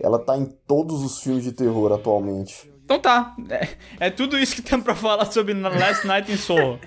Ela 0.00 0.18
tá 0.18 0.36
em 0.36 0.44
todos 0.66 1.02
os 1.02 1.20
filmes 1.20 1.44
de 1.44 1.52
terror 1.52 1.92
atualmente. 1.92 2.70
Então 2.84 3.00
tá, 3.00 3.34
é, 3.50 3.68
é 3.98 4.10
tudo 4.10 4.38
isso 4.38 4.54
que 4.54 4.62
temos 4.62 4.84
pra 4.84 4.94
falar 4.94 5.24
sobre 5.32 5.52
Last 5.54 6.06
Night 6.06 6.30
in 6.30 6.36
Soho. 6.36 6.78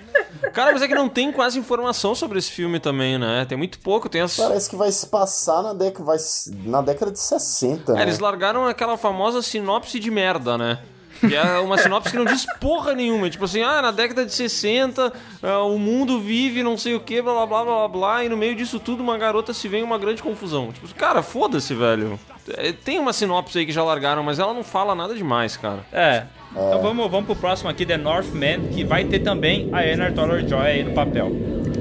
Cara, 0.53 0.71
mas 0.71 0.81
é 0.81 0.87
que 0.87 0.95
não 0.95 1.09
tem 1.09 1.29
quase 1.29 1.59
informação 1.59 2.15
sobre 2.15 2.39
esse 2.39 2.49
filme 2.51 2.79
também, 2.79 3.17
né? 3.19 3.45
Tem 3.45 3.57
muito 3.57 3.79
pouco, 3.79 4.07
tem 4.07 4.21
as. 4.21 4.37
Parece 4.37 4.69
que 4.69 4.77
vai 4.77 4.89
se 4.93 5.07
passar 5.07 5.61
na, 5.61 5.73
década, 5.73 6.05
vai, 6.05 6.17
na 6.63 6.81
década 6.81 7.11
de 7.11 7.19
60, 7.19 7.91
É, 7.91 7.95
né? 7.95 8.01
eles 8.03 8.19
largaram 8.19 8.65
aquela 8.65 8.97
famosa 8.97 9.41
sinopse 9.41 9.99
de 9.99 10.09
merda, 10.09 10.57
né? 10.57 10.79
Que 11.19 11.35
é 11.35 11.59
uma 11.59 11.77
sinopse 11.77 12.11
que 12.11 12.17
não 12.17 12.25
diz 12.25 12.45
porra 12.59 12.93
nenhuma. 12.93 13.29
Tipo 13.29 13.45
assim, 13.45 13.61
ah, 13.61 13.81
na 13.81 13.91
década 13.91 14.25
de 14.25 14.33
60, 14.33 15.11
ah, 15.43 15.59
o 15.63 15.77
mundo 15.77 16.19
vive 16.19 16.63
não 16.63 16.77
sei 16.77 16.95
o 16.95 16.99
que, 16.99 17.21
blá 17.21 17.33
blá 17.33 17.45
blá 17.45 17.63
blá 17.63 17.87
blá, 17.87 18.23
e 18.25 18.29
no 18.29 18.37
meio 18.37 18.55
disso 18.55 18.79
tudo 18.79 19.03
uma 19.03 19.17
garota 19.17 19.53
se 19.53 19.67
vê 19.67 19.79
em 19.79 19.83
uma 19.83 19.97
grande 19.97 20.21
confusão. 20.23 20.71
Tipo, 20.71 20.93
cara, 20.95 21.21
foda-se, 21.21 21.73
velho. 21.73 22.19
É, 22.57 22.71
Tem 22.71 22.97
uma 22.99 23.13
sinopse 23.13 23.59
aí 23.59 23.65
que 23.65 23.71
já 23.71 23.83
largaram, 23.83 24.23
mas 24.23 24.39
ela 24.39 24.53
não 24.53 24.63
fala 24.63 24.95
nada 24.95 25.13
demais, 25.13 25.55
cara. 25.57 25.85
É. 25.91 26.23
Então 26.51 26.81
vamos, 26.81 27.11
vamos 27.11 27.27
pro 27.27 27.35
próximo 27.35 27.69
aqui, 27.69 27.85
The 27.85 27.97
Northman, 27.97 28.69
que 28.73 28.83
vai 28.83 29.05
ter 29.05 29.19
também 29.19 29.69
a 29.71 29.81
Anna 29.81 30.11
Taylor-Joy 30.11 30.59
aí 30.65 30.83
no 30.83 30.93
papel. 30.93 31.31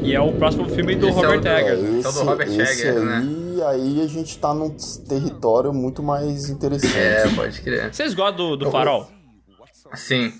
E 0.03 0.14
é 0.14 0.20
o 0.20 0.32
próximo 0.32 0.68
filme 0.68 0.95
do 0.95 1.09
Esse 1.09 1.18
é 1.18 1.22
Robert 1.22 1.41
do- 1.41 1.49
Eggers. 1.49 1.80
Esse 1.82 2.07
é 2.07 2.11
o 2.11 2.12
do 2.12 2.30
Robert 2.30 2.47
esse 2.49 2.61
Eggers, 2.82 2.97
aí, 2.99 3.05
né? 3.05 3.66
aí 3.66 4.03
a 4.03 4.07
gente 4.07 4.39
tá 4.39 4.53
num 4.53 4.70
território 5.09 5.72
muito 5.72 6.03
mais 6.03 6.51
interessante. 6.51 6.97
É, 6.99 7.28
pode 7.34 7.61
crer. 7.62 7.93
Vocês 7.95 8.12
gostam 8.14 8.36
do, 8.51 8.57
do 8.59 8.70
Farol? 8.70 9.09
Sim. 9.95 10.32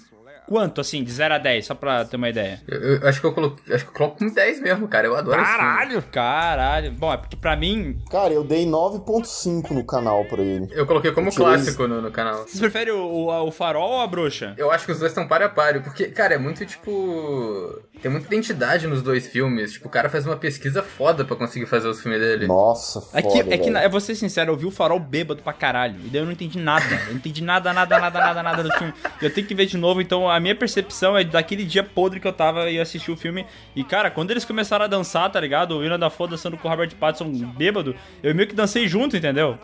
Quanto, 0.49 0.81
assim, 0.81 1.05
de 1.05 1.13
0 1.13 1.35
a 1.35 1.39
10, 1.39 1.67
só 1.67 1.75
pra 1.75 2.07
ter 2.07 2.17
uma 2.17 2.29
ideia? 2.31 2.63
Eu, 2.67 2.97
eu 2.97 3.09
acho 3.09 3.21
que 3.21 3.27
eu 3.27 3.35
coloco. 3.35 3.59
Acho 3.71 3.85
que 3.85 3.91
eu 3.91 3.95
coloco 3.95 4.25
um 4.25 4.33
10 4.33 4.63
mesmo, 4.63 4.89
cara. 4.89 5.07
Eu 5.07 5.15
adoro 5.15 5.39
esse 5.39 5.47
filme. 5.47 5.59
Caralho! 5.63 6.03
Caralho. 6.11 6.93
Bom, 6.93 7.13
é 7.13 7.17
porque 7.19 7.37
pra 7.37 7.55
mim, 7.55 7.99
Cara, 8.11 8.33
eu 8.33 8.43
dei 8.43 8.65
9.5 8.67 9.71
no 9.73 9.85
canal 9.85 10.25
pra 10.25 10.43
ele. 10.43 10.67
Eu 10.73 10.87
coloquei 10.87 11.13
como 11.13 11.29
Eu 11.29 11.33
tirei 11.33 11.47
clássico 11.47 11.87
no, 11.87 12.01
no 12.01 12.11
canal. 12.11 12.45
vocês 12.45 12.59
preferem 12.59 12.95
o, 12.95 12.99
o, 12.99 13.47
o 13.49 13.51
Farol 13.51 13.91
ou 13.91 14.01
a 14.01 14.07
Bruxa? 14.07 14.55
Eu 14.57 14.71
acho 14.71 14.87
que 14.87 14.93
os 14.93 14.99
dois 14.99 15.11
estão 15.13 15.29
para 15.29 15.45
a 15.45 15.49
páreo, 15.51 15.83
porque, 15.83 16.07
cara, 16.07 16.35
é 16.35 16.39
muito 16.39 16.65
tipo. 16.65 17.83
Tem 18.01 18.11
muita 18.11 18.27
identidade 18.29 18.87
nos 18.87 19.03
dois 19.03 19.27
filmes. 19.27 19.73
Tipo, 19.73 19.89
o 19.89 19.91
cara 19.91 20.09
faz 20.09 20.25
uma 20.25 20.37
pesquisa 20.37 20.83
foda 20.83 21.25
pra 21.25 21.37
conseguir 21.37 21.67
fazer 21.67 21.89
os 21.89 22.01
filmes 22.01 22.21
dele. 22.21 22.47
Nossa, 22.47 23.01
foda, 23.01 23.19
É 23.19 23.23
que, 23.23 23.55
é 23.55 23.59
que, 23.59 23.69
eu 23.69 23.91
vou 23.91 24.01
ser 24.01 24.15
sincero, 24.15 24.53
eu 24.53 24.57
vi 24.57 24.67
o 24.67 24.71
farol 24.71 25.01
bêbado 25.01 25.43
pra 25.43 25.53
caralho. 25.53 25.97
E 26.05 26.09
daí 26.09 26.21
eu 26.21 26.25
não 26.25 26.33
entendi 26.33 26.59
nada. 26.59 26.85
Eu 27.07 27.11
não 27.11 27.17
entendi 27.17 27.43
nada, 27.43 27.73
nada, 27.73 27.99
nada, 27.99 28.21
nada, 28.21 28.43
nada 28.43 28.63
do 28.63 28.73
filme. 28.73 28.95
Eu 29.21 29.33
tenho 29.33 29.47
que 29.47 29.55
ver 29.55 29.67
de 29.67 29.77
novo, 29.77 30.01
então 30.01 30.31
a, 30.31 30.38
a 30.39 30.41
minha 30.41 30.55
percepção 30.55 31.19
é 31.19 31.25
daquele 31.25 31.65
dia 31.65 31.83
podre 31.83 32.21
que 32.21 32.27
eu 32.27 32.33
tava 32.33 32.71
e 32.71 32.81
assisti 32.81 33.11
o 33.11 33.17
filme. 33.17 33.45
E, 33.75 33.83
cara, 33.83 34.09
quando 34.11 34.31
eles 34.31 34.45
começaram 34.45 34.85
a 34.85 34.89
dançar, 34.89 35.31
tá 35.31 35.41
ligado? 35.41 35.73
O 35.73 35.79
William 35.79 35.99
Dafoe 35.99 36.29
dançando 36.29 36.57
com 36.57 36.69
o 36.69 36.71
Robert 36.71 36.95
Pattinson 36.95 37.29
bêbado, 37.57 37.95
eu 38.23 38.35
meio 38.35 38.49
que 38.49 38.55
dancei 38.55 38.87
junto, 38.87 39.17
entendeu? 39.17 39.59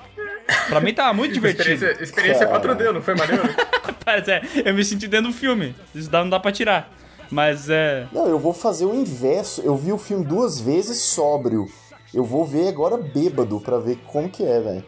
Pra 0.69 0.81
mim 0.81 0.93
tava 0.93 1.15
muito 1.15 1.33
divertido. 1.33 1.71
Experiência, 1.73 2.03
experiência 2.03 2.49
4D, 2.49 2.93
não 2.93 3.01
foi 3.01 3.15
maneiro? 3.15 3.43
Parece, 4.05 4.33
é, 4.33 4.43
eu 4.65 4.75
me 4.75 4.85
senti 4.85 5.07
dentro 5.07 5.31
do 5.31 5.33
filme. 5.37 5.75
Isso 5.95 6.11
dá, 6.11 6.23
não 6.23 6.29
dá 6.29 6.39
pra 6.41 6.53
tirar. 6.53 6.93
Mas 7.31 7.71
é. 7.71 8.07
Não, 8.13 8.27
eu 8.29 8.39
vou 8.39 8.53
fazer 8.53 8.85
o 8.85 8.95
inverso. 8.95 9.63
Eu 9.63 9.77
vi 9.77 9.93
o 9.93 9.99
filme 9.99 10.25
duas 10.25 10.61
vezes 10.61 11.01
sóbrio. 11.01 11.67
Eu 12.13 12.25
vou 12.25 12.45
ver 12.45 12.69
agora 12.69 12.97
bêbado 12.97 13.61
pra 13.61 13.79
ver 13.79 13.97
como 14.07 14.29
que 14.29 14.45
é, 14.45 14.61
velho. 14.61 14.85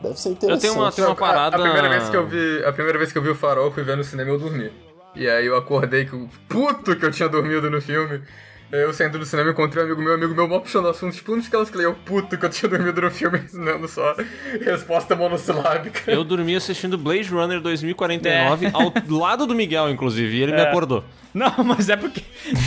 Deve 0.00 0.18
ser 0.18 0.28
Eu 0.28 0.32
interessante. 0.32 0.60
tenho 0.62 0.74
uma, 0.74 0.92
tenho 0.92 1.08
uma 1.08 1.16
parada. 1.16 1.56
A, 1.56 1.58
a 1.58 1.62
primeira 1.62 1.88
vez 1.88 2.08
que 2.08 2.16
eu 2.16 2.26
vi, 2.26 2.64
a 2.64 2.72
primeira 2.72 2.98
vez 2.98 3.12
que 3.12 3.18
eu 3.18 3.22
vi 3.22 3.28
o 3.30 3.34
Farol, 3.34 3.70
fui 3.70 3.82
ver 3.82 3.96
no 3.96 4.04
cinema 4.04 4.30
eu 4.30 4.38
dormi. 4.38 4.70
E 5.14 5.28
aí 5.28 5.46
eu 5.46 5.56
acordei 5.56 6.04
que 6.04 6.14
o 6.16 6.28
puto 6.48 6.96
que 6.96 7.04
eu 7.04 7.10
tinha 7.10 7.28
dormido 7.28 7.70
no 7.70 7.80
filme. 7.80 8.20
Eu 8.72 8.92
saindo 8.92 9.18
do 9.20 9.24
cinema 9.26 9.50
encontrei 9.50 9.84
um 9.84 9.86
amigo 9.86 10.02
meu, 10.02 10.14
amigo 10.14 10.34
meu 10.34 10.48
mal 10.48 10.60
puxando 10.60 10.86
o 10.86 10.88
assunto, 10.88 11.14
tipo, 11.14 11.32
onde 11.32 11.48
que 11.48 11.54
elas 11.54 11.70
falei, 11.70 11.86
eu 11.86 11.94
puto 11.94 12.36
que 12.36 12.44
eu 12.44 12.50
tinha 12.50 12.68
dormido 12.68 13.00
no 13.02 13.10
filme 13.10 13.38
ensinando 13.44 13.86
só 13.86 14.16
resposta 14.64 15.14
monossilábica. 15.14 16.10
Eu 16.10 16.24
dormi 16.24 16.56
assistindo 16.56 16.98
Blade 16.98 17.28
Runner 17.28 17.60
2049 17.60 18.70
ao 18.72 18.92
lado 19.16 19.46
do 19.46 19.54
Miguel, 19.54 19.90
inclusive, 19.90 20.36
e 20.38 20.42
ele 20.42 20.52
me 20.52 20.58
É. 20.60 20.62
acordou. 20.68 21.04
Não, 21.32 21.52
mas 21.64 21.88
é 21.88 21.96
porque 21.96 22.22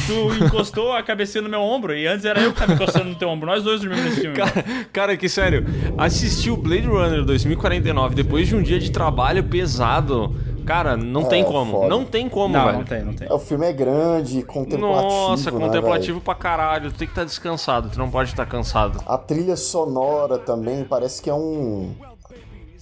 tu 0.05 0.45
encostou 0.45 0.93
a 0.93 1.01
cabecinha 1.03 1.41
no 1.41 1.49
meu 1.49 1.59
ombro 1.61 1.93
e 1.95 2.05
antes 2.07 2.23
era 2.25 2.39
eu 2.41 2.53
que 2.53 2.59
tava 2.59 2.73
encostando 2.73 3.05
no 3.05 3.15
teu 3.15 3.27
ombro. 3.27 3.47
Nós 3.47 3.63
dois 3.63 3.81
dormimos 3.81 4.05
nesse 4.05 4.21
filme. 4.21 4.35
Cara, 4.37 4.63
cara, 4.93 5.17
que 5.17 5.27
sério, 5.27 5.65
assistir 5.97 6.51
o 6.51 6.57
Blade 6.57 6.85
Runner 6.87 7.23
2049 7.25 8.15
depois 8.15 8.47
de 8.47 8.55
um 8.55 8.61
dia 8.61 8.79
de 8.79 8.91
trabalho 8.91 9.43
pesado, 9.43 10.35
cara, 10.67 10.97
não 10.97 11.21
É, 11.21 11.25
tem 11.25 11.43
como. 11.43 11.71
foda. 11.71 11.87
Não 11.87 12.05
tem 12.05 12.29
como, 12.29 12.53
não, 12.53 12.65
velho. 12.65 12.77
não 12.79 12.85
tem, 12.85 13.01
não 13.03 13.13
tem. 13.13 13.27
É, 13.27 13.33
O 13.33 13.39
filme 13.39 13.65
é 13.65 13.73
grande, 13.73 14.43
contemplativo. 14.43 14.87
Nossa, 15.01 15.49
né, 15.51 15.59
contemplativo 15.59 16.21
pra 16.21 16.35
caralho. 16.35 16.91
Tu 16.91 16.97
tem 16.99 17.07
que 17.07 17.11
estar 17.13 17.23
descansado, 17.23 17.89
tu 17.89 17.97
não 17.97 18.11
pode 18.11 18.29
estar 18.29 18.45
cansado. 18.45 18.99
velho? 18.99 19.09
A 19.11 19.17
trilha 19.17 19.55
sonora 19.55 20.37
também 20.37 20.83
parece 20.83 21.21
que 21.21 21.29
é 21.29 21.33
um. 21.33 21.95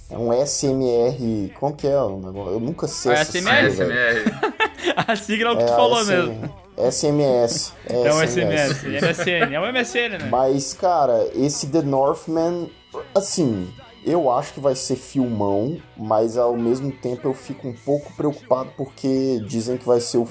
É 0.10 0.18
um 0.18 0.32
SMR. 0.46 1.52
Como 1.60 1.76
que 1.76 1.88
é 1.88 2.00
o 2.00 2.18
negócio? 2.20 2.54
Eu 2.54 2.60
nunca 2.60 2.88
sei. 2.88 3.12
É 3.12 3.16
essa 3.16 3.32
SMR? 3.40 3.72
SMR. 3.72 4.56
A 5.08 5.16
sigla 5.16 5.50
é 5.50 5.54
o 5.54 5.58
que 5.58 5.64
É 5.64 5.66
tu 5.66 5.76
falou 5.76 6.04
SM 6.04 6.12
mesmo. 6.12 6.54
SMS. 6.78 7.74
É 7.88 8.14
um 8.14 8.28
SMS. 8.28 8.84
MSN. 8.84 9.54
É 9.54 9.60
um 9.60 9.72
MSN, 9.72 10.10
né? 10.20 10.28
Mas, 10.30 10.74
cara, 10.74 11.28
esse 11.34 11.68
The 11.68 11.82
Northman, 11.82 12.70
assim, 13.16 13.68
eu 14.06 14.30
acho 14.30 14.54
que 14.54 14.60
vai 14.60 14.76
ser 14.76 14.96
filmão, 14.96 15.78
mas 15.98 16.38
ao 16.38 16.56
mesmo 16.56 16.92
tempo 16.92 17.28
eu 17.28 17.34
fico 17.34 17.68
um 17.68 17.74
pouco 17.74 18.14
preocupado 18.14 18.70
porque 18.78 19.40
dizem 19.48 19.78
que 19.78 19.86
vai 19.86 20.00
ser 20.00 20.20
o, 20.20 20.28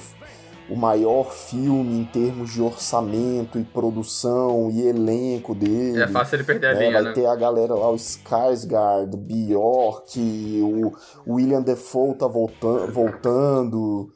o 0.69 0.75
maior 0.75 1.31
filme 1.31 1.99
em 1.99 2.05
termos 2.05 2.53
de 2.53 2.61
orçamento 2.61 3.59
e 3.59 3.63
produção 3.63 4.71
e 4.71 4.87
elenco 4.87 5.53
dele. 5.53 6.01
É 6.01 6.07
fácil 6.07 6.37
ele 6.37 6.45
perder 6.45 6.67
a 6.67 6.73
né? 6.73 6.79
linha, 6.79 6.93
Vai 6.93 7.03
né? 7.03 7.11
ter 7.13 7.25
a 7.25 7.35
galera 7.35 7.75
lá, 7.75 7.89
o 7.89 7.95
Skarsgård, 7.95 9.15
Bjork, 9.17 10.19
o 10.61 10.93
William 11.27 11.61
Defoe 11.61 12.15
tá 12.15 12.27
voltan 12.27 12.87
voltando. 12.87 14.09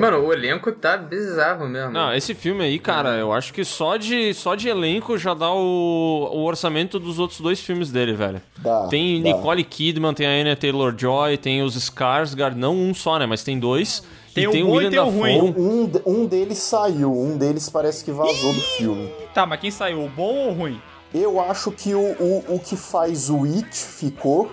Mano, 0.00 0.18
o 0.26 0.32
elenco 0.32 0.72
tá 0.72 0.96
bizarro 0.96 1.68
mesmo. 1.68 1.92
Não, 1.92 2.14
esse 2.14 2.34
filme 2.34 2.64
aí, 2.64 2.78
cara, 2.78 3.16
eu 3.16 3.32
acho 3.32 3.52
que 3.52 3.64
só 3.64 3.96
de, 3.96 4.32
só 4.32 4.54
de 4.54 4.68
elenco 4.68 5.18
já 5.18 5.34
dá 5.34 5.52
o, 5.52 6.30
o 6.32 6.44
orçamento 6.44 6.98
dos 6.98 7.18
outros 7.18 7.40
dois 7.40 7.60
filmes 7.60 7.90
dele, 7.90 8.14
velho. 8.14 8.40
Dá, 8.58 8.86
Tem 8.88 9.22
dá. 9.22 9.28
Nicole 9.30 9.62
Kidman, 9.64 10.14
tem 10.14 10.26
a 10.26 10.30
Anya 10.30 10.56
Taylor-Joy, 10.56 11.36
tem 11.36 11.62
os 11.62 11.76
Skarsgård, 11.76 12.54
não 12.56 12.74
um 12.74 12.94
só, 12.94 13.18
né, 13.18 13.26
mas 13.26 13.42
tem 13.44 13.58
dois. 13.58 14.02
Tem 14.34 14.44
e 14.44 14.48
o 14.48 14.50
tem 14.52 14.62
o 14.62 14.66
bom 14.66 14.72
e 14.72 14.76
William 14.76 14.90
tem 14.90 15.00
o 15.00 15.04
Dafoe. 15.04 15.38
ruim. 15.38 15.54
Um, 15.56 15.90
um 16.22 16.26
deles 16.26 16.58
saiu, 16.58 17.12
um 17.12 17.36
deles 17.36 17.68
parece 17.68 18.04
que 18.04 18.10
vazou 18.12 18.52
do 18.54 18.60
filme. 18.60 19.10
Tá, 19.34 19.44
mas 19.44 19.60
quem 19.60 19.70
saiu? 19.70 20.04
O 20.04 20.08
bom 20.08 20.34
ou 20.34 20.48
o 20.50 20.52
ruim? 20.54 20.80
Eu 21.12 21.40
acho 21.40 21.70
que 21.72 21.94
o, 21.94 22.00
o, 22.00 22.44
o 22.56 22.58
que 22.60 22.76
faz 22.76 23.30
o 23.30 23.44
It 23.44 23.68
ficou 23.74 24.50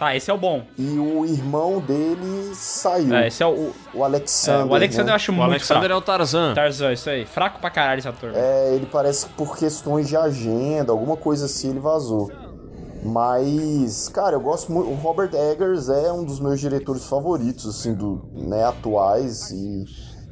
Tá, 0.00 0.16
esse 0.16 0.30
é 0.30 0.34
o 0.34 0.38
bom. 0.38 0.62
e 0.78 0.98
o 0.98 1.24
irmão 1.26 1.78
dele 1.78 2.54
saiu. 2.54 3.14
É, 3.14 3.28
esse 3.28 3.42
é 3.42 3.46
o. 3.46 3.50
O, 3.50 3.98
O 3.98 4.02
Alexander. 4.04 4.66
é, 4.66 4.70
o 4.70 4.74
Alexander 4.74 5.06
né? 5.06 5.12
eu 5.12 5.16
acho 5.16 5.30
O 5.30 5.34
muito 5.34 5.44
Alexander 5.50 5.82
fraco. 5.82 5.94
é 5.94 5.96
o 5.96 6.00
Tarzan. 6.00 6.54
Tarzan, 6.54 6.92
isso 6.94 7.10
aí. 7.10 7.26
Fraco 7.26 7.60
pra 7.60 7.70
caralho 7.70 7.98
esse 8.00 8.08
ator. 8.08 8.32
É, 8.34 8.74
ele 8.74 8.86
parece 8.86 9.26
que 9.26 9.32
por 9.34 9.56
questões 9.56 10.08
de 10.08 10.16
agenda, 10.16 10.90
alguma 10.90 11.16
coisa 11.16 11.44
assim, 11.44 11.68
ele 11.70 11.78
vazou. 11.80 12.30
Mas, 13.02 14.08
cara, 14.08 14.36
eu 14.36 14.40
gosto 14.40 14.72
muito. 14.72 14.90
O 14.90 14.94
Robert 14.94 15.30
Eggers 15.34 15.88
é 15.88 16.12
um 16.12 16.24
dos 16.24 16.40
meus 16.40 16.60
diretores 16.60 17.04
favoritos, 17.06 17.66
assim, 17.66 17.94
do, 17.94 18.22
né, 18.32 18.64
atuais. 18.64 19.50
E, 19.50 19.84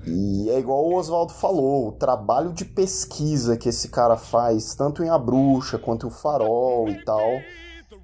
e 0.06 0.50
é 0.50 0.58
igual 0.58 0.84
o 0.84 0.94
Oswaldo 0.94 1.32
falou: 1.34 1.88
o 1.88 1.92
trabalho 1.92 2.52
de 2.52 2.64
pesquisa 2.64 3.56
que 3.56 3.68
esse 3.68 3.88
cara 3.88 4.16
faz, 4.16 4.74
tanto 4.74 5.02
em 5.04 5.08
A 5.10 5.18
Bruxa 5.18 5.78
quanto 5.78 6.06
em 6.06 6.08
O 6.08 6.12
Farol 6.12 6.88
e 6.88 7.04
tal, 7.04 7.28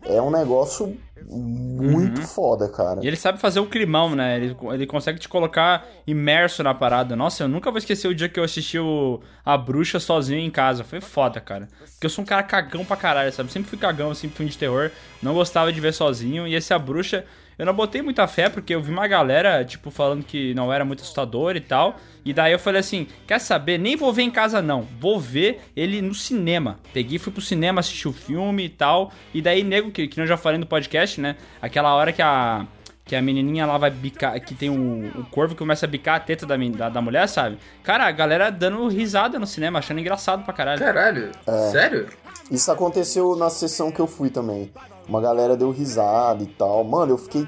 é 0.03 0.21
um 0.21 0.31
negócio 0.31 0.97
muito 1.29 2.23
foda, 2.23 2.69
cara. 2.69 3.01
E 3.03 3.07
ele 3.07 3.17
sabe 3.17 3.41
fazer 3.41 3.61
o 3.61 3.67
climão, 3.67 4.15
né? 4.15 4.37
Ele, 4.37 4.57
ele 4.73 4.87
consegue 4.87 5.19
te 5.19 5.29
colocar 5.29 5.87
imerso 6.07 6.63
na 6.63 6.75
parada. 6.75 7.17
Nossa, 7.17 7.45
eu 7.45 7.49
nunca 7.49 7.71
vou 7.71 7.79
esquecer 7.79 8.09
o 8.09 8.15
dia 8.15 8.29
que 8.29 8.39
eu 8.39 8.45
assisti 8.45 8.79
o, 8.79 9.21
A 9.45 9.57
Bruxa 9.57 9.99
sozinho 9.99 10.41
em 10.41 10.51
casa. 10.51 10.85
Foi 10.85 11.01
foda, 11.01 11.41
cara. 11.41 11.69
Porque 11.79 12.07
eu 12.07 12.11
sou 12.11 12.23
um 12.23 12.27
cara 12.27 12.43
cagão 12.43 12.85
pra 12.85 12.97
caralho, 12.97 13.33
sabe? 13.33 13.51
Sempre 13.51 13.69
fui 13.71 13.79
cagão, 13.79 14.11
assim, 14.11 14.29
filme 14.29 14.51
de 14.51 14.59
terror. 14.59 14.91
Não 15.23 15.35
gostava 15.35 15.73
de 15.73 15.81
ver 15.81 15.93
sozinho. 15.93 16.47
E 16.47 16.55
esse 16.55 16.73
A 16.75 16.79
Bruxa, 16.79 17.25
eu 17.59 17.65
não 17.67 17.73
botei 17.75 18.03
muita 18.03 18.27
fé, 18.27 18.49
porque 18.49 18.75
eu 18.75 18.83
vi 18.83 18.91
uma 18.91 19.07
galera, 19.07 19.65
tipo, 19.65 19.91
falando 19.91 20.25
que 20.25 20.55
não 20.55 20.73
era 20.73 20.85
muito 20.85 21.01
assustador 21.03 21.57
e 21.57 21.61
tal. 21.61 21.97
E 22.25 22.33
daí 22.33 22.53
eu 22.53 22.59
falei 22.59 22.81
assim: 22.81 23.07
quer 23.27 23.39
saber? 23.39 23.79
Nem 23.79 23.97
vou 23.97 24.13
ver 24.13 24.23
em 24.23 24.31
casa, 24.31 24.61
não. 24.63 24.83
Vou 25.01 25.21
ver 25.21 25.61
ele 25.77 26.01
no 26.03 26.15
cinema. 26.15 26.79
Peguei, 26.93 27.19
fui 27.19 27.33
pro 27.33 27.43
cinema, 27.43 27.81
assisti 27.81 28.09
o 28.09 28.13
filme 28.13 28.65
e 28.65 28.69
tal. 28.69 29.13
E 29.33 29.41
daí, 29.43 29.63
nego, 29.63 29.91
que, 29.91 30.09
que 30.09 30.21
eu 30.21 30.27
já 30.27 30.37
falei 30.37 30.59
no 30.59 30.67
podcast, 30.67 31.21
né? 31.21 31.37
Aquela 31.61 31.95
hora 31.95 32.13
que 32.13 32.23
a. 32.23 32.67
Que 33.07 33.15
a 33.15 33.21
menininha 33.21 33.67
lá 33.67 33.77
vai 33.77 33.91
bicar, 33.91 34.41
que 34.41 34.55
tem 34.55 34.71
o, 34.71 35.21
o 35.21 35.27
corvo 35.27 35.53
que 35.53 35.59
começa 35.59 35.85
a 35.85 35.89
bicar 35.89 36.15
a 36.15 36.21
teta 36.21 36.47
da, 36.47 36.57
da, 36.57 36.89
da 36.89 37.03
mulher, 37.03 37.29
sabe? 37.29 37.59
Cara, 37.83 38.07
a 38.07 38.11
galera 38.11 38.49
dando 38.49 38.89
risada 38.89 39.39
no 39.39 39.47
cinema, 39.47 39.79
achando 39.79 40.01
engraçado 40.01 40.43
pra 40.43 40.55
caralho. 40.55 40.79
Caralho, 40.81 41.31
É. 41.47 41.71
sério? 41.71 42.07
Isso 42.51 42.73
aconteceu 42.73 43.37
na 43.37 43.51
sessão 43.51 43.91
que 43.93 44.01
eu 44.01 44.07
fui 44.07 44.31
também. 44.31 44.73
Uma 45.09 45.21
galera 45.21 45.57
deu 45.57 45.71
risada 45.71 46.43
e 46.43 46.47
tal. 46.47 46.83
Mano, 46.85 47.13
eu 47.13 47.19
fiquei 47.19 47.47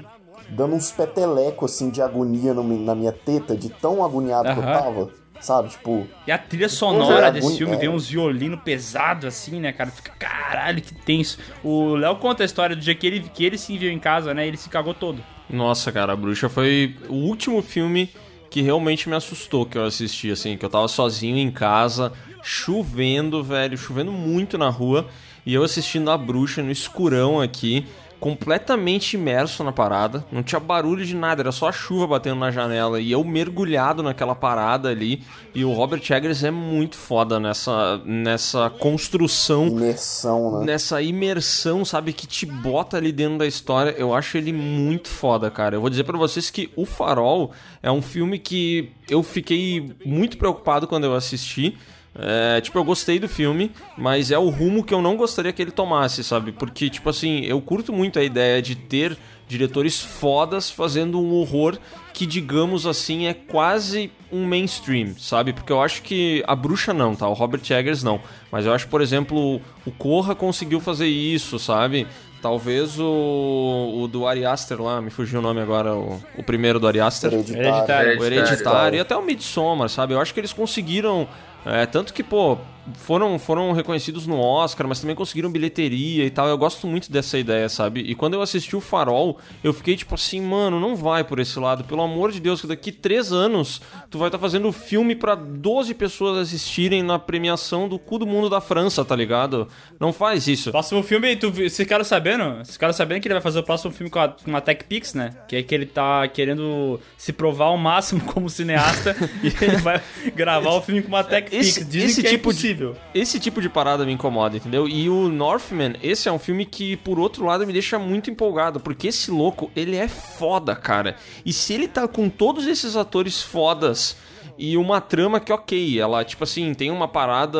dando 0.49 0.75
uns 0.75 0.91
petelecos 0.91 1.71
assim 1.71 1.89
de 1.89 2.01
agonia 2.01 2.53
no 2.53 2.63
na 2.63 2.95
minha 2.95 3.11
teta, 3.11 3.55
de 3.55 3.69
tão 3.69 4.03
agoniado 4.03 4.53
que 4.53 4.59
eu 4.59 4.63
tava. 4.63 5.09
Sabe, 5.39 5.69
tipo, 5.69 6.07
E 6.25 6.31
a 6.31 6.37
trilha 6.37 6.67
sonora 6.67 7.31
desse 7.31 7.57
filme 7.57 7.75
é. 7.75 7.77
vem 7.77 7.89
uns 7.89 8.07
violinos 8.07 8.59
pesados 8.63 9.25
assim, 9.25 9.59
né, 9.59 9.71
cara? 9.71 9.91
Fica, 9.91 10.11
caralho, 10.17 10.81
que 10.81 10.95
tenso. 10.95 11.37
O 11.63 11.95
Léo 11.95 12.15
conta 12.15 12.43
a 12.43 12.45
história 12.45 12.75
do 12.75 12.81
dia 12.81 12.95
que 12.95 13.05
ele, 13.05 13.19
que 13.19 13.45
ele 13.45 13.57
se 13.57 13.77
viu 13.77 13.91
em 13.91 13.99
casa, 13.99 14.33
né? 14.33 14.47
Ele 14.47 14.57
se 14.57 14.67
cagou 14.67 14.95
todo. 14.95 15.23
Nossa, 15.47 15.91
cara, 15.91 16.13
a 16.13 16.15
Bruxa 16.15 16.49
foi 16.49 16.95
o 17.07 17.13
último 17.13 17.61
filme 17.61 18.09
que 18.49 18.61
realmente 18.61 19.07
me 19.07 19.15
assustou 19.15 19.65
que 19.65 19.77
eu 19.77 19.85
assisti, 19.85 20.31
assim, 20.31 20.57
que 20.57 20.65
eu 20.65 20.69
tava 20.69 20.87
sozinho 20.87 21.37
em 21.37 21.51
casa, 21.51 22.11
chovendo, 22.41 23.43
velho, 23.43 23.77
chovendo 23.77 24.11
muito 24.11 24.57
na 24.57 24.69
rua, 24.69 25.05
e 25.47 25.53
eu 25.53 25.63
assistindo 25.63 26.11
a 26.11 26.17
Bruxa 26.17 26.61
no 26.61 26.69
escurão 26.69 27.39
aqui, 27.39 27.85
completamente 28.19 29.13
imerso 29.13 29.63
na 29.63 29.71
parada, 29.71 30.25
não 30.29 30.43
tinha 30.43 30.59
barulho 30.59 31.05
de 31.05 31.15
nada, 31.15 31.41
era 31.41 31.53
só 31.53 31.69
a 31.69 31.71
chuva 31.71 32.05
batendo 32.05 32.35
na 32.35 32.51
janela, 32.51 32.99
e 32.99 33.13
eu 33.13 33.23
mergulhado 33.23 34.03
naquela 34.03 34.35
parada 34.35 34.89
ali, 34.89 35.23
e 35.55 35.63
o 35.63 35.71
Robert 35.71 36.01
Eggers 36.11 36.43
é 36.43 36.51
muito 36.51 36.97
foda 36.97 37.39
nessa, 37.39 38.01
nessa 38.03 38.69
construção 38.71 39.67
imersão, 39.67 40.59
né? 40.59 40.65
nessa 40.65 41.01
imersão, 41.01 41.85
sabe, 41.85 42.11
que 42.11 42.27
te 42.27 42.45
bota 42.45 42.97
ali 42.97 43.13
dentro 43.13 43.37
da 43.37 43.47
história. 43.47 43.91
Eu 43.91 44.13
acho 44.13 44.37
ele 44.37 44.51
muito 44.51 45.07
foda, 45.07 45.49
cara. 45.49 45.77
Eu 45.77 45.81
vou 45.81 45.89
dizer 45.89 46.03
pra 46.03 46.17
vocês 46.17 46.49
que 46.49 46.69
O 46.75 46.85
Farol 46.85 47.51
é 47.81 47.89
um 47.89 48.01
filme 48.01 48.37
que 48.37 48.91
eu 49.09 49.23
fiquei 49.23 49.95
muito 50.05 50.37
preocupado 50.37 50.87
quando 50.87 51.05
eu 51.05 51.15
assisti. 51.15 51.77
É, 52.19 52.59
tipo, 52.61 52.77
eu 52.79 52.83
gostei 52.83 53.19
do 53.19 53.29
filme, 53.29 53.71
mas 53.95 54.31
é 54.31 54.37
o 54.39 54.49
rumo 54.49 54.83
que 54.83 54.93
eu 54.93 55.01
não 55.01 55.15
gostaria 55.15 55.53
que 55.53 55.61
ele 55.61 55.71
tomasse, 55.71 56.23
sabe? 56.23 56.51
Porque, 56.51 56.89
tipo 56.89 57.09
assim, 57.09 57.41
eu 57.41 57.61
curto 57.61 57.93
muito 57.93 58.17
a 58.17 58.23
ideia 58.23 58.61
de 58.61 58.75
ter 58.75 59.17
diretores 59.47 60.01
fodas 60.01 60.69
fazendo 60.69 61.21
um 61.21 61.33
horror 61.33 61.77
que, 62.13 62.25
digamos 62.25 62.85
assim, 62.85 63.27
é 63.27 63.33
quase 63.33 64.11
um 64.31 64.45
mainstream, 64.45 65.15
sabe? 65.17 65.53
Porque 65.53 65.71
eu 65.71 65.81
acho 65.81 66.01
que 66.01 66.43
a 66.47 66.55
bruxa 66.55 66.93
não, 66.93 67.15
tá? 67.15 67.27
O 67.27 67.33
Robert 67.33 67.61
Eggers 67.69 68.03
não. 68.03 68.19
Mas 68.51 68.65
eu 68.65 68.73
acho, 68.73 68.87
por 68.87 69.01
exemplo, 69.01 69.61
o 69.85 69.91
Corra 69.91 70.33
conseguiu 70.33 70.79
fazer 70.79 71.07
isso, 71.07 71.59
sabe? 71.59 72.07
Talvez 72.41 72.99
o, 72.99 74.01
o 74.01 74.07
do 74.07 74.27
Ari 74.27 74.45
Aster 74.45 74.81
lá, 74.81 75.01
me 75.01 75.09
fugiu 75.09 75.39
o 75.39 75.41
nome 75.41 75.61
agora, 75.61 75.95
o, 75.95 76.21
o 76.37 76.43
primeiro 76.43 76.79
do 76.79 76.87
Ari 76.87 76.99
Aster. 76.99 77.31
Hereditário. 77.33 78.19
O 78.19 78.25
Hereditário 78.25 78.97
e 78.97 78.99
até 78.99 79.15
o 79.15 79.23
Midsommar, 79.23 79.89
sabe? 79.89 80.13
Eu 80.13 80.21
acho 80.21 80.33
que 80.33 80.39
eles 80.39 80.53
conseguiram. 80.53 81.27
É, 81.67 81.85
tanto 81.85 82.13
que, 82.13 82.23
pô, 82.23 82.57
foram, 82.95 83.37
foram 83.37 83.71
reconhecidos 83.71 84.27
no 84.27 84.39
Oscar, 84.39 84.87
mas 84.87 84.99
também 84.99 85.15
conseguiram 85.15 85.51
bilheteria 85.51 86.25
e 86.25 86.29
tal. 86.29 86.47
Eu 86.47 86.57
gosto 86.57 86.87
muito 86.87 87.11
dessa 87.11 87.37
ideia, 87.37 87.69
sabe? 87.69 88.01
E 88.01 88.15
quando 88.15 88.33
eu 88.33 88.41
assisti 88.41 88.75
o 88.75 88.81
Farol, 88.81 89.37
eu 89.63 89.73
fiquei 89.73 89.95
tipo 89.95 90.15
assim, 90.15 90.41
mano, 90.41 90.79
não 90.79 90.95
vai 90.95 91.23
por 91.23 91.39
esse 91.39 91.59
lado. 91.59 91.83
Pelo 91.83 92.01
amor 92.01 92.31
de 92.31 92.39
Deus, 92.39 92.61
que 92.61 92.67
daqui 92.67 92.91
três 92.91 93.31
anos 93.31 93.81
tu 94.09 94.17
vai 94.17 94.27
estar 94.27 94.37
tá 94.37 94.41
fazendo 94.41 94.71
filme 94.71 95.15
para 95.15 95.35
12 95.35 95.93
pessoas 95.93 96.37
assistirem 96.37 97.03
na 97.03 97.19
premiação 97.19 97.87
do 97.87 97.99
cu 97.99 98.17
do 98.17 98.27
mundo 98.27 98.49
da 98.49 98.61
França, 98.61 99.03
tá 99.03 99.15
ligado? 99.15 99.67
Não 99.99 100.13
faz 100.13 100.47
isso. 100.47 100.71
Próximo 100.71 101.03
filme, 101.03 101.35
tu, 101.35 101.51
vocês 101.51 101.75
ficaram 101.75 102.03
sabendo? 102.03 102.55
Vocês 102.55 102.73
ficaram 102.73 102.93
sabendo 102.93 103.21
que 103.21 103.27
ele 103.27 103.35
vai 103.35 103.41
fazer 103.41 103.59
o 103.59 103.63
próximo 103.63 103.91
filme 103.91 104.09
com 104.09 104.19
a, 104.19 104.29
com 104.29 104.55
a 104.55 104.61
TechPix, 104.61 105.13
né? 105.13 105.31
Que 105.47 105.57
é 105.57 105.63
que 105.63 105.73
ele 105.73 105.85
tá 105.85 106.27
querendo 106.27 106.99
se 107.17 107.33
provar 107.33 107.65
ao 107.65 107.77
máximo 107.77 108.21
como 108.33 108.49
cineasta 108.49 109.15
e 109.43 109.47
ele 109.63 109.77
vai 109.77 110.01
gravar 110.35 110.71
o 110.71 110.81
filme 110.81 111.01
com 111.01 111.09
uma 111.09 111.23
TechPix. 111.23 111.67
Esse, 111.67 111.85
Dizem 111.85 112.09
esse 112.09 112.21
que 112.21 112.27
é 112.27 112.31
tipo 112.31 112.49
impossível. 112.49 112.76
De, 112.76 112.76
esse 113.13 113.39
tipo 113.39 113.61
de 113.61 113.69
parada 113.69 114.05
me 114.05 114.11
incomoda, 114.13 114.57
entendeu? 114.57 114.87
E 114.87 115.09
o 115.09 115.27
Northman, 115.27 115.95
esse 116.03 116.27
é 116.27 116.31
um 116.31 116.39
filme 116.39 116.65
que, 116.65 116.95
por 116.97 117.19
outro 117.19 117.45
lado, 117.45 117.65
me 117.65 117.73
deixa 117.73 117.97
muito 117.99 118.29
empolgado, 118.29 118.79
porque 118.79 119.07
esse 119.07 119.29
louco, 119.31 119.69
ele 119.75 119.95
é 119.95 120.07
foda, 120.07 120.75
cara. 120.75 121.15
E 121.45 121.53
se 121.53 121.73
ele 121.73 121.87
tá 121.87 122.07
com 122.07 122.29
todos 122.29 122.67
esses 122.67 122.95
atores 122.95 123.41
fodas 123.41 124.15
e 124.59 124.75
uma 124.75 124.99
trama 124.99 125.39
que, 125.39 125.53
ok, 125.53 125.99
ela, 125.99 126.23
tipo 126.25 126.43
assim, 126.43 126.73
tem 126.73 126.89
uma 126.89 127.07
parada 127.07 127.59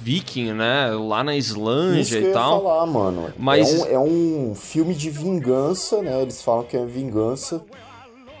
viking, 0.00 0.52
né? 0.52 0.90
Lá 0.90 1.24
na 1.24 1.34
Islândia 1.36 2.00
Isso 2.02 2.10
que 2.12 2.18
e 2.18 2.22
eu 2.22 2.28
ia 2.28 2.34
tal. 2.34 2.62
falar, 2.62 2.86
mano. 2.86 3.32
Mas- 3.38 3.72
É, 3.86 3.98
um, 3.98 4.04
é 4.04 4.50
um 4.50 4.54
filme 4.54 4.94
de 4.94 5.08
vingança, 5.10 6.02
né? 6.02 6.20
Eles 6.20 6.42
falam 6.42 6.64
que 6.64 6.76
é 6.76 6.84
vingança. 6.84 7.64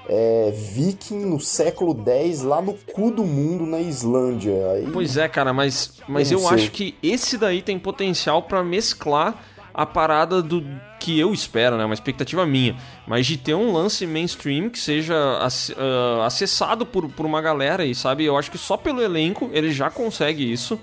É 0.08 0.50
viking 0.50 1.26
no 1.26 1.38
século 1.38 1.94
X, 2.06 2.42
lá 2.42 2.62
no 2.62 2.72
cu 2.72 3.10
do 3.10 3.24
mundo, 3.24 3.66
na 3.66 3.78
Islândia. 3.78 4.72
Aí, 4.72 4.88
Pois 4.90 5.16
é, 5.16 5.28
cara, 5.28 5.52
mas, 5.52 5.94
mas 6.08 6.32
Eu 6.32 6.48
acho 6.48 6.70
que 6.70 6.94
esse 7.02 7.36
daí 7.36 7.60
tem 7.60 7.78
potencial 7.78 8.42
pra 8.42 8.64
mesclar 8.64 9.44
a 9.78 9.86
parada 9.86 10.42
do 10.42 10.64
que 10.98 11.20
eu 11.20 11.32
espero, 11.32 11.76
né? 11.76 11.84
Uma 11.84 11.94
expectativa 11.94 12.44
minha. 12.44 12.76
Mas 13.06 13.26
de 13.26 13.36
ter 13.36 13.54
um 13.54 13.72
lance 13.72 14.06
mainstream 14.06 14.68
que 14.68 14.78
seja 14.78 15.14
ah, 15.14 16.26
acessado 16.26 16.84
por, 16.84 17.08
por 17.08 17.24
uma 17.24 17.40
galera 17.40 17.84
aí, 17.84 17.94
sabe? 17.94 18.24
Eu 18.24 18.36
acho 18.36 18.50
que 18.50 18.58
só 18.58 18.76
pelo 18.76 19.00
elenco 19.00 19.50
ele 19.52 19.70
já 19.70 19.88
consegue 19.88 20.50
isso. 20.52 20.80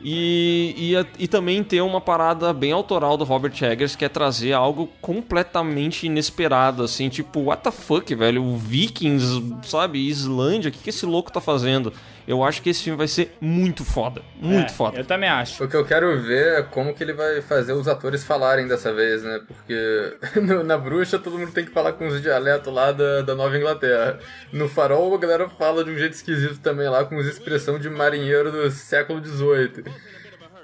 E, 0.00 0.94
e, 1.18 1.24
e 1.24 1.28
também 1.28 1.64
ter 1.64 1.80
uma 1.80 2.00
parada 2.00 2.52
bem 2.52 2.70
autoral 2.70 3.16
do 3.16 3.24
Robert 3.24 3.54
Eggers, 3.60 3.96
que 3.96 4.04
é 4.04 4.08
trazer 4.08 4.52
algo 4.52 4.88
completamente 5.00 6.06
inesperado, 6.06 6.84
assim, 6.84 7.08
tipo, 7.08 7.40
what 7.40 7.62
the 7.62 7.72
fuck, 7.72 8.14
velho? 8.14 8.56
Vikings, 8.56 9.42
sabe? 9.64 9.98
Islândia, 10.06 10.68
o 10.68 10.72
que, 10.72 10.78
que 10.78 10.90
esse 10.90 11.04
louco 11.04 11.32
tá 11.32 11.40
fazendo? 11.40 11.92
Eu 12.28 12.44
acho 12.44 12.60
que 12.60 12.68
esse 12.68 12.82
filme 12.82 12.98
vai 12.98 13.08
ser 13.08 13.32
muito 13.40 13.84
foda. 13.86 14.20
Muito 14.36 14.70
É, 14.70 14.74
foda. 14.74 14.98
Eu 14.98 15.04
também 15.04 15.30
acho. 15.30 15.64
O 15.64 15.68
que 15.68 15.74
eu 15.74 15.84
quero 15.84 16.20
ver 16.20 16.58
é 16.58 16.62
como 16.62 16.92
que 16.94 17.02
ele 17.02 17.14
vai 17.14 17.40
fazer 17.40 17.72
os 17.72 17.88
atores 17.88 18.22
falarem 18.22 18.68
dessa 18.68 18.92
vez, 18.92 19.22
né? 19.22 19.40
Porque 19.48 20.12
no- 20.40 20.62
na 20.62 20.76
bruxa 20.76 21.18
todo 21.18 21.38
mundo 21.38 21.52
tem 21.52 21.64
que 21.64 21.70
falar 21.70 21.94
com 21.94 22.06
os 22.06 22.20
dialetos 22.20 22.70
lá 22.72 22.92
da, 22.92 23.22
da 23.22 23.34
Nova 23.34 23.56
Inglaterra. 23.56 24.18
No 24.52 24.68
farol 24.68 25.14
a 25.14 25.18
galera 25.18 25.48
fala 25.48 25.82
de 25.82 25.90
um 25.90 25.96
jeito 25.96 26.12
esquisito 26.12 26.60
também 26.60 26.86
lá, 26.88 27.02
com 27.04 27.18
as 27.18 27.24
expressão 27.24 27.78
de 27.78 27.88
marinheiro 27.88 28.52
do 28.52 28.70
século 28.70 29.24
XVIII. 29.24 29.84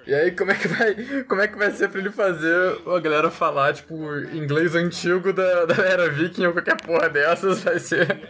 E 0.06 0.12
aí 0.12 0.32
como 0.32 0.50
é 0.50 0.54
que 0.54 0.68
vai, 0.68 0.94
como 1.26 1.40
é 1.40 1.48
que 1.48 1.56
vai 1.56 1.70
ser 1.70 1.88
pra 1.88 1.98
ele 1.98 2.10
fazer 2.10 2.54
a 2.86 3.00
galera 3.00 3.30
falar, 3.30 3.72
tipo, 3.72 3.94
inglês 4.34 4.74
antigo 4.74 5.32
da, 5.32 5.64
da 5.64 5.82
era 5.82 6.10
viking 6.10 6.44
ou 6.44 6.52
qualquer 6.52 6.76
porra 6.76 7.08
dessas, 7.08 7.64
vai 7.64 7.78
ser... 7.78 8.20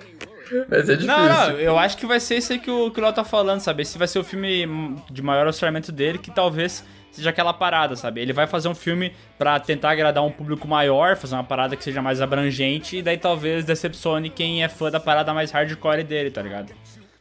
Vai 0.69 0.83
ser 0.85 0.97
difícil. 0.97 1.07
Não, 1.07 1.29
não, 1.29 1.51
eu 1.59 1.79
acho 1.79 1.97
que 1.97 2.07
vai 2.07 2.21
ser 2.21 2.37
isso 2.37 2.53
aí 2.53 2.59
que 2.59 2.71
o, 2.71 2.91
que 2.91 3.01
o 3.01 3.03
Léo 3.03 3.13
tá 3.13 3.25
falando, 3.25 3.61
sabe? 3.61 3.83
Esse 3.83 3.97
vai 3.99 4.07
ser 4.09 4.19
o 4.19 4.25
filme 4.25 4.67
de 5.11 5.23
maior 5.23 5.47
orçamento 5.47 5.91
dele, 5.93 6.19
que 6.19 6.31
talvez 6.31 6.85
seja 7.11 7.31
aquela 7.31 7.53
parada, 7.53 7.95
sabe? 7.95 8.21
Ele 8.21 8.33
vai 8.33 8.47
fazer 8.47 8.69
um 8.69 8.75
filme 8.75 9.13
pra 9.39 9.61
tentar 9.61 9.91
agradar 9.91 10.25
um 10.25 10.31
público 10.31 10.67
maior, 10.67 11.17
fazer 11.17 11.35
uma 11.37 11.45
parada 11.45 11.77
que 11.77 11.85
seja 11.85 12.03
mais 12.03 12.21
abrangente, 12.21 12.97
e 12.97 13.03
daí 13.03 13.17
talvez 13.17 13.65
decepcione 13.65 14.29
quem 14.31 14.65
é 14.65 14.69
fã 14.69 14.91
da 14.91 14.99
parada 14.99 15.33
mais 15.33 15.51
hardcore 15.53 16.03
dele, 16.03 16.31
tá 16.31 16.43
ligado? 16.43 16.73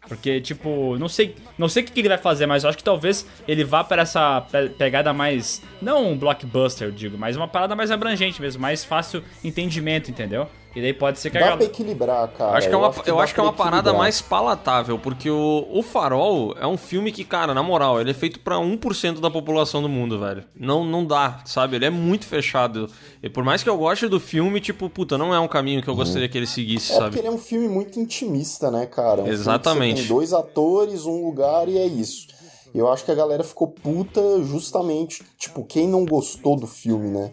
Porque, 0.07 0.41
tipo, 0.41 0.97
não 0.97 1.07
sei, 1.07 1.33
não 1.57 1.69
sei 1.69 1.81
o 1.81 1.85
que 1.85 1.93
que 1.93 2.01
ele 2.01 2.09
vai 2.09 2.17
fazer, 2.17 2.45
mas 2.45 2.63
eu 2.63 2.69
acho 2.69 2.77
que 2.77 2.83
talvez 2.83 3.25
ele 3.47 3.63
vá 3.63 3.85
para 3.85 4.01
essa 4.01 4.41
pe- 4.41 4.67
pegada 4.69 5.13
mais. 5.13 5.61
Não 5.81 6.09
um 6.11 6.17
blockbuster, 6.17 6.89
eu 6.89 6.91
digo, 6.91 7.17
mas 7.17 7.37
uma 7.37 7.47
parada 7.47 7.73
mais 7.73 7.89
abrangente 7.89 8.41
mesmo, 8.41 8.61
mais 8.61 8.83
fácil 8.83 9.23
entendimento, 9.43 10.11
entendeu? 10.11 10.49
E 10.75 10.81
daí 10.81 10.93
pode 10.93 11.19
ser 11.19 11.29
que 11.29 11.37
a 11.37 11.39
dá 11.39 11.45
pra 11.47 11.55
galera. 11.57 11.71
equilibrar, 11.71 12.27
cara. 12.29 12.51
Eu 12.51 12.55
acho 12.57 12.67
que 12.69 12.73
é 12.73 12.77
uma, 12.77 12.93
eu 13.05 13.15
dá 13.17 13.23
acho 13.23 13.33
que 13.33 13.39
é 13.39 13.43
pra 13.43 13.49
uma 13.49 13.53
parada 13.53 13.77
equilibrar. 13.89 13.97
mais 14.01 14.21
palatável, 14.21 14.97
porque 14.97 15.29
o, 15.29 15.67
o 15.71 15.83
Farol 15.83 16.55
é 16.59 16.65
um 16.65 16.77
filme 16.77 17.11
que, 17.11 17.23
cara, 17.23 17.53
na 17.53 17.61
moral, 17.61 18.01
ele 18.01 18.09
é 18.09 18.13
feito 18.13 18.39
pra 18.39 18.55
1% 18.57 19.19
da 19.19 19.29
população 19.29 19.81
do 19.83 19.87
mundo, 19.89 20.17
velho. 20.19 20.43
Não, 20.59 20.83
não 20.83 21.05
dá, 21.05 21.41
sabe? 21.45 21.75
Ele 21.75 21.85
é 21.85 21.89
muito 21.91 22.25
fechado. 22.25 22.89
E 23.21 23.29
por 23.29 23.43
mais 23.43 23.61
que 23.61 23.69
eu 23.69 23.77
goste 23.77 24.07
do 24.07 24.19
filme, 24.19 24.59
tipo, 24.59 24.89
puta, 24.89 25.17
não 25.17 25.33
é 25.33 25.39
um 25.39 25.47
caminho 25.47 25.81
que 25.83 25.87
eu 25.87 25.95
gostaria 25.95 26.27
que 26.27 26.37
ele 26.37 26.47
seguisse, 26.47 26.91
É 26.91 26.95
porque 26.95 27.03
sabe? 27.05 27.19
ele 27.19 27.27
é 27.27 27.31
um 27.31 27.37
filme 27.37 27.67
muito 27.67 27.99
intimista, 27.99 28.71
né, 28.71 28.85
cara? 28.87 29.21
É 29.21 29.23
um 29.23 29.25
filme 29.25 29.29
que 29.29 29.41
Exatamente. 29.41 30.01
Você 30.01 30.07
tem 30.07 30.15
dois 30.15 30.33
atores, 30.33 31.05
um 31.05 31.23
lugar 31.25 31.69
e 31.69 31.77
é 31.77 31.85
isso. 31.85 32.27
E 32.73 32.79
eu 32.79 32.91
acho 32.91 33.05
que 33.05 33.11
a 33.11 33.15
galera 33.15 33.43
ficou 33.43 33.67
puta 33.67 34.41
justamente, 34.43 35.23
tipo, 35.37 35.63
quem 35.63 35.87
não 35.87 36.03
gostou 36.05 36.55
do 36.55 36.65
filme, 36.65 37.07
né? 37.09 37.31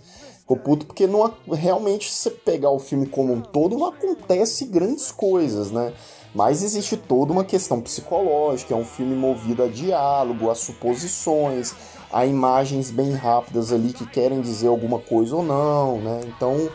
Ficou 0.50 0.56
puto 0.56 0.84
porque 0.84 1.06
não, 1.06 1.32
realmente, 1.52 2.10
se 2.10 2.16
você 2.16 2.30
pegar 2.30 2.70
o 2.70 2.80
filme 2.80 3.06
como 3.06 3.32
um 3.32 3.40
todo, 3.40 3.78
não 3.78 3.86
acontece 3.86 4.64
grandes 4.64 5.12
coisas, 5.12 5.70
né? 5.70 5.92
Mas 6.34 6.64
existe 6.64 6.96
toda 6.96 7.32
uma 7.32 7.44
questão 7.44 7.80
psicológica, 7.80 8.74
é 8.74 8.76
um 8.76 8.84
filme 8.84 9.14
movido 9.14 9.62
a 9.62 9.68
diálogo, 9.68 10.50
a 10.50 10.56
suposições, 10.56 11.72
a 12.12 12.26
imagens 12.26 12.90
bem 12.90 13.12
rápidas 13.12 13.72
ali 13.72 13.92
que 13.92 14.04
querem 14.04 14.40
dizer 14.40 14.66
alguma 14.66 14.98
coisa 14.98 15.36
ou 15.36 15.44
não, 15.44 15.98
né? 15.98 16.20
Então, 16.26 16.68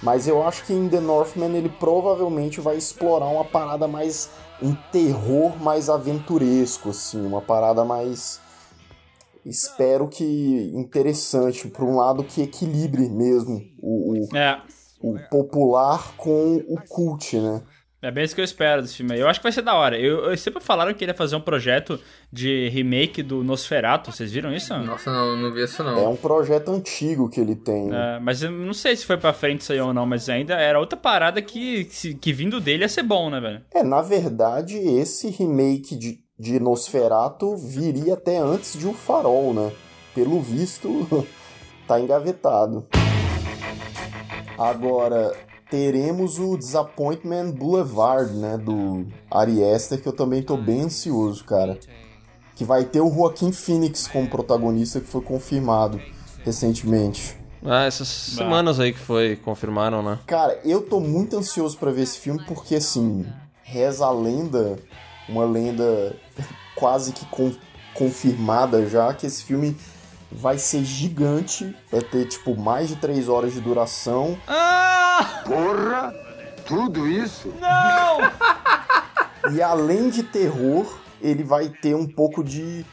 mas 0.00 0.28
eu 0.28 0.46
acho 0.46 0.64
que 0.64 0.72
em 0.72 0.88
The 0.88 1.00
Northman 1.00 1.56
ele 1.56 1.68
provavelmente 1.68 2.60
vai 2.60 2.76
explorar 2.76 3.26
uma 3.26 3.44
parada 3.44 3.88
mais. 3.88 4.30
um 4.62 4.72
terror 4.92 5.60
mais 5.60 5.90
aventuresco, 5.90 6.90
assim, 6.90 7.26
uma 7.26 7.42
parada 7.42 7.84
mais. 7.84 8.40
Espero 9.48 10.08
que 10.08 10.72
interessante, 10.74 11.68
por 11.68 11.84
um 11.84 11.96
lado 11.96 12.24
que 12.24 12.42
equilibre 12.42 13.08
mesmo 13.08 13.62
o, 13.80 14.12
o, 14.12 14.36
É. 14.36 14.60
o 15.00 15.16
popular 15.30 16.14
com 16.16 16.56
o 16.68 16.76
cult, 16.88 17.38
né? 17.38 17.62
É 18.02 18.10
bem 18.10 18.24
isso 18.24 18.34
que 18.34 18.40
eu 18.40 18.44
espero 18.44 18.82
desse 18.82 18.98
filme 18.98 19.14
aí. 19.14 19.20
Eu 19.20 19.26
acho 19.26 19.40
que 19.40 19.42
vai 19.44 19.50
ser 19.50 19.62
da 19.62 19.74
hora. 19.74 19.98
Eu, 19.98 20.26
eu 20.30 20.36
sempre 20.36 20.62
falaram 20.62 20.92
que 20.92 21.02
ele 21.02 21.10
ia 21.10 21.16
fazer 21.16 21.34
um 21.34 21.40
projeto 21.40 21.98
de 22.30 22.68
remake 22.68 23.22
do 23.22 23.42
Nosferatu. 23.42 24.12
Vocês 24.12 24.30
viram 24.30 24.54
isso? 24.54 24.76
Nossa, 24.76 25.10
não, 25.10 25.34
não 25.36 25.52
vi 25.52 25.64
isso 25.64 25.82
não. 25.82 25.98
É 25.98 26.06
um 26.06 26.14
projeto 26.14 26.70
antigo 26.70 27.28
que 27.28 27.40
ele 27.40 27.56
tem. 27.56 27.90
É, 27.92 28.20
mas 28.20 28.42
eu 28.42 28.50
não 28.52 28.74
sei 28.74 28.94
se 28.94 29.04
foi 29.06 29.16
pra 29.16 29.32
frente 29.32 29.62
isso 29.62 29.72
aí 29.72 29.80
ou 29.80 29.94
não, 29.94 30.06
mas 30.06 30.28
ainda 30.28 30.54
era 30.54 30.78
outra 30.78 30.96
parada 30.96 31.40
que, 31.40 31.86
que, 31.86 32.14
que 32.14 32.32
vindo 32.32 32.60
dele 32.60 32.84
ia 32.84 32.88
ser 32.88 33.02
bom, 33.02 33.30
né, 33.30 33.40
velho? 33.40 33.62
É, 33.74 33.82
na 33.82 34.02
verdade, 34.02 34.76
esse 34.76 35.30
remake 35.30 35.96
de, 35.96 36.20
de 36.38 36.60
Nosferatu 36.60 37.56
viria 37.56 38.14
até 38.14 38.38
antes 38.38 38.78
de 38.78 38.86
O 38.86 38.92
Farol, 38.92 39.54
né? 39.54 39.72
Pelo 40.14 40.40
visto, 40.40 41.26
tá 41.86 42.00
engavetado. 42.00 42.86
Agora, 44.58 45.34
teremos 45.70 46.38
o 46.38 46.56
Disappointment 46.56 47.52
Boulevard, 47.52 48.32
né? 48.32 48.56
Do 48.56 49.06
Ari 49.30 49.62
Aster, 49.64 50.00
que 50.00 50.08
eu 50.08 50.12
também 50.12 50.42
tô 50.42 50.56
bem 50.56 50.82
ansioso, 50.82 51.44
cara. 51.44 51.78
Que 52.54 52.64
vai 52.64 52.84
ter 52.84 53.00
o 53.00 53.12
Joaquim 53.12 53.52
Phoenix 53.52 54.06
como 54.06 54.28
protagonista, 54.28 55.00
que 55.00 55.06
foi 55.06 55.20
confirmado 55.20 56.00
recentemente. 56.44 57.36
Ah, 57.64 57.84
essas 57.84 58.08
semanas 58.08 58.78
aí 58.78 58.92
que 58.92 58.98
foi, 58.98 59.36
confirmaram, 59.36 60.02
né? 60.02 60.18
Cara, 60.26 60.58
eu 60.64 60.82
tô 60.82 61.00
muito 61.00 61.36
ansioso 61.36 61.76
pra 61.76 61.90
ver 61.90 62.02
esse 62.02 62.18
filme 62.18 62.42
porque, 62.46 62.76
assim, 62.76 63.26
reza 63.62 64.06
a 64.06 64.10
lenda, 64.10 64.78
uma 65.28 65.44
lenda 65.44 66.14
quase 66.74 67.12
que 67.12 67.24
con- 67.26 67.54
confirmada 67.94 68.86
já, 68.88 69.12
que 69.14 69.26
esse 69.26 69.42
filme 69.44 69.76
vai 70.30 70.58
ser 70.58 70.84
gigante, 70.84 71.74
vai 71.90 72.00
ter, 72.02 72.26
tipo, 72.26 72.56
mais 72.56 72.88
de 72.88 72.96
três 72.96 73.28
horas 73.28 73.52
de 73.54 73.60
duração. 73.60 74.36
Ah! 74.46 75.42
Porra! 75.46 76.14
Tudo 76.66 77.06
isso? 77.08 77.52
Não! 77.60 78.18
E 79.52 79.62
além 79.62 80.10
de 80.10 80.24
terror, 80.24 80.98
ele 81.22 81.44
vai 81.44 81.68
ter 81.68 81.94
um 81.94 82.04
pouco 82.04 82.42
de 82.42 82.84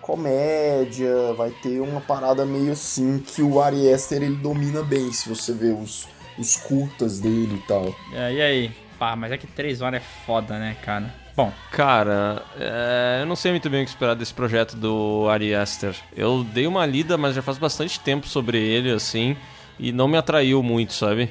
comédia, 0.00 1.32
vai 1.34 1.50
ter 1.50 1.80
uma 1.80 2.00
parada 2.00 2.44
meio 2.44 2.72
assim 2.72 3.20
que 3.20 3.40
o 3.42 3.62
Ari 3.62 3.92
Aster 3.92 4.20
ele 4.20 4.34
domina 4.34 4.82
bem, 4.82 5.12
se 5.12 5.28
você 5.28 5.52
ver 5.52 5.72
os, 5.72 6.08
os 6.36 6.56
curtas 6.56 7.20
dele 7.20 7.62
e 7.62 7.66
tal. 7.68 7.94
É, 8.12 8.32
e 8.32 8.42
aí? 8.42 8.72
Pá, 8.98 9.14
mas 9.14 9.30
é 9.30 9.38
que 9.38 9.46
três 9.46 9.80
horas 9.80 10.02
é 10.02 10.04
foda, 10.26 10.58
né, 10.58 10.76
cara? 10.84 11.14
Bom, 11.36 11.52
Cara, 11.70 12.42
é, 12.58 13.18
eu 13.22 13.26
não 13.26 13.36
sei 13.36 13.50
muito 13.50 13.70
bem 13.70 13.82
o 13.82 13.84
que 13.84 13.90
esperar 13.90 14.14
desse 14.14 14.34
projeto 14.34 14.76
do 14.76 15.28
Ari 15.30 15.54
Aster. 15.54 15.94
Eu 16.14 16.44
dei 16.44 16.66
uma 16.66 16.84
lida, 16.84 17.16
mas 17.16 17.34
já 17.34 17.42
faz 17.42 17.56
bastante 17.58 17.98
tempo 18.00 18.28
sobre 18.28 18.58
ele, 18.58 18.90
assim, 18.90 19.36
e 19.78 19.92
não 19.92 20.08
me 20.08 20.18
atraiu 20.18 20.62
muito, 20.62 20.92
sabe? 20.92 21.30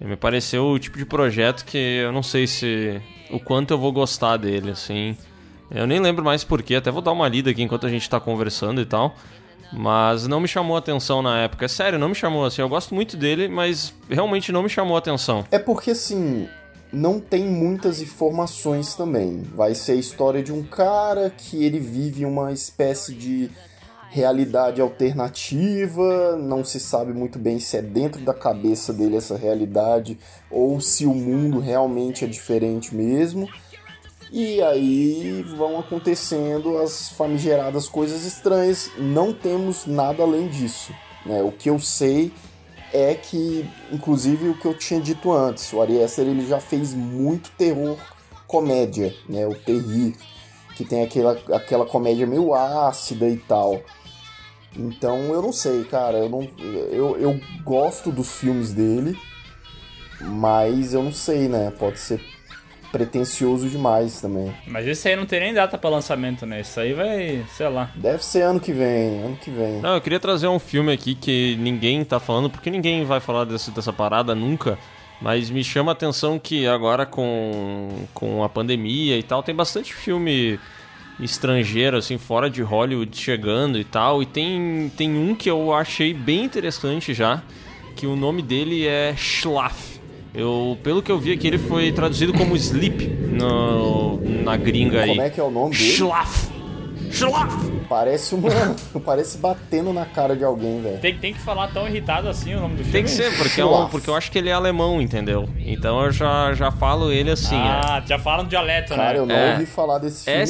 Me 0.00 0.16
pareceu 0.16 0.64
o 0.68 0.78
tipo 0.78 0.96
de 0.96 1.04
projeto 1.04 1.64
que 1.64 1.76
eu 1.76 2.10
não 2.12 2.22
sei 2.22 2.46
se. 2.46 3.00
o 3.30 3.38
quanto 3.38 3.72
eu 3.72 3.78
vou 3.78 3.92
gostar 3.92 4.38
dele, 4.38 4.70
assim. 4.70 5.14
Eu 5.70 5.86
nem 5.86 6.00
lembro 6.00 6.24
mais 6.24 6.42
porquê, 6.42 6.76
até 6.76 6.90
vou 6.90 7.02
dar 7.02 7.12
uma 7.12 7.28
lida 7.28 7.50
aqui 7.50 7.62
enquanto 7.62 7.86
a 7.86 7.90
gente 7.90 8.08
tá 8.08 8.18
conversando 8.18 8.80
e 8.80 8.86
tal. 8.86 9.14
Mas 9.72 10.26
não 10.26 10.40
me 10.40 10.48
chamou 10.48 10.74
a 10.74 10.78
atenção 10.78 11.22
na 11.22 11.38
época. 11.40 11.66
É 11.66 11.68
sério, 11.68 11.98
não 11.98 12.08
me 12.08 12.14
chamou 12.14 12.44
assim. 12.44 12.62
Eu 12.62 12.68
gosto 12.68 12.94
muito 12.94 13.16
dele, 13.16 13.46
mas 13.46 13.94
realmente 14.08 14.50
não 14.50 14.62
me 14.62 14.68
chamou 14.68 14.96
a 14.96 14.98
atenção. 14.98 15.44
É 15.50 15.58
porque 15.58 15.90
assim, 15.92 16.48
não 16.92 17.20
tem 17.20 17.44
muitas 17.44 18.00
informações 18.00 18.94
também. 18.94 19.42
Vai 19.54 19.74
ser 19.74 19.92
a 19.92 19.96
história 19.96 20.42
de 20.42 20.52
um 20.52 20.62
cara 20.62 21.30
que 21.30 21.64
ele 21.64 21.78
vive 21.78 22.24
uma 22.24 22.52
espécie 22.52 23.14
de 23.14 23.50
realidade 24.10 24.80
alternativa, 24.80 26.36
não 26.36 26.64
se 26.64 26.80
sabe 26.80 27.12
muito 27.12 27.38
bem 27.38 27.60
se 27.60 27.76
é 27.76 27.82
dentro 27.82 28.20
da 28.22 28.34
cabeça 28.34 28.92
dele 28.92 29.16
essa 29.16 29.36
realidade 29.36 30.18
ou 30.50 30.80
se 30.80 31.06
o 31.06 31.14
mundo 31.14 31.60
realmente 31.60 32.24
é 32.24 32.28
diferente 32.28 32.92
mesmo. 32.92 33.48
E 34.32 34.60
aí 34.62 35.44
vão 35.56 35.78
acontecendo 35.78 36.78
as 36.78 37.08
famigeradas 37.10 37.88
coisas 37.88 38.24
estranhas. 38.24 38.90
Não 38.98 39.32
temos 39.32 39.86
nada 39.86 40.22
além 40.22 40.48
disso. 40.48 40.92
Né? 41.26 41.42
O 41.42 41.50
que 41.50 41.68
eu 41.70 41.78
sei 41.78 42.32
é 42.92 43.14
que, 43.14 43.68
inclusive, 43.92 44.48
o 44.48 44.58
que 44.58 44.66
eu 44.66 44.74
tinha 44.76 45.00
dito 45.00 45.32
antes, 45.32 45.72
o 45.72 45.80
Ari 45.80 45.94
ele 45.94 46.46
já 46.46 46.60
fez 46.60 46.94
muito 46.94 47.50
terror 47.52 47.96
comédia, 48.46 49.14
né? 49.28 49.46
O 49.46 49.54
terrir, 49.54 50.16
que 50.74 50.84
tem 50.84 51.02
aquela, 51.02 51.38
aquela 51.54 51.86
comédia 51.86 52.26
meio 52.26 52.52
ácida 52.52 53.28
e 53.28 53.36
tal. 53.36 53.80
Então 54.76 55.18
eu 55.32 55.42
não 55.42 55.52
sei, 55.52 55.84
cara. 55.84 56.18
Eu, 56.18 56.28
não, 56.28 56.42
eu, 56.90 57.16
eu 57.16 57.40
gosto 57.64 58.10
dos 58.10 58.32
filmes 58.32 58.72
dele, 58.72 59.18
mas 60.20 60.94
eu 60.94 61.02
não 61.02 61.12
sei, 61.12 61.48
né? 61.48 61.72
Pode 61.78 61.98
ser 61.98 62.20
pretencioso 62.90 63.68
demais 63.68 64.20
também. 64.20 64.52
Mas 64.66 64.86
esse 64.86 65.08
aí 65.08 65.16
não 65.16 65.26
tem 65.26 65.40
nem 65.40 65.54
data 65.54 65.78
pra 65.78 65.90
lançamento, 65.90 66.44
né? 66.44 66.60
Isso 66.60 66.78
aí 66.80 66.92
vai, 66.92 67.44
sei 67.56 67.68
lá. 67.68 67.90
Deve 67.94 68.24
ser 68.24 68.42
ano 68.42 68.60
que 68.60 68.72
vem, 68.72 69.22
ano 69.22 69.36
que 69.36 69.50
vem. 69.50 69.80
Não, 69.80 69.94
eu 69.94 70.00
queria 70.00 70.20
trazer 70.20 70.48
um 70.48 70.58
filme 70.58 70.92
aqui 70.92 71.14
que 71.14 71.56
ninguém 71.60 72.04
tá 72.04 72.18
falando, 72.18 72.50
porque 72.50 72.70
ninguém 72.70 73.04
vai 73.04 73.20
falar 73.20 73.44
desse, 73.44 73.70
dessa 73.70 73.92
parada 73.92 74.34
nunca. 74.34 74.78
Mas 75.20 75.50
me 75.50 75.62
chama 75.62 75.92
a 75.92 75.94
atenção 75.94 76.38
que 76.38 76.66
agora 76.66 77.04
com, 77.04 78.06
com 78.14 78.42
a 78.42 78.48
pandemia 78.48 79.18
e 79.18 79.22
tal, 79.22 79.42
tem 79.42 79.54
bastante 79.54 79.92
filme 79.92 80.58
estrangeiro, 81.20 81.98
assim, 81.98 82.16
fora 82.16 82.48
de 82.48 82.62
Hollywood 82.62 83.14
chegando 83.16 83.78
e 83.78 83.84
tal. 83.84 84.22
E 84.22 84.26
tem, 84.26 84.90
tem 84.96 85.14
um 85.16 85.34
que 85.34 85.50
eu 85.50 85.74
achei 85.74 86.14
bem 86.14 86.44
interessante 86.44 87.12
já, 87.12 87.42
que 87.94 88.06
o 88.06 88.16
nome 88.16 88.40
dele 88.40 88.86
é 88.86 89.14
Schlaf. 89.14 89.99
Eu, 90.34 90.78
pelo 90.82 91.02
que 91.02 91.10
eu 91.10 91.18
vi 91.18 91.32
aqui, 91.32 91.46
ele 91.48 91.58
foi 91.58 91.90
traduzido 91.92 92.32
como 92.32 92.54
Sleep 92.56 93.06
no, 93.08 94.20
na 94.44 94.56
gringa 94.56 95.02
aí. 95.02 95.08
Como 95.10 95.22
é 95.22 95.30
que 95.30 95.40
é 95.40 95.42
o 95.42 95.50
nome 95.50 95.76
dele? 95.76 95.92
Schlaf! 95.92 96.48
Schlaf! 97.10 97.52
Parece 97.88 98.36
uma. 98.36 98.48
parece 99.04 99.36
batendo 99.38 99.92
na 99.92 100.06
cara 100.06 100.36
de 100.36 100.44
alguém, 100.44 100.80
velho. 100.80 100.98
Tem, 100.98 101.18
tem 101.18 101.34
que 101.34 101.40
falar 101.40 101.66
tão 101.72 101.88
irritado 101.88 102.28
assim 102.28 102.54
o 102.54 102.60
nome 102.60 102.74
do 102.76 102.84
filme? 102.84 102.92
Tem 102.92 103.02
que 103.02 103.10
ser, 103.10 103.36
porque, 103.36 103.60
é 103.60 103.64
um, 103.66 103.88
porque 103.88 104.08
eu 104.08 104.14
acho 104.14 104.30
que 104.30 104.38
ele 104.38 104.48
é 104.48 104.52
alemão, 104.52 105.02
entendeu? 105.02 105.48
Então 105.58 106.00
eu 106.04 106.12
já, 106.12 106.54
já 106.54 106.70
falo 106.70 107.10
ele 107.10 107.32
assim. 107.32 107.56
Ah, 107.56 108.00
já 108.06 108.16
fala 108.16 108.44
no 108.44 108.48
dialeto, 108.48 108.94
Cara, 108.94 109.14
né? 109.14 109.18
eu 109.18 109.26
não 109.26 109.34
É. 109.34 109.52
ouvi 109.54 109.66
falar 109.66 109.98
desse 109.98 110.24
filme. 110.26 110.40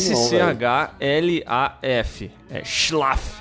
S-C-H-L-A-F. 1.11 2.31
É 2.51 2.63
Schlaf. 2.65 3.41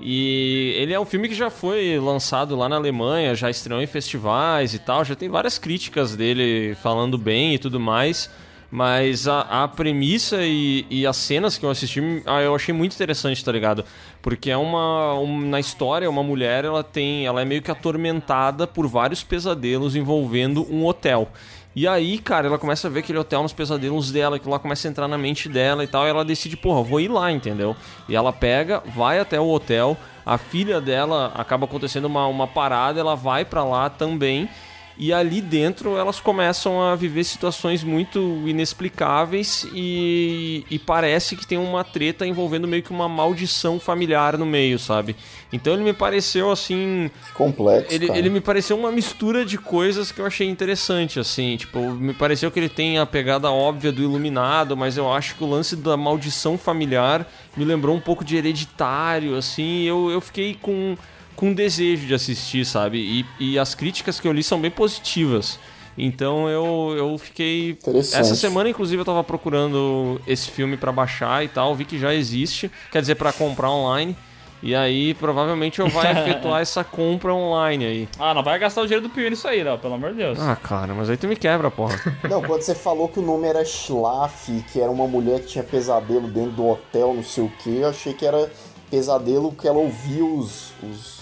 E 0.00 0.74
ele 0.78 0.92
é 0.92 0.98
um 0.98 1.04
filme 1.04 1.28
que 1.28 1.34
já 1.34 1.50
foi 1.50 1.98
lançado 1.98 2.56
lá 2.56 2.68
na 2.68 2.76
Alemanha, 2.76 3.34
já 3.34 3.50
estreou 3.50 3.80
em 3.82 3.86
festivais 3.86 4.74
e 4.74 4.78
tal, 4.78 5.04
já 5.04 5.14
tem 5.14 5.28
várias 5.28 5.58
críticas 5.58 6.16
dele 6.16 6.74
falando 6.82 7.16
bem 7.18 7.54
e 7.54 7.58
tudo 7.58 7.78
mais. 7.78 8.30
Mas 8.74 9.28
a, 9.28 9.64
a 9.64 9.68
premissa 9.68 10.38
e, 10.40 10.86
e 10.88 11.06
as 11.06 11.18
cenas 11.18 11.58
que 11.58 11.66
eu 11.66 11.68
assisti, 11.68 12.00
ah, 12.24 12.40
eu 12.40 12.54
achei 12.54 12.72
muito 12.74 12.94
interessante, 12.94 13.44
tá 13.44 13.52
ligado? 13.52 13.84
Porque 14.22 14.50
é 14.50 14.56
uma, 14.56 15.12
um- 15.20 15.40
na 15.46 15.60
história, 15.60 16.08
uma 16.08 16.22
mulher, 16.22 16.64
ela 16.64 16.82
tem, 16.82 17.26
ela 17.26 17.42
é 17.42 17.44
meio 17.44 17.60
que 17.60 17.70
atormentada 17.70 18.66
por 18.66 18.86
vários 18.88 19.22
pesadelos 19.22 19.94
envolvendo 19.94 20.66
um 20.72 20.86
hotel. 20.86 21.30
E 21.74 21.88
aí, 21.88 22.18
cara, 22.18 22.48
ela 22.48 22.58
começa 22.58 22.86
a 22.86 22.90
ver 22.90 23.00
aquele 23.00 23.18
hotel 23.18 23.42
nos 23.42 23.52
pesadelos 23.52 24.12
dela, 24.12 24.38
que 24.38 24.48
lá 24.48 24.58
começa 24.58 24.86
a 24.86 24.90
entrar 24.90 25.08
na 25.08 25.16
mente 25.16 25.48
dela 25.48 25.82
e 25.82 25.86
tal, 25.86 26.06
e 26.06 26.10
ela 26.10 26.24
decide, 26.24 26.54
porra, 26.54 26.82
vou 26.82 27.00
ir 27.00 27.08
lá, 27.08 27.32
entendeu? 27.32 27.74
E 28.08 28.14
ela 28.14 28.32
pega, 28.32 28.82
vai 28.94 29.18
até 29.18 29.40
o 29.40 29.48
hotel, 29.48 29.96
a 30.24 30.36
filha 30.36 30.80
dela 30.82 31.32
acaba 31.34 31.64
acontecendo 31.64 32.04
uma, 32.04 32.26
uma 32.26 32.46
parada, 32.46 33.00
ela 33.00 33.16
vai 33.16 33.44
pra 33.44 33.64
lá 33.64 33.88
também. 33.88 34.50
E 34.96 35.12
ali 35.12 35.40
dentro 35.40 35.96
elas 35.96 36.20
começam 36.20 36.82
a 36.82 36.94
viver 36.94 37.24
situações 37.24 37.82
muito 37.82 38.42
inexplicáveis 38.46 39.66
e, 39.72 40.64
e 40.70 40.78
parece 40.78 41.36
que 41.36 41.46
tem 41.46 41.58
uma 41.58 41.82
treta 41.82 42.26
envolvendo 42.26 42.68
meio 42.68 42.82
que 42.82 42.90
uma 42.90 43.08
maldição 43.08 43.80
familiar 43.80 44.36
no 44.36 44.44
meio, 44.44 44.78
sabe? 44.78 45.16
Então 45.52 45.72
ele 45.74 45.82
me 45.82 45.92
pareceu 45.92 46.50
assim. 46.50 47.10
Complexo, 47.34 47.94
Ele, 47.94 48.10
ele 48.10 48.30
me 48.30 48.40
pareceu 48.40 48.76
uma 48.76 48.90
mistura 48.90 49.44
de 49.44 49.58
coisas 49.58 50.10
que 50.10 50.20
eu 50.20 50.26
achei 50.26 50.48
interessante, 50.48 51.20
assim. 51.20 51.56
Tipo, 51.56 51.80
me 51.92 52.14
pareceu 52.14 52.50
que 52.50 52.58
ele 52.58 52.68
tem 52.68 52.98
a 52.98 53.04
pegada 53.04 53.50
óbvia 53.50 53.92
do 53.92 54.02
iluminado, 54.02 54.76
mas 54.76 54.96
eu 54.96 55.12
acho 55.12 55.34
que 55.34 55.44
o 55.44 55.48
lance 55.48 55.76
da 55.76 55.96
maldição 55.96 56.56
familiar 56.56 57.26
me 57.56 57.64
lembrou 57.64 57.94
um 57.94 58.00
pouco 58.00 58.24
de 58.24 58.36
hereditário, 58.36 59.36
assim. 59.36 59.82
Eu, 59.82 60.10
eu 60.10 60.20
fiquei 60.20 60.54
com, 60.54 60.96
com 61.36 61.52
desejo 61.52 62.06
de 62.06 62.14
assistir, 62.14 62.64
sabe? 62.64 62.98
E, 62.98 63.52
e 63.52 63.58
as 63.58 63.74
críticas 63.74 64.20
que 64.20 64.28
eu 64.28 64.32
li 64.32 64.42
são 64.42 64.60
bem 64.60 64.70
positivas. 64.70 65.58
Então 65.96 66.48
eu, 66.48 66.94
eu 66.96 67.18
fiquei. 67.18 67.70
Interessante. 67.70 68.20
Essa 68.20 68.34
semana, 68.34 68.68
inclusive, 68.68 69.00
eu 69.00 69.04
tava 69.04 69.22
procurando 69.22 70.20
esse 70.26 70.50
filme 70.50 70.76
pra 70.76 70.90
baixar 70.90 71.44
e 71.44 71.48
tal, 71.48 71.74
vi 71.74 71.84
que 71.84 71.98
já 71.98 72.14
existe, 72.14 72.70
quer 72.90 73.00
dizer, 73.00 73.16
pra 73.16 73.32
comprar 73.32 73.70
online. 73.70 74.16
E 74.62 74.76
aí, 74.76 75.12
provavelmente 75.14 75.80
eu 75.80 75.88
vai 75.88 76.12
efetuar 76.16 76.62
essa 76.62 76.84
compra 76.84 77.34
online 77.34 77.84
aí. 77.84 78.08
Ah, 78.16 78.32
não 78.32 78.44
vai 78.44 78.58
gastar 78.60 78.82
o 78.82 78.84
dinheiro 78.84 79.08
do 79.08 79.12
Pio 79.12 79.28
nisso 79.28 79.48
aí, 79.48 79.60
Léo, 79.62 79.76
pelo 79.76 79.94
amor 79.94 80.12
de 80.12 80.18
Deus. 80.18 80.38
Ah, 80.38 80.54
cara, 80.54 80.94
mas 80.94 81.10
aí 81.10 81.16
tu 81.16 81.26
me 81.26 81.34
quebra, 81.34 81.68
porra. 81.68 82.00
Não, 82.30 82.40
quando 82.40 82.62
você 82.62 82.74
falou 82.74 83.08
que 83.08 83.18
o 83.18 83.22
nome 83.22 83.48
era 83.48 83.64
Schlaf, 83.64 84.48
que 84.72 84.80
era 84.80 84.88
uma 84.90 85.08
mulher 85.08 85.40
que 85.40 85.48
tinha 85.48 85.64
pesadelo 85.64 86.28
dentro 86.28 86.52
do 86.52 86.68
hotel, 86.68 87.12
não 87.12 87.24
sei 87.24 87.42
o 87.42 87.48
que, 87.48 87.78
eu 87.78 87.88
achei 87.88 88.14
que 88.14 88.24
era 88.24 88.48
pesadelo 88.88 89.50
que 89.52 89.66
ela 89.66 89.78
ouvia 89.78 90.24
os, 90.24 90.72
os 90.80 91.21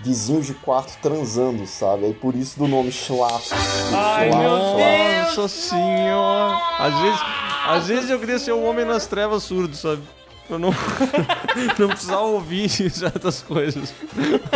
vizinhos 0.00 0.46
de 0.46 0.54
quarto 0.54 0.96
transando, 1.00 1.66
sabe? 1.66 2.06
Aí 2.06 2.14
por 2.14 2.34
isso 2.34 2.58
do 2.58 2.68
nome 2.68 2.92
Schlaf. 2.92 3.50
Ai, 3.92 4.28
Schlaf, 4.28 4.42
meu 4.42 4.50
Schlaf. 4.50 5.36
Nossa 5.36 5.48
senhora. 5.48 6.58
Às 6.78 7.00
vezes, 7.00 7.20
às 7.66 7.86
vezes 7.88 8.10
eu 8.10 8.18
queria 8.18 8.38
ser 8.38 8.52
o 8.52 8.62
homem 8.62 8.84
nas 8.84 9.06
trevas 9.06 9.42
surdo, 9.42 9.74
sabe? 9.76 10.02
Eu 10.48 10.60
não, 10.60 10.70
não 11.78 11.88
precisar 11.88 12.20
ouvir 12.20 12.68
certas 12.68 13.42
coisas. 13.42 13.92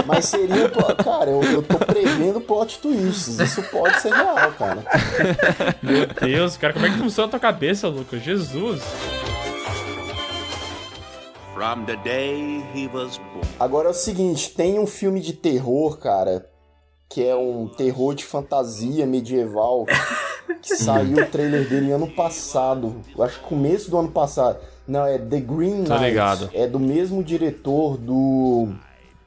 Mas 0.07 0.27
seria, 0.27 0.67
um 0.67 1.05
cara, 1.05 1.31
eu, 1.31 1.43
eu 1.43 1.63
tô 1.63 1.79
prevendo 1.79 2.41
plot 2.41 2.79
twists, 2.79 3.41
isso 3.41 3.63
pode 3.65 4.01
ser 4.01 4.13
real, 4.13 4.53
cara. 4.53 4.85
Meu 5.83 6.07
Deus, 6.07 6.57
cara, 6.57 6.73
como 6.73 6.87
é 6.87 6.91
que 6.91 6.99
funciona 6.99 7.27
a 7.27 7.31
tua 7.31 7.41
cabeça, 7.41 7.89
Lucas? 7.89 8.23
Jesus. 8.23 8.81
From 11.61 11.85
the 11.85 11.97
day 11.97 12.65
he 12.75 12.87
was 12.87 13.19
born. 13.19 13.47
Agora 13.61 13.89
é 13.89 13.91
o 13.91 13.95
seguinte, 13.95 14.49
tem 14.55 14.79
um 14.79 14.87
filme 14.87 15.21
de 15.21 15.35
terror, 15.35 15.99
cara, 15.99 16.49
que 17.07 17.23
é 17.23 17.37
um 17.37 17.69
terror 17.69 18.15
de 18.15 18.25
fantasia 18.25 19.05
medieval, 19.07 19.85
que 20.63 20.73
saiu 20.75 21.19
o 21.19 21.27
trailer 21.27 21.69
dele 21.69 21.93
ano 21.93 22.11
passado, 22.13 23.03
eu 23.15 23.23
acho 23.23 23.41
que 23.41 23.45
começo 23.45 23.91
do 23.91 23.99
ano 23.99 24.11
passado. 24.11 24.59
Não, 24.89 25.05
é 25.05 25.19
The 25.19 25.41
Green 25.41 25.83
Knight. 25.83 25.99
ligado. 25.99 26.51
É 26.55 26.67
do 26.67 26.81
mesmo 26.81 27.23
diretor 27.23 27.99
do 27.99 28.69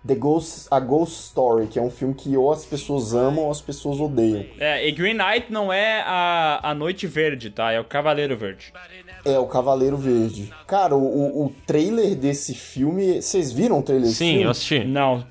The 0.06 0.16
Ghost, 0.16 0.68
A 0.70 0.80
Ghost 0.82 1.16
Story, 1.28 1.68
que 1.68 1.80
é 1.80 1.82
um 1.82 1.89
filme 1.89 2.14
que 2.14 2.36
ou 2.36 2.51
as 2.51 2.66
pessoas 2.66 3.14
amam 3.14 3.45
ou 3.45 3.51
as 3.51 3.62
pessoas 3.62 3.99
odeiam. 4.01 4.45
É, 4.60 4.86
e 4.86 4.91
Green 4.91 5.14
Knight 5.14 5.49
não 5.49 5.72
é 5.72 6.01
a, 6.06 6.60
a 6.62 6.76
Noite 6.76 7.08
Verde, 7.08 7.49
tá? 7.49 7.72
É 7.72 7.80
o 7.80 7.86
Cavaleiro 7.86 8.36
Verde. 8.36 8.74
É, 9.24 9.39
o 9.39 9.45
Cavaleiro 9.45 9.95
Verde. 9.95 10.54
Cara, 10.68 10.93
o, 10.93 11.45
o, 11.45 11.56
trailer 11.66 12.16
desse 12.16 12.54
filme. 12.54 13.22
Vocês 13.22 13.54
viram 13.54 13.80
o 13.80 13.82
trailer 13.82 14.08
desse 14.08 14.18
Sim, 14.18 14.26
filme? 14.32 14.43
eu 14.43 14.49
assisti. 14.51 14.84
Não. 14.84 15.26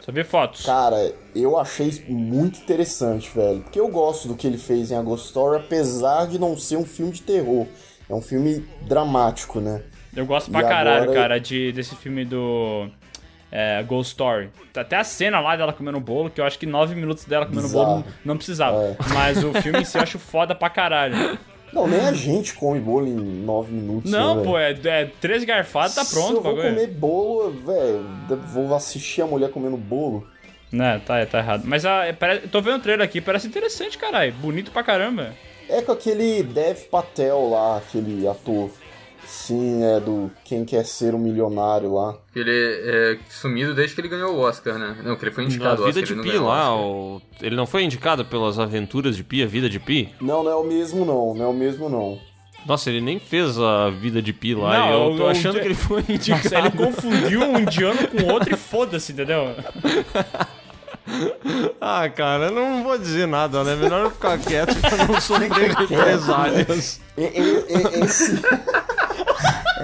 Só 0.00 0.12
vi 0.12 0.22
fotos. 0.22 0.64
Cara, 0.64 1.12
eu 1.34 1.58
achei 1.58 1.90
muito 2.08 2.60
interessante, 2.60 3.28
velho. 3.34 3.62
Porque 3.62 3.80
eu 3.80 3.88
gosto 3.88 4.28
do 4.28 4.36
que 4.36 4.46
ele 4.46 4.58
fez 4.58 4.92
em 4.92 4.96
A 4.96 5.02
Ghost 5.02 5.26
Story, 5.26 5.56
apesar 5.56 6.28
de 6.28 6.38
não 6.38 6.56
ser 6.56 6.76
um 6.76 6.84
filme 6.84 7.10
de 7.10 7.22
terror. 7.22 7.66
É 8.08 8.14
um 8.14 8.20
filme 8.20 8.64
dramático, 8.82 9.60
né? 9.60 9.82
Eu 10.14 10.26
gosto 10.26 10.50
pra 10.50 10.60
E 10.60 10.62
caralho, 10.62 11.02
agora- 11.04 11.20
cara, 11.20 11.40
de, 11.40 11.72
desse 11.72 11.96
filme 11.96 12.24
do 12.24 12.88
é, 13.54 13.80
Ghost 13.84 14.10
Story. 14.10 14.50
Até 14.76 14.96
a 14.96 15.04
cena 15.04 15.38
lá 15.38 15.54
dela 15.54 15.72
comendo 15.72 16.00
bolo, 16.00 16.28
que 16.28 16.40
eu 16.40 16.44
acho 16.44 16.58
que 16.58 16.66
nove 16.66 16.96
minutos 16.96 17.24
dela 17.24 17.46
comendo 17.46 17.68
Bizarro. 17.68 18.02
bolo 18.02 18.04
não 18.24 18.36
precisava. 18.36 18.82
É. 18.82 18.96
Mas 19.14 19.44
o 19.44 19.52
filme 19.62 19.78
em 19.80 19.84
si 19.84 19.96
eu 19.96 20.02
acho 20.02 20.18
foda 20.18 20.56
pra 20.56 20.68
caralho. 20.68 21.38
Não, 21.72 21.86
nem 21.86 22.00
a 22.00 22.12
gente 22.12 22.54
come 22.54 22.80
bolo 22.80 23.06
em 23.06 23.14
nove 23.14 23.72
minutos. 23.72 24.10
Não, 24.10 24.36
né, 24.36 24.42
pô, 24.42 24.58
é, 24.58 24.72
é 24.72 25.10
três 25.20 25.44
garfadas, 25.44 25.94
tá 25.94 26.04
Se 26.04 26.14
pronto 26.14 26.32
eu 26.32 26.38
o 26.38 26.42
vou 26.42 26.56
comer 26.56 26.88
bolo, 26.88 27.50
velho, 27.52 28.04
vou 28.52 28.74
assistir 28.74 29.22
a 29.22 29.26
mulher 29.26 29.50
comendo 29.50 29.76
bolo. 29.76 30.26
Né, 30.72 31.00
tá, 31.06 31.24
tá 31.24 31.38
errado. 31.38 31.62
Mas 31.64 31.86
a, 31.86 32.12
parece, 32.18 32.48
tô 32.48 32.60
vendo 32.60 32.78
o 32.78 32.80
trailer 32.80 33.04
aqui, 33.04 33.20
parece 33.20 33.46
interessante, 33.46 33.96
caralho. 33.96 34.32
Bonito 34.34 34.72
pra 34.72 34.82
caramba. 34.82 35.32
É 35.68 35.80
com 35.80 35.92
aquele 35.92 36.42
Dev 36.42 36.78
Patel 36.90 37.48
lá, 37.50 37.78
aquele 37.78 38.26
ator. 38.26 38.70
Sim, 39.26 39.82
é 39.84 40.00
do 40.00 40.30
Quem 40.44 40.64
Quer 40.64 40.84
Ser 40.84 41.14
um 41.14 41.18
Milionário 41.18 41.92
lá. 41.94 42.16
Ele 42.34 42.50
é 42.50 43.18
sumido 43.28 43.74
desde 43.74 43.94
que 43.94 44.00
ele 44.00 44.08
ganhou 44.08 44.34
o 44.34 44.38
Oscar, 44.40 44.78
né? 44.78 44.96
Não, 45.04 45.16
que 45.16 45.24
ele 45.24 45.30
foi 45.34 45.44
indicado 45.44 45.82
a 45.82 45.86
ao 45.86 45.92
vida 45.92 46.00
Oscar, 46.00 46.04
de 46.04 46.12
ele 46.12 46.22
não 46.22 46.32
Pi 46.32 46.38
lá, 46.38 46.76
o... 46.76 47.22
ele 47.40 47.56
não 47.56 47.66
foi 47.66 47.82
indicado 47.84 48.24
pelas 48.24 48.58
aventuras 48.58 49.16
de 49.16 49.24
Pi, 49.24 49.42
a 49.42 49.46
vida 49.46 49.68
de 49.68 49.78
Pi? 49.78 50.14
Não, 50.20 50.42
não 50.42 50.50
é 50.50 50.54
o 50.54 50.64
mesmo 50.64 51.04
não, 51.04 51.34
não 51.34 51.44
é 51.44 51.48
o 51.48 51.52
mesmo 51.54 51.88
não. 51.88 52.18
Nossa, 52.66 52.88
ele 52.88 53.00
nem 53.02 53.18
fez 53.18 53.58
a 53.58 53.90
vida 53.90 54.22
de 54.22 54.32
Pi 54.32 54.54
lá. 54.54 54.78
Não, 54.78 55.10
eu 55.10 55.16
tô 55.18 55.26
achando 55.26 55.60
que 55.60 55.66
ele 55.66 55.74
foi 55.74 56.02
indicado. 56.08 56.42
Nossa, 56.44 56.58
ele 56.58 56.70
confundiu 56.70 57.40
um 57.42 57.58
indiano 57.58 58.08
com 58.08 58.32
outro 58.32 58.54
e 58.54 58.56
foda-se, 58.56 59.12
entendeu? 59.12 59.54
Ah, 61.80 62.08
cara, 62.08 62.46
eu 62.46 62.52
não 62.52 62.82
vou 62.82 62.96
dizer 62.96 63.26
nada, 63.26 63.62
né? 63.62 63.76
Melhor 63.76 64.04
eu 64.04 64.10
ficar 64.10 64.38
quieto 64.38 64.74
pra 64.80 65.04
não 65.06 65.20
sofrer 65.20 65.50
represálias. 65.74 67.00
E- 67.16 68.02
esse 68.02 68.40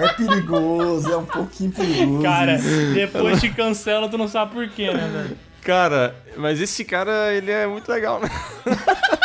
é 0.05 0.13
perigoso, 0.13 1.11
é 1.11 1.17
um 1.17 1.25
pouquinho 1.25 1.71
perigoso. 1.71 2.23
Cara, 2.23 2.55
isso. 2.55 2.93
depois 2.93 3.39
te 3.39 3.49
cancela, 3.49 4.09
tu 4.09 4.17
não 4.17 4.27
sabe 4.27 4.53
por 4.53 4.67
quê, 4.69 4.91
né, 4.91 5.09
velho? 5.11 5.37
Cara, 5.61 6.15
mas 6.37 6.59
esse 6.59 6.83
cara, 6.83 7.33
ele 7.33 7.51
é 7.51 7.67
muito 7.67 7.89
legal, 7.89 8.19
né? 8.19 8.29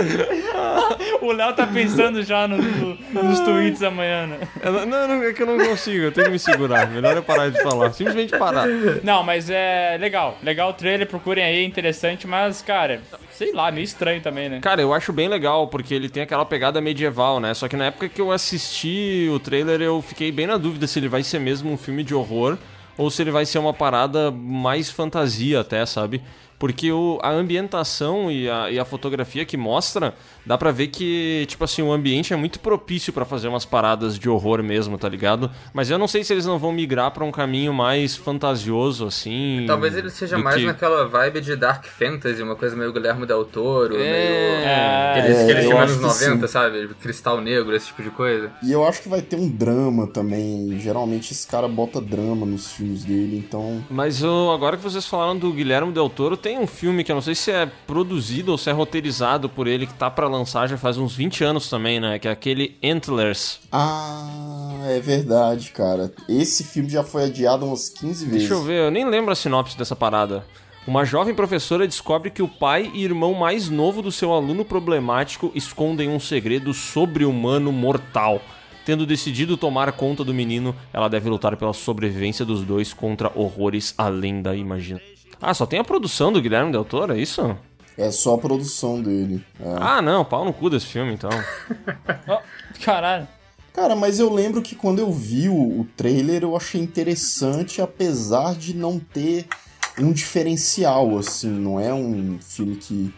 O 1.22 1.32
Léo 1.32 1.52
tá 1.54 1.66
pensando 1.66 2.22
já 2.22 2.46
no- 2.48 2.56
no- 2.56 3.22
nos 3.22 3.40
tweets 3.40 3.82
amanhã, 3.82 4.26
né? 4.26 4.38
Não, 4.64 4.86
não, 4.86 5.08
não, 5.08 5.22
é 5.22 5.32
que 5.32 5.42
eu 5.42 5.46
não 5.46 5.58
consigo, 5.58 6.04
eu 6.04 6.12
tenho 6.12 6.26
que 6.26 6.32
me 6.32 6.38
segurar. 6.38 6.88
Melhor 6.88 7.16
eu 7.16 7.22
parar 7.22 7.50
de 7.50 7.62
falar, 7.62 7.92
simplesmente 7.92 8.36
parar. 8.36 8.66
Não, 9.02 9.22
mas 9.22 9.48
é 9.50 9.96
legal. 10.00 10.38
Legal 10.42 10.70
o 10.70 10.72
trailer, 10.72 11.06
procurem 11.06 11.44
aí, 11.44 11.64
interessante, 11.64 12.26
mas, 12.26 12.62
cara, 12.62 13.00
sei 13.32 13.52
lá, 13.52 13.70
meio 13.70 13.84
estranho 13.84 14.20
também, 14.20 14.48
né? 14.48 14.60
Cara, 14.60 14.80
eu 14.80 14.92
acho 14.92 15.12
bem 15.12 15.28
legal, 15.28 15.68
porque 15.68 15.94
ele 15.94 16.08
tem 16.08 16.22
aquela 16.22 16.44
pegada 16.44 16.80
medieval, 16.80 17.38
né? 17.40 17.52
Só 17.54 17.68
que 17.68 17.76
na 17.76 17.86
época 17.86 18.08
que 18.08 18.20
eu 18.20 18.32
assisti 18.32 19.28
o 19.32 19.38
trailer, 19.38 19.80
eu 19.80 20.00
fiquei 20.02 20.32
bem 20.32 20.46
na 20.46 20.56
dúvida 20.56 20.86
se 20.86 20.98
ele 20.98 21.08
vai 21.08 21.22
ser 21.22 21.38
mesmo 21.38 21.70
um 21.70 21.76
filme 21.76 22.02
de 22.02 22.14
horror 22.14 22.56
ou 22.96 23.10
se 23.10 23.22
ele 23.22 23.30
vai 23.30 23.46
ser 23.46 23.58
uma 23.58 23.72
parada 23.72 24.30
mais 24.30 24.90
fantasia 24.90 25.60
até, 25.60 25.84
sabe? 25.86 26.22
Porque 26.60 26.92
o, 26.92 27.18
a 27.22 27.30
ambientação 27.30 28.30
e 28.30 28.46
a, 28.46 28.70
e 28.70 28.78
a 28.78 28.84
fotografia 28.84 29.46
que 29.46 29.56
mostra, 29.56 30.14
dá 30.44 30.56
pra 30.58 30.70
ver 30.70 30.88
que, 30.88 31.44
tipo 31.48 31.64
assim, 31.64 31.82
o 31.82 31.92
ambiente 31.92 32.32
é 32.32 32.36
muito 32.36 32.60
propício 32.60 33.12
pra 33.12 33.24
fazer 33.24 33.48
umas 33.48 33.64
paradas 33.64 34.18
de 34.18 34.28
horror 34.28 34.62
mesmo, 34.62 34.96
tá 34.98 35.08
ligado? 35.08 35.50
Mas 35.72 35.90
eu 35.90 35.98
não 35.98 36.08
sei 36.08 36.24
se 36.24 36.32
eles 36.32 36.46
não 36.46 36.58
vão 36.58 36.72
migrar 36.72 37.10
pra 37.10 37.24
um 37.24 37.30
caminho 37.30 37.72
mais 37.72 38.16
fantasioso, 38.16 39.06
assim. 39.06 39.64
Talvez 39.66 39.96
ele 39.96 40.10
seja 40.10 40.38
mais 40.38 40.56
que- 40.56 40.64
naquela 40.66 41.06
vibe 41.06 41.40
de 41.40 41.56
Dark 41.56 41.84
Fantasy, 41.84 42.42
uma 42.42 42.56
coisa 42.56 42.74
meio 42.76 42.92
Guilherme 42.92 43.26
Del 43.26 43.44
Toro, 43.44 43.94
É. 43.96 43.98
meio. 43.98 44.66
É, 44.70 45.10
Aqueles, 45.18 45.36
é, 45.38 45.42
aqueles 45.42 45.64
filmes 45.66 45.80
anos 45.82 45.96
que 45.96 46.02
90, 46.26 46.46
sim. 46.46 46.52
sabe? 46.52 46.88
Cristal 47.00 47.40
Negro, 47.40 47.74
esse 47.74 47.86
tipo 47.86 48.02
de 48.02 48.10
coisa. 48.10 48.50
E 48.62 48.72
eu 48.72 48.86
acho 48.86 49.02
que 49.02 49.08
vai 49.08 49.20
ter 49.22 49.36
um 49.36 49.48
drama 49.48 50.06
também. 50.06 50.78
Geralmente 50.78 51.32
esse 51.32 51.46
cara 51.46 51.68
bota 51.68 52.00
drama 52.00 52.46
nos 52.46 52.72
filmes 52.72 53.04
dele, 53.04 53.36
então. 53.46 53.84
Mas 53.90 54.22
eu- 54.22 54.50
agora 54.50 54.76
que 54.76 54.82
vocês 54.82 55.06
falaram 55.06 55.36
do 55.36 55.52
Guilherme 55.52 55.92
Del 55.92 56.08
Toro, 56.08 56.36
tem 56.36 56.58
um 56.58 56.66
filme 56.66 57.04
que 57.04 57.10
eu 57.12 57.14
não 57.14 57.22
sei 57.22 57.34
se 57.34 57.50
é 57.50 57.66
produzido 57.86 58.52
ou 58.52 58.58
se 58.58 58.70
é 58.70 58.72
roteirizado 58.72 59.48
por 59.48 59.66
ele, 59.66 59.86
que 59.86 59.94
tá 59.94 60.10
pra 60.10 60.28
lançar 60.30 60.68
já 60.68 60.78
faz 60.78 60.96
uns 60.96 61.14
20 61.14 61.44
anos 61.44 61.68
também, 61.68 62.00
né? 62.00 62.18
Que 62.18 62.28
é 62.28 62.30
aquele 62.30 62.78
Antlers. 62.82 63.60
Ah, 63.70 64.86
é 64.88 65.00
verdade, 65.00 65.70
cara. 65.70 66.12
Esse 66.28 66.64
filme 66.64 66.88
já 66.88 67.02
foi 67.02 67.24
adiado 67.24 67.66
umas 67.66 67.88
15 67.88 68.24
vezes. 68.24 68.40
Deixa 68.40 68.54
eu 68.54 68.62
ver, 68.62 68.86
eu 68.86 68.90
nem 68.90 69.08
lembro 69.08 69.32
a 69.32 69.36
sinopse 69.36 69.76
dessa 69.76 69.94
parada. 69.94 70.44
Uma 70.86 71.04
jovem 71.04 71.34
professora 71.34 71.86
descobre 71.86 72.30
que 72.30 72.42
o 72.42 72.48
pai 72.48 72.90
e 72.94 73.04
irmão 73.04 73.34
mais 73.34 73.68
novo 73.68 74.00
do 74.00 74.10
seu 74.10 74.32
aluno 74.32 74.64
problemático 74.64 75.52
escondem 75.54 76.08
um 76.08 76.18
segredo 76.18 76.72
sobre-humano 76.72 77.70
mortal. 77.70 78.40
Tendo 78.84 79.04
decidido 79.04 79.58
tomar 79.58 79.92
conta 79.92 80.24
do 80.24 80.32
menino, 80.32 80.74
ela 80.92 81.08
deve 81.08 81.28
lutar 81.28 81.56
pela 81.56 81.74
sobrevivência 81.74 82.44
dos 82.44 82.64
dois 82.64 82.94
contra 82.94 83.30
horrores 83.34 83.94
além 83.98 84.40
da 84.40 84.56
imaginação. 84.56 85.06
Ah, 85.40 85.54
só 85.54 85.66
tem 85.66 85.78
a 85.78 85.84
produção 85.84 86.32
do 86.32 86.40
Guilherme 86.40 86.72
Del 86.72 86.84
Toro, 86.84 87.12
é 87.12 87.20
isso? 87.20 87.56
É 87.98 88.10
só 88.10 88.34
a 88.34 88.38
produção 88.38 89.02
dele. 89.02 89.44
é. 89.60 89.64
Ah, 89.80 90.00
não, 90.00 90.24
pau 90.24 90.44
no 90.44 90.52
cu 90.52 90.70
desse 90.70 90.86
filme, 90.86 91.12
então. 91.12 91.30
Ó, 92.26 92.40
caralho. 92.84 93.28
Cara, 93.74 93.94
mas 93.94 94.18
eu 94.18 94.32
lembro 94.32 94.62
que 94.62 94.74
quando 94.74 94.98
eu 94.98 95.12
vi 95.12 95.48
o, 95.48 95.54
o 95.80 95.86
trailer 95.96 96.42
eu 96.42 96.56
achei 96.56 96.80
interessante, 96.80 97.80
apesar 97.80 98.54
de 98.54 98.74
não 98.74 98.98
ter 98.98 99.46
um 99.98 100.12
diferencial, 100.12 101.16
assim. 101.18 101.48
Não 101.50 101.78
é 101.78 101.92
um 101.92 102.38
filme 102.40 102.76
que. 102.76 103.12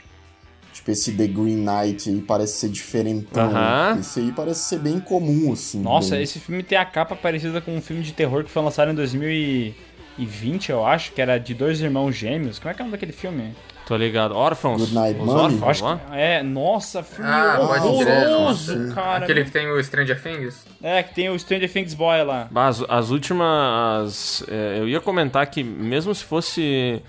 Tipo, 0.72 0.90
esse 0.90 1.12
The 1.12 1.26
Green 1.26 1.64
Knight 1.66 2.08
aí 2.10 2.20
parece 2.22 2.54
ser 2.54 2.68
diferentão. 2.70 3.50
Aham. 3.50 3.98
Esse 4.00 4.20
aí 4.20 4.32
parece 4.32 4.60
ser 4.64 4.78
bem 4.78 4.98
comum, 4.98 5.52
assim. 5.52 5.80
Nossa, 5.80 6.12
bem- 6.14 6.22
esse 6.24 6.40
filme 6.40 6.62
tem 6.62 6.76
a 6.78 6.84
capa 6.84 7.14
parecida 7.14 7.60
com 7.60 7.76
um 7.76 7.80
filme 7.82 8.02
de 8.02 8.12
terror 8.12 8.42
que 8.42 8.50
foi 8.50 8.62
lançado 8.62 8.90
em 8.90 8.94
2020, 8.94 10.70
eu 10.70 10.84
acho, 10.84 11.12
que 11.12 11.20
era 11.20 11.38
de 11.38 11.54
dois 11.54 11.80
irmãos 11.80 12.12
gêmeos. 12.16 12.58
Como 12.58 12.70
é 12.70 12.74
que 12.74 12.80
é 12.80 12.84
o 12.84 12.86
nome 12.86 12.92
daquele 12.96 13.12
filme? 13.12 13.54
Tô 13.86 13.96
ligado. 13.96 14.34
Órfãos. 14.36 14.80
Good 14.80 14.94
Night 14.94 15.20
Os 15.20 15.26
Mommy? 15.26 15.40
órfãos 15.40 15.62
Acho 15.70 15.84
lá? 15.84 15.96
que, 15.98 16.16
é, 16.16 16.42
nossa, 16.42 17.02
filme 17.02 17.28
Ah, 17.30 17.56
pode 17.58 18.04
crer, 18.04 18.26
horroroso, 18.28 18.94
cara. 18.94 19.24
Aquele 19.24 19.44
que 19.44 19.50
tem 19.50 19.68
o 19.70 19.82
Stranger 19.82 20.22
Things? 20.22 20.64
É, 20.82 21.02
que 21.02 21.14
tem 21.14 21.28
o 21.28 21.38
Stranger 21.38 21.70
Things 21.72 21.94
Boy 21.94 22.22
lá. 22.24 22.48
Bah, 22.50 22.68
As, 22.68 22.82
as 22.88 23.10
últimas. 23.10 24.44
é, 24.48 24.78
eu 24.78 24.88
ia 24.88 25.00
comentar 25.00 25.46
que, 25.46 25.62
mesmo 25.62 26.14
se 26.14 26.24
fosse 26.24 27.02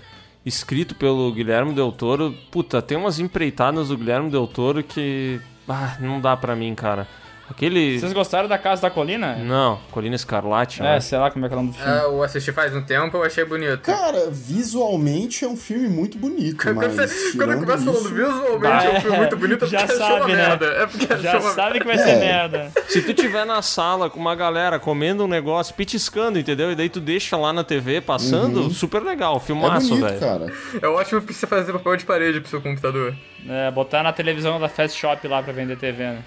escrito 0.44 0.94
pelo 0.94 1.32
Guilherme 1.32 1.72
Del 1.72 1.90
Toro, 1.92 2.34
puta, 2.50 2.82
tem 2.82 2.98
umas 2.98 3.18
empreitadas 3.18 3.88
do 3.88 3.96
Guilherme 3.96 4.30
Del 4.30 4.46
Toro 4.46 4.82
que. 4.82 5.40
Ah, 5.68 5.96
não 6.00 6.20
dá 6.20 6.36
pra 6.36 6.54
mim, 6.54 6.74
cara. 6.74 7.06
Aquele. 7.48 7.98
Vocês 8.00 8.12
gostaram 8.12 8.48
da 8.48 8.56
Casa 8.56 8.82
da 8.82 8.90
Colina? 8.90 9.36
Não, 9.36 9.78
Colina 9.90 10.14
Escarlate, 10.16 10.80
É, 10.80 10.84
né? 10.84 11.00
sei 11.00 11.18
lá 11.18 11.30
como 11.30 11.44
é 11.44 11.48
que 11.48 11.54
é 11.54 11.58
o 11.58 11.60
nome 11.60 11.72
do 11.72 11.76
filme. 11.78 11.92
Ah, 11.92 12.02
eu 12.04 12.22
assisti 12.22 12.52
faz 12.52 12.74
um 12.74 12.82
tempo, 12.82 13.16
eu 13.18 13.22
achei 13.22 13.44
bonito. 13.44 13.78
Cara, 13.82 14.30
visualmente 14.30 15.44
é 15.44 15.48
um 15.48 15.56
filme 15.56 15.88
muito 15.88 16.16
bonito, 16.18 16.56
Quando, 16.64 16.76
mas. 16.96 17.32
quando 17.36 17.52
eu 17.52 17.58
começo 17.60 17.84
falando 17.84 18.00
isso- 18.00 18.14
visualmente, 18.14 18.86
é 18.86 18.90
um 18.90 19.00
filme 19.00 19.16
Ah, 19.16 19.18
muito 19.20 19.36
bonito, 19.36 19.64
é 19.64 19.68
já 19.68 19.78
porque 19.80 19.94
sabe, 19.94 20.32
né? 20.32 20.36
merda. 20.48 20.66
É 20.66 20.86
porque 20.86 21.16
Já 21.18 21.38
uma 21.38 21.50
sabe 21.52 21.80
que 21.80 21.86
vai 21.86 21.96
É. 21.96 21.98
ser 21.98 22.16
merda. 22.16 22.72
Se 22.88 23.02
tu 23.02 23.12
tiver 23.14 23.44
na 23.44 23.60
sala 23.62 24.08
com 24.08 24.18
uma 24.18 24.34
galera 24.34 24.78
comendo 24.78 25.24
um 25.24 25.28
negócio, 25.28 25.74
pitiscando, 25.74 26.38
entendeu? 26.38 26.72
E 26.72 26.74
daí 26.74 26.88
tu 26.88 27.00
deixa 27.00 27.36
lá 27.36 27.52
na 27.52 27.62
TV 27.62 28.00
passando, 28.00 28.70
super 28.70 29.02
legal, 29.02 29.36
É 29.36 29.40
filmaço, 29.40 29.88
bonito, 29.90 30.06
velho. 30.06 30.20
cara. 30.20 30.52
É 30.80 30.86
ótimo 30.88 31.20
pra 31.20 31.34
você 31.34 31.46
fazer 31.46 31.72
papel 31.72 31.96
de 31.96 32.04
parede 32.06 32.40
pro 32.40 32.48
seu 32.48 32.60
computador. 32.60 33.14
É, 33.48 33.70
botar 33.70 34.02
na 34.02 34.12
televisão 34.12 34.58
da 34.58 34.68
Fast 34.68 34.98
Shop 34.98 35.28
lá 35.28 35.42
pra 35.42 35.52
vender 35.52 35.76
TV, 35.76 36.04
né? 36.04 36.18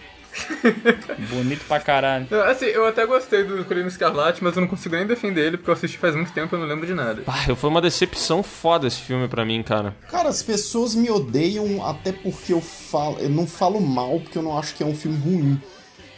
Bonito 1.30 1.66
pra 1.66 1.80
caralho. 1.80 2.28
Não, 2.30 2.42
Assim, 2.42 2.66
eu 2.66 2.86
até 2.86 3.06
gostei 3.06 3.44
do 3.44 3.64
Colina 3.66 3.88
Escarlate, 3.88 4.44
mas 4.44 4.56
eu 4.56 4.62
não 4.62 4.68
consigo 4.68 4.96
nem 4.96 5.06
defender 5.06 5.46
ele, 5.46 5.58
porque 5.58 5.70
eu 5.70 5.74
assisti 5.74 5.98
faz 5.98 6.16
muito 6.16 6.32
tempo 6.32 6.54
e 6.54 6.58
eu 6.58 6.60
não 6.62 6.68
lembro 6.68 6.86
de 6.86 6.94
nada. 6.94 7.24
Ah, 7.28 7.56
foi 7.56 7.70
uma 7.70 7.82
decepção 7.82 8.42
foda 8.44 8.88
esse 8.88 9.00
filme 9.02 9.28
pra 9.28 9.44
mim, 9.46 9.62
cara. 9.64 9.96
Cara, 10.10 10.30
as 10.30 10.42
pessoas 10.44 10.96
me 10.96 11.10
odeiam 11.10 11.86
até 11.86 12.12
porque 12.12 12.54
eu 12.54 12.62
falo. 12.62 13.18
Eu 13.20 13.30
não 13.30 13.46
falo 13.48 13.80
mal 13.82 14.20
porque 14.20 14.38
eu 14.38 14.42
não 14.44 14.58
acho 14.58 14.74
que 14.76 14.84
é 14.84 14.86
um 14.86 14.96
filme 14.96 15.18
ruim. 15.18 15.62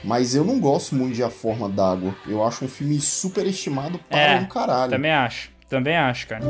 Mas 0.04 0.34
eu 0.34 0.46
não 0.46 0.60
gosto 0.60 0.96
muito 0.96 1.14
de 1.16 1.24
A 1.24 1.30
Forma 1.30 1.68
d'Água. 1.68 2.16
Eu 2.26 2.42
acho 2.46 2.64
um 2.64 2.70
filme 2.70 3.00
superestimado 3.02 4.00
para 4.10 4.18
É, 4.20 4.40
um 4.40 4.46
caralho. 4.46 4.92
Também 4.92 5.12
acho. 5.12 5.50
Também 5.70 5.98
acho, 5.98 6.28
cara. 6.28 6.42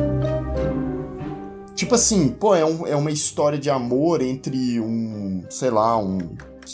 Tipo 1.76 1.96
assim, 1.96 2.30
pô, 2.30 2.54
é, 2.56 2.66
um- 2.66 2.86
é 2.86 2.96
uma 2.96 3.10
história 3.12 3.58
de 3.58 3.70
amor 3.70 4.22
entre 4.22 4.80
um. 4.80 5.44
sei 5.50 5.70
lá, 5.70 5.98
um. 5.98 6.20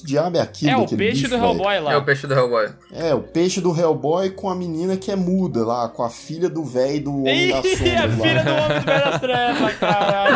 Que 0.01 0.07
diabo 0.07 0.37
é 0.37 0.41
aquilo? 0.41 0.71
É 0.71 0.77
o 0.77 0.87
peixe 0.87 1.23
bicho, 1.23 1.29
do? 1.29 1.35
Hellboy 1.35 1.75
É 1.75 1.79
lá. 1.79 1.97
o 1.97 2.03
peixe 2.05 2.27
do 2.27 2.33
Hellboy. 2.33 2.69
É, 2.91 3.13
o 3.13 3.21
peixe 3.21 3.61
do 3.61 3.77
Hellboy 3.79 4.31
com 4.31 4.49
a 4.49 4.55
menina 4.55 4.97
que 4.97 5.11
é 5.11 5.15
muda 5.15 5.65
lá, 5.65 5.89
com 5.89 6.03
a 6.03 6.09
filha 6.09 6.49
do 6.49 6.63
velho 6.63 7.03
do 7.03 7.11
Homem 7.21 7.47
Ih, 7.47 7.51
da 7.51 7.59
a 7.59 7.61
Sombra 7.63 7.77
filha 7.77 8.07
do. 8.43 8.51
Homem 8.51 8.79
do 8.79 8.85
Velho 8.85 9.05
das 9.05 9.21
Trevas, 9.21 9.73
caralho. 9.75 10.35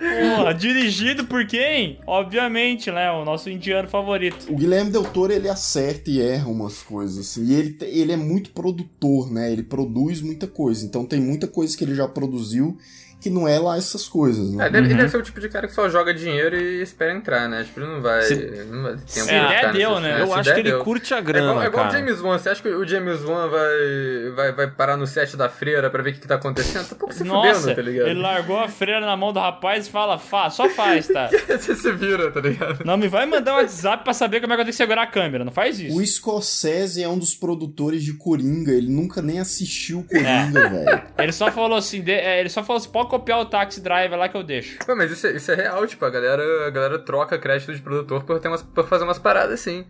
É. 0.00 0.36
Porra, 0.36 0.54
dirigido 0.54 1.24
por 1.26 1.46
quem? 1.46 1.98
Obviamente, 2.06 2.90
né? 2.90 3.10
O 3.12 3.24
nosso 3.24 3.50
indiano 3.50 3.86
favorito. 3.86 4.50
O 4.50 4.56
Guilherme 4.56 4.90
Del 4.90 5.04
Toro, 5.04 5.32
ele 5.32 5.48
acerta 5.48 6.10
e 6.10 6.20
erra 6.20 6.48
umas 6.48 6.82
coisas, 6.82 7.18
assim. 7.18 7.44
E 7.44 7.54
ele, 7.54 7.76
ele 7.82 8.12
é 8.12 8.16
muito 8.16 8.50
produtor, 8.50 9.30
né? 9.30 9.52
Ele 9.52 9.62
produz 9.62 10.20
muita 10.22 10.46
coisa. 10.46 10.84
Então 10.84 11.04
tem 11.04 11.20
muita 11.20 11.46
coisa 11.46 11.76
que 11.76 11.84
ele 11.84 11.94
já 11.94 12.08
produziu 12.08 12.76
que 13.20 13.28
não 13.30 13.46
é 13.46 13.58
lá 13.58 13.76
essas 13.76 14.08
coisas, 14.08 14.52
né? 14.52 14.66
É, 14.66 14.70
deve- 14.70 14.86
Ele 14.88 14.94
deve 14.94 15.08
ser 15.10 15.16
o 15.18 15.22
tipo 15.22 15.40
de 15.40 15.48
cara 15.48 15.66
que 15.68 15.74
só 15.74 15.88
joga 15.88 16.12
dinheiro 16.14 16.56
e 16.56 16.82
espera 16.82 17.12
entrar, 17.12 17.48
né? 17.48 17.64
Tipo, 17.64 17.80
ele 17.80 17.86
não 17.90 18.00
vai. 18.00 18.22
Se- 18.22 18.64
Não 18.70 18.82
vai 18.82 18.92
ter 18.92 18.98
tempo 19.00 19.08
Se 19.10 19.26
der, 19.26 19.72
deu, 19.72 20.00
né? 20.00 20.18
é, 20.18 20.22
Eu 20.22 20.34
acho 20.34 20.54
que 20.54 20.60
ele 20.60 20.70
deu. 20.70 20.84
curte 20.84 21.12
a 21.14 21.18
É 21.18 21.22
grana, 21.22 21.46
igual, 21.50 21.62
é 21.62 21.66
igual 21.66 21.88
o. 21.88 21.90
James 21.90 22.20
Wan. 22.20 22.38
Você 22.38 22.48
acha 22.48 22.62
que 22.62 22.68
o 22.68 22.86
James 22.86 23.22
Wan 23.24 23.48
vai, 23.48 24.30
vai, 24.34 24.52
vai 24.52 24.70
parar 24.70 24.96
no 24.96 25.06
set 25.06 25.36
da 25.36 25.48
freira 25.48 25.90
pra 25.90 26.02
ver 26.02 26.10
o 26.10 26.14
que, 26.14 26.20
que 26.20 26.28
tá 26.28 26.36
acontecendo? 26.36 26.88
Tá 26.88 26.94
pouco 26.96 27.12
se 27.14 27.22
Nossa, 27.24 27.60
fudendo, 27.60 27.76
tá 27.76 27.82
ligado? 27.82 28.08
ele 28.08 28.20
largou 28.20 28.58
a 28.58 28.68
freira 28.68 29.00
na 29.00 29.16
mão 29.16 29.32
do 29.32 29.38
rapaz 29.40 29.86
e 29.86 29.90
fala, 29.90 30.18
Fá, 30.18 30.48
só 30.50 30.68
faz, 30.68 31.06
tá? 31.08 31.28
Você 31.48 31.74
se 31.74 31.92
vira, 31.92 32.30
tá 32.30 32.40
ligado? 32.40 32.84
Não 32.84 32.96
me 32.96 33.08
vai 33.08 33.26
mandar 33.26 33.54
um 33.54 33.56
WhatsApp 33.56 34.02
pra 34.04 34.14
saber 34.14 34.40
como 34.40 34.52
é 34.52 34.56
que 34.56 34.60
eu 34.62 34.64
tenho 34.64 34.72
que 34.72 34.76
segurar 34.76 35.02
a 35.02 35.06
câmera. 35.06 35.44
Não 35.44 35.52
faz 35.52 35.78
isso. 35.78 35.96
O 35.96 36.04
Scorsese 36.06 37.02
é 37.02 37.08
um 37.08 37.18
dos 37.18 37.34
produtores 37.34 38.02
de 38.02 38.14
Coringa. 38.14 38.72
Ele 38.72 38.88
nunca 38.88 39.20
nem 39.20 39.40
assistiu 39.40 40.06
É. 40.10 40.14
Coringa, 40.18 40.68
velho. 40.68 41.02
Ele 41.18 41.32
só 41.32 41.50
falou 41.50 41.76
assim, 41.76 42.00
de- 42.00 42.12
é, 42.12 42.40
ele 42.40 42.48
só 42.48 42.62
falou 42.62 42.78
assim, 42.78 42.90
pode 42.90 43.09
copiar 43.10 43.40
o 43.40 43.46
Taxi 43.46 43.80
Driver 43.80 44.18
lá 44.18 44.28
que 44.28 44.36
eu 44.36 44.42
deixo. 44.42 44.78
Pô, 44.86 44.96
mas 44.96 45.10
isso 45.10 45.26
é, 45.26 45.32
isso 45.32 45.50
é 45.50 45.54
real, 45.54 45.86
tipo, 45.86 46.04
a 46.04 46.10
galera, 46.10 46.66
a 46.66 46.70
galera 46.70 46.98
troca 47.00 47.38
crédito 47.38 47.74
de 47.74 47.82
produtor 47.82 48.22
por, 48.24 48.38
ter 48.38 48.48
umas, 48.48 48.62
por 48.62 48.86
fazer 48.86 49.04
umas 49.04 49.18
paradas 49.18 49.60
assim. 49.60 49.84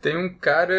Tem 0.00 0.16
um 0.16 0.28
cara. 0.32 0.72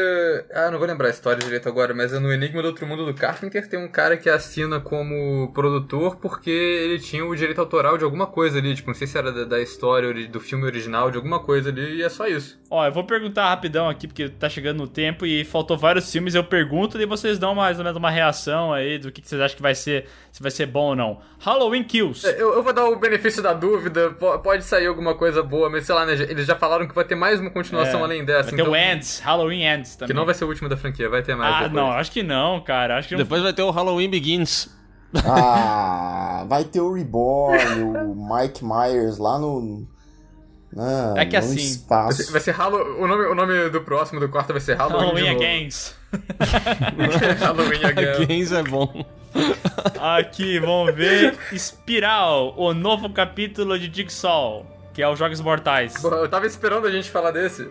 Ah, 0.54 0.72
não 0.72 0.80
vou 0.80 0.88
lembrar 0.88 1.08
a 1.08 1.12
história 1.12 1.40
direito 1.44 1.68
agora, 1.68 1.94
mas 1.94 2.14
é 2.14 2.20
no 2.20 2.32
Enigma 2.32 2.62
do 2.62 2.70
Outro 2.70 2.88
Mundo 2.88 3.06
do 3.06 3.14
Carpenter 3.14 3.68
tem 3.68 3.78
um 3.78 3.88
cara 3.88 4.16
que 4.16 4.30
assina 4.30 4.80
como 4.80 5.52
produtor 5.54 6.16
porque 6.18 6.50
ele 6.50 7.00
tinha 7.00 7.26
o 7.26 7.36
direito 7.36 7.60
autoral 7.60 7.98
de 7.98 8.04
alguma 8.04 8.28
coisa 8.28 8.60
ali. 8.60 8.74
Tipo, 8.74 8.88
não 8.90 8.96
sei 8.96 9.08
se 9.08 9.18
era 9.18 9.32
da, 9.32 9.44
da 9.44 9.60
história, 9.62 10.14
do 10.28 10.40
filme 10.40 10.64
original, 10.66 11.12
de 11.12 11.18
alguma 11.18 11.40
coisa 11.40 11.70
ali, 11.70 11.98
e 11.98 12.02
é 12.04 12.10
só 12.10 12.28
isso. 12.28 12.58
Ó, 12.70 12.86
eu 12.86 12.92
vou 12.94 13.04
perguntar 13.04 13.50
rapidão 13.50 13.90
aqui, 13.90 14.08
porque 14.08 14.30
tá 14.30 14.48
chegando 14.48 14.78
no 14.78 14.88
tempo 14.88 15.26
e 15.26 15.44
faltou 15.44 15.78
vários 15.78 16.10
filmes. 16.12 16.34
Eu 16.36 16.44
pergunto 16.44 17.00
e 17.02 17.06
vocês 17.06 17.38
dão 17.38 17.54
mais 17.54 17.78
ou 17.78 17.84
menos 17.84 17.98
uma 17.98 18.10
reação 18.12 18.72
aí 18.72 18.98
do 19.00 19.12
que 19.12 19.22
que 19.22 19.28
vocês 19.28 19.42
acham 19.42 19.58
que 19.58 19.62
vai 19.62 19.76
ser, 19.76 20.06
se 20.32 20.42
vai 20.42 20.52
ser 20.52 20.66
bom 20.66 20.90
ou 20.90 20.96
não. 20.96 21.20
Halloween 21.40 21.84
Kills. 21.84 22.26
É, 22.26 22.42
Eu, 22.42 22.54
eu 22.54 22.64
vou 22.64 22.72
dar 22.72 22.86
o 22.86 22.96
benefício 22.98 23.42
da 23.44 23.54
dúvida, 23.54 24.12
po- 24.12 24.40
pode 24.40 24.64
sair 24.64 24.88
alguma 24.88 25.14
coisa 25.16 25.44
boa, 25.44 25.70
mas 25.70 25.86
sei 25.86 25.94
lá, 25.96 26.06
né? 26.06 26.14
Eles 26.14 26.46
já 26.46 26.56
falaram 26.56 26.88
que 26.88 26.96
vai 26.96 27.04
ter 27.04 27.16
mais 27.16 27.40
uma 27.40 27.50
continuação 27.50 28.00
É, 28.00 28.04
além 28.04 28.24
dessa. 28.24 28.44
Vai 28.52 28.56
ter 28.56 28.62
então- 28.62 28.72
o 28.72 28.76
Ends, 28.76 29.09
Halloween 29.20 29.64
Ends 29.64 29.96
também. 29.96 30.10
Que 30.10 30.14
não 30.14 30.26
vai 30.26 30.36
ser 30.36 30.44
o 30.46 30.48
último 30.50 30.70
da 30.70 30.78
franquia, 30.78 31.10
vai 31.10 31.24
ter 31.24 31.36
mais. 31.36 31.56
Ah, 31.56 31.58
depois. 31.64 31.74
não, 31.74 31.92
acho 31.92 32.12
que 32.12 32.22
não, 32.22 32.62
cara. 32.62 32.98
Acho 33.00 33.08
que 33.08 33.16
não. 33.16 33.24
Depois 33.24 33.42
vai 33.42 33.52
ter 33.54 33.64
o 33.64 33.72
Halloween 33.72 34.10
Begins. 34.10 34.70
Ah, 35.26 36.46
vai 36.48 36.64
ter 36.64 36.82
o 36.82 36.94
Reborn, 36.94 37.82
o 37.84 38.16
Mike 38.16 38.64
Myers 38.64 39.18
lá 39.18 39.40
no. 39.40 39.88
né, 40.72 41.14
É 41.18 41.26
que 41.26 41.36
assim, 41.36 41.56
Vai 41.56 41.64
Espaço. 41.66 42.24
ser, 42.24 42.32
vai 42.32 42.42
ser 42.42 42.52
Hallow... 42.52 43.02
o, 43.02 43.08
nome, 43.08 43.26
o 43.26 43.34
nome 43.34 43.70
do 43.70 43.82
próximo, 43.82 44.20
do 44.20 44.30
quarto, 44.30 44.52
vai 44.52 44.62
ser 44.62 44.76
Halloween. 44.78 45.06
Halloween. 45.08 45.30
Agains. 45.36 45.96
Halloween 47.40 47.84
Again. 47.86 48.20
Begins 48.28 48.52
é 48.52 48.62
bom. 48.62 49.04
Aqui, 50.00 50.60
vamos 50.60 50.94
ver. 50.94 51.36
Espiral, 51.52 52.54
o 52.58 52.74
novo 52.74 53.10
capítulo 53.10 53.80
de 53.80 53.92
Jigsaw, 53.92 54.66
que 54.94 55.02
é 55.02 55.10
os 55.10 55.18
Jogos 55.18 55.42
Mortais. 55.42 56.04
Eu 56.04 56.30
tava 56.30 56.46
esperando 56.46 56.86
a 56.88 56.92
gente 56.92 57.10
falar 57.10 57.32
desse. 57.32 57.68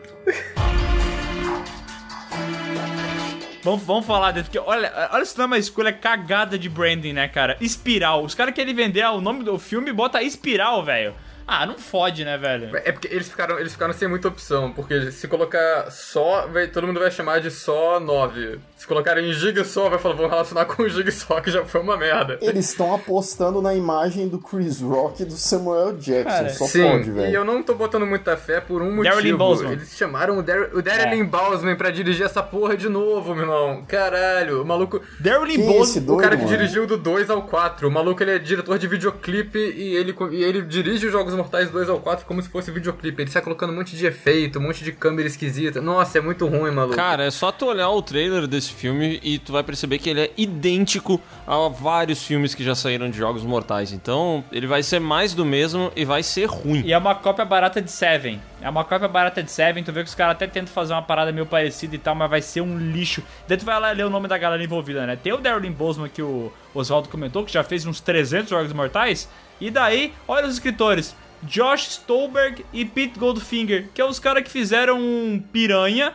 Vamos, 3.69 3.85
vamos 3.85 4.07
falar 4.07 4.32
desse, 4.32 4.47
porque 4.47 4.59
olha, 4.59 5.11
olha 5.12 5.24
se 5.27 5.36
não 5.36 5.45
é 5.45 5.47
uma 5.47 5.59
escolha 5.59 5.93
cagada 5.93 6.59
de 6.59 6.70
branding, 6.70 7.12
né, 7.12 7.28
cara? 7.28 7.55
Espiral. 7.61 8.24
Os 8.24 8.35
caras 8.35 8.55
querem 8.55 8.74
vender 8.74 9.05
o 9.05 9.20
nome 9.20 9.45
do 9.45 9.59
filme 9.59 9.93
bota 9.93 10.23
Espiral, 10.23 10.82
velho. 10.82 11.15
Ah, 11.51 11.65
não 11.65 11.79
fode, 11.79 12.27
né, 12.27 12.37
velho? 12.37 12.77
É 12.85 12.93
porque 12.93 13.09
eles 13.09 13.27
ficaram, 13.27 13.59
eles 13.59 13.73
ficaram 13.73 13.95
sem 13.95 14.07
muita 14.07 14.29
opção, 14.29 14.70
porque 14.70 15.11
se 15.11 15.27
colocar 15.27 15.91
só, 15.91 16.47
vai, 16.47 16.66
todo 16.66 16.87
mundo 16.87 17.01
vai 17.01 17.11
chamar 17.11 17.41
de 17.41 17.51
só 17.51 17.99
9. 17.99 18.61
Se 18.77 18.87
colocarem 18.87 19.33
Giga 19.33 19.65
só, 19.65 19.89
vai 19.89 19.99
falar, 19.99 20.15
vão 20.15 20.29
relacionar 20.29 20.66
com 20.66 20.83
o 20.83 20.89
Giga 20.91 21.11
só, 21.11 21.41
que 21.43 21.51
já 21.51 21.65
foi 21.65 21.81
uma 21.81 21.97
merda. 21.97 22.39
Eles 22.43 22.69
estão 22.69 22.95
apostando 22.95 23.62
na 23.62 23.75
imagem 23.75 24.29
do 24.29 24.39
Chris 24.39 24.83
Rock 24.83 25.23
e 25.23 25.25
do 25.25 25.33
Samuel 25.33 25.95
Jackson. 25.95 26.29
Cara, 26.29 26.51
Só 26.51 26.66
Sim, 26.66 26.83
pode, 26.91 27.09
e 27.09 27.12
velho. 27.12 27.35
eu 27.37 27.45
não 27.47 27.62
tô 27.62 27.75
botando 27.75 28.07
muita 28.07 28.37
fé 28.37 28.61
por 28.61 28.83
um 28.83 28.97
motivo. 28.97 29.39
Bousman. 29.39 29.73
Eles 29.73 29.97
chamaram 29.97 30.39
o, 30.39 30.43
Dar 30.43 30.69
o 30.75 30.81
É. 30.81 31.75
Pra 31.77 31.91
dirigir 31.91 32.27
essa 32.27 32.43
porra 32.43 32.77
de 32.77 32.91
novo, 32.91 33.35
meu 33.35 33.45
irmão. 33.45 33.85
Caralho, 33.89 34.62
o 34.62 34.66
maluco... 34.66 35.01
Daryl 35.19 35.47
Quem 35.47 35.65
é. 35.65 36.12
O 36.12 36.16
cara 36.19 36.37
que 36.37 36.45
mano? 36.45 36.57
dirigiu 36.57 36.87
do 36.87 36.99
2 36.99 37.31
ao 37.31 37.43
4. 37.43 37.89
O 37.89 37.91
maluco 37.91 38.23
ele 38.23 38.33
é 38.33 38.39
diretor 38.39 38.79
de 38.79 38.87
videoclipe 38.87 39.59
e 39.59 39.97
ele, 39.97 40.15
e 40.31 40.45
ele 40.45 40.62
dirige 40.62 41.07
os 41.07 41.12
Jogos 41.12 41.38
Mortais 41.39 41.70
2 41.70 41.89
ao 41.89 42.01
4 42.01 42.27
como 42.27 42.43
se 42.43 42.48
fosse 42.48 42.70
videoclipe. 42.70 43.23
Ele 43.23 43.31
sai 43.31 43.40
colocando 43.40 43.73
um 43.73 43.77
monte 43.77 43.97
de 43.97 44.05
efeito, 44.05 44.59
um 44.59 44.62
monte 44.62 44.82
de 44.85 44.93
câmera 44.93 45.28
esquisita. 45.28 45.81
Nossa, 45.81 46.19
é 46.19 46.20
muito 46.20 46.47
ruim, 46.47 46.70
maluco. 46.73 46.97
Cara, 46.97 47.24
é 47.24 47.31
só 47.31 47.52
tu 47.52 47.66
olhar 47.66 47.89
o 47.90 48.02
trailer 48.02 48.47
desse 48.47 48.73
filme 48.73 49.20
e 49.23 49.39
tu 49.39 49.52
vai 49.52 49.62
perceber 49.62 49.98
que 49.98 50.10
ele 50.10 50.20
é 50.20 50.31
idêntico 50.36 51.20
a 51.47 51.69
vários 51.69 52.23
filmes 52.24 52.55
que 52.55 52.65
já 52.65 52.74
saíram 52.74 53.09
de 53.09 53.16
Jogos 53.16 53.44
Mortais. 53.44 53.93
Então, 53.93 54.44
ele 54.51 54.66
vai 54.66 54.82
ser 54.82 55.01
mais 55.01 55.32
do 55.32 55.44
mesmo 55.44 55.93
e 55.94 56.05
vai 56.05 56.23
ser 56.23 56.47
ruim. 56.47 56.82
E 56.85 56.93
é 56.93 56.98
uma 56.98 57.15
cópia 57.15 57.44
barata 57.44 57.81
de 57.81 57.90
Seven. 57.90 58.40
É 58.60 58.69
uma 58.69 58.85
cópia 58.85 59.06
barata 59.09 59.43
de 59.43 59.51
Seven. 59.51 59.85
Tu 59.85 59.93
vê 59.93 60.02
que 60.02 60.09
os 60.09 60.15
caras 60.15 60.32
até 60.32 60.47
tentam 60.47 60.73
fazer 60.73 60.93
uma 60.93 61.02
parada 61.02 61.31
meio 61.31 61.47
parecida 61.47 61.94
e 61.94 61.98
tal, 61.98 62.15
mas 62.15 62.28
vai 62.28 62.43
ser 62.43 62.60
um 62.60 62.77
lixo. 62.77 63.23
Daí 63.47 63.56
tu 63.56 63.65
vai 63.65 63.78
lá 63.81 63.93
ler 63.93 64.05
o 64.05 64.10
nome 64.10 64.27
da 64.27 64.36
galera 64.36 64.62
envolvida, 64.62 65.06
né? 65.06 65.16
Tem 65.16 65.32
o 65.32 65.39
Darren 65.39 65.70
Boseman 65.70 66.09
que 66.09 66.23
o 66.23 66.52
Oswaldo 66.74 67.09
comentou, 67.09 67.44
que 67.44 67.52
já 67.52 67.62
fez 67.62 67.86
uns 67.86 68.01
300 68.01 68.51
Jogos 68.51 68.73
Mortais. 68.73 69.28
E 69.60 69.70
daí, 69.70 70.12
olha 70.27 70.47
os 70.47 70.55
escritores. 70.55 71.15
Josh 71.43 71.89
Stolberg 71.89 72.65
e 72.73 72.85
Pete 72.85 73.19
Goldfinger, 73.19 73.89
que 73.94 74.01
é 74.01 74.05
os 74.05 74.19
caras 74.19 74.43
que 74.43 74.51
fizeram 74.51 74.98
um 74.98 75.43
Piranha 75.52 76.12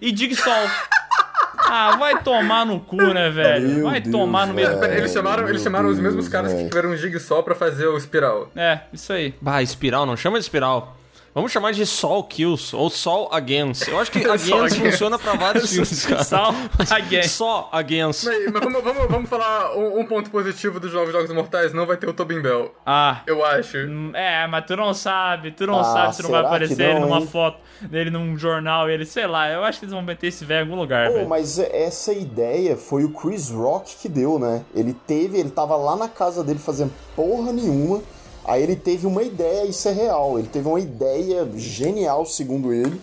e 0.00 0.16
Jigsaw. 0.16 0.66
ah, 1.68 1.96
vai 1.96 2.22
tomar 2.22 2.66
no 2.66 2.80
cu, 2.80 2.96
né, 2.96 3.30
velho? 3.30 3.68
Meu 3.68 3.84
Vai 3.84 4.00
Deus, 4.00 4.12
tomar 4.12 4.46
no 4.46 4.54
meio. 4.54 4.68
Eles 4.84 5.12
chamaram, 5.12 5.48
eles 5.48 5.62
chamaram 5.62 5.88
os 5.88 5.98
mesmos 5.98 6.28
caras 6.28 6.52
que 6.52 6.64
tiveram 6.64 6.90
um 6.90 6.96
Jigsaw 6.96 7.42
pra 7.42 7.54
fazer 7.54 7.86
o 7.86 7.96
Espiral. 7.96 8.50
É, 8.54 8.80
isso 8.92 9.12
aí. 9.12 9.34
Bah, 9.40 9.62
espiral, 9.62 10.06
não 10.06 10.16
chama 10.16 10.38
de 10.38 10.44
espiral. 10.44 10.96
Vamos 11.36 11.52
chamar 11.52 11.72
de 11.74 11.84
Sol 11.84 12.24
Kills 12.24 12.74
ou 12.74 12.88
Sol 12.88 13.28
Against. 13.30 13.86
Eu 13.88 14.00
acho 14.00 14.10
que 14.10 14.20
Sol 14.24 14.32
Against 14.32 14.50
Against. 14.54 14.78
funciona 14.80 15.18
pra 15.18 15.34
vários 15.34 15.70
filmes, 15.70 16.06
cara. 16.06 16.24
Sal 16.24 16.54
again. 16.88 17.22
Só 17.24 17.68
Against. 17.70 18.24
Mas, 18.24 18.50
mas 18.50 18.64
vamos, 18.64 18.82
vamos, 18.82 19.06
vamos 19.06 19.28
falar 19.28 19.76
um, 19.76 20.00
um 20.00 20.06
ponto 20.06 20.30
positivo 20.30 20.80
dos 20.80 20.90
Jogos 20.90 21.12
Jogos 21.12 21.30
Mortais. 21.34 21.74
Não 21.74 21.84
vai 21.84 21.98
ter 21.98 22.08
o 22.08 22.14
Tobin 22.14 22.40
Bell. 22.40 22.74
Ah, 22.86 23.20
Eu 23.26 23.44
acho. 23.44 23.76
Hum, 23.76 24.12
É, 24.14 24.46
mas 24.46 24.64
tu 24.64 24.74
não 24.78 24.94
sabe, 24.94 25.50
tu 25.52 25.66
não 25.66 25.78
Ah, 25.80 25.84
sabe 25.84 26.16
se 26.16 26.22
não 26.22 26.30
vai 26.30 26.40
aparecer 26.40 26.80
ele 26.80 26.94
não, 26.94 27.00
numa 27.02 27.18
hein? 27.20 27.26
foto 27.26 27.58
dele 27.82 28.08
num 28.08 28.38
jornal, 28.38 28.88
ele, 28.88 29.04
sei 29.04 29.26
lá, 29.26 29.50
eu 29.50 29.62
acho 29.62 29.78
que 29.78 29.84
eles 29.84 29.92
vão 29.92 30.00
meter 30.02 30.28
esse 30.28 30.42
velho 30.42 30.60
em 30.66 30.70
algum 30.70 30.80
lugar, 30.80 31.08
Pô, 31.08 31.14
velho. 31.16 31.28
mas 31.28 31.58
essa 31.58 32.14
ideia 32.14 32.78
foi 32.78 33.04
o 33.04 33.10
Chris 33.10 33.50
Rock 33.50 33.94
que 33.96 34.08
deu, 34.08 34.38
né? 34.38 34.64
Ele 34.74 34.94
teve, 35.06 35.38
ele 35.38 35.50
tava 35.50 35.76
lá 35.76 35.94
na 35.96 36.08
casa 36.08 36.42
dele 36.42 36.58
fazendo 36.58 36.90
porra 37.14 37.52
nenhuma. 37.52 38.00
Aí 38.46 38.62
ele 38.62 38.76
teve 38.76 39.06
uma 39.06 39.22
ideia, 39.22 39.66
isso 39.66 39.88
é 39.88 39.92
real. 39.92 40.38
Ele 40.38 40.48
teve 40.48 40.68
uma 40.68 40.80
ideia 40.80 41.48
genial, 41.56 42.24
segundo 42.24 42.72
ele. 42.72 43.00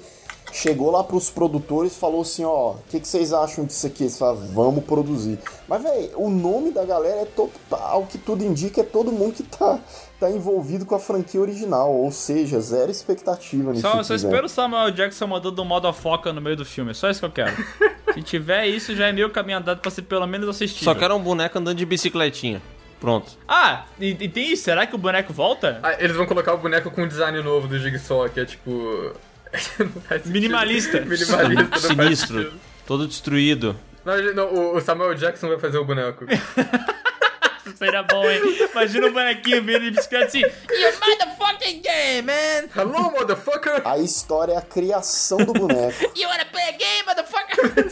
Chegou 0.54 0.92
lá 0.92 1.04
pros 1.04 1.32
produtores 1.32 1.94
e 1.94 2.00
falou 2.00 2.22
assim: 2.22 2.46
ó, 2.46 2.74
o 2.74 2.78
que, 2.88 3.00
que 3.00 3.08
vocês 3.08 3.34
acham 3.34 3.66
disso 3.66 3.88
aqui? 3.88 4.04
Eles 4.04 4.18
falaram, 4.18 4.48
vamos 4.54 4.84
produzir. 4.86 5.40
Mas, 5.68 5.82
velho, 5.82 6.12
o 6.16 6.30
nome 6.30 6.72
da 6.72 6.86
galera 6.86 7.22
é 7.22 7.26
total, 7.26 8.06
que 8.08 8.20
tudo 8.20 8.44
indica, 8.44 8.82
é 8.82 8.84
todo 8.84 9.12
mundo 9.12 9.34
que 9.34 9.42
tá, 9.42 9.80
tá 10.20 10.30
envolvido 10.30 10.86
com 10.86 10.94
a 10.94 11.00
franquia 11.00 11.42
original. 11.42 11.92
Ou 11.92 12.12
seja, 12.12 12.62
zero 12.62 12.92
expectativa 12.92 13.72
nisso. 13.72 13.82
Só, 13.82 14.04
só 14.04 14.14
fizeram. 14.14 14.30
espero 14.30 14.46
o 14.46 14.50
Samuel 14.50 14.92
Jackson 14.92 15.26
mandando 15.26 15.60
um 15.60 15.66
modo 15.66 15.88
a 15.88 15.94
foca 15.94 16.32
no 16.32 16.40
meio 16.40 16.56
do 16.56 16.64
filme, 16.64 16.92
é 16.92 16.94
só 16.94 17.10
isso 17.10 17.20
que 17.20 17.26
eu 17.26 17.32
quero. 17.32 17.56
Se 18.14 18.22
tiver 18.22 18.68
isso, 18.68 18.96
já 18.96 19.08
é 19.08 19.12
meio 19.12 19.32
caminho 19.32 19.58
andado 19.58 19.80
pra 19.80 19.90
ser 19.90 20.04
pelo 20.04 20.28
menos 20.28 20.48
assistível. 20.48 20.94
Só 20.94 21.00
quero 21.00 21.16
um 21.16 21.20
boneco 21.20 21.58
andando 21.58 21.78
de 21.78 21.86
bicicletinha. 21.86 22.62
Pronto. 23.04 23.34
Ah, 23.46 23.84
e, 24.00 24.12
e 24.18 24.30
tem 24.30 24.54
isso, 24.54 24.64
será 24.64 24.88
que 24.88 24.96
o 24.96 24.98
boneco 24.98 25.34
volta? 25.34 25.78
Ah, 25.84 25.98
eles 26.00 26.16
vão 26.16 26.26
colocar 26.26 26.54
o 26.54 26.58
boneco 26.58 26.90
com 26.90 27.04
o 27.04 27.08
design 27.08 27.44
novo 27.44 27.68
do 27.68 27.78
Jigsaw, 27.78 28.30
que 28.30 28.40
é 28.40 28.46
tipo. 28.46 29.12
Minimalista. 30.24 31.02
Minimalista, 31.04 31.80
Sinistro. 31.80 32.54
Todo 32.88 33.06
destruído. 33.06 33.78
Não, 34.06 34.34
não, 34.34 34.76
o- 34.76 34.80
Samuel 34.80 35.16
Jackson 35.16 35.50
vai 35.50 35.60
fazer 35.60 35.80
o 35.80 35.84
boneco. 35.84 36.24
Isso 37.68 37.76
seria 37.78 38.04
bom, 38.04 38.24
hein? 38.24 38.40
Imagina 38.72 39.08
o 39.08 39.12
bonequinho 39.12 39.62
vindo 39.64 39.82
de 39.82 39.92
bicicleta 39.92 40.26
assim, 40.28 40.40
You 40.40 40.94
motherfucking 41.02 41.82
game, 41.82 42.22
man! 42.22 42.70
Hello, 42.74 43.12
motherfucker! 43.12 43.82
A 43.86 43.98
história 43.98 44.54
é 44.54 44.58
a 44.58 44.62
criação 44.62 45.40
do 45.40 45.52
boneco. 45.52 46.04
You 46.16 46.30
wanna 46.30 46.46
play 46.46 46.70
a 46.70 46.72
game, 46.72 47.04
motherfucker? 47.06 47.86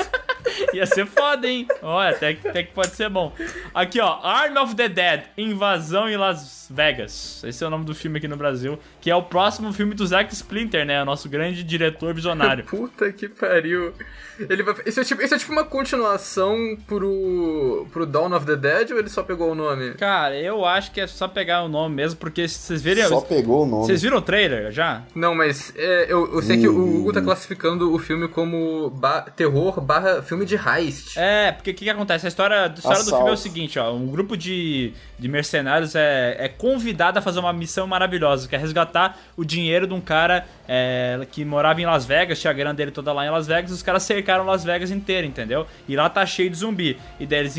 Ia 0.74 0.86
ser 0.86 1.06
foda, 1.06 1.48
hein? 1.48 1.68
Olha, 1.82 2.10
até, 2.16 2.34
que- 2.34 2.48
até 2.48 2.64
que 2.64 2.74
pode 2.74 2.96
ser 2.96 3.10
bom. 3.10 3.32
Aqui, 3.74 4.00
ó. 4.00 4.20
Arm 4.24 4.58
of 4.58 4.76
the 4.76 4.88
Dead. 4.90 5.24
Invasão 5.38 6.10
em 6.10 6.18
Las 6.18 6.68
Vegas. 6.70 7.44
Esse 7.46 7.64
é 7.64 7.68
o 7.68 7.70
nome 7.70 7.86
do 7.86 7.94
filme 7.94 8.18
aqui 8.18 8.28
no 8.28 8.38
Brasil. 8.38 8.80
Que 9.00 9.10
é 9.12 9.16
o 9.16 9.24
próximo 9.24 9.72
filme 9.74 9.94
do 9.94 10.06
Zack 10.06 10.34
Splinter, 10.34 10.86
né? 10.86 11.02
O 11.02 11.06
nosso 11.06 11.28
grande 11.30 11.64
diretor 11.64 12.14
visionário. 12.14 12.64
Puta 12.70 13.12
que 13.12 13.28
pariu. 13.28 13.94
Ele 14.40 14.64
vai... 14.64 14.76
isso, 14.86 15.00
é 15.00 15.04
tipo, 15.04 15.22
isso 15.22 15.36
é 15.36 15.38
tipo 15.38 15.52
uma 15.52 15.64
continuação 15.66 16.78
pro, 16.88 17.86
pro 17.92 18.06
Dawn 18.06 18.34
of 18.36 18.46
the 18.46 18.56
Dead 18.56 18.92
ou 18.92 18.98
ele 19.00 19.10
só 19.10 19.22
pegou 19.24 19.52
o 19.52 19.56
nome? 19.56 19.94
Cara, 19.96 20.36
eu 20.40 20.66
acho 20.66 20.92
que 20.92 21.00
é 21.02 21.08
só 21.08 21.28
pegar 21.28 21.64
o 21.64 21.68
nome 21.68 21.96
mesmo, 21.96 22.20
porque 22.20 22.48
se 22.48 22.56
vocês 22.60 22.82
verem... 22.82 23.06
Só 23.08 23.22
pegou 23.22 23.64
o 23.64 23.66
nome. 23.66 23.86
Vocês 23.86 24.02
viram 24.02 24.18
o 24.18 24.22
trailer 24.22 24.72
já? 24.72 25.04
Não, 25.14 25.36
mas 25.36 25.74
é, 25.76 26.06
eu, 26.10 26.34
eu 26.34 26.42
sei 26.42 26.58
que 26.60 26.68
o. 26.68 26.82
Hugo 27.02 27.14
tá 27.14 27.22
classificando 27.22 27.94
o 27.94 28.00
filme 28.00 28.28
como 28.28 28.90
ba- 28.90 29.22
terror 29.36 29.80
barra 29.82 30.22
filme 30.24 30.41
de 30.46 30.56
heist. 30.56 31.18
É, 31.18 31.52
porque 31.52 31.72
o 31.72 31.74
que, 31.74 31.86
que 31.86 31.90
acontece? 31.90 32.26
A 32.26 32.30
história, 32.30 32.66
a 32.66 32.68
história 32.68 33.04
do 33.04 33.10
filme 33.10 33.30
é 33.30 33.34
o 33.34 33.38
seguinte, 33.38 33.80
ó. 33.80 33.94
Um 33.94 34.08
grupo 34.08 34.36
de, 34.38 34.94
de 35.18 35.28
mercenários 35.28 35.96
é, 35.96 36.36
é 36.40 36.48
convidado 36.48 37.20
a 37.20 37.22
fazer 37.22 37.40
uma 37.40 37.54
missão 37.54 37.88
maravilhosa, 37.88 38.48
que 38.48 38.56
é 38.56 38.58
resgatar 38.58 39.18
o 39.36 39.44
dinheiro 39.44 39.88
de 39.88 39.94
um 39.94 40.02
cara 40.02 40.46
é, 40.68 41.26
que 41.32 41.44
morava 41.44 41.82
em 41.82 41.86
Las 41.86 42.06
Vegas, 42.06 42.40
tinha 42.40 42.52
a 42.52 42.54
grana 42.54 42.74
dele 42.74 42.92
toda 42.92 43.12
lá 43.14 43.26
em 43.26 43.30
Las 43.30 43.48
Vegas, 43.48 43.72
e 43.72 43.74
os 43.74 43.84
caras 43.84 44.04
cercaram 44.04 44.46
Las 44.46 44.64
Vegas 44.64 44.92
inteira, 44.92 45.26
entendeu? 45.26 45.66
E 45.88 45.96
lá 45.96 46.10
tá 46.10 46.26
cheio 46.26 46.50
de 46.50 46.58
zumbi. 46.58 47.00
E 47.20 47.26
daí 47.26 47.40
eles 47.40 47.56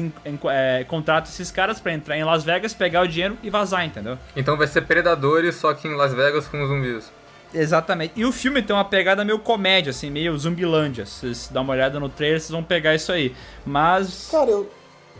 é, 0.51 0.85
contratam 0.85 1.31
esses 1.31 1.51
caras 1.51 1.81
pra 1.81 1.93
entrar 1.93 2.17
em 2.17 2.25
Las 2.25 2.45
Vegas, 2.45 2.75
pegar 2.75 3.03
o 3.03 3.09
dinheiro 3.09 3.37
e 3.43 3.51
vazar, 3.51 3.85
entendeu? 3.85 4.19
Então 4.37 4.57
vai 4.57 4.67
ser 4.67 4.83
Predadores, 4.83 5.57
só 5.57 5.73
que 5.75 5.89
em 5.89 5.95
Las 5.95 6.13
Vegas 6.13 6.49
com 6.49 6.67
zumbis. 6.67 7.11
Exatamente. 7.55 8.15
E 8.17 8.25
o 8.25 8.33
filme 8.33 8.63
tem 8.63 8.75
uma 8.75 8.85
pegada 8.85 9.25
meio 9.25 9.39
comédia, 9.39 9.91
assim, 9.91 10.11
meio 10.11 10.37
zumbilândia. 10.39 11.07
Se 11.07 11.21
vocês 11.21 11.49
dão 11.53 11.63
uma 11.63 11.73
olhada 11.73 12.01
no 12.01 12.09
trailer, 12.09 12.41
vocês 12.41 12.51
vão 12.51 12.63
pegar 12.63 12.95
isso 12.95 13.13
aí. 13.13 13.35
Mas. 13.65 14.29
Cara, 14.31 14.51
eu, 14.51 14.71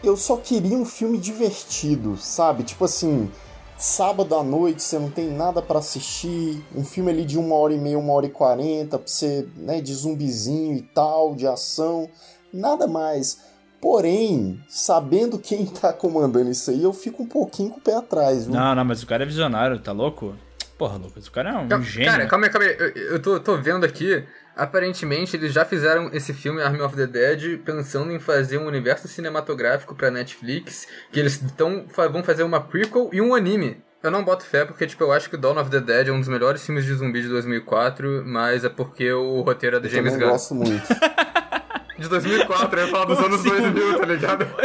eu 0.03 0.17
só 0.17 0.37
queria 0.37 0.77
um 0.77 0.85
filme 0.85 1.19
divertido, 1.19 2.17
sabe? 2.17 2.63
Tipo 2.63 2.85
assim, 2.85 3.31
sábado 3.77 4.35
à 4.35 4.43
noite, 4.43 4.83
você 4.83 4.99
não 4.99 5.11
tem 5.11 5.31
nada 5.31 5.61
pra 5.61 5.81
assistir, 5.81 6.65
um 6.75 6.85
filme 6.85 7.11
ali 7.11 7.25
de 7.25 7.39
uma 7.39 7.55
hora 7.57 7.75
e 7.75 7.79
meia, 7.79 7.99
uma 7.99 8.13
hora 8.13 8.27
e 8.27 8.31
quarenta, 8.31 8.99
pra 8.99 9.09
você, 9.09 9.47
né, 9.57 9.81
de 9.81 9.93
zumbizinho 9.93 10.77
e 10.77 10.83
tal, 10.83 11.35
de 11.35 11.47
ação, 11.47 12.09
nada 12.53 12.87
mais. 12.87 13.41
Porém, 13.81 14.61
sabendo 14.69 15.37
quem 15.41 15.67
tá 15.67 15.93
comandando 15.93 16.49
isso 16.49 16.71
aí, 16.71 16.81
eu 16.81 16.93
fico 16.93 17.25
um 17.25 17.27
pouquinho 17.27 17.71
com 17.71 17.79
o 17.79 17.83
pé 17.83 17.97
atrás, 17.97 18.47
viu? 18.47 18.55
Não, 18.55 18.77
não, 18.77 18.85
mas 18.85 19.03
o 19.03 19.07
cara 19.07 19.25
é 19.25 19.27
visionário, 19.27 19.81
tá 19.81 19.91
louco? 19.91 20.37
Porra, 20.83 20.97
Lucas, 20.99 21.29
o 21.29 21.31
cara 21.31 21.51
é 21.51 21.53
um 21.59 21.69
Calma- 21.69 21.85
gênio. 21.85 22.11
Cara, 22.11 22.27
calma 22.27 22.47
aí, 22.47 22.51
calma 22.51 22.67
aí. 22.67 22.77
Eu, 22.77 22.89
eu 23.13 23.19
tô, 23.23 23.39
tô 23.39 23.57
vendo 23.57 23.87
aqui. 23.87 24.25
Aparentemente, 24.57 25.37
eles 25.37 25.53
já 25.53 25.65
fizeram 25.65 26.11
esse 26.13 26.35
filme 26.35 26.61
Army 26.61 26.81
of 26.81 26.97
the 26.97 27.07
Dead 27.07 27.59
pensando 27.61 28.11
em 28.11 28.19
fazer 28.19 28.59
um 28.59 28.67
universo 28.67 29.07
cinematográfico 29.07 29.95
pra 29.95 30.11
Netflix. 30.11 30.89
Que 31.13 31.21
eles 31.21 31.41
tão, 31.57 31.87
vão 32.11 32.25
fazer 32.25 32.43
uma 32.43 32.61
prequel 32.61 33.11
e 33.13 33.21
um 33.21 33.33
anime. 33.33 33.81
Eu 34.03 34.11
não 34.11 34.25
boto 34.25 34.45
fé 34.45 34.65
porque, 34.65 34.85
tipo, 34.85 35.05
eu 35.05 35.13
acho 35.13 35.31
que 35.31 35.37
Dawn 35.37 35.57
of 35.61 35.71
the 35.71 35.79
Dead 35.79 36.09
é 36.09 36.11
um 36.11 36.19
dos 36.19 36.29
melhores 36.29 36.67
filmes 36.67 36.85
de 36.85 36.93
zumbi 36.95 37.23
de 37.23 37.29
2004, 37.29 38.25
mas 38.27 38.65
é 38.65 38.69
porque 38.69 39.13
o 39.13 39.41
roteiro 39.43 39.77
é 39.77 39.79
do 39.79 39.87
eu 39.87 39.91
James 39.93 40.17
Gunn. 40.17 40.31
gosto 40.31 40.53
muito. 40.57 40.83
De 41.97 42.09
2004, 42.09 42.81
eu 42.81 42.85
ia 42.87 42.91
falar 42.91 43.05
dos 43.05 43.19
anos 43.21 43.41
assim? 43.47 43.51
2000, 43.71 43.99
tá 44.01 44.07
ligado? 44.07 44.47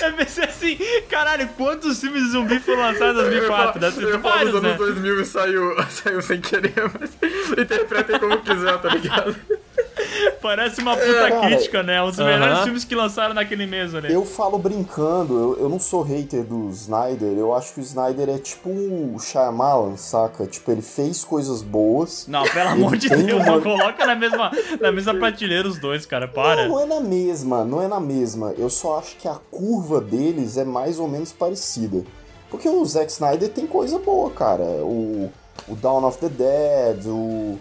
É 0.00 0.12
pensei 0.12 0.47
assim, 0.58 0.78
caralho, 1.08 1.48
quantos 1.56 2.00
filmes 2.00 2.22
de 2.24 2.30
zumbi 2.30 2.58
foram 2.60 2.82
lançados 2.82 3.22
em 3.22 3.26
Eu 3.26 3.32
ia 3.32 3.40
2004? 3.48 3.48
falar- 3.48 3.78
Deve 3.90 4.02
eu 4.04 4.10
ter 4.12 4.18
vários, 4.18 4.50
anos 4.50 4.62
né? 4.62 4.74
2000 4.76 5.20
e 5.20 5.24
saiu, 5.24 5.76
saiu 5.90 6.22
sem 6.22 6.40
querer, 6.40 6.74
mas 7.00 7.10
interpretem 7.58 8.18
como 8.18 8.38
quiser, 8.42 8.78
tá 8.78 8.88
ligado? 8.88 9.36
Parece 10.40 10.80
uma 10.80 10.96
puta 10.96 11.12
Cara, 11.30 11.40
crítica, 11.40 11.82
né? 11.82 12.02
Um 12.02 12.06
dos 12.10 12.18
aham. 12.18 12.28
melhores 12.30 12.60
filmes 12.64 12.84
que 12.84 12.94
lançaram 12.94 13.34
naquele 13.34 13.66
mês 13.66 13.94
ali. 13.94 14.12
Eu 14.12 14.24
falo 14.24 14.58
brincando, 14.58 15.34
eu, 15.38 15.62
eu 15.64 15.68
não 15.68 15.78
sou 15.80 16.02
hater 16.02 16.44
do 16.44 16.68
Snyder, 16.70 17.36
eu 17.36 17.54
acho 17.54 17.74
que 17.74 17.80
o 17.80 17.82
Snyder 17.82 18.28
é 18.28 18.38
tipo 18.38 18.68
o 18.70 19.16
Shyamalan, 19.18 19.96
saca? 19.96 20.46
Tipo, 20.46 20.70
ele 20.70 20.82
fez 20.82 21.24
coisas 21.24 21.62
boas. 21.62 22.26
Não, 22.28 22.44
pelo 22.44 22.68
amor 22.70 22.96
de 22.96 23.08
Deus, 23.08 23.42
uma- 23.42 23.44
não 23.44 23.60
coloca 23.60 24.06
na 24.06 24.14
mesma, 24.14 24.50
na 24.80 24.92
mesma 24.92 25.14
prateleira 25.14 25.68
os 25.68 25.78
dois, 25.78 26.06
cara, 26.06 26.26
para. 26.28 26.62
Não, 26.68 26.74
não 26.76 26.80
é 26.80 26.86
na 26.86 27.00
mesma, 27.00 27.64
não 27.64 27.82
é 27.82 27.88
na 27.88 28.00
mesma. 28.00 28.54
Eu 28.56 28.70
só 28.70 28.98
acho 28.98 29.16
que 29.16 29.28
a 29.28 29.34
curva 29.50 30.00
deles 30.00 30.56
é 30.56 30.64
mais 30.64 30.98
ou 30.98 31.08
menos 31.08 31.32
parecida. 31.32 32.04
Porque 32.50 32.68
o 32.68 32.84
Zack 32.84 33.10
Snyder 33.12 33.50
tem 33.50 33.66
coisa 33.66 33.98
boa, 33.98 34.30
cara. 34.30 34.62
O, 34.62 35.30
o 35.68 35.74
Dawn 35.76 36.04
of 36.06 36.16
the 36.18 36.28
Dead, 36.30 37.04
o 37.06 37.58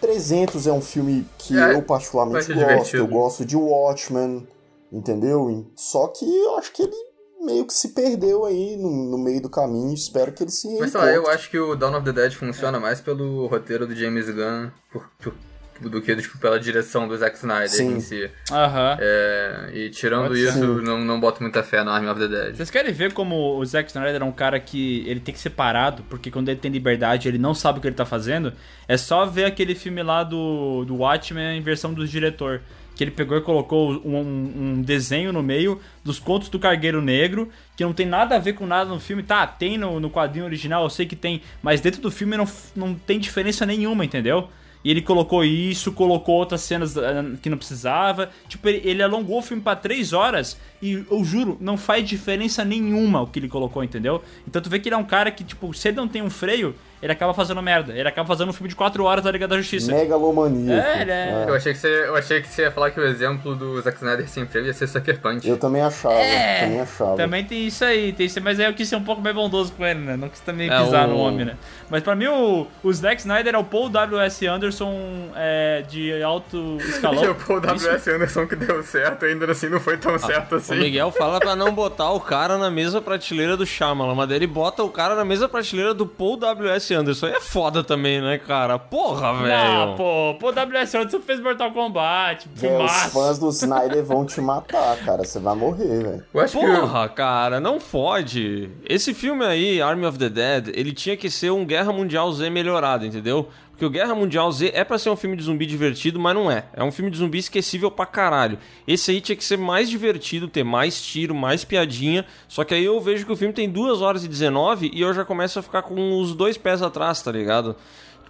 300 0.00 0.66
é 0.66 0.72
um 0.72 0.80
filme 0.80 1.26
que 1.38 1.56
É, 1.58 1.74
eu 1.74 1.82
particularmente 1.82 2.46
gosto. 2.46 2.58
divertido. 2.58 2.96
Eu 2.98 3.06
gosto 3.06 3.44
de 3.44 3.56
Watchmen, 3.56 4.46
entendeu? 4.92 5.66
Só 5.74 6.08
que 6.08 6.24
eu 6.24 6.56
acho 6.58 6.72
que 6.72 6.82
ele 6.82 7.06
meio 7.40 7.64
que 7.66 7.74
se 7.74 7.90
perdeu 7.90 8.44
aí 8.44 8.76
no, 8.76 8.90
no 8.90 9.18
meio 9.18 9.40
do 9.40 9.48
caminho. 9.48 9.92
Espero 9.94 10.32
que 10.32 10.42
ele 10.42 10.50
se 10.50 10.78
Mas 10.78 10.90
sei 10.92 11.00
lá, 11.00 11.10
eu 11.12 11.28
acho 11.28 11.48
que 11.50 11.58
o 11.58 11.76
Dawn 11.76 11.94
of 11.96 12.04
the 12.04 12.12
Dead 12.12 12.32
funciona 12.32 12.80
mais 12.80 13.00
pelo 13.00 13.46
roteiro 13.46 13.86
do 13.86 13.94
James 13.94 14.26
Gunn 14.28 14.70
por- 14.92 15.08
por- 15.22 15.34
do 15.80 16.00
que 16.00 16.14
tipo, 16.16 16.38
pela 16.38 16.58
direção 16.58 17.06
do 17.06 17.16
Zack 17.16 17.36
Snyder 17.36 17.68
Sim. 17.68 17.96
em 17.96 18.00
si. 18.00 18.30
Aham. 18.50 18.96
É, 19.00 19.70
e 19.72 19.90
tirando 19.90 20.28
Pode 20.28 20.40
ser. 20.40 20.48
isso, 20.48 20.82
não, 20.82 20.98
não 20.98 21.20
boto 21.20 21.42
muita 21.42 21.62
fé 21.62 21.82
no 21.84 21.90
Army 21.90 22.08
of 22.08 22.20
the 22.20 22.28
Dead. 22.28 22.56
Vocês 22.56 22.70
querem 22.70 22.92
ver 22.92 23.12
como 23.12 23.56
o 23.56 23.64
Zack 23.64 23.88
Snyder 23.88 24.20
é 24.20 24.24
um 24.24 24.32
cara 24.32 24.58
que 24.58 25.04
ele 25.06 25.20
tem 25.20 25.34
que 25.34 25.40
ser 25.40 25.50
parado, 25.50 26.02
porque 26.08 26.30
quando 26.30 26.48
ele 26.48 26.58
tem 26.58 26.70
liberdade 26.70 27.28
ele 27.28 27.38
não 27.38 27.54
sabe 27.54 27.78
o 27.78 27.82
que 27.82 27.88
ele 27.88 27.94
tá 27.96 28.04
fazendo? 28.06 28.52
É 28.88 28.96
só 28.96 29.26
ver 29.26 29.44
aquele 29.44 29.74
filme 29.74 30.02
lá 30.02 30.22
do, 30.22 30.84
do 30.84 30.96
Watchmen 30.96 31.58
em 31.58 31.62
versão 31.62 31.92
do 31.92 32.06
diretor. 32.06 32.60
Que 32.94 33.04
ele 33.04 33.10
pegou 33.10 33.36
e 33.36 33.42
colocou 33.42 33.92
um, 34.06 34.16
um 34.18 34.82
desenho 34.82 35.30
no 35.30 35.42
meio 35.42 35.78
dos 36.02 36.18
contos 36.18 36.48
do 36.48 36.58
Cargueiro 36.58 37.02
Negro, 37.02 37.50
que 37.76 37.84
não 37.84 37.92
tem 37.92 38.06
nada 38.06 38.36
a 38.36 38.38
ver 38.38 38.54
com 38.54 38.66
nada 38.66 38.88
no 38.88 38.98
filme. 38.98 39.22
Tá, 39.22 39.46
tem 39.46 39.76
no, 39.76 40.00
no 40.00 40.08
quadrinho 40.08 40.46
original, 40.46 40.82
eu 40.82 40.88
sei 40.88 41.04
que 41.04 41.14
tem, 41.14 41.42
mas 41.62 41.82
dentro 41.82 42.00
do 42.00 42.10
filme 42.10 42.38
não, 42.38 42.48
não 42.74 42.94
tem 42.94 43.18
diferença 43.18 43.66
nenhuma, 43.66 44.02
entendeu? 44.02 44.48
E 44.86 44.90
ele 44.92 45.02
colocou 45.02 45.44
isso, 45.44 45.90
colocou 45.90 46.36
outras 46.36 46.60
cenas 46.60 46.96
ah, 46.96 47.24
que 47.42 47.50
não 47.50 47.58
precisava. 47.58 48.30
Tipo, 48.46 48.68
ele, 48.68 48.88
ele 48.88 49.02
alongou 49.02 49.38
o 49.40 49.42
filme 49.42 49.60
pra 49.60 49.74
três 49.74 50.12
horas 50.12 50.56
e 50.80 51.04
eu 51.10 51.24
juro, 51.24 51.56
não 51.60 51.76
faz 51.76 52.08
diferença 52.08 52.64
nenhuma 52.64 53.20
o 53.20 53.26
que 53.26 53.40
ele 53.40 53.48
colocou, 53.48 53.82
entendeu? 53.82 54.22
Então 54.46 54.62
tu 54.62 54.70
vê 54.70 54.78
que 54.78 54.88
ele 54.88 54.94
é 54.94 54.98
um 54.98 55.04
cara 55.04 55.32
que, 55.32 55.42
tipo, 55.42 55.74
se 55.74 55.88
ele 55.88 55.96
não 55.96 56.06
tem 56.06 56.22
um 56.22 56.30
freio, 56.30 56.72
ele 57.02 57.12
acaba 57.12 57.32
fazendo 57.34 57.62
merda. 57.62 57.92
Ele 57.92 58.08
acaba 58.08 58.26
fazendo 58.26 58.48
um 58.48 58.52
filme 58.52 58.68
de 58.68 58.74
quatro 58.76 59.04
horas 59.04 59.22
da 59.24 59.30
Liga 59.30 59.46
da 59.46 59.56
Justiça. 59.58 59.92
Megalomaníaco. 59.92 60.86
É, 60.88 61.02
ele 61.02 61.10
é- 61.10 61.44
Eu 61.48 61.54
achei, 61.54 61.72
que 61.72 61.78
você, 61.78 61.88
eu 62.06 62.16
achei 62.16 62.40
que 62.42 62.48
você 62.48 62.62
ia 62.62 62.70
falar 62.70 62.90
que 62.90 62.98
o 63.00 63.04
exemplo 63.06 63.54
do 63.54 63.80
Zack 63.82 63.96
Snyder 63.98 64.28
sem 64.28 64.46
freio 64.46 64.66
ia 64.66 64.72
ser 64.72 64.86
Sucker 64.86 65.20
Punch. 65.20 65.48
Eu 65.48 65.56
também 65.58 65.82
achava, 65.82 66.14
É, 66.14 66.60
também 66.64 66.80
achava. 66.80 67.16
Também 67.16 67.44
tem 67.44 67.66
isso 67.66 67.84
aí, 67.84 68.12
tem 68.12 68.26
isso 68.26 68.38
aí, 68.38 68.44
mas 68.44 68.58
aí 68.60 68.66
eu 68.66 68.74
quis 68.74 68.88
ser 68.88 68.96
um 68.96 69.04
pouco 69.04 69.20
mais 69.20 69.34
bondoso 69.34 69.72
com 69.72 69.84
ele, 69.84 70.00
né? 70.00 70.16
Não 70.16 70.28
quis 70.28 70.40
também 70.40 70.70
É, 70.70 70.82
pisar 70.82 71.06
o- 71.08 71.12
no 71.12 71.18
homem, 71.18 71.44
né? 71.44 71.56
Mas 71.90 72.02
pra 72.02 72.14
mim 72.16 72.26
o, 72.26 72.66
o 72.82 72.92
Zack 72.92 73.20
Snyder 73.20 73.54
é 73.54 73.58
o 73.58 73.64
Paul 73.64 73.88
W.S. 73.88 74.46
Anderson 74.46 74.94
é, 75.36 75.84
de 75.88 76.22
alto 76.22 76.78
escalão. 76.80 77.22
E 77.26 77.28
o 77.28 77.34
Paul 77.34 77.60
W.S. 77.60 78.10
Anderson 78.10 78.46
que 78.46 78.56
deu 78.56 78.82
certo, 78.82 79.24
ainda 79.24 79.50
assim 79.50 79.68
não 79.68 79.80
foi 79.80 79.96
tão 79.96 80.18
certo 80.18 80.52
O 80.52 80.54
assim. 80.56 80.76
Miguel 80.76 81.10
fala 81.12 81.38
pra 81.40 81.54
não 81.56 81.72
botar 81.74 82.10
o 82.10 82.20
cara 82.20 82.58
na 82.58 82.70
mesma 82.70 83.00
prateleira 83.00 83.56
do 83.56 83.64
Shyamalan, 83.66 84.14
mas 84.14 84.30
ele 84.30 84.46
bota 84.46 84.82
o 84.82 84.88
cara 84.90 85.14
na 85.14 85.24
mesma 85.24 85.48
prateleira 85.48 85.94
do 85.94 86.06
Paul 86.06 86.36
W.S. 86.36 86.85
Anderson. 86.94 87.26
Aí 87.26 87.32
é 87.32 87.40
foda 87.40 87.82
também, 87.84 88.20
né, 88.20 88.38
cara? 88.38 88.78
Porra, 88.78 89.32
Não, 89.32 89.42
velho. 89.42 89.96
pô, 89.96 90.36
Paul 90.40 90.52
W.S. 90.52 90.96
Anderson 90.96 91.20
fez 91.20 91.40
Mortal 91.40 91.72
Kombat, 91.72 92.48
É, 92.62 92.84
os 92.84 92.92
fãs 93.12 93.38
do 93.38 93.48
Snyder 93.50 94.04
vão 94.04 94.24
te 94.24 94.40
matar, 94.40 94.96
cara. 94.98 95.24
Você 95.24 95.38
vai 95.38 95.54
morrer, 95.54 96.02
velho. 96.32 96.48
Porra, 96.52 97.08
cara, 97.08 97.60
não 97.60 97.78
fode. 97.80 98.70
Esse 98.88 99.12
filme 99.14 99.44
aí, 99.44 99.80
Army 99.82 100.06
of 100.06 100.18
the 100.18 100.28
Dead, 100.28 100.68
ele 100.74 100.92
tinha 100.92 101.16
que 101.16 101.30
ser 101.30 101.50
um 101.50 101.64
Guerra 101.64 101.92
Mundial 101.92 102.30
Z 102.32 102.48
melhorado, 102.50 103.04
entendeu? 103.06 103.48
Porque 103.76 103.84
o 103.84 103.90
Guerra 103.90 104.14
Mundial 104.14 104.50
Z 104.50 104.70
é 104.72 104.82
pra 104.84 104.98
ser 104.98 105.10
um 105.10 105.16
filme 105.16 105.36
de 105.36 105.42
zumbi 105.42 105.66
divertido, 105.66 106.18
mas 106.18 106.34
não 106.34 106.50
é. 106.50 106.64
É 106.72 106.82
um 106.82 106.90
filme 106.90 107.10
de 107.10 107.18
zumbi 107.18 107.36
esquecível 107.36 107.90
pra 107.90 108.06
caralho. 108.06 108.58
Esse 108.88 109.10
aí 109.10 109.20
tinha 109.20 109.36
que 109.36 109.44
ser 109.44 109.58
mais 109.58 109.90
divertido, 109.90 110.48
ter 110.48 110.64
mais 110.64 110.98
tiro, 111.02 111.34
mais 111.34 111.62
piadinha. 111.62 112.24
Só 112.48 112.64
que 112.64 112.72
aí 112.72 112.86
eu 112.86 112.98
vejo 113.02 113.26
que 113.26 113.32
o 113.32 113.36
filme 113.36 113.52
tem 113.52 113.68
2 113.68 114.00
horas 114.00 114.24
e 114.24 114.28
19 114.28 114.90
e 114.94 115.02
eu 115.02 115.12
já 115.12 115.26
começo 115.26 115.58
a 115.58 115.62
ficar 115.62 115.82
com 115.82 116.18
os 116.18 116.34
dois 116.34 116.56
pés 116.56 116.80
atrás, 116.80 117.20
tá 117.20 117.30
ligado? 117.30 117.76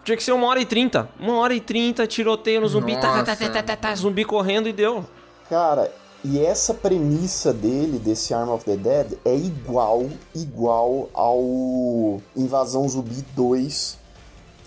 Tinha 0.02 0.16
que 0.16 0.23
ser 0.24 0.32
uma 0.32 0.48
hora 0.48 0.59
e 0.59 0.66
trinta. 0.66 1.09
Uma 1.16 1.36
hora 1.36 1.55
e 1.55 1.60
trinta, 1.60 2.09
tiroteio 2.09 2.60
no 2.60 2.66
zumbi, 2.66 2.94
tá, 2.97 3.23
tá, 3.23 3.24
tá, 3.24 3.36
tá, 3.36 3.48
tá, 3.48 3.62
tá, 3.62 3.77
tá, 3.77 3.94
zumbi 3.94 4.24
correndo 4.24 4.68
e 4.68 4.73
deu. 4.73 5.05
Cara, 5.48 5.93
e 6.24 6.44
essa 6.44 6.74
premissa 6.74 7.52
dele, 7.52 8.01
desse 8.01 8.35
Arm 8.35 8.48
of 8.48 8.64
the 8.64 8.77
Dead, 8.77 9.12
é 9.24 9.36
igual, 9.36 10.09
igual 10.35 11.09
ao 11.14 12.20
Invasão 12.36 12.89
Zumbi 12.89 13.24
2, 13.36 14.05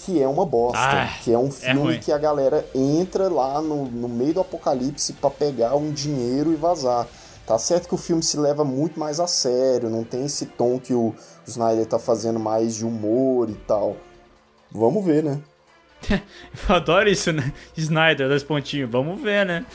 que 0.10 0.22
é 0.22 0.27
uma 0.27 0.45
bosta. 0.45 0.80
Ah, 0.80 1.10
que 1.23 1.31
é 1.31 1.38
um 1.38 1.48
é 1.48 1.52
filme 1.52 1.81
ruim. 1.81 1.99
que 1.99 2.11
a 2.11 2.18
galera 2.18 2.65
entra 2.73 3.30
lá 3.30 3.61
no, 3.61 3.86
no 3.86 4.10
meio 4.10 4.34
do 4.34 4.41
apocalipse 4.41 5.14
pra 5.14 5.30
pegar 5.30 5.76
um 5.76 5.91
dinheiro 5.91 6.52
e 6.52 6.56
vazar. 6.56 7.07
Tá 7.45 7.60
certo 7.60 7.88
que 7.88 7.94
o 7.94 7.98
filme 7.98 8.23
se 8.23 8.38
leva 8.38 8.64
muito 8.64 8.99
mais 8.99 9.19
a 9.19 9.27
sério, 9.27 9.90
não 9.90 10.03
tem 10.03 10.26
esse 10.26 10.48
tom 10.48 10.80
que 10.80 10.94
o 10.94 11.14
Snyder 11.45 11.86
tá 11.86 11.99
fazendo 11.99 12.40
mais 12.40 12.76
de 12.76 12.86
humor 12.86 13.49
e 13.49 13.56
tal. 13.56 13.98
Vamos 14.72 15.06
ver, 15.06 15.23
né? 15.23 15.40
Eu 16.69 16.76
adoro 16.76 17.10
isso, 17.10 17.31
né? 17.31 17.53
Snyder, 17.77 18.27
dois 18.27 18.44
pontinhos. 18.44 18.90
Vamos 18.90 19.22
ver, 19.22 19.45
né? 19.45 19.65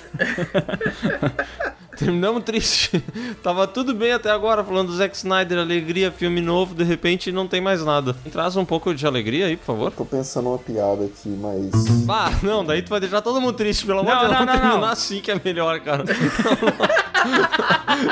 Terminamos 1.96 2.42
triste. 2.44 3.02
Tava 3.42 3.66
tudo 3.66 3.94
bem 3.94 4.12
até 4.12 4.30
agora 4.30 4.64
falando 4.64 4.88
do 4.88 4.96
Zack 4.96 5.16
Snyder, 5.16 5.58
alegria, 5.58 6.10
filme 6.10 6.40
novo, 6.40 6.74
de 6.74 6.84
repente 6.84 7.30
não 7.32 7.46
tem 7.46 7.60
mais 7.60 7.84
nada. 7.84 8.14
Traz 8.32 8.56
um 8.56 8.64
pouco 8.64 8.94
de 8.94 9.06
alegria 9.06 9.46
aí, 9.46 9.56
por 9.56 9.64
favor. 9.66 9.92
Tô 9.92 10.04
pensando 10.04 10.48
uma 10.48 10.58
piada 10.58 11.04
aqui, 11.04 11.28
mas. 11.28 11.70
Ah, 12.08 12.30
não, 12.42 12.64
daí 12.64 12.82
tu 12.82 12.90
vai 12.90 13.00
deixar 13.00 13.22
todo 13.22 13.40
mundo 13.40 13.54
triste, 13.54 13.86
pelo 13.86 14.00
amor 14.00 14.14
Não, 14.14 14.22
de 14.22 14.26
Deus. 14.28 14.38
não, 14.38 14.46
não, 14.46 14.52
terminar 14.52 14.80
não. 14.80 14.88
assim 14.88 15.20
que 15.20 15.30
é 15.30 15.40
melhor, 15.42 15.80
cara. 15.80 16.04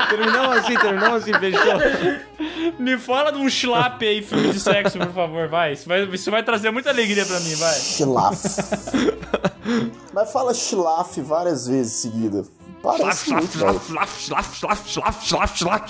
terminamos 0.09 0.57
assim, 0.57 0.75
terminamos 0.77 1.23
assim, 1.23 1.33
fechou. 1.33 2.73
Me 2.79 2.97
fala 2.97 3.31
de 3.31 3.37
um 3.37 3.49
schlap 3.49 4.01
aí, 4.05 4.21
filme 4.21 4.51
de 4.51 4.59
sexo, 4.59 4.97
por 4.97 5.13
favor, 5.13 5.47
vai. 5.49 5.73
Isso 5.73 5.87
vai, 5.87 6.03
isso 6.05 6.31
vai 6.31 6.43
trazer 6.43 6.71
muita 6.71 6.89
alegria 6.89 7.25
pra 7.25 7.39
mim, 7.39 7.55
vai. 7.55 7.73
Schlaf. 7.73 8.43
Mas 10.13 10.31
fala 10.31 10.53
Schlaf 10.53 11.19
várias 11.21 11.67
vezes 11.67 11.93
seguida. 11.93 12.43
Parece 12.83 13.31
muito. 13.33 13.57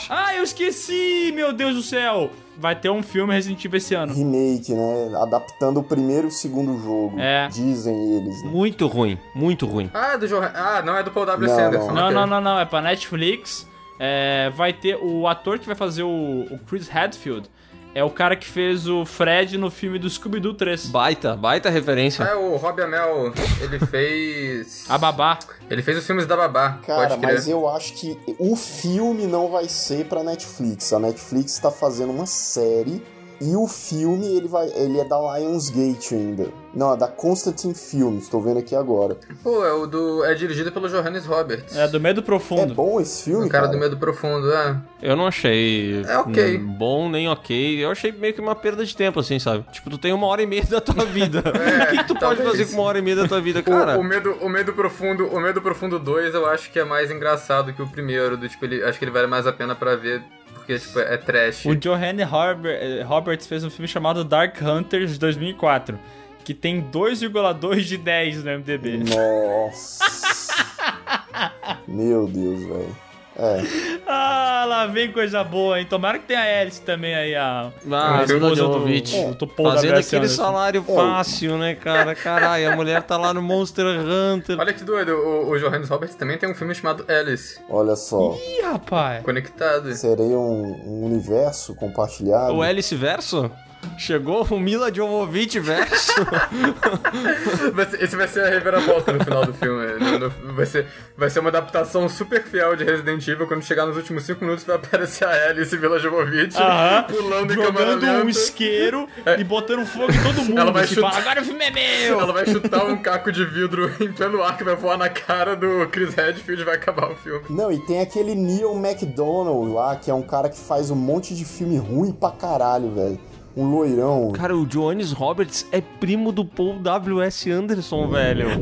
Ah, 0.09 0.35
eu 0.35 0.43
esqueci, 0.43 1.31
meu 1.33 1.51
Deus 1.51 1.73
do 1.75 1.81
céu. 1.81 2.29
Vai 2.55 2.75
ter 2.75 2.91
um 2.91 3.01
filme 3.01 3.33
Resident 3.33 3.65
Evil 3.65 3.77
esse 3.77 3.95
ano. 3.95 4.13
Remake, 4.13 4.73
né? 4.73 5.11
Adaptando 5.19 5.79
o 5.79 5.83
primeiro 5.83 6.27
e 6.27 6.29
o 6.29 6.31
segundo 6.31 6.79
jogo. 6.83 7.19
É. 7.19 7.47
Dizem 7.47 7.95
eles, 8.15 8.43
né? 8.43 8.51
Muito 8.51 8.85
ruim, 8.85 9.17
muito 9.33 9.65
ruim. 9.65 9.89
Ah, 9.91 10.15
do 10.15 10.27
Joe... 10.27 10.45
ah, 10.53 10.83
não 10.85 10.95
é 10.95 11.01
do 11.01 11.09
Paul 11.09 11.25
W. 11.25 11.49
Não, 11.49 11.59
Anderson. 11.59 11.91
Não, 11.91 12.03
ok. 12.03 12.15
não, 12.15 12.27
não, 12.27 12.41
não. 12.41 12.59
É 12.59 12.65
pra 12.65 12.79
Netflix. 12.79 13.67
É, 13.99 14.51
vai 14.55 14.71
ter 14.71 14.95
o 15.01 15.27
ator 15.27 15.57
que 15.57 15.65
vai 15.65 15.75
fazer 15.75 16.03
o, 16.03 16.45
o 16.51 16.59
Chris 16.67 16.95
Hadfield. 16.95 17.49
É 17.95 18.03
o 18.03 18.09
cara 18.09 18.35
que 18.35 18.47
fez 18.47 18.87
o 18.87 19.05
Fred 19.05 19.55
no 19.57 19.69
filme 19.69 19.99
do 19.99 20.09
Scooby-Doo 20.09 20.55
3. 20.55 20.87
Baita, 20.87 21.35
baita 21.35 21.69
referência. 21.69 22.23
É, 22.23 22.33
o 22.33 22.55
Rob 22.55 22.81
Amell, 22.81 23.31
ele 23.61 23.77
fez... 23.85 24.85
A 24.89 24.97
Babá. 24.97 25.37
Ele 25.69 25.83
fez 25.83 25.99
os 25.99 26.05
filmes 26.05 26.25
da 26.25 26.35
Babá, 26.35 26.79
Cara, 26.85 27.15
mas 27.17 27.47
eu 27.47 27.69
acho 27.69 27.93
que 27.93 28.17
o 28.39 28.55
filme 28.55 29.27
não 29.27 29.49
vai 29.49 29.67
ser 29.69 30.05
pra 30.05 30.23
Netflix. 30.23 30.91
A 30.91 30.99
Netflix 30.99 31.59
tá 31.59 31.69
fazendo 31.69 32.11
uma 32.11 32.25
série 32.25 33.01
e 33.45 33.55
o 33.55 33.67
filme 33.67 34.25
ele 34.37 34.47
vai, 34.47 34.67
ele 34.75 34.99
é 34.99 35.03
da 35.05 35.17
Lionsgate 35.37 36.15
ainda. 36.15 36.47
Não, 36.73 36.93
é 36.93 36.97
da 36.97 37.07
Constantine 37.07 37.75
Films, 37.75 38.27
tô 38.29 38.39
vendo 38.39 38.57
aqui 38.59 38.75
agora. 38.75 39.15
Pô, 39.43 39.63
é 39.63 39.71
o 39.73 39.85
do... 39.85 40.23
é 40.23 40.33
dirigido 40.33 40.71
pelo 40.71 40.89
Johannes 40.89 41.25
Roberts. 41.25 41.75
É 41.75 41.87
do 41.87 41.99
Medo 41.99 42.21
É 42.21 42.23
Profundo. 42.23 42.73
bom 42.73 42.99
esse 42.99 43.25
filme, 43.25 43.45
O 43.45 43.49
cara 43.49 43.65
cara? 43.65 43.75
do 43.77 43.79
Medo 43.79 43.97
Profundo, 43.97 44.51
é. 44.51 44.77
Eu 45.01 45.15
não 45.15 45.27
achei 45.27 46.01
É 46.07 46.17
ok. 46.17 46.57
bom 46.57 47.09
nem 47.09 47.29
ok. 47.29 47.83
Eu 47.83 47.91
achei 47.91 48.11
meio 48.11 48.33
que 48.33 48.41
uma 48.41 48.55
perda 48.55 48.83
de 48.85 48.95
tempo, 48.95 49.19
assim, 49.19 49.37
sabe? 49.37 49.63
Tipo, 49.71 49.89
tu 49.91 49.97
tem 49.99 50.11
uma 50.13 50.25
hora 50.25 50.41
e 50.41 50.47
meia 50.47 50.63
da 50.63 50.81
tua 50.81 51.05
vida. 51.05 51.39
o 51.45 51.87
que, 51.91 51.97
que 51.97 52.03
tu 52.07 52.15
pode 52.15 52.37
talvez. 52.37 52.49
fazer 52.49 52.65
com 52.65 52.73
uma 52.73 52.83
hora 52.83 52.97
e 52.97 53.01
meia 53.03 53.17
da 53.17 53.27
tua 53.27 53.39
vida, 53.41 53.59
O, 53.59 53.63
cara? 53.63 53.99
o 53.99 54.03
medo, 54.03 54.31
o 54.41 54.49
medo 54.49 54.73
profundo, 54.73 55.27
o 55.27 55.39
medo 55.39 55.61
profundo 55.61 55.99
2, 55.99 56.33
eu 56.33 56.45
acho 56.47 56.71
que 56.71 56.79
é 56.79 56.83
mais 56.83 57.11
engraçado 57.11 57.71
que 57.73 57.81
o 57.81 57.87
primeiro, 57.87 58.35
do 58.35 58.49
tipo, 58.49 58.65
ele, 58.65 58.83
acho 58.83 58.97
que 58.97 59.05
ele 59.05 59.11
vale 59.11 59.27
mais 59.27 59.45
a 59.45 59.51
pena 59.53 59.75
pra 59.75 59.95
ver 59.95 60.23
porque 60.65 60.79
tipo 60.79 60.99
é 60.99 61.17
trash. 61.17 61.65
O 61.65 61.75
Johanne 61.75 62.23
Robert- 62.23 62.79
eh, 62.81 63.01
Roberts 63.03 63.45
fez 63.47 63.63
um 63.63 63.69
filme 63.69 63.87
chamado 63.87 64.23
Dark 64.23 64.55
Hunters 64.61 65.13
de 65.13 65.19
2004, 65.19 65.99
que 66.43 66.53
tem 66.53 66.81
2,2 66.81 67.81
de 67.81 67.97
10 67.97 68.43
no 68.43 68.51
MDB. 68.51 68.97
Nossa. 68.97 70.03
Meu 71.87 72.27
Deus, 72.27 72.61
velho. 72.63 72.95
É. 73.35 73.61
Ah, 74.07 74.65
lá 74.67 74.85
vem 74.85 75.11
coisa 75.11 75.43
boa, 75.43 75.79
hein? 75.79 75.87
Tomara 75.89 76.19
que 76.19 76.25
tenha 76.25 76.39
a 76.39 76.61
Alice 76.61 76.79
também 76.81 77.15
aí, 77.15 77.35
a, 77.35 77.71
Ah, 77.91 78.19
a 78.19 78.23
esposa 78.23 78.63
do, 78.63 79.47
Paul 79.47 79.71
Fazendo 79.71 79.97
aquele 79.97 80.17
Anderson. 80.17 80.35
salário 80.43 80.83
fácil, 80.83 81.57
né, 81.57 81.73
cara? 81.75 82.13
Caralho, 82.13 82.71
a 82.71 82.75
mulher 82.75 83.01
tá 83.03 83.17
lá 83.17 83.33
no 83.33 83.41
Monster 83.41 83.85
Hunter. 83.85 84.59
Olha 84.59 84.73
que 84.73 84.83
doido, 84.83 85.13
o, 85.13 85.49
o 85.49 85.57
Johannes 85.57 85.89
Roberts 85.89 86.15
também 86.15 86.37
tem 86.37 86.49
um 86.49 86.53
filme 86.55 86.75
chamado 86.75 87.05
Alice, 87.11 87.59
Olha 87.69 87.95
só. 87.95 88.35
Ih, 88.35 88.61
rapaz. 88.61 89.23
conectado. 89.23 89.91
Seria 89.93 90.37
um, 90.37 90.81
um 90.85 91.05
universo 91.05 91.73
compartilhado. 91.75 92.53
O 92.53 92.61
Alice 92.61 92.93
Verso? 92.95 93.49
Chegou 93.97 94.43
o 94.49 94.59
Mila 94.59 94.93
Jovovich 94.93 95.59
Verso? 95.59 96.11
Esse 97.99 98.15
vai 98.15 98.27
ser 98.27 98.43
a 98.45 98.49
reviravolta 98.49 99.11
no 99.13 99.23
final 99.23 99.45
do 99.45 99.53
filme. 99.53 99.85
No- 100.19 100.53
vai, 100.53 100.65
ser, 100.65 100.87
vai 101.17 101.29
ser 101.29 101.39
uma 101.39 101.49
adaptação 101.49 102.07
super 102.09 102.43
fiel 102.43 102.75
de 102.75 102.83
Resident 102.83 103.25
Evil. 103.27 103.47
Quando 103.47 103.61
chegar 103.63 103.85
nos 103.85 103.95
últimos 103.97 104.23
5 104.23 104.43
minutos, 104.43 104.63
vai 104.65 104.75
aparecer 104.75 105.25
a 105.25 105.49
Alice 105.49 105.75
Villa 105.77 105.99
Jovovich 105.99 106.55
Aham. 106.57 107.03
pulando 107.03 107.53
em 107.53 107.55
câmera 107.57 107.91
Jogando 107.93 108.25
um 108.25 108.29
isqueiro 108.29 109.07
e 109.37 109.43
botando 109.43 109.85
fogo 109.85 110.11
em 110.11 110.23
todo 110.23 110.43
mundo. 110.45 110.59
Ela 110.59 110.71
vai 110.71 110.87
Você 110.87 110.95
chutar- 110.95 111.11
fala, 111.11 111.21
agora 111.23 111.41
o 111.41 111.45
filme 111.45 111.63
é 111.65 111.71
meu! 111.71 112.19
Ela 112.19 112.33
vai 112.33 112.45
chutar 112.45 112.85
um 112.85 112.97
caco 112.97 113.31
de 113.31 113.45
vidro 113.45 113.91
em 114.03 114.11
pleno 114.11 114.41
ar 114.43 114.57
que 114.57 114.63
vai 114.63 114.75
voar 114.75 114.97
na 114.97 115.09
cara 115.09 115.55
do 115.55 115.87
Chris 115.91 116.13
Redfield 116.13 116.61
e 116.61 116.65
vai 116.65 116.75
acabar 116.75 117.11
o 117.11 117.15
filme. 117.15 117.41
Não, 117.49 117.71
e 117.71 117.79
tem 117.85 118.01
aquele 118.01 118.35
Neil 118.35 118.73
McDonald 118.75 119.71
lá, 119.73 119.95
que 119.95 120.09
é 120.09 120.13
um 120.13 120.21
cara 120.23 120.49
que 120.49 120.57
faz 120.57 120.89
um 120.91 120.95
monte 120.95 121.33
de 121.35 121.45
filme 121.45 121.77
ruim 121.77 122.11
pra 122.11 122.31
caralho, 122.31 122.93
velho. 122.93 123.19
Um 123.55 123.69
loirão. 123.69 124.31
Cara, 124.31 124.55
o 124.55 124.65
Johannes 124.65 125.11
Roberts 125.11 125.67
é 125.71 125.79
primo 125.79 126.31
do 126.31 126.43
Paul 126.43 126.79
W.S. 126.79 127.51
Anderson, 127.51 128.07
velho. 128.07 128.47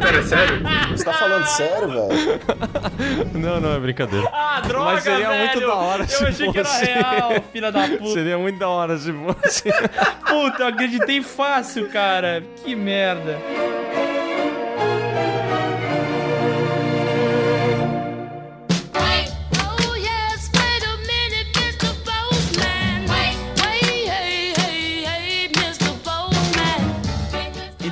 Pera, 0.00 0.18
é 0.18 0.22
sério? 0.22 0.62
Você 0.90 1.04
tá 1.04 1.12
falando 1.14 1.46
sério, 1.46 1.88
velho? 1.88 2.40
Não, 3.38 3.60
não, 3.60 3.72
é 3.74 3.78
brincadeira. 3.80 4.28
Ah, 4.32 4.60
droga, 4.60 4.92
Mas 4.92 5.02
seria 5.04 5.28
velho! 5.28 5.38
muito 5.38 5.60
da 5.66 5.74
hora 5.74 6.02
Eu 6.02 6.08
se 6.08 6.24
achei 6.24 6.52
que 6.52 6.58
era 6.58 6.68
fosse. 6.68 6.84
real, 6.84 7.32
filha 7.52 7.72
da 7.72 7.88
puta. 7.88 8.06
Seria 8.12 8.38
muito 8.38 8.58
da 8.58 8.68
hora 8.68 8.98
se 8.98 9.12
fosse. 9.12 9.62
Puta, 9.62 10.62
eu 10.62 10.66
acreditei 10.66 11.22
fácil, 11.22 11.88
cara. 11.88 12.42
Que 12.64 12.74
merda. 12.74 13.38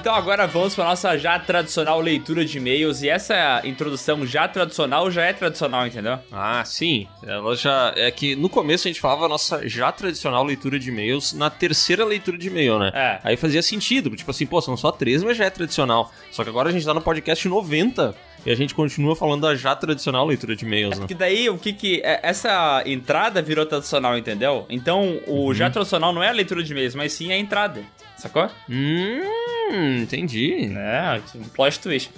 Então 0.06 0.14
agora 0.14 0.46
vamos 0.46 0.72
para 0.72 0.84
nossa 0.84 1.18
já 1.18 1.36
tradicional 1.36 2.00
leitura 2.00 2.44
de 2.44 2.58
e-mails. 2.58 3.02
E 3.02 3.08
essa 3.08 3.60
introdução 3.64 4.24
já 4.24 4.46
tradicional 4.46 5.10
já 5.10 5.24
é 5.24 5.32
tradicional, 5.32 5.84
entendeu? 5.84 6.16
Ah, 6.30 6.64
sim. 6.64 7.08
Ela 7.24 7.56
já. 7.56 7.92
É 7.96 8.08
que 8.12 8.36
no 8.36 8.48
começo 8.48 8.86
a 8.86 8.88
gente 8.88 9.00
falava 9.00 9.24
a 9.24 9.28
nossa 9.28 9.68
já 9.68 9.90
tradicional 9.90 10.44
leitura 10.44 10.78
de 10.78 10.90
e-mails 10.90 11.32
na 11.32 11.50
terceira 11.50 12.04
leitura 12.04 12.38
de 12.38 12.46
e-mail, 12.46 12.78
né? 12.78 12.92
É. 12.94 13.20
Aí 13.24 13.36
fazia 13.36 13.60
sentido. 13.60 14.14
Tipo 14.14 14.30
assim, 14.30 14.46
pô, 14.46 14.60
são 14.60 14.76
só 14.76 14.92
três, 14.92 15.24
mas 15.24 15.36
já 15.36 15.46
é 15.46 15.50
tradicional. 15.50 16.12
Só 16.30 16.44
que 16.44 16.50
agora 16.50 16.68
a 16.68 16.72
gente 16.72 16.86
tá 16.86 16.94
no 16.94 17.00
podcast 17.00 17.48
90 17.48 18.14
e 18.46 18.50
a 18.50 18.54
gente 18.54 18.74
continua 18.74 19.16
falando 19.16 19.42
da 19.42 19.54
já 19.56 19.74
tradicional 19.74 20.24
leitura 20.24 20.54
de 20.54 20.64
e-mails, 20.64 20.98
né? 20.98 21.06
Que 21.06 21.14
daí 21.14 21.50
o 21.50 21.58
que 21.58 21.72
que. 21.72 22.00
é- 22.04 22.20
Essa 22.22 22.82
entrada 22.86 23.42
virou 23.42 23.66
tradicional, 23.66 24.16
entendeu? 24.16 24.64
Então 24.70 25.20
o 25.26 25.52
já 25.52 25.68
tradicional 25.68 26.12
não 26.12 26.22
é 26.22 26.28
a 26.28 26.32
leitura 26.32 26.62
de 26.62 26.72
e-mails, 26.72 26.94
mas 26.94 27.12
sim 27.12 27.32
a 27.32 27.36
entrada. 27.36 27.82
Sacou? 28.16 28.48
Hum, 28.70 29.98
entendi. 30.02 30.72
É, 30.76 31.20
um 31.34 31.42
plot 31.48 31.80
twist. 31.80 32.10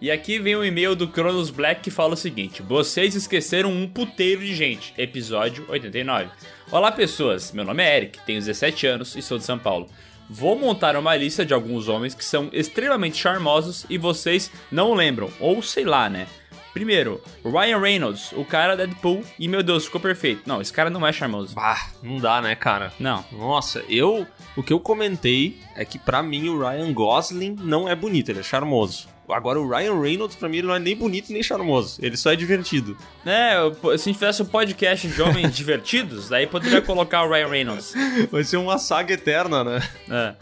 E 0.00 0.10
aqui 0.10 0.38
vem 0.38 0.54
o 0.54 0.64
e-mail 0.64 0.94
do 0.94 1.08
Cronos 1.08 1.48
Black 1.50 1.80
que 1.80 1.90
fala 1.90 2.14
o 2.14 2.16
seguinte: 2.16 2.60
Vocês 2.62 3.14
esqueceram 3.14 3.70
um 3.70 3.88
puteiro 3.88 4.40
de 4.42 4.54
gente. 4.54 4.92
Episódio 4.98 5.64
89. 5.68 6.28
Olá, 6.70 6.92
pessoas. 6.92 7.52
Meu 7.52 7.64
nome 7.64 7.82
é 7.82 7.96
Eric, 7.96 8.18
tenho 8.26 8.40
17 8.40 8.86
anos 8.86 9.16
e 9.16 9.22
sou 9.22 9.38
de 9.38 9.44
São 9.44 9.58
Paulo. 9.58 9.88
Vou 10.28 10.58
montar 10.58 10.96
uma 10.96 11.14
lista 11.16 11.44
de 11.44 11.54
alguns 11.54 11.88
homens 11.88 12.14
que 12.14 12.24
são 12.24 12.48
extremamente 12.52 13.16
charmosos 13.16 13.86
e 13.88 13.96
vocês 13.96 14.50
não 14.70 14.94
lembram, 14.94 15.30
ou 15.40 15.62
sei 15.62 15.84
lá, 15.84 16.08
né? 16.10 16.26
Primeiro, 16.76 17.22
Ryan 17.42 17.78
Reynolds, 17.80 18.32
o 18.32 18.44
cara 18.44 18.76
Deadpool, 18.76 19.24
e 19.38 19.48
meu 19.48 19.62
Deus, 19.62 19.86
ficou 19.86 19.98
perfeito. 19.98 20.42
Não, 20.44 20.60
esse 20.60 20.70
cara 20.70 20.90
não 20.90 21.06
é 21.06 21.10
charmoso. 21.10 21.54
Bah, 21.54 21.88
não 22.02 22.18
dá, 22.18 22.42
né, 22.42 22.54
cara? 22.54 22.92
Não. 23.00 23.24
Nossa, 23.32 23.82
eu. 23.88 24.26
O 24.54 24.62
que 24.62 24.74
eu 24.74 24.78
comentei 24.78 25.58
é 25.74 25.86
que 25.86 25.98
pra 25.98 26.22
mim 26.22 26.50
o 26.50 26.58
Ryan 26.58 26.92
Gosling 26.92 27.56
não 27.62 27.88
é 27.88 27.96
bonito, 27.96 28.28
ele 28.28 28.40
é 28.40 28.42
charmoso. 28.42 29.08
Agora 29.28 29.60
o 29.60 29.68
Ryan 29.68 30.00
Reynolds, 30.00 30.36
pra 30.36 30.48
mim, 30.48 30.58
ele 30.58 30.66
não 30.66 30.74
é 30.74 30.78
nem 30.78 30.96
bonito 30.96 31.32
nem 31.32 31.42
charmoso. 31.42 31.98
Ele 32.02 32.16
só 32.16 32.32
é 32.32 32.36
divertido. 32.36 32.96
É, 33.24 33.56
eu- 33.56 33.74
se 33.74 33.88
a 33.88 33.96
gente 33.96 34.14
fizesse 34.18 34.42
um 34.42 34.46
podcast 34.46 35.06
de 35.08 35.20
homens 35.22 35.54
divertidos, 35.56 36.28
daí 36.28 36.46
poderia 36.46 36.80
colocar 36.82 37.24
o 37.24 37.30
Ryan 37.30 37.48
Reynolds. 37.48 37.94
Vai 38.30 38.44
ser 38.44 38.56
uma 38.56 38.78
saga 38.78 39.14
eterna, 39.14 39.62
né? 39.64 39.82
É. 40.10 40.34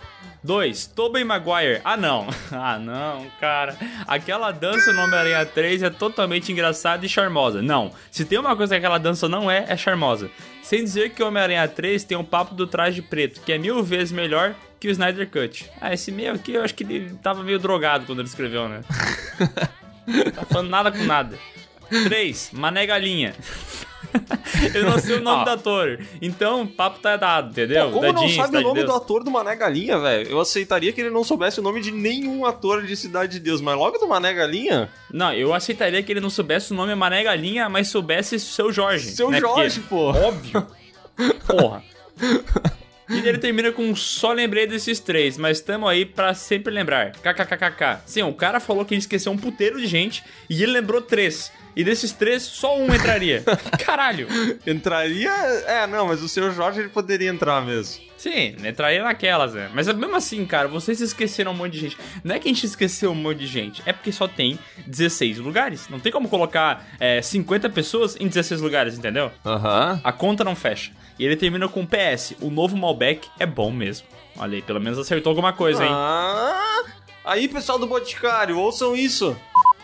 Dois, 0.42 0.84
Tobey 0.86 1.24
Maguire. 1.24 1.80
Ah, 1.82 1.96
não. 1.96 2.26
Ah, 2.52 2.78
não, 2.78 3.26
cara. 3.40 3.76
Aquela 4.06 4.50
dança 4.52 4.92
no 4.92 5.02
Homem-Aranha 5.02 5.46
3 5.46 5.82
é 5.82 5.90
totalmente 5.90 6.52
engraçada 6.52 7.04
e 7.04 7.08
charmosa. 7.08 7.62
Não. 7.62 7.90
Se 8.10 8.24
tem 8.26 8.38
uma 8.38 8.54
coisa 8.54 8.74
que 8.74 8.78
aquela 8.78 8.98
dança 8.98 9.26
não 9.28 9.50
é, 9.50 9.64
é 9.68 9.76
charmosa. 9.76 10.30
Sem 10.62 10.84
dizer 10.84 11.10
que 11.10 11.22
o 11.22 11.26
Homem-Aranha 11.28 11.66
3 11.66 12.04
tem 12.04 12.16
um 12.16 12.24
papo 12.24 12.54
do 12.54 12.66
traje 12.66 13.00
preto, 13.00 13.40
que 13.40 13.52
é 13.52 13.58
mil 13.58 13.82
vezes 13.82 14.12
melhor 14.12 14.54
que 14.84 14.88
o 14.88 14.90
Snyder 14.90 15.30
Cut. 15.30 15.70
Ah, 15.80 15.94
esse 15.94 16.12
meio 16.12 16.34
aqui 16.34 16.52
eu 16.52 16.62
acho 16.62 16.74
que 16.74 16.84
ele 16.84 17.14
tava 17.22 17.42
meio 17.42 17.58
drogado 17.58 18.04
quando 18.04 18.18
ele 18.18 18.28
escreveu, 18.28 18.68
né? 18.68 18.82
tá 20.34 20.44
falando 20.44 20.68
nada 20.68 20.92
com 20.92 21.02
nada. 21.04 21.38
3. 21.88 22.50
Mané 22.52 22.84
Galinha. 22.84 23.34
Eu 24.74 24.84
não 24.84 24.98
sei 24.98 25.16
o 25.16 25.20
nome 25.22 25.40
Ah. 25.40 25.44
do 25.44 25.50
ator. 25.52 25.98
Então, 26.20 26.62
o 26.62 26.68
papo 26.68 26.98
tá 27.00 27.16
dado, 27.16 27.50
entendeu? 27.50 27.86
Pô, 27.86 27.92
como 28.00 28.06
não 28.12 28.12
Dadinho, 28.12 28.36
sabe 28.36 28.42
o 28.42 28.46
Cidade 28.46 28.58
de 28.58 28.64
nome 28.68 28.80
Deus. 28.80 28.90
do 28.92 28.96
ator 28.96 29.24
do 29.24 29.30
Mané 29.30 29.56
Galinha, 29.56 29.98
velho? 29.98 30.28
Eu 30.30 30.38
aceitaria 30.40 30.92
que 30.92 31.00
ele 31.00 31.10
não 31.10 31.24
soubesse 31.24 31.58
o 31.60 31.62
nome 31.62 31.80
de 31.80 31.90
nenhum 31.90 32.44
ator 32.44 32.82
de 32.84 32.94
Cidade 32.94 33.32
de 33.32 33.40
Deus, 33.40 33.60
mas 33.62 33.74
logo 33.76 33.96
do 33.98 34.06
Mané 34.06 34.32
Galinha? 34.34 34.88
Não, 35.10 35.32
eu 35.32 35.52
aceitaria 35.54 36.02
que 36.02 36.12
ele 36.12 36.20
não 36.20 36.30
soubesse 36.30 36.72
o 36.72 36.76
nome 36.76 36.94
Mané 36.94 37.24
Galinha, 37.24 37.68
mas 37.70 37.88
soubesse 37.88 38.38
seu 38.38 38.70
Jorge. 38.70 39.10
Seu 39.10 39.30
né? 39.30 39.40
Jorge, 39.40 39.80
Porque- 39.80 39.88
pô. 39.88 40.10
Óbvio. 40.10 40.66
Porra. 41.46 41.82
E 43.08 43.18
ele 43.18 43.38
termina 43.38 43.70
com 43.70 43.94
só 43.94 44.32
lembrei 44.32 44.66
desses 44.66 44.98
três, 44.98 45.36
mas 45.36 45.60
tamo 45.60 45.86
aí 45.86 46.04
pra 46.04 46.32
sempre 46.34 46.72
lembrar. 46.72 47.12
KKKKK. 47.12 48.02
Sim, 48.06 48.22
o 48.22 48.32
cara 48.32 48.60
falou 48.60 48.84
que 48.84 48.94
ele 48.94 49.00
esqueceu 49.00 49.30
um 49.30 49.36
puteiro 49.36 49.78
de 49.78 49.86
gente 49.86 50.22
e 50.48 50.62
ele 50.62 50.72
lembrou 50.72 51.02
três. 51.02 51.52
E 51.76 51.82
desses 51.82 52.12
três, 52.12 52.42
só 52.42 52.78
um 52.78 52.94
entraria. 52.94 53.42
Caralho. 53.84 54.28
Entraria. 54.66 55.30
É, 55.66 55.86
não, 55.86 56.06
mas 56.06 56.22
o 56.22 56.28
seu 56.28 56.52
Jorge 56.52 56.80
ele 56.80 56.88
poderia 56.88 57.28
entrar 57.28 57.60
mesmo. 57.64 58.02
Sim, 58.16 58.56
entraria 58.64 59.02
naquelas, 59.02 59.52
né? 59.52 59.70
Mas 59.74 59.86
mesmo 59.86 60.16
assim, 60.16 60.46
cara, 60.46 60.66
vocês 60.66 61.00
esqueceram 61.00 61.52
um 61.52 61.54
monte 61.54 61.72
de 61.72 61.80
gente. 61.80 61.98
Não 62.22 62.34
é 62.34 62.38
que 62.38 62.48
a 62.48 62.52
gente 62.52 62.64
esqueceu 62.64 63.10
um 63.10 63.14
monte 63.14 63.40
de 63.40 63.46
gente, 63.46 63.82
é 63.84 63.92
porque 63.92 64.10
só 64.10 64.26
tem 64.26 64.58
16 64.86 65.38
lugares. 65.38 65.88
Não 65.90 66.00
tem 66.00 66.10
como 66.10 66.28
colocar 66.28 66.86
é, 66.98 67.20
50 67.20 67.68
pessoas 67.68 68.16
em 68.18 68.26
16 68.26 68.60
lugares, 68.60 68.96
entendeu? 68.96 69.30
Aham. 69.44 70.00
A 70.02 70.12
conta 70.12 70.42
não 70.42 70.56
fecha. 70.56 70.92
E 71.18 71.24
ele 71.24 71.36
termina 71.36 71.68
com 71.68 71.84
PS. 71.84 72.34
O 72.40 72.50
novo 72.50 72.76
Malbec 72.76 73.28
é 73.38 73.44
bom 73.44 73.70
mesmo. 73.70 74.06
Olha 74.38 74.54
aí, 74.54 74.62
pelo 74.62 74.80
menos 74.80 74.98
acertou 74.98 75.30
alguma 75.30 75.52
coisa, 75.52 75.84
hein? 75.84 75.90
Ah, 75.92 76.82
aí, 77.24 77.46
pessoal 77.46 77.78
do 77.78 77.86
Boticário, 77.86 78.58
ouçam 78.58 78.96
isso. 78.96 79.36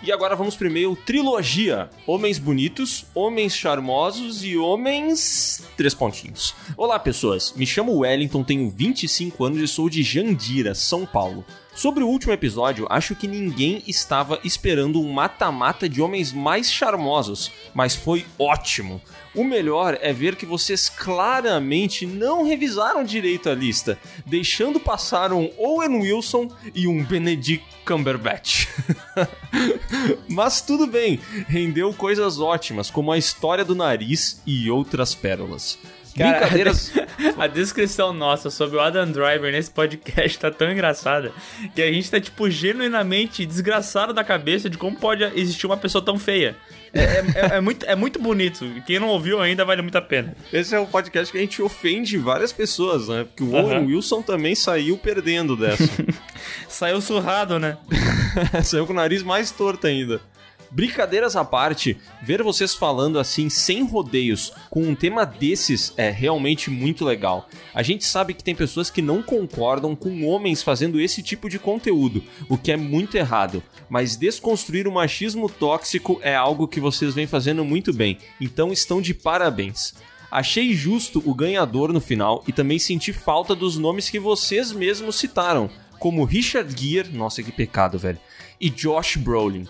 E 0.03 0.11
agora 0.11 0.35
vamos 0.35 0.57
e-mail 0.59 0.97
trilogia. 0.97 1.91
Homens 2.07 2.39
bonitos, 2.39 3.05
homens 3.15 3.55
charmosos 3.55 4.43
e 4.43 4.57
homens... 4.57 5.63
Três 5.77 5.93
pontinhos. 5.93 6.55
Olá, 6.75 6.99
pessoas. 6.99 7.53
Me 7.55 7.67
chamo 7.67 7.99
Wellington, 7.99 8.43
tenho 8.43 8.71
25 8.71 9.45
anos 9.45 9.61
e 9.61 9.69
sou 9.69 9.91
de 9.91 10.03
Jandira, 10.03 10.75
São 10.75 11.05
Paulo. 11.05 11.45
Sobre 11.81 12.05
o 12.05 12.09
último 12.09 12.35
episódio, 12.35 12.87
acho 12.91 13.17
que 13.17 13.27
ninguém 13.27 13.83
estava 13.87 14.39
esperando 14.45 15.01
um 15.01 15.11
mata-mata 15.11 15.89
de 15.89 16.03
homens 16.03 16.31
mais 16.31 16.71
charmosos, 16.71 17.51
mas 17.73 17.97
foi 17.97 18.27
ótimo. 18.39 19.01
O 19.35 19.43
melhor 19.43 19.97
é 20.03 20.13
ver 20.13 20.37
que 20.37 20.45
vocês 20.45 20.91
claramente 20.91 22.05
não 22.05 22.45
revisaram 22.45 23.03
direito 23.03 23.49
a 23.49 23.55
lista, 23.55 23.99
deixando 24.27 24.79
passar 24.79 25.33
um 25.33 25.51
Owen 25.57 26.03
Wilson 26.03 26.49
e 26.75 26.87
um 26.87 27.03
Benedict 27.03 27.65
Cumberbatch. 27.87 28.67
Mas 30.29 30.61
tudo 30.61 30.87
bem, 30.87 31.19
rendeu 31.49 31.95
coisas 31.95 32.41
ótimas, 32.41 32.91
como 32.91 33.11
a 33.11 33.17
história 33.17 33.65
do 33.65 33.75
nariz 33.75 34.43
e 34.47 34.71
outras 34.71 35.15
pérolas. 35.15 35.79
Cara, 36.17 36.39
Brincadeiras. 36.39 36.93
A 37.39 37.47
descrição 37.47 38.13
nossa 38.13 38.51
sobre 38.51 38.77
o 38.77 38.81
Adam 38.81 39.11
Driver 39.11 39.53
nesse 39.53 39.71
podcast 39.71 40.39
tá 40.39 40.51
tão 40.51 40.71
engraçada 40.73 41.33
que 41.75 41.83
a 41.83 41.93
gente 41.93 42.11
tá, 42.11 42.21
tipo, 42.21 42.49
genuinamente 42.51 43.45
desgraçado 43.45 44.13
da 44.13 44.25
cabeça 44.25 44.69
de 44.71 44.79
como 44.79 44.97
pode 44.97 45.23
existir 45.39 45.67
uma 45.67 45.77
pessoa 45.77 46.05
tão 46.05 46.19
feia. 46.19 46.57
É, 46.93 47.01
é- 47.03 47.25
é- 47.53 47.57
é 47.57 47.61
muito, 47.61 47.87
é 47.87 47.95
muito 47.95 48.19
bonito. 48.19 48.65
Quem 48.87 48.99
não 48.99 49.09
ouviu 49.09 49.41
ainda 49.41 49.65
vale 49.65 49.83
muito 49.83 49.97
a 49.97 50.03
pena. 50.03 50.35
Esse 50.53 50.75
é 50.75 50.81
um 50.81 50.87
podcast 50.87 51.31
que 51.31 51.39
a 51.39 51.41
gente 51.41 51.63
ofende 51.63 52.17
várias 52.19 52.53
pessoas, 52.53 53.09
né? 53.09 53.25
Porque 53.25 53.45
o. 53.45 53.55
Owen 53.55 53.87
Wilson 53.87 54.23
também 54.23 54.55
saiu 54.55 54.97
perdendo 54.99 55.57
dessa. 55.57 55.89
Saiu 56.69 57.01
surrado, 57.01 57.59
né? 57.59 57.77
Saiu 58.65 58.87
com 58.87 58.93
o 58.93 58.97
nariz 58.97 59.23
mais 59.23 59.51
torto 59.51 59.87
ainda. 59.87 60.21
Brincadeiras 60.73 61.35
à 61.35 61.45
parte, 61.45 61.97
ver 62.23 62.45
vocês 62.45 62.75
falando 62.75 63.19
assim 63.19 63.51
sem 63.51 63.85
rodeios 63.85 64.53
com 64.71 64.83
um 64.83 64.95
tema 64.95 65.27
desses 65.27 65.93
é 65.97 66.11
realmente 66.11 66.71
muito 66.71 67.05
legal. 67.05 67.49
A 67.75 67.83
gente 67.83 68.05
sabe 68.05 68.35
que 68.35 68.45
tem 68.45 68.55
pessoas 68.55 68.89
que 68.89 69.03
não 69.03 69.21
concordam 69.21 69.97
com 69.97 70.25
homens 70.27 70.63
fazendo 70.63 71.01
esse 71.01 71.25
tipo 71.25 71.49
de 71.49 71.59
conteúdo, 71.59 72.23
o 72.49 72.57
que 72.57 72.71
é 72.71 72.77
muito 72.77 73.17
errado. 73.17 73.61
Mas 73.89 74.15
desconstruir 74.15 74.87
o 74.87 74.93
machismo 74.93 75.49
tóxico 75.49 76.21
é 76.23 76.37
algo 76.37 76.69
que 76.69 76.79
vocês 76.79 77.15
vêm 77.15 77.27
fazendo 77.27 77.65
muito 77.65 77.93
bem, 77.93 78.19
então 78.41 78.73
estão 78.73 79.03
de 79.03 79.13
parabéns. 79.13 79.95
Achei 80.31 80.73
justo 80.73 81.21
o 81.27 81.35
ganhador 81.35 81.93
no 81.93 82.01
final 82.01 82.45
e 82.47 82.53
também 82.53 82.79
senti 82.79 83.13
falta 83.13 83.57
dos 83.57 83.77
nomes 83.77 84.09
que 84.09 84.21
vocês 84.21 84.71
mesmos 84.71 85.17
citaram, 85.17 85.69
como 85.99 86.25
Richard 86.25 86.73
Gere, 86.81 87.09
nossa 87.09 87.43
que 87.43 87.51
pecado, 87.51 87.99
velho, 87.99 88.21
e 88.61 88.71
Josh 88.71 89.17
Brolin. 89.17 89.67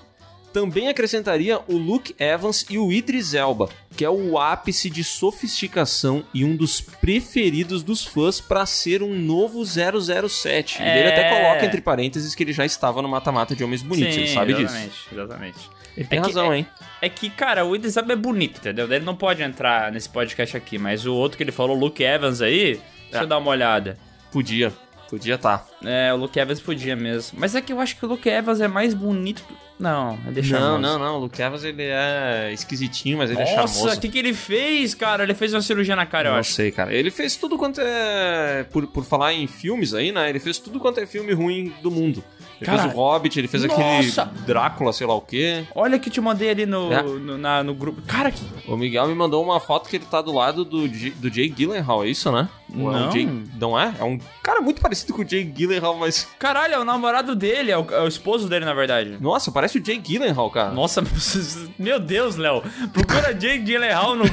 Também 0.52 0.88
acrescentaria 0.88 1.60
o 1.68 1.76
Luke 1.76 2.14
Evans 2.18 2.66
e 2.68 2.76
o 2.76 2.90
Idris 2.90 3.34
Elba, 3.34 3.68
que 3.96 4.04
é 4.04 4.10
o 4.10 4.36
ápice 4.38 4.90
de 4.90 5.04
sofisticação 5.04 6.24
e 6.34 6.44
um 6.44 6.56
dos 6.56 6.80
preferidos 6.80 7.82
dos 7.82 8.04
fãs 8.04 8.40
para 8.40 8.66
ser 8.66 9.02
um 9.02 9.14
novo 9.14 9.64
007. 9.64 10.82
E 10.82 10.84
ele 10.86 11.08
até 11.08 11.26
É. 11.28 11.30
coloca 11.42 11.66
entre 11.66 11.80
parênteses 11.80 12.34
que 12.34 12.42
ele 12.42 12.52
já 12.52 12.64
estava 12.64 13.00
no 13.00 13.08
mata-mata 13.08 13.54
de 13.54 13.62
homens 13.62 13.82
bonitos, 13.82 14.16
ele 14.16 14.28
sabe 14.28 14.54
disso. 14.54 14.74
exatamente, 14.74 15.08
Exatamente. 15.12 15.58
Ele 15.96 16.06
tem 16.06 16.18
É 16.18 16.22
que- 16.22 16.28
razão, 16.28 16.52
é- 16.52 16.58
hein? 16.58 16.66
É 17.02 17.08
que, 17.08 17.28
cara, 17.30 17.64
o 17.64 17.74
Idris 17.74 17.96
Elba 17.96 18.12
é 18.12 18.16
bonito, 18.16 18.58
entendeu? 18.58 18.90
Ele 18.92 19.04
não 19.04 19.16
pode 19.16 19.42
entrar 19.42 19.90
nesse 19.92 20.08
podcast 20.08 20.56
aqui, 20.56 20.78
mas 20.78 21.04
o 21.06 21.14
outro 21.14 21.36
que 21.36 21.42
ele 21.42 21.52
falou, 21.52 21.76
o 21.76 21.80
Luke 21.80 22.02
Evans 22.02 22.40
aí, 22.40 22.80
deixa 23.10 23.24
eu 23.24 23.26
dar 23.26 23.38
uma 23.38 23.50
olhada. 23.50 23.98
Podia, 24.32 24.72
podia 25.10 25.36
tá. 25.36 25.66
É, 25.84 26.14
o 26.14 26.16
Luke 26.16 26.38
Evans 26.38 26.60
podia 26.60 26.94
mesmo. 26.94 27.38
Mas 27.38 27.54
é 27.54 27.60
que 27.60 27.72
eu 27.72 27.80
acho 27.80 27.96
que 27.96 28.04
o 28.06 28.08
Luke 28.08 28.28
Evans 28.28 28.60
é 28.60 28.68
mais 28.68 28.94
bonito. 28.94 29.44
Não, 29.78 30.16
deixa 30.30 30.60
Não, 30.60 30.78
não, 30.78 30.98
não, 30.98 31.16
o 31.16 31.18
Luke 31.20 31.40
Evans 31.40 31.64
ele 31.64 31.82
é 31.82 32.50
esquisitinho, 32.52 33.16
mas 33.18 33.30
ele 33.30 33.40
é 33.40 33.44
Nossa, 33.56 33.74
charmoso. 33.74 33.96
o 33.96 34.00
que, 34.00 34.08
que 34.10 34.18
ele 34.18 34.34
fez, 34.34 34.94
cara? 34.94 35.22
Ele 35.22 35.34
fez 35.34 35.54
uma 35.54 35.62
cirurgia 35.62 35.96
na 35.96 36.04
cara, 36.06 36.28
eu 36.28 36.32
Não 36.32 36.38
acho. 36.40 36.52
sei, 36.52 36.70
cara. 36.70 36.94
Ele 36.94 37.10
fez 37.10 37.34
tudo 37.36 37.56
quanto 37.56 37.80
é. 37.80 38.64
Por, 38.70 38.86
por 38.86 39.04
falar 39.04 39.32
em 39.32 39.46
filmes 39.46 39.94
aí, 39.94 40.12
né? 40.12 40.28
Ele 40.28 40.38
fez 40.38 40.58
tudo 40.58 40.78
quanto 40.78 41.00
é 41.00 41.06
filme 41.06 41.32
ruim 41.32 41.72
do 41.82 41.90
mundo. 41.90 42.22
Ele 42.60 42.66
Cara, 42.66 42.82
fez 42.82 42.94
o 42.94 42.96
Hobbit, 42.96 43.38
ele 43.38 43.48
fez 43.48 43.64
nossa! 43.64 44.22
aquele 44.22 44.44
Drácula, 44.46 44.92
sei 44.92 45.06
lá 45.06 45.14
o 45.14 45.20
quê. 45.22 45.64
Olha 45.74 45.98
que 45.98 46.10
te 46.10 46.20
mandei 46.20 46.50
ali 46.50 46.66
no, 46.66 46.92
É. 46.92 47.02
no, 47.02 47.38
na- 47.38 47.62
no 47.64 47.74
grupo. 47.74 48.02
Cara, 48.02 48.30
que. 48.30 48.42
O 48.68 48.76
Miguel 48.76 49.08
me 49.08 49.14
mandou 49.14 49.42
uma 49.42 49.58
foto 49.58 49.88
que 49.88 49.96
ele 49.96 50.04
tá 50.04 50.20
do 50.20 50.32
lado 50.32 50.64
do, 50.64 50.86
J- 50.88 51.10
do 51.12 51.32
Jay 51.32 51.48
Gyllenhaal, 51.48 52.04
é 52.04 52.08
isso, 52.08 52.30
né? 52.30 52.48
Ou 52.78 52.92
É 52.92 52.96
um 52.96 53.00
Não. 53.06 53.10
Jay, 53.12 53.28
não 53.58 53.80
é? 53.80 53.94
É 53.98 54.04
um 54.04 54.18
cara 54.42 54.60
muito 54.60 54.80
parecido 54.80 55.12
com 55.14 55.22
o 55.22 55.28
Jay 55.28 55.42
Gyllenhaal, 55.42 55.96
mas... 55.96 56.28
Caralho, 56.38 56.74
é 56.74 56.78
o 56.78 56.84
namorado 56.84 57.34
dele, 57.34 57.70
é 57.72 57.78
o, 57.78 57.86
é 57.90 58.02
o 58.02 58.06
esposo 58.06 58.46
dele, 58.48 58.64
na 58.64 58.74
verdade. 58.74 59.16
Nossa, 59.20 59.50
parece 59.50 59.78
o 59.78 59.84
Jay 59.84 59.98
Gyllenhaal, 59.98 60.50
cara. 60.50 60.70
Nossa, 60.70 61.02
meu 61.78 61.98
Deus, 61.98 62.36
Léo. 62.36 62.62
Procura 62.92 63.32
Jake 63.34 63.60
Gyllenhaal 63.64 64.14
no, 64.14 64.24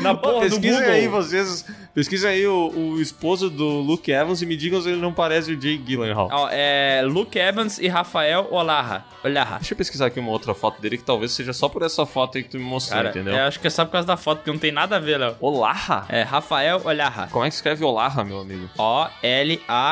na 0.00 0.14
porra 0.14 0.48
do 0.48 0.56
Google. 0.60 0.78
aí 0.78 1.08
vocês... 1.08 1.64
Pesquisem 1.94 2.30
aí 2.30 2.46
o, 2.46 2.70
o 2.74 3.00
esposo 3.00 3.50
do 3.50 3.80
Luke 3.80 4.10
Evans 4.10 4.40
e 4.42 4.46
me 4.46 4.56
digam 4.56 4.80
se 4.80 4.88
ele 4.88 5.00
não 5.00 5.12
parece 5.12 5.52
o 5.52 5.60
Jay 5.60 5.76
Gyllenhaal. 5.78 6.28
Ó, 6.30 6.48
é 6.50 7.02
Luke 7.04 7.38
Evans 7.38 7.78
e 7.78 7.88
Rafael 7.88 8.46
Olarra. 8.50 9.04
Olarra. 9.24 9.56
Deixa 9.58 9.74
eu 9.74 9.76
pesquisar 9.78 10.06
aqui 10.06 10.20
uma 10.20 10.30
outra 10.30 10.54
foto 10.54 10.80
dele 10.80 10.96
que 10.96 11.02
talvez 11.04 11.32
seja 11.32 11.52
só 11.52 11.68
por 11.68 11.82
essa 11.82 12.06
foto 12.06 12.38
aí 12.38 12.44
que 12.44 12.50
tu 12.50 12.56
me 12.58 12.62
mostrou, 12.64 12.96
Cara, 12.98 13.10
entendeu? 13.10 13.34
eu 13.34 13.44
acho 13.44 13.58
que 13.58 13.66
é 13.66 13.70
só 13.70 13.84
por 13.84 13.90
causa 13.92 14.06
da 14.06 14.16
foto, 14.16 14.42
que 14.44 14.50
não 14.50 14.58
tem 14.58 14.70
nada 14.70 14.96
a 14.96 15.00
ver, 15.00 15.18
Léo. 15.18 15.34
Olarra? 15.40 16.06
É 16.08 16.22
Rafael 16.22 16.80
Olarra. 16.84 17.28
Como 17.32 17.44
é 17.44 17.48
que 17.48 17.54
escreve 17.54 17.84
Olarra, 17.84 18.22
meu 18.24 18.40
amigo? 18.40 18.68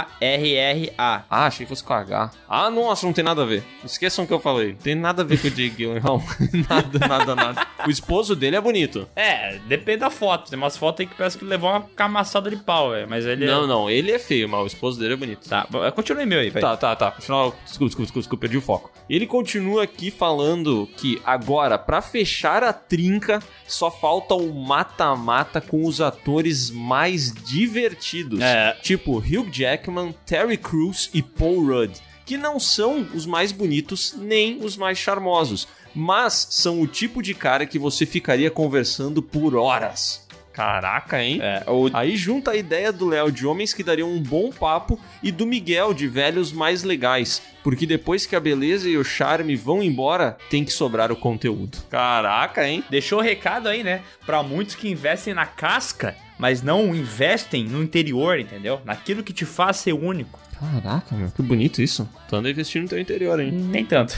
O-L-A-R-R-A. 0.06 1.22
Ah, 1.28 1.46
achei 1.46 1.66
que 1.66 1.68
fosse 1.70 1.82
com 1.82 1.92
H. 1.92 2.30
Ah, 2.48 2.70
nossa, 2.70 3.04
não 3.06 3.12
tem 3.12 3.24
nada 3.24 3.42
a 3.42 3.44
ver. 3.46 3.64
Esqueçam 3.84 4.24
o 4.24 4.28
que 4.28 4.32
eu 4.32 4.40
falei. 4.40 4.74
Tem 4.74 4.94
nada 4.94 5.22
a 5.22 5.24
ver 5.24 5.40
com 5.40 5.48
o 5.48 5.50
Jake 5.50 5.70
Gyllenhaal. 5.76 6.22
nada, 6.68 6.98
nada, 7.08 7.34
nada. 7.34 7.66
O 7.86 7.90
esposo 7.90 8.36
dele 8.36 8.56
é 8.56 8.60
bonito. 8.60 9.08
É, 9.16 9.58
depende 9.66 9.98
da 9.98 10.10
foto. 10.10 10.50
Tem 10.50 10.58
umas 10.58 10.76
fotos 10.76 11.00
aí 11.00 11.06
que 11.06 11.14
parece 11.14 11.36
que 11.38 11.44
levou 11.44 11.70
uma 11.70 11.80
camaçada 11.96 12.50
de 12.50 12.56
pau, 12.56 12.90
velho. 12.90 13.08
Mas 13.08 13.24
ele 13.24 13.46
Não, 13.46 13.64
é... 13.64 13.66
não, 13.66 13.90
ele 13.90 14.12
é 14.12 14.18
feio, 14.18 14.48
mas 14.48 14.60
o 14.62 14.66
esposo 14.66 15.00
dele 15.00 15.14
é 15.14 15.16
bonito. 15.16 15.48
Tá, 15.48 15.66
bom, 15.68 15.90
continua 15.92 16.24
meu 16.26 16.38
aí, 16.38 16.50
velho. 16.50 16.64
Tá, 16.66 16.76
tá, 16.76 16.94
tá. 16.94 17.10
Continua- 17.10 17.54
Desculpa, 17.64 17.86
desculpa, 17.86 17.88
desculpa, 18.02 18.20
desculpa, 18.20 18.40
perdi 18.40 18.56
o 18.58 18.60
foco. 18.60 18.92
Ele 19.08 19.26
continua 19.26 19.82
aqui 19.84 20.10
falando 20.10 20.88
que 20.96 21.20
agora, 21.24 21.78
pra 21.78 22.02
fechar 22.02 22.62
a 22.62 22.72
trinca, 22.72 23.40
só 23.66 23.90
falta 23.90 24.34
o 24.34 24.52
mata-mata 24.54 25.60
com 25.60 25.84
os 25.86 26.00
atores 26.00 26.70
mais 26.70 27.32
divertidos. 27.32 28.40
É. 28.40 28.76
Tipo 28.82 29.18
Hugh 29.18 29.48
Jackman, 29.50 30.14
Terry 30.26 30.56
Crews 30.56 31.10
e 31.14 31.22
Paul 31.22 31.66
Rudd. 31.66 31.92
Que 32.24 32.36
não 32.36 32.58
são 32.58 33.06
os 33.14 33.24
mais 33.24 33.52
bonitos 33.52 34.12
nem 34.18 34.58
os 34.64 34.76
mais 34.76 34.98
charmosos, 34.98 35.68
mas 35.94 36.48
são 36.50 36.80
o 36.80 36.86
tipo 36.86 37.22
de 37.22 37.32
cara 37.34 37.64
que 37.64 37.78
você 37.78 38.04
ficaria 38.04 38.50
conversando 38.50 39.22
por 39.22 39.54
horas. 39.54 40.25
Caraca, 40.56 41.22
hein? 41.22 41.38
É, 41.42 41.64
o... 41.70 41.90
Aí 41.92 42.16
junta 42.16 42.52
a 42.52 42.56
ideia 42.56 42.90
do 42.90 43.06
Léo 43.06 43.30
de 43.30 43.46
homens 43.46 43.74
que 43.74 43.82
dariam 43.82 44.10
um 44.10 44.18
bom 44.18 44.50
papo 44.50 44.98
e 45.22 45.30
do 45.30 45.44
Miguel 45.44 45.92
de 45.92 46.08
velhos 46.08 46.50
mais 46.50 46.82
legais, 46.82 47.42
porque 47.62 47.84
depois 47.84 48.24
que 48.24 48.34
a 48.34 48.40
beleza 48.40 48.88
e 48.88 48.96
o 48.96 49.04
charme 49.04 49.54
vão 49.54 49.82
embora, 49.82 50.38
tem 50.48 50.64
que 50.64 50.72
sobrar 50.72 51.12
o 51.12 51.16
conteúdo. 51.16 51.76
Caraca, 51.90 52.66
hein? 52.66 52.82
Deixou 52.88 53.18
o 53.18 53.22
recado 53.22 53.68
aí, 53.68 53.84
né? 53.84 54.00
Pra 54.24 54.42
muitos 54.42 54.74
que 54.74 54.88
investem 54.88 55.34
na 55.34 55.44
casca, 55.44 56.16
mas 56.38 56.62
não 56.62 56.94
investem 56.94 57.64
no 57.64 57.82
interior, 57.82 58.40
entendeu? 58.40 58.80
Naquilo 58.82 59.22
que 59.22 59.34
te 59.34 59.44
faz 59.44 59.76
ser 59.76 59.92
único. 59.92 60.40
Caraca, 60.58 61.14
meu, 61.14 61.30
que 61.30 61.42
bonito 61.42 61.82
isso. 61.82 62.08
Tu 62.30 62.34
anda 62.34 62.48
investindo 62.48 62.84
no 62.84 62.88
teu 62.88 62.98
interior, 62.98 63.38
hein? 63.40 63.52
Nem 63.52 63.84
tanto. 63.84 64.16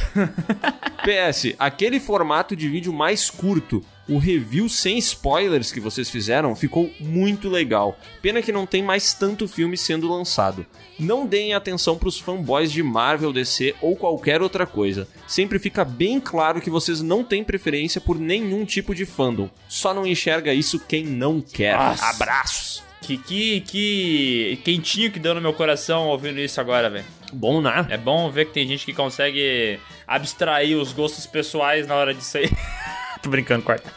PS, 1.02 1.56
aquele 1.58 1.98
formato 1.98 2.54
de 2.54 2.68
vídeo 2.68 2.92
mais 2.92 3.28
curto, 3.28 3.84
o 4.08 4.18
review 4.18 4.68
sem 4.68 4.96
spoilers 4.98 5.70
que 5.70 5.80
vocês 5.80 6.08
fizeram, 6.08 6.56
ficou 6.56 6.90
muito 6.98 7.48
legal. 7.48 7.98
Pena 8.22 8.40
que 8.40 8.50
não 8.50 8.66
tem 8.66 8.82
mais 8.82 9.12
tanto 9.12 9.46
filme 9.46 9.76
sendo 9.76 10.10
lançado. 10.10 10.64
Não 10.98 11.26
deem 11.26 11.54
atenção 11.54 11.98
pros 11.98 12.18
fanboys 12.18 12.72
de 12.72 12.82
Marvel, 12.82 13.32
DC 13.32 13.74
ou 13.80 13.94
qualquer 13.94 14.40
outra 14.40 14.66
coisa. 14.66 15.06
Sempre 15.26 15.58
fica 15.58 15.84
bem 15.84 16.18
claro 16.18 16.60
que 16.60 16.70
vocês 16.70 17.02
não 17.02 17.22
têm 17.22 17.44
preferência 17.44 18.00
por 18.00 18.18
nenhum 18.18 18.64
tipo 18.64 18.94
de 18.94 19.04
fandom. 19.04 19.50
Só 19.68 19.92
não 19.92 20.06
enxerga 20.06 20.54
isso 20.54 20.80
quem 20.80 21.04
não 21.04 21.40
quer. 21.40 21.76
Nossa. 21.76 22.06
Abraços! 22.06 22.82
Que, 23.00 23.16
que, 23.16 23.60
que 23.60 24.60
quentinho 24.64 25.10
que 25.10 25.20
deu 25.20 25.34
no 25.34 25.40
meu 25.40 25.52
coração 25.52 26.08
ouvindo 26.08 26.40
isso 26.40 26.60
agora, 26.60 26.90
velho. 26.90 27.04
Bom, 27.32 27.60
né? 27.60 27.86
É 27.90 27.96
bom 27.96 28.30
ver 28.30 28.46
que 28.46 28.52
tem 28.52 28.66
gente 28.66 28.84
que 28.84 28.92
consegue 28.92 29.78
abstrair 30.06 30.76
os 30.76 30.92
gostos 30.92 31.26
pessoais 31.26 31.86
na 31.86 31.94
hora 31.94 32.12
disso 32.12 32.38
aí. 32.38 32.50
Tô 33.22 33.30
brincando, 33.30 33.62
quarta. 33.64 33.92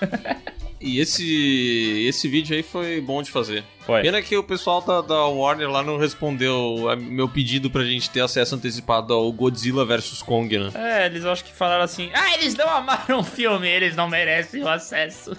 E 0.81 0.99
esse, 0.99 2.05
esse 2.07 2.27
vídeo 2.27 2.55
aí 2.55 2.63
foi 2.63 2.99
bom 2.99 3.21
de 3.21 3.29
fazer. 3.29 3.63
Foi. 3.85 4.01
Pena 4.01 4.19
que 4.19 4.35
o 4.35 4.43
pessoal 4.43 4.81
da, 4.81 5.01
da 5.01 5.27
Warner 5.27 5.69
lá 5.69 5.83
não 5.83 5.97
respondeu 5.97 6.89
a 6.89 6.95
meu 6.95 7.29
pedido 7.29 7.69
pra 7.69 7.83
gente 7.83 8.09
ter 8.09 8.21
acesso 8.21 8.55
antecipado 8.55 9.13
ao 9.13 9.31
Godzilla 9.31 9.85
vs 9.85 10.23
Kong, 10.23 10.57
né? 10.57 10.71
É, 10.73 11.05
eles 11.05 11.23
acho 11.23 11.43
que 11.43 11.53
falaram 11.53 11.83
assim: 11.83 12.09
ah, 12.15 12.33
eles 12.33 12.55
não 12.55 12.67
amaram 12.67 13.19
o 13.19 13.23
filme, 13.23 13.67
eles 13.67 13.95
não 13.95 14.09
merecem 14.09 14.63
o 14.63 14.67
acesso. 14.67 15.37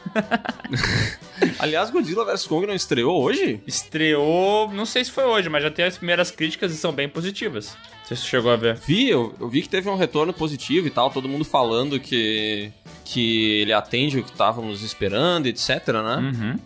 Aliás, 1.58 1.90
Godzilla 1.90 2.24
vs 2.24 2.46
Kong 2.46 2.64
não 2.64 2.74
estreou 2.74 3.20
hoje? 3.20 3.60
Estreou, 3.66 4.70
não 4.70 4.86
sei 4.86 5.04
se 5.04 5.10
foi 5.10 5.24
hoje, 5.24 5.48
mas 5.48 5.64
já 5.64 5.70
tem 5.72 5.84
as 5.84 5.96
primeiras 5.96 6.30
críticas 6.30 6.72
e 6.72 6.76
são 6.76 6.92
bem 6.92 7.08
positivas. 7.08 7.76
Sei 8.12 8.16
se 8.16 8.22
você 8.22 8.28
chegou 8.28 8.52
a 8.52 8.56
ver. 8.56 8.76
Vi, 8.76 9.08
eu, 9.08 9.34
eu 9.40 9.48
vi 9.48 9.62
que 9.62 9.68
teve 9.68 9.88
um 9.88 9.96
retorno 9.96 10.32
positivo 10.32 10.86
e 10.86 10.90
tal, 10.90 11.10
todo 11.10 11.28
mundo 11.28 11.44
falando 11.44 11.98
que, 11.98 12.70
que 13.04 13.60
ele 13.60 13.72
atende 13.72 14.18
o 14.18 14.22
que 14.22 14.30
estávamos 14.30 14.82
esperando, 14.82 15.46
etc, 15.46 15.88
né? 15.88 16.16
Uhum. 16.16 16.58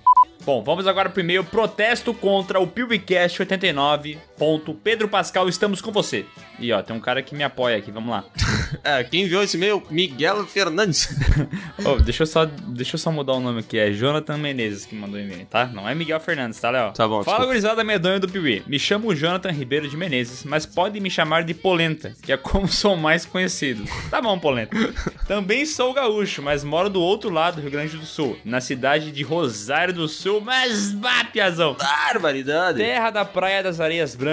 Bom, 0.44 0.62
vamos 0.62 0.86
agora 0.86 1.08
pro 1.08 1.20
e-mail 1.20 1.42
protesto 1.42 2.14
contra 2.14 2.60
o 2.60 2.66
PewCast 2.66 3.42
89. 3.42 4.18
Ponto. 4.38 4.74
Pedro 4.74 5.08
Pascal, 5.08 5.48
estamos 5.48 5.80
com 5.80 5.90
você. 5.90 6.26
E 6.58 6.72
ó, 6.72 6.82
tem 6.82 6.96
um 6.96 7.00
cara 7.00 7.22
que 7.22 7.34
me 7.34 7.44
apoia 7.44 7.76
aqui, 7.76 7.90
vamos 7.90 8.10
lá. 8.10 8.24
É, 8.82 9.02
quem 9.04 9.22
enviou 9.22 9.42
esse 9.42 9.56
e-mail? 9.56 9.82
Miguel 9.90 10.44
Fernandes. 10.46 11.08
Ô, 11.84 11.96
deixa, 11.96 12.22
eu 12.22 12.26
só, 12.26 12.44
deixa 12.44 12.94
eu 12.96 12.98
só 12.98 13.10
mudar 13.12 13.34
o 13.34 13.40
nome 13.40 13.60
aqui, 13.60 13.78
é 13.78 13.92
Jonathan 13.92 14.36
Menezes 14.38 14.84
que 14.84 14.94
mandou 14.94 15.18
e-mail, 15.18 15.46
tá? 15.46 15.66
Não 15.66 15.88
é 15.88 15.94
Miguel 15.94 16.18
Fernandes, 16.20 16.60
tá, 16.60 16.70
Léo? 16.70 16.92
Tá 16.92 17.06
bom, 17.06 17.22
Fala, 17.22 17.46
gurizada 17.46 17.82
medonha 17.84 18.18
do 18.18 18.28
Piuí. 18.28 18.62
Me 18.66 18.78
chamo 18.78 19.14
Jonathan 19.14 19.50
Ribeiro 19.50 19.88
de 19.88 19.96
Menezes, 19.96 20.44
mas 20.44 20.66
pode 20.66 20.98
me 21.00 21.08
chamar 21.08 21.44
de 21.44 21.54
Polenta, 21.54 22.12
que 22.22 22.32
é 22.32 22.36
como 22.36 22.66
sou 22.68 22.96
mais 22.96 23.24
conhecido. 23.24 23.84
Tá 24.10 24.20
bom, 24.20 24.38
Polenta. 24.38 24.76
Também 25.26 25.64
sou 25.64 25.92
gaúcho, 25.92 26.42
mas 26.42 26.64
moro 26.64 26.90
do 26.90 27.00
outro 27.00 27.30
lado 27.30 27.56
do 27.56 27.62
Rio 27.62 27.70
Grande 27.70 27.96
do 27.96 28.06
Sul, 28.06 28.38
na 28.44 28.60
cidade 28.60 29.10
de 29.10 29.22
Rosário 29.22 29.94
do 29.94 30.08
Sul, 30.08 30.40
mas 30.40 30.92
bah, 30.92 31.24
piazão. 31.32 31.74
Barbaridade. 31.74 32.78
Terra 32.78 33.10
da 33.10 33.24
Praia 33.24 33.62
das 33.62 33.80
Areias 33.80 34.14
Brancas, 34.14 34.25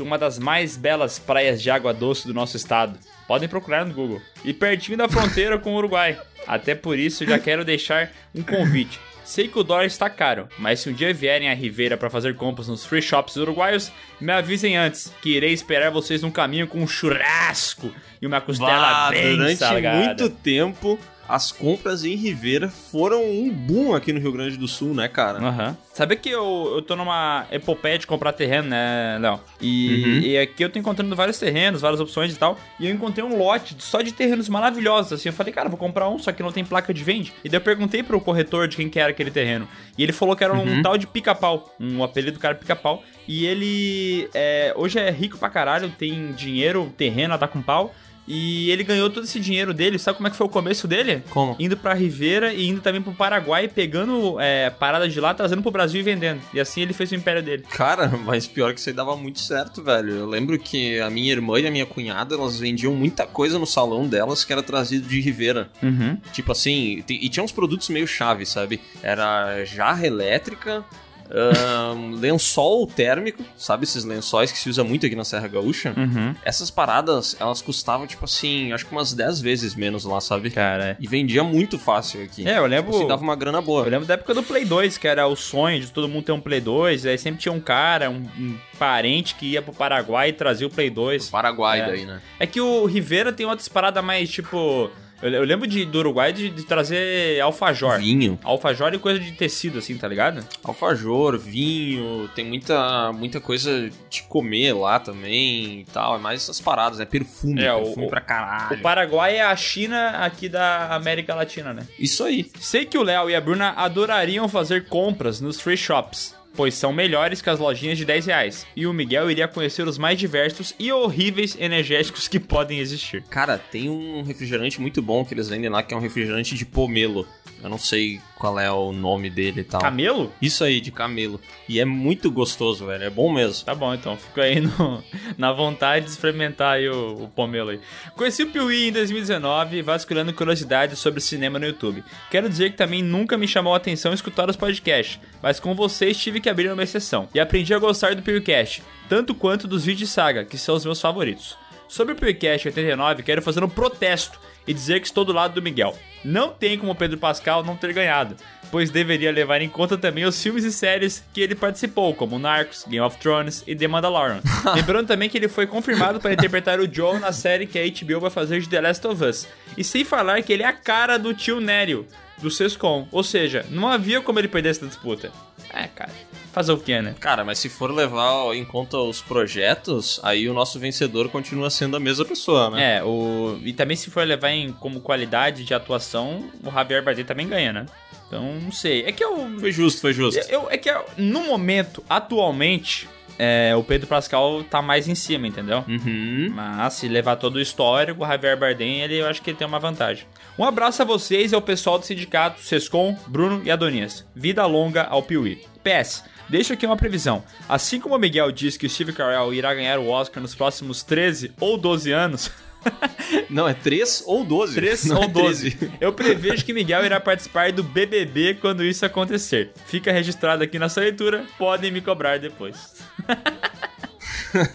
uma 0.00 0.16
das 0.18 0.38
mais 0.38 0.76
belas 0.76 1.18
praias 1.18 1.60
de 1.62 1.70
água 1.70 1.92
doce 1.92 2.26
do 2.26 2.34
nosso 2.34 2.56
estado. 2.56 2.98
Podem 3.26 3.48
procurar 3.48 3.84
no 3.84 3.94
Google. 3.94 4.20
E 4.44 4.52
pertinho 4.52 4.98
da 4.98 5.08
fronteira 5.08 5.58
com 5.58 5.72
o 5.72 5.76
Uruguai. 5.76 6.18
Até 6.46 6.74
por 6.74 6.98
isso 6.98 7.24
já 7.26 7.38
quero 7.38 7.64
deixar 7.64 8.10
um 8.34 8.42
convite. 8.42 8.98
Sei 9.24 9.46
que 9.46 9.58
o 9.58 9.62
dólar 9.62 9.84
está 9.84 10.10
caro, 10.10 10.48
mas 10.58 10.80
se 10.80 10.88
um 10.90 10.92
dia 10.92 11.14
vierem 11.14 11.48
a 11.48 11.54
Ribeira 11.54 11.96
para 11.96 12.10
fazer 12.10 12.34
compras 12.34 12.66
nos 12.66 12.84
free 12.84 13.00
shops 13.02 13.36
uruguaios, 13.36 13.92
me 14.20 14.32
avisem 14.32 14.76
antes, 14.76 15.12
que 15.22 15.36
irei 15.36 15.52
esperar 15.52 15.90
vocês 15.92 16.22
no 16.22 16.32
caminho 16.32 16.66
com 16.66 16.80
um 16.80 16.88
churrasco 16.88 17.92
e 18.20 18.26
uma 18.26 18.40
costela 18.40 18.72
Bah, 18.72 19.10
bem 19.10 19.36
durante 19.36 19.56
salgada. 19.58 20.04
muito 20.04 20.30
tempo, 20.30 20.98
as 21.34 21.52
compras 21.52 22.04
em 22.04 22.14
Rivera 22.16 22.68
foram 22.68 23.24
um 23.24 23.50
boom 23.50 23.94
aqui 23.94 24.12
no 24.12 24.20
Rio 24.20 24.32
Grande 24.32 24.56
do 24.56 24.66
Sul, 24.68 24.94
né, 24.94 25.08
cara? 25.08 25.38
Aham. 25.38 25.76
Sabe 25.94 26.16
que 26.16 26.30
eu, 26.30 26.72
eu 26.76 26.82
tô 26.82 26.96
numa 26.96 27.46
epopeia 27.50 27.98
de 27.98 28.06
comprar 28.06 28.32
terreno, 28.32 28.68
né, 28.68 29.18
Léo? 29.20 29.40
E, 29.60 29.90
Uhum. 30.04 30.18
e 30.20 30.38
aqui 30.38 30.62
eu 30.64 30.70
tô 30.70 30.78
encontrando 30.78 31.14
vários 31.14 31.38
terrenos, 31.38 31.80
várias 31.80 32.00
opções 32.00 32.32
e 32.34 32.38
tal. 32.38 32.58
E 32.78 32.86
eu 32.88 32.94
encontrei 32.94 33.24
um 33.24 33.36
lote 33.36 33.76
só 33.78 34.00
de 34.00 34.12
terrenos 34.12 34.48
maravilhosos, 34.48 35.12
assim. 35.12 35.28
Eu 35.28 35.32
falei, 35.32 35.52
cara, 35.52 35.68
vou 35.68 35.76
comprar 35.78 36.08
um, 36.08 36.18
só 36.18 36.32
que 36.32 36.42
não 36.42 36.52
tem 36.52 36.64
placa 36.64 36.94
de 36.94 37.02
vende. 37.04 37.32
E 37.44 37.48
daí 37.48 37.56
eu 37.58 37.60
perguntei 37.62 38.02
pro 38.02 38.20
corretor 38.20 38.66
de 38.68 38.76
quem 38.76 38.88
que 38.88 38.98
era 38.98 39.10
aquele 39.10 39.30
terreno. 39.30 39.68
E 39.98 40.02
ele 40.02 40.12
falou 40.12 40.34
que 40.34 40.42
era 40.44 40.54
um 40.54 40.76
Uhum. 40.76 40.82
tal 40.82 40.96
de 40.96 41.06
pica-pau. 41.06 41.74
Um 41.78 42.02
apelido 42.02 42.32
do 42.38 42.40
cara 42.40 42.54
pica-pau. 42.54 43.02
E 43.28 43.44
ele 43.46 44.28
é, 44.32 44.72
hoje 44.76 44.98
é 44.98 45.10
rico 45.10 45.36
pra 45.38 45.50
caralho, 45.50 45.90
tem 45.98 46.32
dinheiro, 46.32 46.92
terreno, 46.96 47.36
tá 47.36 47.46
com 47.48 47.60
pau. 47.60 47.94
E 48.26 48.70
ele 48.70 48.84
ganhou 48.84 49.10
todo 49.10 49.24
esse 49.24 49.40
dinheiro 49.40 49.74
dele. 49.74 49.98
Sabe 49.98 50.16
como 50.16 50.28
é 50.28 50.30
que 50.30 50.36
foi 50.36 50.46
o 50.46 50.50
começo 50.50 50.86
dele? 50.86 51.22
Como? 51.30 51.56
Indo 51.58 51.76
pra 51.76 51.94
Ribeira 51.94 52.52
e 52.52 52.68
indo 52.68 52.80
também 52.80 53.02
pro 53.02 53.12
Paraguai, 53.12 53.66
pegando 53.68 54.38
é, 54.40 54.70
paradas 54.70 55.12
de 55.12 55.20
lá, 55.20 55.34
trazendo 55.34 55.62
pro 55.62 55.70
Brasil 55.70 56.00
e 56.00 56.04
vendendo. 56.04 56.40
E 56.54 56.60
assim 56.60 56.80
ele 56.82 56.92
fez 56.92 57.10
o 57.10 57.14
império 57.14 57.42
dele. 57.42 57.64
Cara, 57.70 58.08
mas 58.08 58.46
pior 58.46 58.72
que 58.72 58.80
isso 58.80 58.88
aí 58.88 58.94
dava 58.94 59.16
muito 59.16 59.40
certo, 59.40 59.82
velho. 59.82 60.10
Eu 60.10 60.26
lembro 60.26 60.58
que 60.58 61.00
a 61.00 61.10
minha 61.10 61.32
irmã 61.32 61.58
e 61.58 61.66
a 61.66 61.70
minha 61.70 61.86
cunhada, 61.86 62.34
elas 62.34 62.58
vendiam 62.58 62.94
muita 62.94 63.26
coisa 63.26 63.58
no 63.58 63.66
salão 63.66 64.06
delas 64.06 64.44
que 64.44 64.52
era 64.52 64.62
trazido 64.62 65.08
de 65.08 65.20
Rivera. 65.20 65.70
Uhum. 65.82 66.16
Tipo 66.32 66.52
assim, 66.52 67.02
e 67.08 67.28
tinha 67.28 67.42
uns 67.42 67.52
produtos 67.52 67.88
meio 67.88 68.06
chave, 68.06 68.46
sabe? 68.46 68.80
Era 69.02 69.64
jarra 69.64 70.06
elétrica, 70.06 70.84
ahn, 71.32 72.14
lençol 72.20 72.86
térmico, 72.86 73.42
sabe? 73.56 73.84
Esses 73.84 74.04
lençóis 74.04 74.50
que 74.52 74.58
se 74.58 74.68
usa 74.68 74.82
muito 74.84 75.06
aqui 75.06 75.16
na 75.16 75.24
Serra 75.24 75.48
Gaúcha. 75.48 75.94
Uhum. 75.96 76.34
Essas 76.44 76.70
paradas, 76.70 77.36
elas 77.38 77.62
custavam, 77.62 78.06
tipo 78.06 78.24
assim, 78.24 78.72
acho 78.72 78.84
que 78.86 78.92
umas 78.92 79.12
10 79.12 79.40
vezes 79.40 79.74
menos 79.74 80.04
lá, 80.04 80.20
sabe? 80.20 80.50
Cara, 80.50 80.96
E 81.00 81.06
vendia 81.06 81.42
muito 81.44 81.78
fácil 81.78 82.22
aqui. 82.22 82.46
é. 82.46 82.52
É, 82.52 82.58
eu 82.58 82.66
lembro. 82.66 82.86
Tipo 82.90 82.96
assim, 82.98 83.08
dava 83.08 83.22
uma 83.22 83.36
grana 83.36 83.60
boa. 83.60 83.84
Eu 83.86 83.90
lembro 83.90 84.06
da 84.06 84.14
época 84.14 84.34
do 84.34 84.42
Play 84.42 84.64
2, 84.64 84.98
que 84.98 85.06
era 85.08 85.26
o 85.26 85.36
sonho 85.36 85.80
de 85.80 85.90
todo 85.92 86.08
mundo 86.08 86.24
ter 86.24 86.32
um 86.32 86.40
Play 86.40 86.60
2. 86.60 87.06
Aí 87.06 87.16
sempre 87.16 87.40
tinha 87.40 87.52
um 87.52 87.60
cara, 87.60 88.10
um, 88.10 88.26
um 88.38 88.56
parente 88.78 89.34
que 89.36 89.46
ia 89.52 89.62
pro 89.62 89.72
Paraguai 89.72 90.30
e 90.30 90.32
trazia 90.32 90.66
o 90.66 90.70
Play 90.70 90.90
2. 90.90 91.30
Paraguai 91.30 91.80
É. 91.80 91.86
daí, 91.86 92.04
né? 92.04 92.20
É 92.38 92.46
que 92.46 92.60
o 92.60 92.84
Rivera 92.86 93.32
tem 93.32 93.46
outras 93.46 93.68
paradas 93.68 94.04
mais, 94.04 94.28
tipo. 94.30 94.90
Eu, 95.22 95.30
eu 95.30 95.44
lembro 95.44 95.66
de, 95.66 95.84
do 95.84 95.98
Uruguai 95.98 96.32
de, 96.32 96.48
de 96.50 96.62
trazer 96.64 97.40
alfajor. 97.40 97.98
Vinho. 97.98 98.38
Alfajor 98.42 98.94
e 98.94 98.98
coisa 98.98 99.18
de 99.20 99.32
tecido, 99.32 99.78
assim, 99.78 99.96
tá 99.98 100.08
ligado? 100.08 100.44
Alfajor, 100.64 101.38
vinho, 101.38 102.28
tem 102.34 102.44
muita, 102.44 103.12
muita 103.12 103.40
coisa 103.40 103.90
de 104.08 104.22
comer 104.24 104.72
lá 104.74 104.98
também 104.98 105.80
e 105.80 105.84
tal. 105.92 106.16
É 106.16 106.18
mais 106.18 106.42
essas 106.42 106.60
paradas, 106.60 106.98
né? 106.98 107.04
Perfume, 107.04 107.62
É, 107.62 107.72
o- 107.72 107.82
perfume 107.84 108.08
pra 108.08 108.20
caralho. 108.20 108.78
O 108.78 108.82
Paraguai 108.82 109.36
é 109.36 109.42
a 109.44 109.54
China 109.56 110.10
aqui 110.24 110.48
da 110.48 110.94
América 110.94 111.34
Latina, 111.34 111.72
né? 111.74 111.86
Isso 111.98 112.24
aí. 112.24 112.50
Sei 112.58 112.84
que 112.84 112.96
o 112.96 113.02
Léo 113.02 113.28
e 113.30 113.34
a 113.34 113.40
Bruna 113.40 113.74
adorariam 113.76 114.48
fazer 114.48 114.86
compras 114.88 115.40
nos 115.40 115.60
free 115.60 115.76
shops, 115.76 116.34
pois 116.56 116.74
são 116.74 116.92
melhores 116.92 117.40
que 117.40 117.48
as 117.50 117.58
lojinhas 117.58 117.96
de 117.98 118.04
10 118.04 118.26
reais. 118.26 118.66
E 118.76 118.86
o 118.86 118.92
Miguel 118.92 119.30
iria 119.30 119.48
conhecer 119.48 119.86
os 119.86 119.98
mais 119.98 120.18
diversos 120.18 120.74
e 120.78 120.92
horríveis 120.92 121.56
energéticos 121.58 122.28
que 122.28 122.38
podem 122.40 122.78
existir. 122.78 123.22
Cara, 123.30 123.58
tem 123.58 123.88
um 123.88 124.22
refrigerante 124.22 124.80
muito 124.80 125.00
bom 125.02 125.24
que 125.24 125.34
eles 125.34 125.48
vendem 125.48 125.70
lá, 125.70 125.82
que 125.82 125.94
é 125.94 125.96
um 125.96 126.00
refrigerante 126.00 126.54
de 126.54 126.64
pomelo. 126.66 127.26
Eu 127.62 127.68
não 127.68 127.76
sei 127.78 128.18
qual 128.36 128.58
é 128.58 128.70
o 128.72 128.90
nome 128.90 129.28
dele 129.28 129.60
e 129.60 129.64
tal. 129.64 129.82
Camelo? 129.82 130.32
Isso 130.40 130.64
aí, 130.64 130.80
de 130.80 130.90
camelo. 130.90 131.38
E 131.68 131.78
é 131.78 131.84
muito 131.84 132.30
gostoso, 132.30 132.86
velho. 132.86 133.04
É 133.04 133.10
bom 133.10 133.30
mesmo. 133.30 133.66
Tá 133.66 133.74
bom, 133.74 133.92
então. 133.92 134.16
Fico 134.16 134.40
aí 134.40 134.60
no- 134.62 135.04
na 135.36 135.52
vontade 135.52 136.06
de 136.06 136.10
experimentar 136.10 136.76
aí 136.76 136.88
o, 136.88 137.24
o 137.24 137.28
pomelo 137.28 137.68
aí. 137.68 137.80
Conheci 138.16 138.44
o 138.44 138.50
Piuí 138.50 138.88
em 138.88 138.92
2019, 138.92 139.82
vasculhando 139.82 140.32
curiosidades 140.32 140.98
sobre 140.98 141.20
cinema 141.20 141.58
no 141.58 141.66
YouTube. 141.66 142.02
Quero 142.30 142.48
dizer 142.48 142.70
que 142.70 142.78
também 142.78 143.02
nunca 143.02 143.36
me 143.36 143.46
chamou 143.46 143.74
a 143.74 143.76
atenção 143.76 144.14
escutar 144.14 144.48
os 144.48 144.56
podcasts, 144.56 145.20
mas 145.42 145.60
com 145.60 145.74
vocês 145.74 146.16
tive 146.16 146.39
que 146.40 146.48
abrir 146.48 146.72
uma 146.72 146.82
exceção. 146.82 147.28
E 147.34 147.40
aprendi 147.40 147.72
a 147.74 147.78
gostar 147.78 148.14
do 148.14 148.22
PewCast, 148.22 148.82
tanto 149.08 149.34
quanto 149.34 149.68
dos 149.68 149.84
vídeos 149.84 150.08
de 150.08 150.14
saga, 150.14 150.44
que 150.44 150.58
são 150.58 150.74
os 150.74 150.84
meus 150.84 151.00
favoritos. 151.00 151.56
Sobre 151.88 152.12
o 152.12 152.16
PewCast 152.16 152.68
89, 152.68 153.24
quero 153.24 153.42
fazer 153.42 153.64
um 153.64 153.68
protesto 153.68 154.38
e 154.66 154.72
dizer 154.72 155.00
que 155.00 155.06
estou 155.06 155.24
do 155.24 155.32
lado 155.32 155.54
do 155.54 155.62
Miguel. 155.62 155.98
Não 156.24 156.50
tem 156.50 156.78
como 156.78 156.92
o 156.92 156.94
Pedro 156.94 157.18
Pascal 157.18 157.64
não 157.64 157.76
ter 157.76 157.92
ganhado, 157.92 158.36
pois 158.70 158.90
deveria 158.90 159.32
levar 159.32 159.60
em 159.60 159.68
conta 159.68 159.98
também 159.98 160.24
os 160.24 160.40
filmes 160.40 160.64
e 160.64 160.70
séries 160.70 161.24
que 161.32 161.40
ele 161.40 161.56
participou, 161.56 162.14
como 162.14 162.38
Narcos, 162.38 162.84
Game 162.86 163.00
of 163.00 163.18
Thrones 163.18 163.64
e 163.66 163.74
The 163.74 163.88
Mandalorian. 163.88 164.40
Lembrando 164.76 165.08
também 165.08 165.28
que 165.28 165.36
ele 165.36 165.48
foi 165.48 165.66
confirmado 165.66 166.20
para 166.20 166.32
interpretar 166.32 166.78
o 166.78 166.92
Joe 166.92 167.18
na 167.18 167.32
série 167.32 167.66
que 167.66 167.78
a 167.78 167.84
HBO 167.84 168.20
vai 168.20 168.30
fazer 168.30 168.60
de 168.60 168.68
The 168.68 168.80
Last 168.80 169.06
of 169.06 169.24
Us. 169.24 169.48
E 169.76 169.82
sem 169.82 170.04
falar 170.04 170.42
que 170.42 170.52
ele 170.52 170.62
é 170.62 170.66
a 170.66 170.72
cara 170.72 171.18
do 171.18 171.34
tio 171.34 171.60
Nério, 171.60 172.06
do 172.38 172.50
Sescom. 172.50 173.08
Ou 173.10 173.24
seja, 173.24 173.66
não 173.70 173.88
havia 173.88 174.20
como 174.20 174.38
ele 174.38 174.48
perder 174.48 174.70
essa 174.70 174.86
disputa. 174.86 175.32
É, 175.72 175.86
cara. 175.88 176.10
Fazer 176.52 176.72
o 176.72 176.78
que, 176.78 177.00
né? 177.00 177.14
Cara, 177.20 177.44
mas 177.44 177.58
se 177.58 177.68
for 177.68 177.92
levar 177.92 178.54
em 178.54 178.64
conta 178.64 178.96
os 178.98 179.20
projetos, 179.22 180.18
aí 180.22 180.48
o 180.48 180.54
nosso 180.54 180.78
vencedor 180.80 181.28
continua 181.28 181.70
sendo 181.70 181.96
a 181.96 182.00
mesma 182.00 182.24
pessoa, 182.24 182.70
né? 182.70 182.96
É, 182.96 183.04
o... 183.04 183.58
e 183.64 183.72
também 183.72 183.96
se 183.96 184.10
for 184.10 184.26
levar 184.26 184.50
em 184.50 184.72
como 184.72 185.00
qualidade 185.00 185.64
de 185.64 185.72
atuação, 185.72 186.50
o 186.64 186.70
Javier 186.70 187.04
Bardem 187.04 187.24
também 187.24 187.46
ganha, 187.48 187.72
né? 187.72 187.86
Então, 188.26 188.54
não 188.60 188.72
sei. 188.72 189.04
É 189.04 189.12
que 189.12 189.22
eu... 189.24 189.58
Foi 189.58 189.70
justo, 189.72 190.00
foi 190.00 190.12
justo. 190.12 190.40
eu 190.48 190.68
é 190.70 190.76
que 190.76 190.88
eu- 190.90 191.04
no 191.16 191.44
momento, 191.44 192.02
atualmente, 192.08 193.08
é, 193.42 193.74
o 193.74 193.82
Pedro 193.82 194.06
Pascal 194.06 194.62
tá 194.64 194.82
mais 194.82 195.08
em 195.08 195.14
cima, 195.14 195.46
entendeu? 195.46 195.82
Uhum. 195.88 196.52
Mas 196.54 196.92
se 196.92 197.08
levar 197.08 197.36
todo 197.36 197.56
o 197.56 197.60
histórico, 197.60 198.22
o 198.22 198.26
Javier 198.26 198.58
Bardem, 198.58 199.00
ele, 199.00 199.16
eu 199.16 199.26
acho 199.26 199.40
que 199.40 199.48
ele 199.48 199.56
tem 199.56 199.66
uma 199.66 199.78
vantagem. 199.78 200.26
Um 200.58 200.64
abraço 200.64 201.00
a 201.00 201.06
vocês 201.06 201.50
e 201.50 201.54
ao 201.54 201.62
pessoal 201.62 201.98
do 201.98 202.04
sindicato 202.04 202.60
Sescom, 202.60 203.16
Bruno 203.26 203.62
e 203.64 203.70
Adonias. 203.70 204.26
Vida 204.36 204.66
longa 204.66 205.04
ao 205.04 205.22
Piuí. 205.22 205.62
PS, 205.82 206.22
deixo 206.50 206.74
aqui 206.74 206.84
uma 206.84 206.98
previsão. 206.98 207.42
Assim 207.66 207.98
como 207.98 208.14
o 208.14 208.18
Miguel 208.18 208.52
diz 208.52 208.76
que 208.76 208.86
o 208.86 208.90
Steve 208.90 209.14
Carell 209.14 209.54
irá 209.54 209.72
ganhar 209.74 209.98
o 209.98 210.08
Oscar 210.08 210.42
nos 210.42 210.54
próximos 210.54 211.02
13 211.02 211.52
ou 211.58 211.78
12 211.78 212.12
anos... 212.12 212.50
Não, 213.48 213.68
é 213.68 213.74
3 213.74 214.24
ou 214.26 214.44
12. 214.44 214.74
3 214.74 215.04
Não 215.06 215.18
ou 215.18 215.24
é 215.24 215.28
12. 215.28 215.70
13. 215.72 215.94
Eu 216.00 216.12
prevejo 216.12 216.64
que 216.64 216.72
Miguel 216.72 217.04
irá 217.04 217.20
participar 217.20 217.72
do 217.72 217.82
BBB 217.82 218.54
quando 218.54 218.84
isso 218.84 219.04
acontecer. 219.04 219.72
Fica 219.86 220.12
registrado 220.12 220.62
aqui 220.62 220.78
nessa 220.78 221.00
leitura, 221.00 221.44
podem 221.58 221.90
me 221.90 222.00
cobrar 222.00 222.38
depois. 222.38 223.02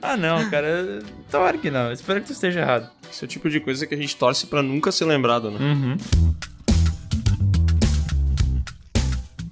ah 0.00 0.16
não, 0.16 0.48
cara. 0.50 1.02
Tomara 1.30 1.58
que 1.58 1.70
não. 1.70 1.92
Espero 1.92 2.20
que 2.20 2.26
tu 2.26 2.32
esteja 2.32 2.60
errado. 2.60 2.90
Esse 3.10 3.24
é 3.24 3.26
o 3.26 3.28
tipo 3.28 3.50
de 3.50 3.60
coisa 3.60 3.86
que 3.86 3.94
a 3.94 3.98
gente 3.98 4.16
torce 4.16 4.46
pra 4.46 4.62
nunca 4.62 4.90
ser 4.90 5.04
lembrado, 5.04 5.50
né? 5.50 5.58
Uhum. 5.60 5.96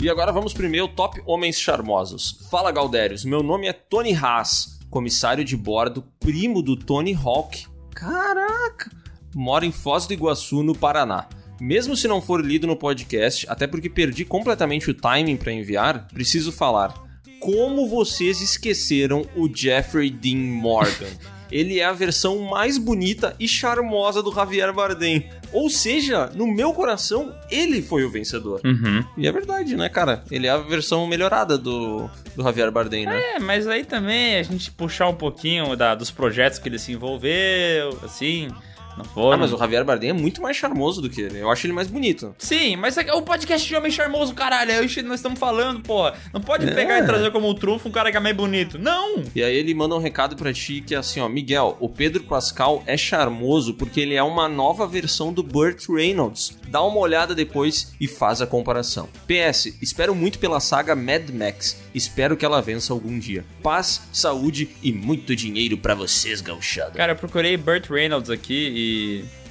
E 0.01 0.09
agora 0.09 0.32
vamos 0.32 0.55
pro 0.55 0.65
e-mail 0.65 0.89
Top 0.89 1.20
Homens 1.27 1.61
Charmosos. 1.61 2.39
Fala, 2.51 2.73
Galdérios. 2.73 3.23
Meu 3.23 3.43
nome 3.43 3.69
é 3.69 3.73
Tony 3.74 4.15
Haas, 4.15 4.80
comissário 4.91 5.45
de 5.45 5.57
bordo, 5.57 6.05
primo 6.19 6.61
do 6.61 6.77
Tony 6.77 7.15
Hawk. 7.15 7.67
Caraca! 7.95 8.91
Moro 9.35 9.65
em 9.65 9.71
Foz 9.71 10.07
do 10.07 10.12
Iguaçu, 10.12 10.62
no 10.62 10.75
Paraná. 10.75 11.29
Mesmo 11.61 11.97
se 11.97 12.09
não 12.09 12.21
for 12.21 12.45
lido 12.45 12.67
no 12.67 12.77
podcast, 12.77 13.47
até 13.49 13.67
porque 13.67 13.89
perdi 13.89 14.25
completamente 14.25 14.91
o 14.91 14.95
timing 14.95 15.37
para 15.37 15.53
enviar, 15.53 16.09
preciso 16.09 16.51
falar. 16.51 16.95
Como 17.39 17.89
vocês 17.89 18.41
esqueceram 18.41 19.25
o 19.37 19.49
Jeffrey 19.55 20.11
Dean 20.11 20.39
Morgan? 20.39 21.09
Ele 21.51 21.81
é 21.81 21.85
a 21.85 21.93
versão 21.93 22.39
mais 22.39 22.78
bonita 22.78 23.35
e 23.39 23.47
charmosa 23.47 24.22
do 24.22 24.32
Javier 24.32 24.72
Bardem. 24.72 25.28
Ou 25.52 25.68
seja, 25.68 26.31
no 26.35 26.47
meu 26.47 26.72
coração, 26.72 27.35
ele 27.51 27.82
foi 27.82 28.05
o 28.05 28.10
vencedor. 28.10 28.60
Uhum. 28.64 29.05
E 29.16 29.27
é 29.27 29.32
verdade, 29.32 29.77
né, 29.77 29.89
cara? 29.89 30.22
Ele 30.31 30.47
é 30.47 30.51
a 30.51 30.59
versão 30.59 31.06
melhorada 31.06 31.59
do, 31.59 32.09
do 32.36 32.43
Javier 32.43 32.70
Bardem, 32.70 33.05
né? 33.05 33.20
É, 33.35 33.39
mas 33.40 33.66
aí 33.66 33.85
também 33.85 34.36
a 34.36 34.43
gente 34.43 34.70
puxar 34.70 35.09
um 35.09 35.14
pouquinho 35.14 35.74
da, 35.74 35.94
dos 35.94 36.10
projetos 36.10 36.59
que 36.59 36.68
ele 36.68 36.78
se 36.78 36.93
envolveu, 36.93 37.98
assim. 38.05 38.48
Não 38.97 39.05
foi. 39.05 39.35
Ah, 39.35 39.37
mas 39.37 39.53
o 39.53 39.57
Javier 39.59 39.85
Bardem 39.85 40.11
é 40.11 40.12
muito 40.12 40.43
mais 40.43 40.57
charmoso 40.57 41.01
do 41.01 41.09
que 41.09 41.21
ele. 41.21 41.39
Eu 41.39 41.51
acho 41.51 41.67
ele 41.67 41.73
mais 41.73 41.89
bonito. 41.89 42.35
Sim, 42.39 42.77
mas 42.77 42.97
é 42.99 43.12
o 43.15 43.23
podcast 43.23 43.67
de 43.67 43.75
homem 43.75 43.91
charmoso, 43.91 44.35
caralho. 44.35 44.73
É 44.73 44.81
o 44.83 44.89
que 44.89 45.03
nós 45.03 45.21
estamos 45.21 45.39
falando, 45.39 45.81
porra. 45.81 46.15
Não 46.33 46.41
pode 46.41 46.69
É. 46.69 46.75
pegar 46.75 46.99
e 46.99 47.07
trazer 47.07 47.31
como 47.31 47.53
trunfo 47.55 47.89
um 47.89 47.93
cara 47.93 48.11
que 48.11 48.17
é 48.17 48.21
mais 48.21 48.37
bonito. 48.37 48.79
Não! 48.79 49.23
E 49.35 49.43
aí 49.43 49.57
ele 49.57 49.73
manda 49.75 49.95
um 49.95 49.99
recado 50.01 50.37
pra 50.37 50.53
ti 50.53 50.83
que 50.87 50.95
é 50.95 50.99
assim, 50.99 51.21
ó, 51.21 51.29
Miguel, 51.29 51.77
o 51.81 51.89
Pedro 51.89 52.23
Pascal 52.25 52.83
é 52.87 52.97
charmoso 52.97 53.75
porque 53.75 54.01
ele 54.01 54.15
é 54.15 54.23
uma 54.23 54.49
nova 54.49 54.87
versão 54.87 55.33
do 55.33 55.43
Burt 55.43 55.89
Reynolds. 55.89 56.59
Dá 56.69 56.83
uma 56.83 56.99
olhada 56.99 57.35
depois 57.35 57.93
e 58.01 58.07
faz 58.07 58.41
a 58.43 58.47
comparação. 58.47 59.09
PS, 59.27 59.77
espero 59.83 60.15
muito 60.15 60.39
pela 60.39 60.61
saga 60.61 60.95
Mad 60.95 61.31
Max. 61.31 61.81
Espero 61.95 62.37
que 62.37 62.45
ela 62.45 62.61
vença 62.62 62.93
algum 62.93 63.19
dia. 63.19 63.45
Paz, 63.62 64.03
saúde 64.12 64.69
e 64.83 64.93
muito 64.93 65.35
dinheiro 65.35 65.77
pra 65.77 65.95
vocês, 65.95 66.41
gauchada. 66.41 66.93
Cara, 66.93 67.12
eu 67.12 67.17
procurei 67.17 67.57
Burt 67.57 67.89
Reynolds 67.91 68.31
aqui 68.31 68.69
e, 68.69 68.80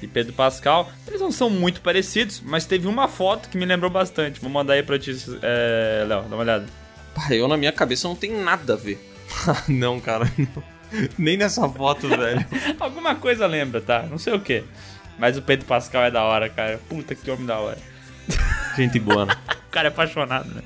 e 0.02 0.06
Pedro 0.06 0.32
Pascal. 0.32 0.90
Eles 1.06 1.20
não 1.20 1.32
são 1.32 1.50
muito 1.50 1.80
parecidos, 1.80 2.42
mas 2.44 2.64
teve 2.64 2.86
uma 2.86 3.08
foto 3.08 3.48
que 3.48 3.58
me 3.58 3.64
lembrou 3.64 3.90
bastante. 3.90 4.40
Vou 4.40 4.50
mandar 4.50 4.74
aí 4.74 4.82
pra 4.82 4.98
ti, 4.98 5.16
é, 5.42 6.04
Léo, 6.06 6.22
dá 6.22 6.36
uma 6.36 6.38
olhada. 6.38 6.66
Pá, 7.14 7.32
eu 7.32 7.48
na 7.48 7.56
minha 7.56 7.72
cabeça 7.72 8.08
não 8.08 8.16
tem 8.16 8.32
nada 8.32 8.74
a 8.74 8.76
ver. 8.76 8.98
Não, 9.68 10.00
cara. 10.00 10.30
não. 10.36 10.62
Nem 11.16 11.36
nessa 11.36 11.68
foto, 11.68 12.08
velho. 12.08 12.44
Alguma 12.80 13.14
coisa 13.14 13.46
lembra, 13.46 13.80
tá? 13.80 14.02
Não 14.10 14.18
sei 14.18 14.32
o 14.32 14.40
que. 14.40 14.64
Mas 15.16 15.36
o 15.36 15.42
Pedro 15.42 15.66
Pascal 15.66 16.02
é 16.02 16.10
da 16.10 16.24
hora, 16.24 16.48
cara. 16.48 16.80
Puta 16.88 17.14
que 17.14 17.30
homem 17.30 17.46
da 17.46 17.58
hora. 17.58 17.78
Gente 18.76 18.98
boa, 18.98 19.26
né? 19.26 19.36
O 19.70 19.70
cara 19.70 19.86
é 19.86 19.90
apaixonado, 19.92 20.48
né? 20.52 20.62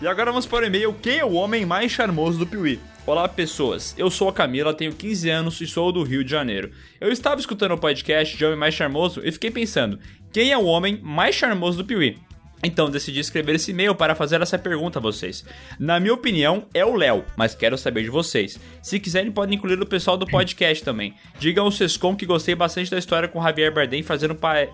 E 0.00 0.06
agora 0.06 0.30
vamos 0.30 0.46
para 0.46 0.64
o 0.64 0.66
e-mail 0.66 0.94
Quem 0.94 1.18
é 1.18 1.24
o 1.24 1.34
homem 1.34 1.66
mais 1.66 1.92
charmoso 1.92 2.38
do 2.38 2.46
Piuí? 2.46 2.80
Olá 3.06 3.28
pessoas, 3.28 3.94
eu 3.98 4.10
sou 4.10 4.30
a 4.30 4.32
Camila, 4.32 4.72
tenho 4.72 4.94
15 4.94 5.28
anos 5.28 5.60
e 5.60 5.66
sou 5.66 5.92
do 5.92 6.02
Rio 6.02 6.24
de 6.24 6.30
Janeiro. 6.30 6.70
Eu 6.98 7.12
estava 7.12 7.38
escutando 7.38 7.72
o 7.72 7.78
podcast 7.78 8.34
de 8.34 8.44
Homem 8.44 8.58
Mais 8.58 8.74
Charmoso 8.74 9.20
e 9.22 9.30
fiquei 9.32 9.50
pensando, 9.50 9.98
quem 10.32 10.52
é 10.52 10.56
o 10.56 10.64
homem 10.64 10.98
mais 11.02 11.34
charmoso 11.34 11.78
do 11.78 11.84
Piuí? 11.84 12.16
Então 12.62 12.90
decidi 12.90 13.20
escrever 13.20 13.56
esse 13.56 13.72
e-mail 13.72 13.94
para 13.94 14.14
fazer 14.14 14.40
essa 14.40 14.58
pergunta 14.58 14.98
a 14.98 15.02
vocês. 15.02 15.44
Na 15.78 15.98
minha 15.98 16.14
opinião, 16.14 16.66
é 16.72 16.84
o 16.84 16.94
Léo, 16.94 17.24
mas 17.36 17.54
quero 17.54 17.76
saber 17.76 18.02
de 18.02 18.10
vocês. 18.10 18.58
Se 18.82 19.00
quiserem, 19.00 19.32
podem 19.32 19.56
incluir 19.56 19.80
o 19.80 19.86
pessoal 19.86 20.16
do 20.16 20.26
podcast 20.26 20.84
também. 20.84 21.14
Digam 21.38 21.64
ao 21.64 21.72
Sescom 21.72 22.14
que 22.14 22.26
gostei 22.26 22.54
bastante 22.54 22.90
da 22.90 22.98
história 22.98 23.28
com 23.28 23.42
Javier 23.42 23.72
Bardem 23.72 24.02
fazendo 24.02 24.34
pa. 24.34 24.66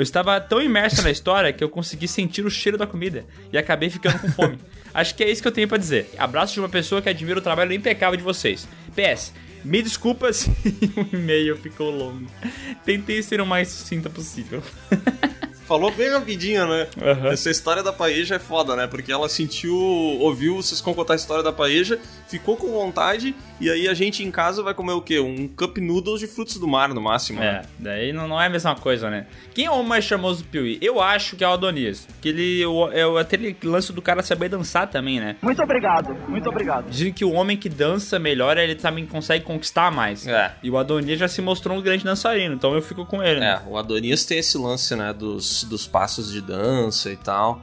Eu 0.00 0.02
estava 0.02 0.40
tão 0.40 0.62
imerso 0.62 1.02
na 1.02 1.10
história 1.10 1.52
que 1.52 1.62
eu 1.62 1.68
consegui 1.68 2.08
sentir 2.08 2.46
o 2.46 2.50
cheiro 2.50 2.78
da 2.78 2.86
comida 2.86 3.26
e 3.52 3.58
acabei 3.58 3.90
ficando 3.90 4.18
com 4.18 4.32
fome. 4.32 4.58
Acho 4.94 5.14
que 5.14 5.22
é 5.22 5.30
isso 5.30 5.42
que 5.42 5.48
eu 5.48 5.52
tenho 5.52 5.68
pra 5.68 5.76
dizer. 5.76 6.08
Abraço 6.16 6.54
de 6.54 6.60
uma 6.60 6.70
pessoa 6.70 7.02
que 7.02 7.10
admira 7.10 7.38
o 7.38 7.42
trabalho 7.42 7.74
impecável 7.74 8.16
de 8.16 8.22
vocês. 8.22 8.66
PS, 8.96 9.34
me 9.62 9.82
desculpa 9.82 10.32
se 10.32 10.48
o 10.48 11.14
e-mail 11.14 11.54
ficou 11.54 11.90
longo. 11.90 12.26
Tentei 12.82 13.22
ser 13.22 13.42
o 13.42 13.46
mais 13.46 13.68
sucinta 13.68 14.08
possível. 14.08 14.62
Falou 15.70 15.92
bem 15.92 16.08
rapidinho, 16.10 16.66
né? 16.66 16.88
Aham. 17.00 17.28
Essa 17.28 17.48
história 17.48 17.80
da 17.80 17.92
paeja 17.92 18.34
é 18.34 18.38
foda, 18.40 18.74
né? 18.74 18.88
Porque 18.88 19.12
ela 19.12 19.28
sentiu, 19.28 19.72
ouviu 19.76 20.56
vocês 20.56 20.80
contar 20.80 21.12
a 21.12 21.16
história 21.16 21.44
da 21.44 21.52
paeja, 21.52 21.96
ficou 22.26 22.56
com 22.56 22.66
vontade, 22.72 23.36
e 23.60 23.70
aí 23.70 23.86
a 23.86 23.94
gente 23.94 24.24
em 24.24 24.32
casa 24.32 24.64
vai 24.64 24.74
comer 24.74 24.94
o 24.94 25.00
quê? 25.00 25.20
Um 25.20 25.46
cup 25.46 25.78
noodles 25.78 26.18
de 26.18 26.26
frutos 26.26 26.56
do 26.56 26.66
mar, 26.66 26.88
no 26.88 27.00
máximo. 27.00 27.40
É, 27.40 27.52
né? 27.52 27.62
daí 27.78 28.12
não, 28.12 28.26
não 28.26 28.40
é 28.42 28.46
a 28.46 28.50
mesma 28.50 28.74
coisa, 28.74 29.08
né? 29.08 29.26
Quem 29.54 29.66
é 29.66 29.70
o 29.70 29.84
mais 29.84 30.04
charmoso 30.04 30.42
do 30.42 30.48
Piuí? 30.48 30.76
Eu 30.82 31.00
acho 31.00 31.36
que 31.36 31.44
é 31.44 31.48
o 31.48 31.52
Adonias. 31.52 32.08
Que 32.20 32.30
ele 32.30 32.62
é 32.92 33.06
o- 33.06 33.16
aquele 33.16 33.56
lance 33.62 33.92
do 33.92 34.02
cara 34.02 34.24
saber 34.24 34.48
dançar 34.48 34.88
também, 34.90 35.20
né? 35.20 35.36
Muito 35.40 35.62
obrigado, 35.62 36.12
muito 36.28 36.48
obrigado. 36.48 36.90
Dizem 36.90 37.12
que 37.12 37.24
o 37.24 37.30
homem 37.30 37.56
que 37.56 37.68
dança 37.68 38.18
melhor, 38.18 38.58
ele 38.58 38.74
também 38.74 39.06
consegue 39.06 39.44
conquistar 39.44 39.92
mais. 39.92 40.26
É. 40.26 40.52
E 40.64 40.68
o 40.68 40.76
Adonias 40.76 41.20
já 41.20 41.28
se 41.28 41.40
mostrou 41.40 41.78
um 41.78 41.80
grande 41.80 42.02
dançarino, 42.02 42.56
então 42.56 42.74
eu 42.74 42.82
fico 42.82 43.06
com 43.06 43.22
ele. 43.22 43.38
né? 43.38 43.60
É, 43.64 43.68
o 43.70 43.76
Adonias 43.78 44.24
tem 44.24 44.38
esse 44.38 44.58
lance, 44.58 44.96
né, 44.96 45.12
dos, 45.12 45.59
dos 45.66 45.86
passos 45.86 46.30
de 46.30 46.40
dança 46.40 47.10
e 47.10 47.16
tal. 47.16 47.62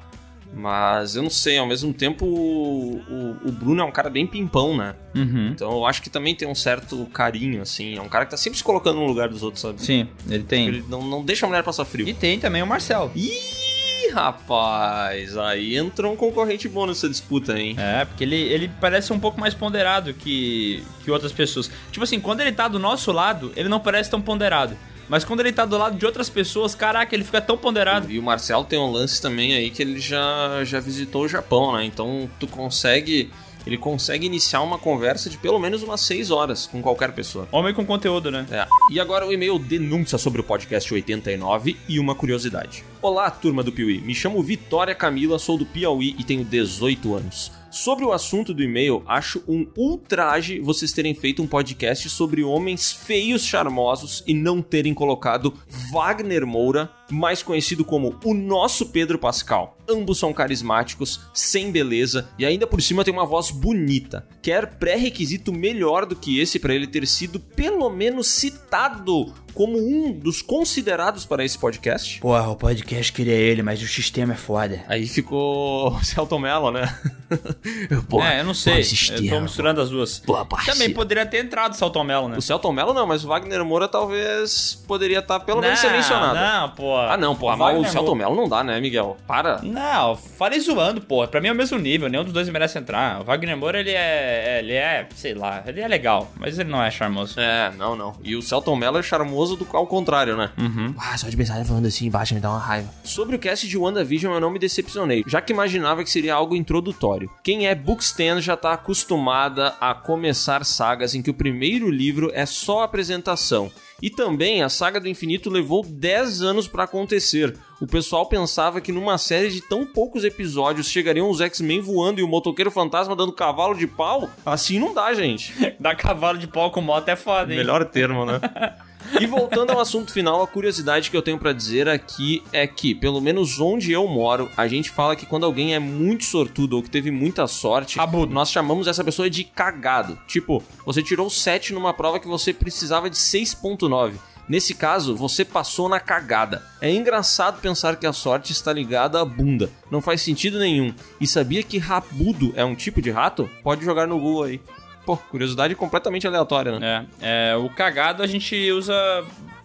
Mas 0.53 1.15
eu 1.15 1.23
não 1.23 1.29
sei, 1.29 1.57
ao 1.57 1.67
mesmo 1.67 1.93
tempo 1.93 2.25
o, 2.25 2.95
o, 3.09 3.37
o 3.49 3.51
Bruno 3.51 3.81
é 3.81 3.85
um 3.85 3.91
cara 3.91 4.09
bem 4.09 4.25
pimpão, 4.25 4.75
né? 4.75 4.95
Uhum. 5.13 5.49
Então 5.49 5.71
eu 5.71 5.85
acho 5.85 6.01
que 6.01 6.09
também 6.09 6.33
tem 6.33 6.47
um 6.47 6.55
certo 6.55 7.05
carinho, 7.07 7.61
assim. 7.61 7.97
É 7.97 8.01
um 8.01 8.09
cara 8.09 8.25
que 8.25 8.31
tá 8.31 8.37
sempre 8.37 8.57
se 8.57 8.63
colocando 8.63 8.99
no 8.99 9.05
lugar 9.05 9.29
dos 9.29 9.43
outros, 9.43 9.61
sabe? 9.61 9.81
Sim, 9.81 10.07
ele 10.29 10.43
tem. 10.43 10.67
Ele 10.67 10.85
não, 10.87 11.03
não 11.03 11.23
deixa 11.23 11.45
a 11.45 11.49
mulher 11.49 11.63
passar 11.63 11.85
frio. 11.85 12.07
E 12.07 12.13
tem 12.13 12.39
também 12.39 12.63
o 12.63 12.67
Marcel. 12.67 13.11
Ih, 13.15 14.09
rapaz, 14.13 15.37
aí 15.37 15.75
entrou 15.77 16.13
um 16.13 16.15
concorrente 16.15 16.67
bom 16.67 16.87
nessa 16.87 17.09
disputa, 17.09 17.59
hein? 17.59 17.75
É, 17.77 18.05
porque 18.05 18.23
ele, 18.23 18.35
ele 18.35 18.71
parece 18.79 19.11
um 19.11 19.19
pouco 19.19 19.39
mais 19.39 19.53
ponderado 19.53 20.13
que, 20.13 20.83
que 21.03 21.11
outras 21.11 21.31
pessoas. 21.31 21.69
Tipo 21.91 22.03
assim, 22.03 22.19
quando 22.19 22.39
ele 22.39 22.51
tá 22.51 22.67
do 22.67 22.79
nosso 22.79 23.11
lado, 23.11 23.51
ele 23.55 23.69
não 23.69 23.79
parece 23.79 24.09
tão 24.09 24.21
ponderado. 24.21 24.77
Mas 25.09 25.23
quando 25.23 25.39
ele 25.39 25.53
tá 25.53 25.65
do 25.65 25.77
lado 25.77 25.97
de 25.97 26.05
outras 26.05 26.29
pessoas, 26.29 26.75
caraca, 26.75 27.15
ele 27.15 27.23
fica 27.23 27.41
tão 27.41 27.57
ponderado. 27.57 28.11
E 28.11 28.19
o 28.19 28.23
Marcelo 28.23 28.65
tem 28.65 28.77
um 28.77 28.91
lance 28.91 29.21
também 29.21 29.53
aí 29.53 29.69
que 29.69 29.81
ele 29.81 29.99
já, 29.99 30.63
já 30.63 30.79
visitou 30.79 31.23
o 31.23 31.27
Japão, 31.27 31.73
né? 31.73 31.85
Então 31.85 32.29
tu 32.39 32.47
consegue. 32.47 33.31
Ele 33.65 33.77
consegue 33.77 34.25
iniciar 34.25 34.61
uma 34.61 34.77
conversa 34.77 35.29
de 35.29 35.37
pelo 35.37 35.59
menos 35.59 35.83
umas 35.83 35.99
6 35.99 36.31
horas 36.31 36.65
com 36.67 36.81
qualquer 36.81 37.11
pessoa. 37.11 37.49
Homem 37.51 37.73
com 37.73 37.85
conteúdo, 37.85 38.31
né? 38.31 38.45
É. 38.49 38.65
E 38.89 38.97
agora 38.97 39.27
o 39.27 39.33
e-mail 39.33 39.59
denúncia 39.59 40.17
sobre 40.17 40.39
o 40.39 40.43
podcast 40.43 40.93
89 40.93 41.75
e 41.85 41.99
uma 41.99 42.15
curiosidade. 42.15 42.85
Olá, 43.01 43.29
turma 43.29 43.63
do 43.63 43.71
Piuí. 43.73 43.99
Me 43.99 44.15
chamo 44.15 44.41
Vitória 44.41 44.95
Camila, 44.95 45.37
sou 45.37 45.57
do 45.57 45.65
Piauí 45.65 46.15
e 46.17 46.23
tenho 46.23 46.45
18 46.45 47.13
anos. 47.13 47.51
Sobre 47.69 48.05
o 48.05 48.13
assunto 48.13 48.53
do 48.53 48.63
e-mail, 48.63 49.03
acho 49.05 49.43
um 49.47 49.67
ultraje 49.75 50.59
vocês 50.59 50.93
terem 50.93 51.13
feito 51.13 51.43
um 51.43 51.47
podcast 51.47 52.09
sobre 52.09 52.43
homens 52.43 52.93
feios 52.93 53.43
charmosos 53.43 54.23
e 54.25 54.33
não 54.33 54.61
terem 54.61 54.93
colocado 54.93 55.53
Wagner 55.91 56.47
Moura, 56.47 56.89
mais 57.09 57.41
conhecido 57.41 57.85
como 57.85 58.15
o 58.23 58.33
nosso 58.33 58.87
Pedro 58.87 59.17
Pascal. 59.17 59.77
Ambos 59.89 60.19
são 60.19 60.33
carismáticos, 60.33 61.21
sem 61.33 61.71
beleza 61.71 62.29
e 62.37 62.45
ainda 62.45 62.67
por 62.67 62.81
cima 62.81 63.03
tem 63.03 63.13
uma 63.13 63.25
voz 63.25 63.51
bonita. 63.51 64.27
Quer 64.41 64.75
pré-requisito 64.77 65.53
melhor 65.53 66.05
do 66.05 66.15
que 66.15 66.39
esse 66.39 66.59
para 66.59 66.75
ele 66.75 66.87
ter 66.87 67.07
sido 67.07 67.39
pelo 67.39 67.89
menos 67.89 68.27
citado 68.27 69.33
como 69.53 69.77
um 69.79 70.11
dos 70.11 70.41
considerados 70.41 71.25
para 71.25 71.43
esse 71.43 71.57
podcast? 71.57 72.19
Porra, 72.19 72.47
o 72.49 72.55
podcast 72.55 73.11
queria 73.11 73.33
ele, 73.33 73.63
mas 73.63 73.81
o 73.81 73.87
sistema 73.87 74.33
é 74.33 74.35
foda. 74.35 74.83
Aí 74.87 75.07
ficou 75.07 75.93
o 75.93 75.99
Celton 76.05 76.37
Mello, 76.37 76.69
né? 76.69 76.95
é, 78.29 78.41
eu 78.41 78.43
não 78.43 78.53
sei. 78.53 78.83
Eu 79.11 79.29
tô 79.29 79.41
misturando 79.41 79.81
as 79.81 79.89
duas. 79.89 80.21
Também 80.65 80.93
poderia 80.93 81.25
ter 81.25 81.43
entrado 81.43 81.71
o 81.73 81.75
Celton 81.75 82.03
Mello, 82.03 82.27
né? 82.27 82.37
O 82.37 82.41
Celton 82.41 82.71
Mello 82.71 82.93
não, 82.93 83.07
mas 83.07 83.23
o 83.23 83.27
Wagner 83.27 83.65
Moura 83.65 83.87
talvez 83.87 84.75
poderia 84.87 85.19
estar 85.19 85.39
pelo 85.39 85.61
menos 85.61 85.79
ser 85.79 85.87
Não, 85.87 85.93
mencionado. 85.93 86.35
Não, 86.35 86.69
pô. 86.75 86.96
Ah, 87.01 87.17
não, 87.17 87.35
pô. 87.35 87.51
O 87.51 87.57
Mas 87.57 87.77
o 87.79 87.83
Celton 87.91 88.15
Moura- 88.15 88.17
Mello 88.29 88.35
não 88.35 88.49
dá, 88.49 88.63
né, 88.63 88.79
Miguel? 88.79 89.17
Para. 89.27 89.61
Não, 89.61 90.15
falei 90.15 90.59
zoando, 90.59 91.01
pô. 91.01 91.27
Pra 91.27 91.39
mim 91.41 91.47
é 91.47 91.51
o 91.51 91.55
mesmo 91.55 91.77
nível, 91.77 92.09
nenhum 92.09 92.23
dos 92.23 92.33
dois 92.33 92.49
merece 92.49 92.77
entrar. 92.77 93.21
O 93.21 93.23
Wagner 93.23 93.55
Moura, 93.57 93.79
ele 93.79 93.91
é, 93.91 94.59
ele 94.59 94.73
é, 94.73 95.07
sei 95.15 95.33
lá, 95.33 95.63
ele 95.65 95.81
é 95.81 95.87
legal, 95.87 96.31
mas 96.37 96.57
ele 96.59 96.69
não 96.69 96.81
é 96.83 96.89
charmoso. 96.91 97.39
É, 97.39 97.71
não, 97.77 97.95
não. 97.95 98.13
E 98.23 98.35
o 98.35 98.41
Celton 98.41 98.75
Mello 98.75 98.97
é 98.97 99.03
charmoso 99.03 99.55
do 99.55 99.67
ao 99.73 99.85
contrário, 99.87 100.35
né? 100.37 100.49
Uhum. 100.57 100.93
Ah, 100.97 101.17
só 101.17 101.27
de 101.29 101.37
pensar 101.37 101.55
ele 101.57 101.65
falando 101.65 101.85
assim 101.85 102.05
embaixo 102.07 102.33
me 102.33 102.39
dá 102.39 102.49
uma 102.49 102.59
raiva. 102.59 102.89
Sobre 103.03 103.35
o 103.35 103.39
cast 103.39 103.67
de 103.67 103.77
WandaVision 103.77 104.33
eu 104.33 104.39
não 104.41 104.49
me 104.49 104.57
decepcionei, 104.59 105.23
já 105.27 105.41
que 105.41 105.51
imaginava 105.53 106.03
que 106.03 106.09
seria 106.09 106.33
algo 106.35 106.55
introdutório. 106.55 107.29
Quem 107.43 107.67
é 107.67 107.75
Bookstan 107.75 108.41
já 108.41 108.55
tá 108.57 108.73
acostumada 108.73 109.73
a 109.79 109.93
começar 109.93 110.63
sagas 110.65 111.13
em 111.15 111.21
que 111.21 111.29
o 111.29 111.33
primeiro 111.33 111.89
livro 111.89 112.31
é 112.33 112.45
só 112.45 112.83
apresentação. 112.83 113.71
E 114.01 114.09
também 114.09 114.61
a 114.61 114.69
saga 114.69 114.99
do 114.99 115.09
infinito 115.09 115.49
levou 115.49 115.83
10 115.83 116.41
anos 116.41 116.67
pra 116.67 116.83
acontecer. 116.83 117.57
O 117.81 117.87
pessoal 117.87 118.27
pensava 118.27 118.79
que 118.79 118.91
numa 118.91 119.17
série 119.17 119.49
de 119.49 119.61
tão 119.61 119.85
poucos 119.85 120.23
episódios 120.23 120.87
chegariam 120.87 121.29
os 121.29 121.41
X-Men 121.41 121.81
voando 121.81 122.19
e 122.19 122.23
o 122.23 122.27
motoqueiro 122.27 122.69
fantasma 122.69 123.15
dando 123.15 123.33
cavalo 123.33 123.75
de 123.75 123.87
pau. 123.87 124.29
Assim 124.45 124.79
não 124.79 124.93
dá, 124.93 125.13
gente. 125.13 125.53
Dar 125.79 125.95
cavalo 125.95 126.37
de 126.37 126.47
pau 126.47 126.69
com 126.71 126.81
moto 126.81 127.09
é 127.09 127.15
foda, 127.15 127.51
hein? 127.51 127.57
Melhor 127.57 127.85
termo, 127.85 128.25
né? 128.25 128.39
E 129.19 129.25
voltando 129.25 129.71
ao 129.71 129.79
assunto 129.79 130.11
final, 130.11 130.41
a 130.41 130.47
curiosidade 130.47 131.09
que 131.09 131.17
eu 131.17 131.21
tenho 131.21 131.37
pra 131.37 131.53
dizer 131.53 131.87
aqui 131.87 132.43
é 132.51 132.67
que, 132.67 132.93
pelo 132.93 133.21
menos 133.21 133.59
onde 133.59 133.91
eu 133.91 134.07
moro, 134.07 134.49
a 134.55 134.67
gente 134.67 134.89
fala 134.89 135.15
que 135.15 135.25
quando 135.25 135.45
alguém 135.45 135.73
é 135.73 135.79
muito 135.79 136.25
sortudo 136.25 136.75
ou 136.75 136.83
que 136.83 136.89
teve 136.89 137.09
muita 137.09 137.47
sorte, 137.47 137.97
nós 138.29 138.51
chamamos 138.51 138.87
essa 138.87 139.03
pessoa 139.03 139.29
de 139.29 139.43
cagado. 139.43 140.17
Tipo, 140.27 140.63
você 140.85 141.01
tirou 141.01 141.29
7 141.29 141.73
numa 141.73 141.93
prova 141.93 142.19
que 142.19 142.27
você 142.27 142.53
precisava 142.53 143.09
de 143.09 143.15
6.9. 143.15 144.13
Nesse 144.47 144.73
caso, 144.73 145.13
você 145.13 145.43
passou 145.43 145.89
na 145.89 145.99
cagada. 145.99 146.63
É 146.79 146.89
engraçado 146.89 147.59
pensar 147.59 147.97
que 147.97 148.07
a 148.07 148.13
sorte 148.13 148.53
está 148.53 148.71
ligada 148.71 149.19
à 149.19 149.25
bunda. 149.25 149.69
Não 149.91 150.01
faz 150.01 150.21
sentido 150.21 150.57
nenhum. 150.57 150.93
E 151.19 151.27
sabia 151.27 151.61
que 151.63 151.77
rabudo 151.77 152.53
é 152.55 152.63
um 152.63 152.73
tipo 152.75 153.01
de 153.01 153.11
rato? 153.11 153.49
Pode 153.61 153.83
jogar 153.83 154.07
no 154.07 154.17
Google 154.17 154.43
aí. 154.43 154.61
Pô, 155.07 155.15
curiosidade 155.15 155.73
completamente 155.73 156.27
aleatória, 156.27 156.77
né? 156.77 157.07
É, 157.21 157.51
é, 157.51 157.55
o 157.55 157.69
cagado 157.69 158.21
a 158.21 158.27
gente 158.27 158.69
usa 158.73 158.93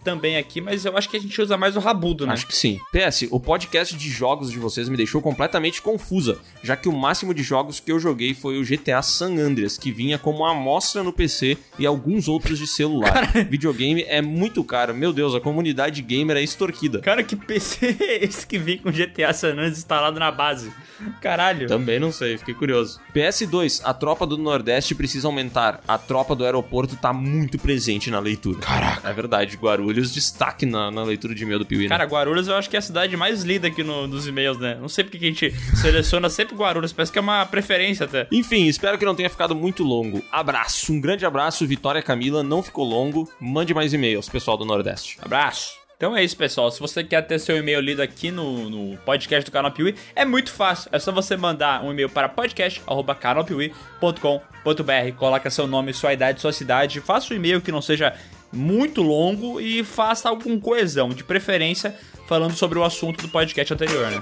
também 0.03 0.37
aqui, 0.37 0.61
mas 0.61 0.85
eu 0.85 0.97
acho 0.97 1.09
que 1.09 1.17
a 1.17 1.19
gente 1.19 1.41
usa 1.41 1.57
mais 1.57 1.75
o 1.75 1.79
rabudo, 1.79 2.27
né? 2.27 2.33
Acho 2.33 2.47
que 2.47 2.55
sim. 2.55 2.79
PS, 2.91 3.27
o 3.31 3.39
podcast 3.39 3.95
de 3.95 4.09
jogos 4.09 4.51
de 4.51 4.59
vocês 4.59 4.89
me 4.89 4.97
deixou 4.97 5.21
completamente 5.21 5.81
confusa, 5.81 6.39
já 6.61 6.75
que 6.75 6.89
o 6.89 6.93
máximo 6.93 7.33
de 7.33 7.43
jogos 7.43 7.79
que 7.79 7.91
eu 7.91 7.99
joguei 7.99 8.33
foi 8.33 8.59
o 8.59 8.65
GTA 8.65 9.01
San 9.01 9.35
Andreas, 9.37 9.77
que 9.77 9.91
vinha 9.91 10.17
como 10.17 10.45
amostra 10.45 11.03
no 11.03 11.13
PC 11.13 11.57
e 11.79 11.85
alguns 11.85 12.27
outros 12.27 12.59
de 12.59 12.67
celular. 12.67 13.31
Videogame 13.49 14.03
é 14.07 14.21
muito 14.21 14.63
caro. 14.63 14.93
Meu 14.93 15.13
Deus, 15.13 15.33
a 15.35 15.39
comunidade 15.39 16.01
gamer 16.01 16.37
é 16.37 16.41
extorquida. 16.41 16.99
Cara, 16.99 17.23
que 17.23 17.35
PC 17.35 17.97
é 18.01 18.25
esse 18.25 18.45
que 18.45 18.57
vem 18.57 18.77
com 18.77 18.91
GTA 18.91 19.33
San 19.33 19.51
Andreas 19.51 19.77
instalado 19.77 20.19
na 20.19 20.31
base? 20.31 20.71
Caralho. 21.21 21.67
Também 21.67 21.99
não 21.99 22.11
sei, 22.11 22.37
fiquei 22.37 22.53
curioso. 22.53 22.99
PS2, 23.13 23.81
a 23.83 23.93
tropa 23.93 24.25
do 24.25 24.37
Nordeste 24.37 24.95
precisa 24.95 25.27
aumentar. 25.27 25.81
A 25.87 25.97
tropa 25.97 26.35
do 26.35 26.45
aeroporto 26.45 26.95
tá 26.95 27.11
muito 27.11 27.57
presente 27.57 28.09
na 28.09 28.19
leitura. 28.19 28.59
Caraca. 28.59 29.09
É 29.09 29.13
verdade, 29.13 29.57
Guarulhos 29.93 30.13
destaque 30.13 30.65
na, 30.65 30.89
na 30.89 31.03
leitura 31.03 31.35
de 31.35 31.43
e-mail 31.43 31.59
do 31.59 31.65
Piuí. 31.65 31.83
né? 31.83 31.89
Cara, 31.89 32.05
Guarulhos 32.05 32.47
eu 32.47 32.55
acho 32.55 32.67
que 32.69 32.75
é 32.75 32.79
a 32.79 32.81
cidade 32.81 33.15
mais 33.15 33.43
lida 33.43 33.67
aqui 33.67 33.83
no- 33.83 34.07
nos 34.07 34.25
e-mails, 34.27 34.57
né? 34.59 34.75
Não 34.81 34.89
sei 34.89 35.03
porque 35.03 35.19
que 35.19 35.25
a 35.25 35.29
gente 35.29 35.51
seleciona 35.79 36.29
sempre 36.29 36.55
Guarulhos, 36.55 36.91
parece 36.91 37.11
que 37.11 37.19
é 37.19 37.21
uma 37.21 37.45
preferência 37.45 38.05
até. 38.05 38.27
Enfim, 38.31 38.65
espero 38.67 38.97
que 38.97 39.05
não 39.05 39.13
tenha 39.15 39.29
ficado 39.29 39.55
muito 39.55 39.83
longo. 39.83 40.23
Abraço, 40.31 40.91
um 40.91 40.99
grande 40.99 41.23
abraço, 41.25 41.65
Vitória 41.67 42.01
Camila. 42.01 42.41
Não 42.43 42.63
ficou 42.63 42.83
longo. 42.85 43.31
Mande 43.39 43.73
mais 43.73 43.93
e-mails, 43.93 44.27
pessoal 44.27 44.57
do 44.57 44.65
Nordeste. 44.65 45.17
Abraço. 45.21 45.81
Então 45.95 46.17
é 46.17 46.23
isso, 46.23 46.35
pessoal. 46.35 46.69
Se 46.71 46.79
você 46.81 47.01
quer 47.03 47.21
ter 47.21 47.37
seu 47.39 47.55
e-mail 47.55 47.79
lido 47.79 48.01
aqui 48.01 48.29
no, 48.31 48.69
no 48.69 48.97
podcast 48.99 49.45
do 49.49 49.53
canal 49.53 49.71
Piuí, 49.71 49.95
é 50.15 50.25
muito 50.25 50.51
fácil. 50.51 50.89
É 50.91 50.99
só 50.99 51.11
você 51.13 51.37
mandar 51.37 51.81
um 51.83 51.91
e-mail 51.91 52.09
para 52.09 52.27
podcast.canalpiuí.com.br. 52.27 55.15
Coloca 55.17 55.49
seu 55.49 55.65
nome, 55.67 55.93
sua 55.93 56.11
idade, 56.13 56.41
sua 56.41 56.51
cidade. 56.51 56.99
Faça 56.99 57.33
um 57.33 57.37
e-mail 57.37 57.61
que 57.61 57.71
não 57.71 57.81
seja 57.81 58.13
muito 58.53 59.01
longo 59.01 59.59
e 59.59 59.83
faça 59.83 60.29
algo 60.29 60.43
com 60.43 60.59
coesão, 60.59 61.09
de 61.09 61.23
preferência 61.23 61.95
falando 62.27 62.55
sobre 62.55 62.79
o 62.79 62.83
assunto 62.83 63.21
do 63.21 63.29
podcast 63.29 63.73
anterior, 63.73 64.09
né? 64.09 64.19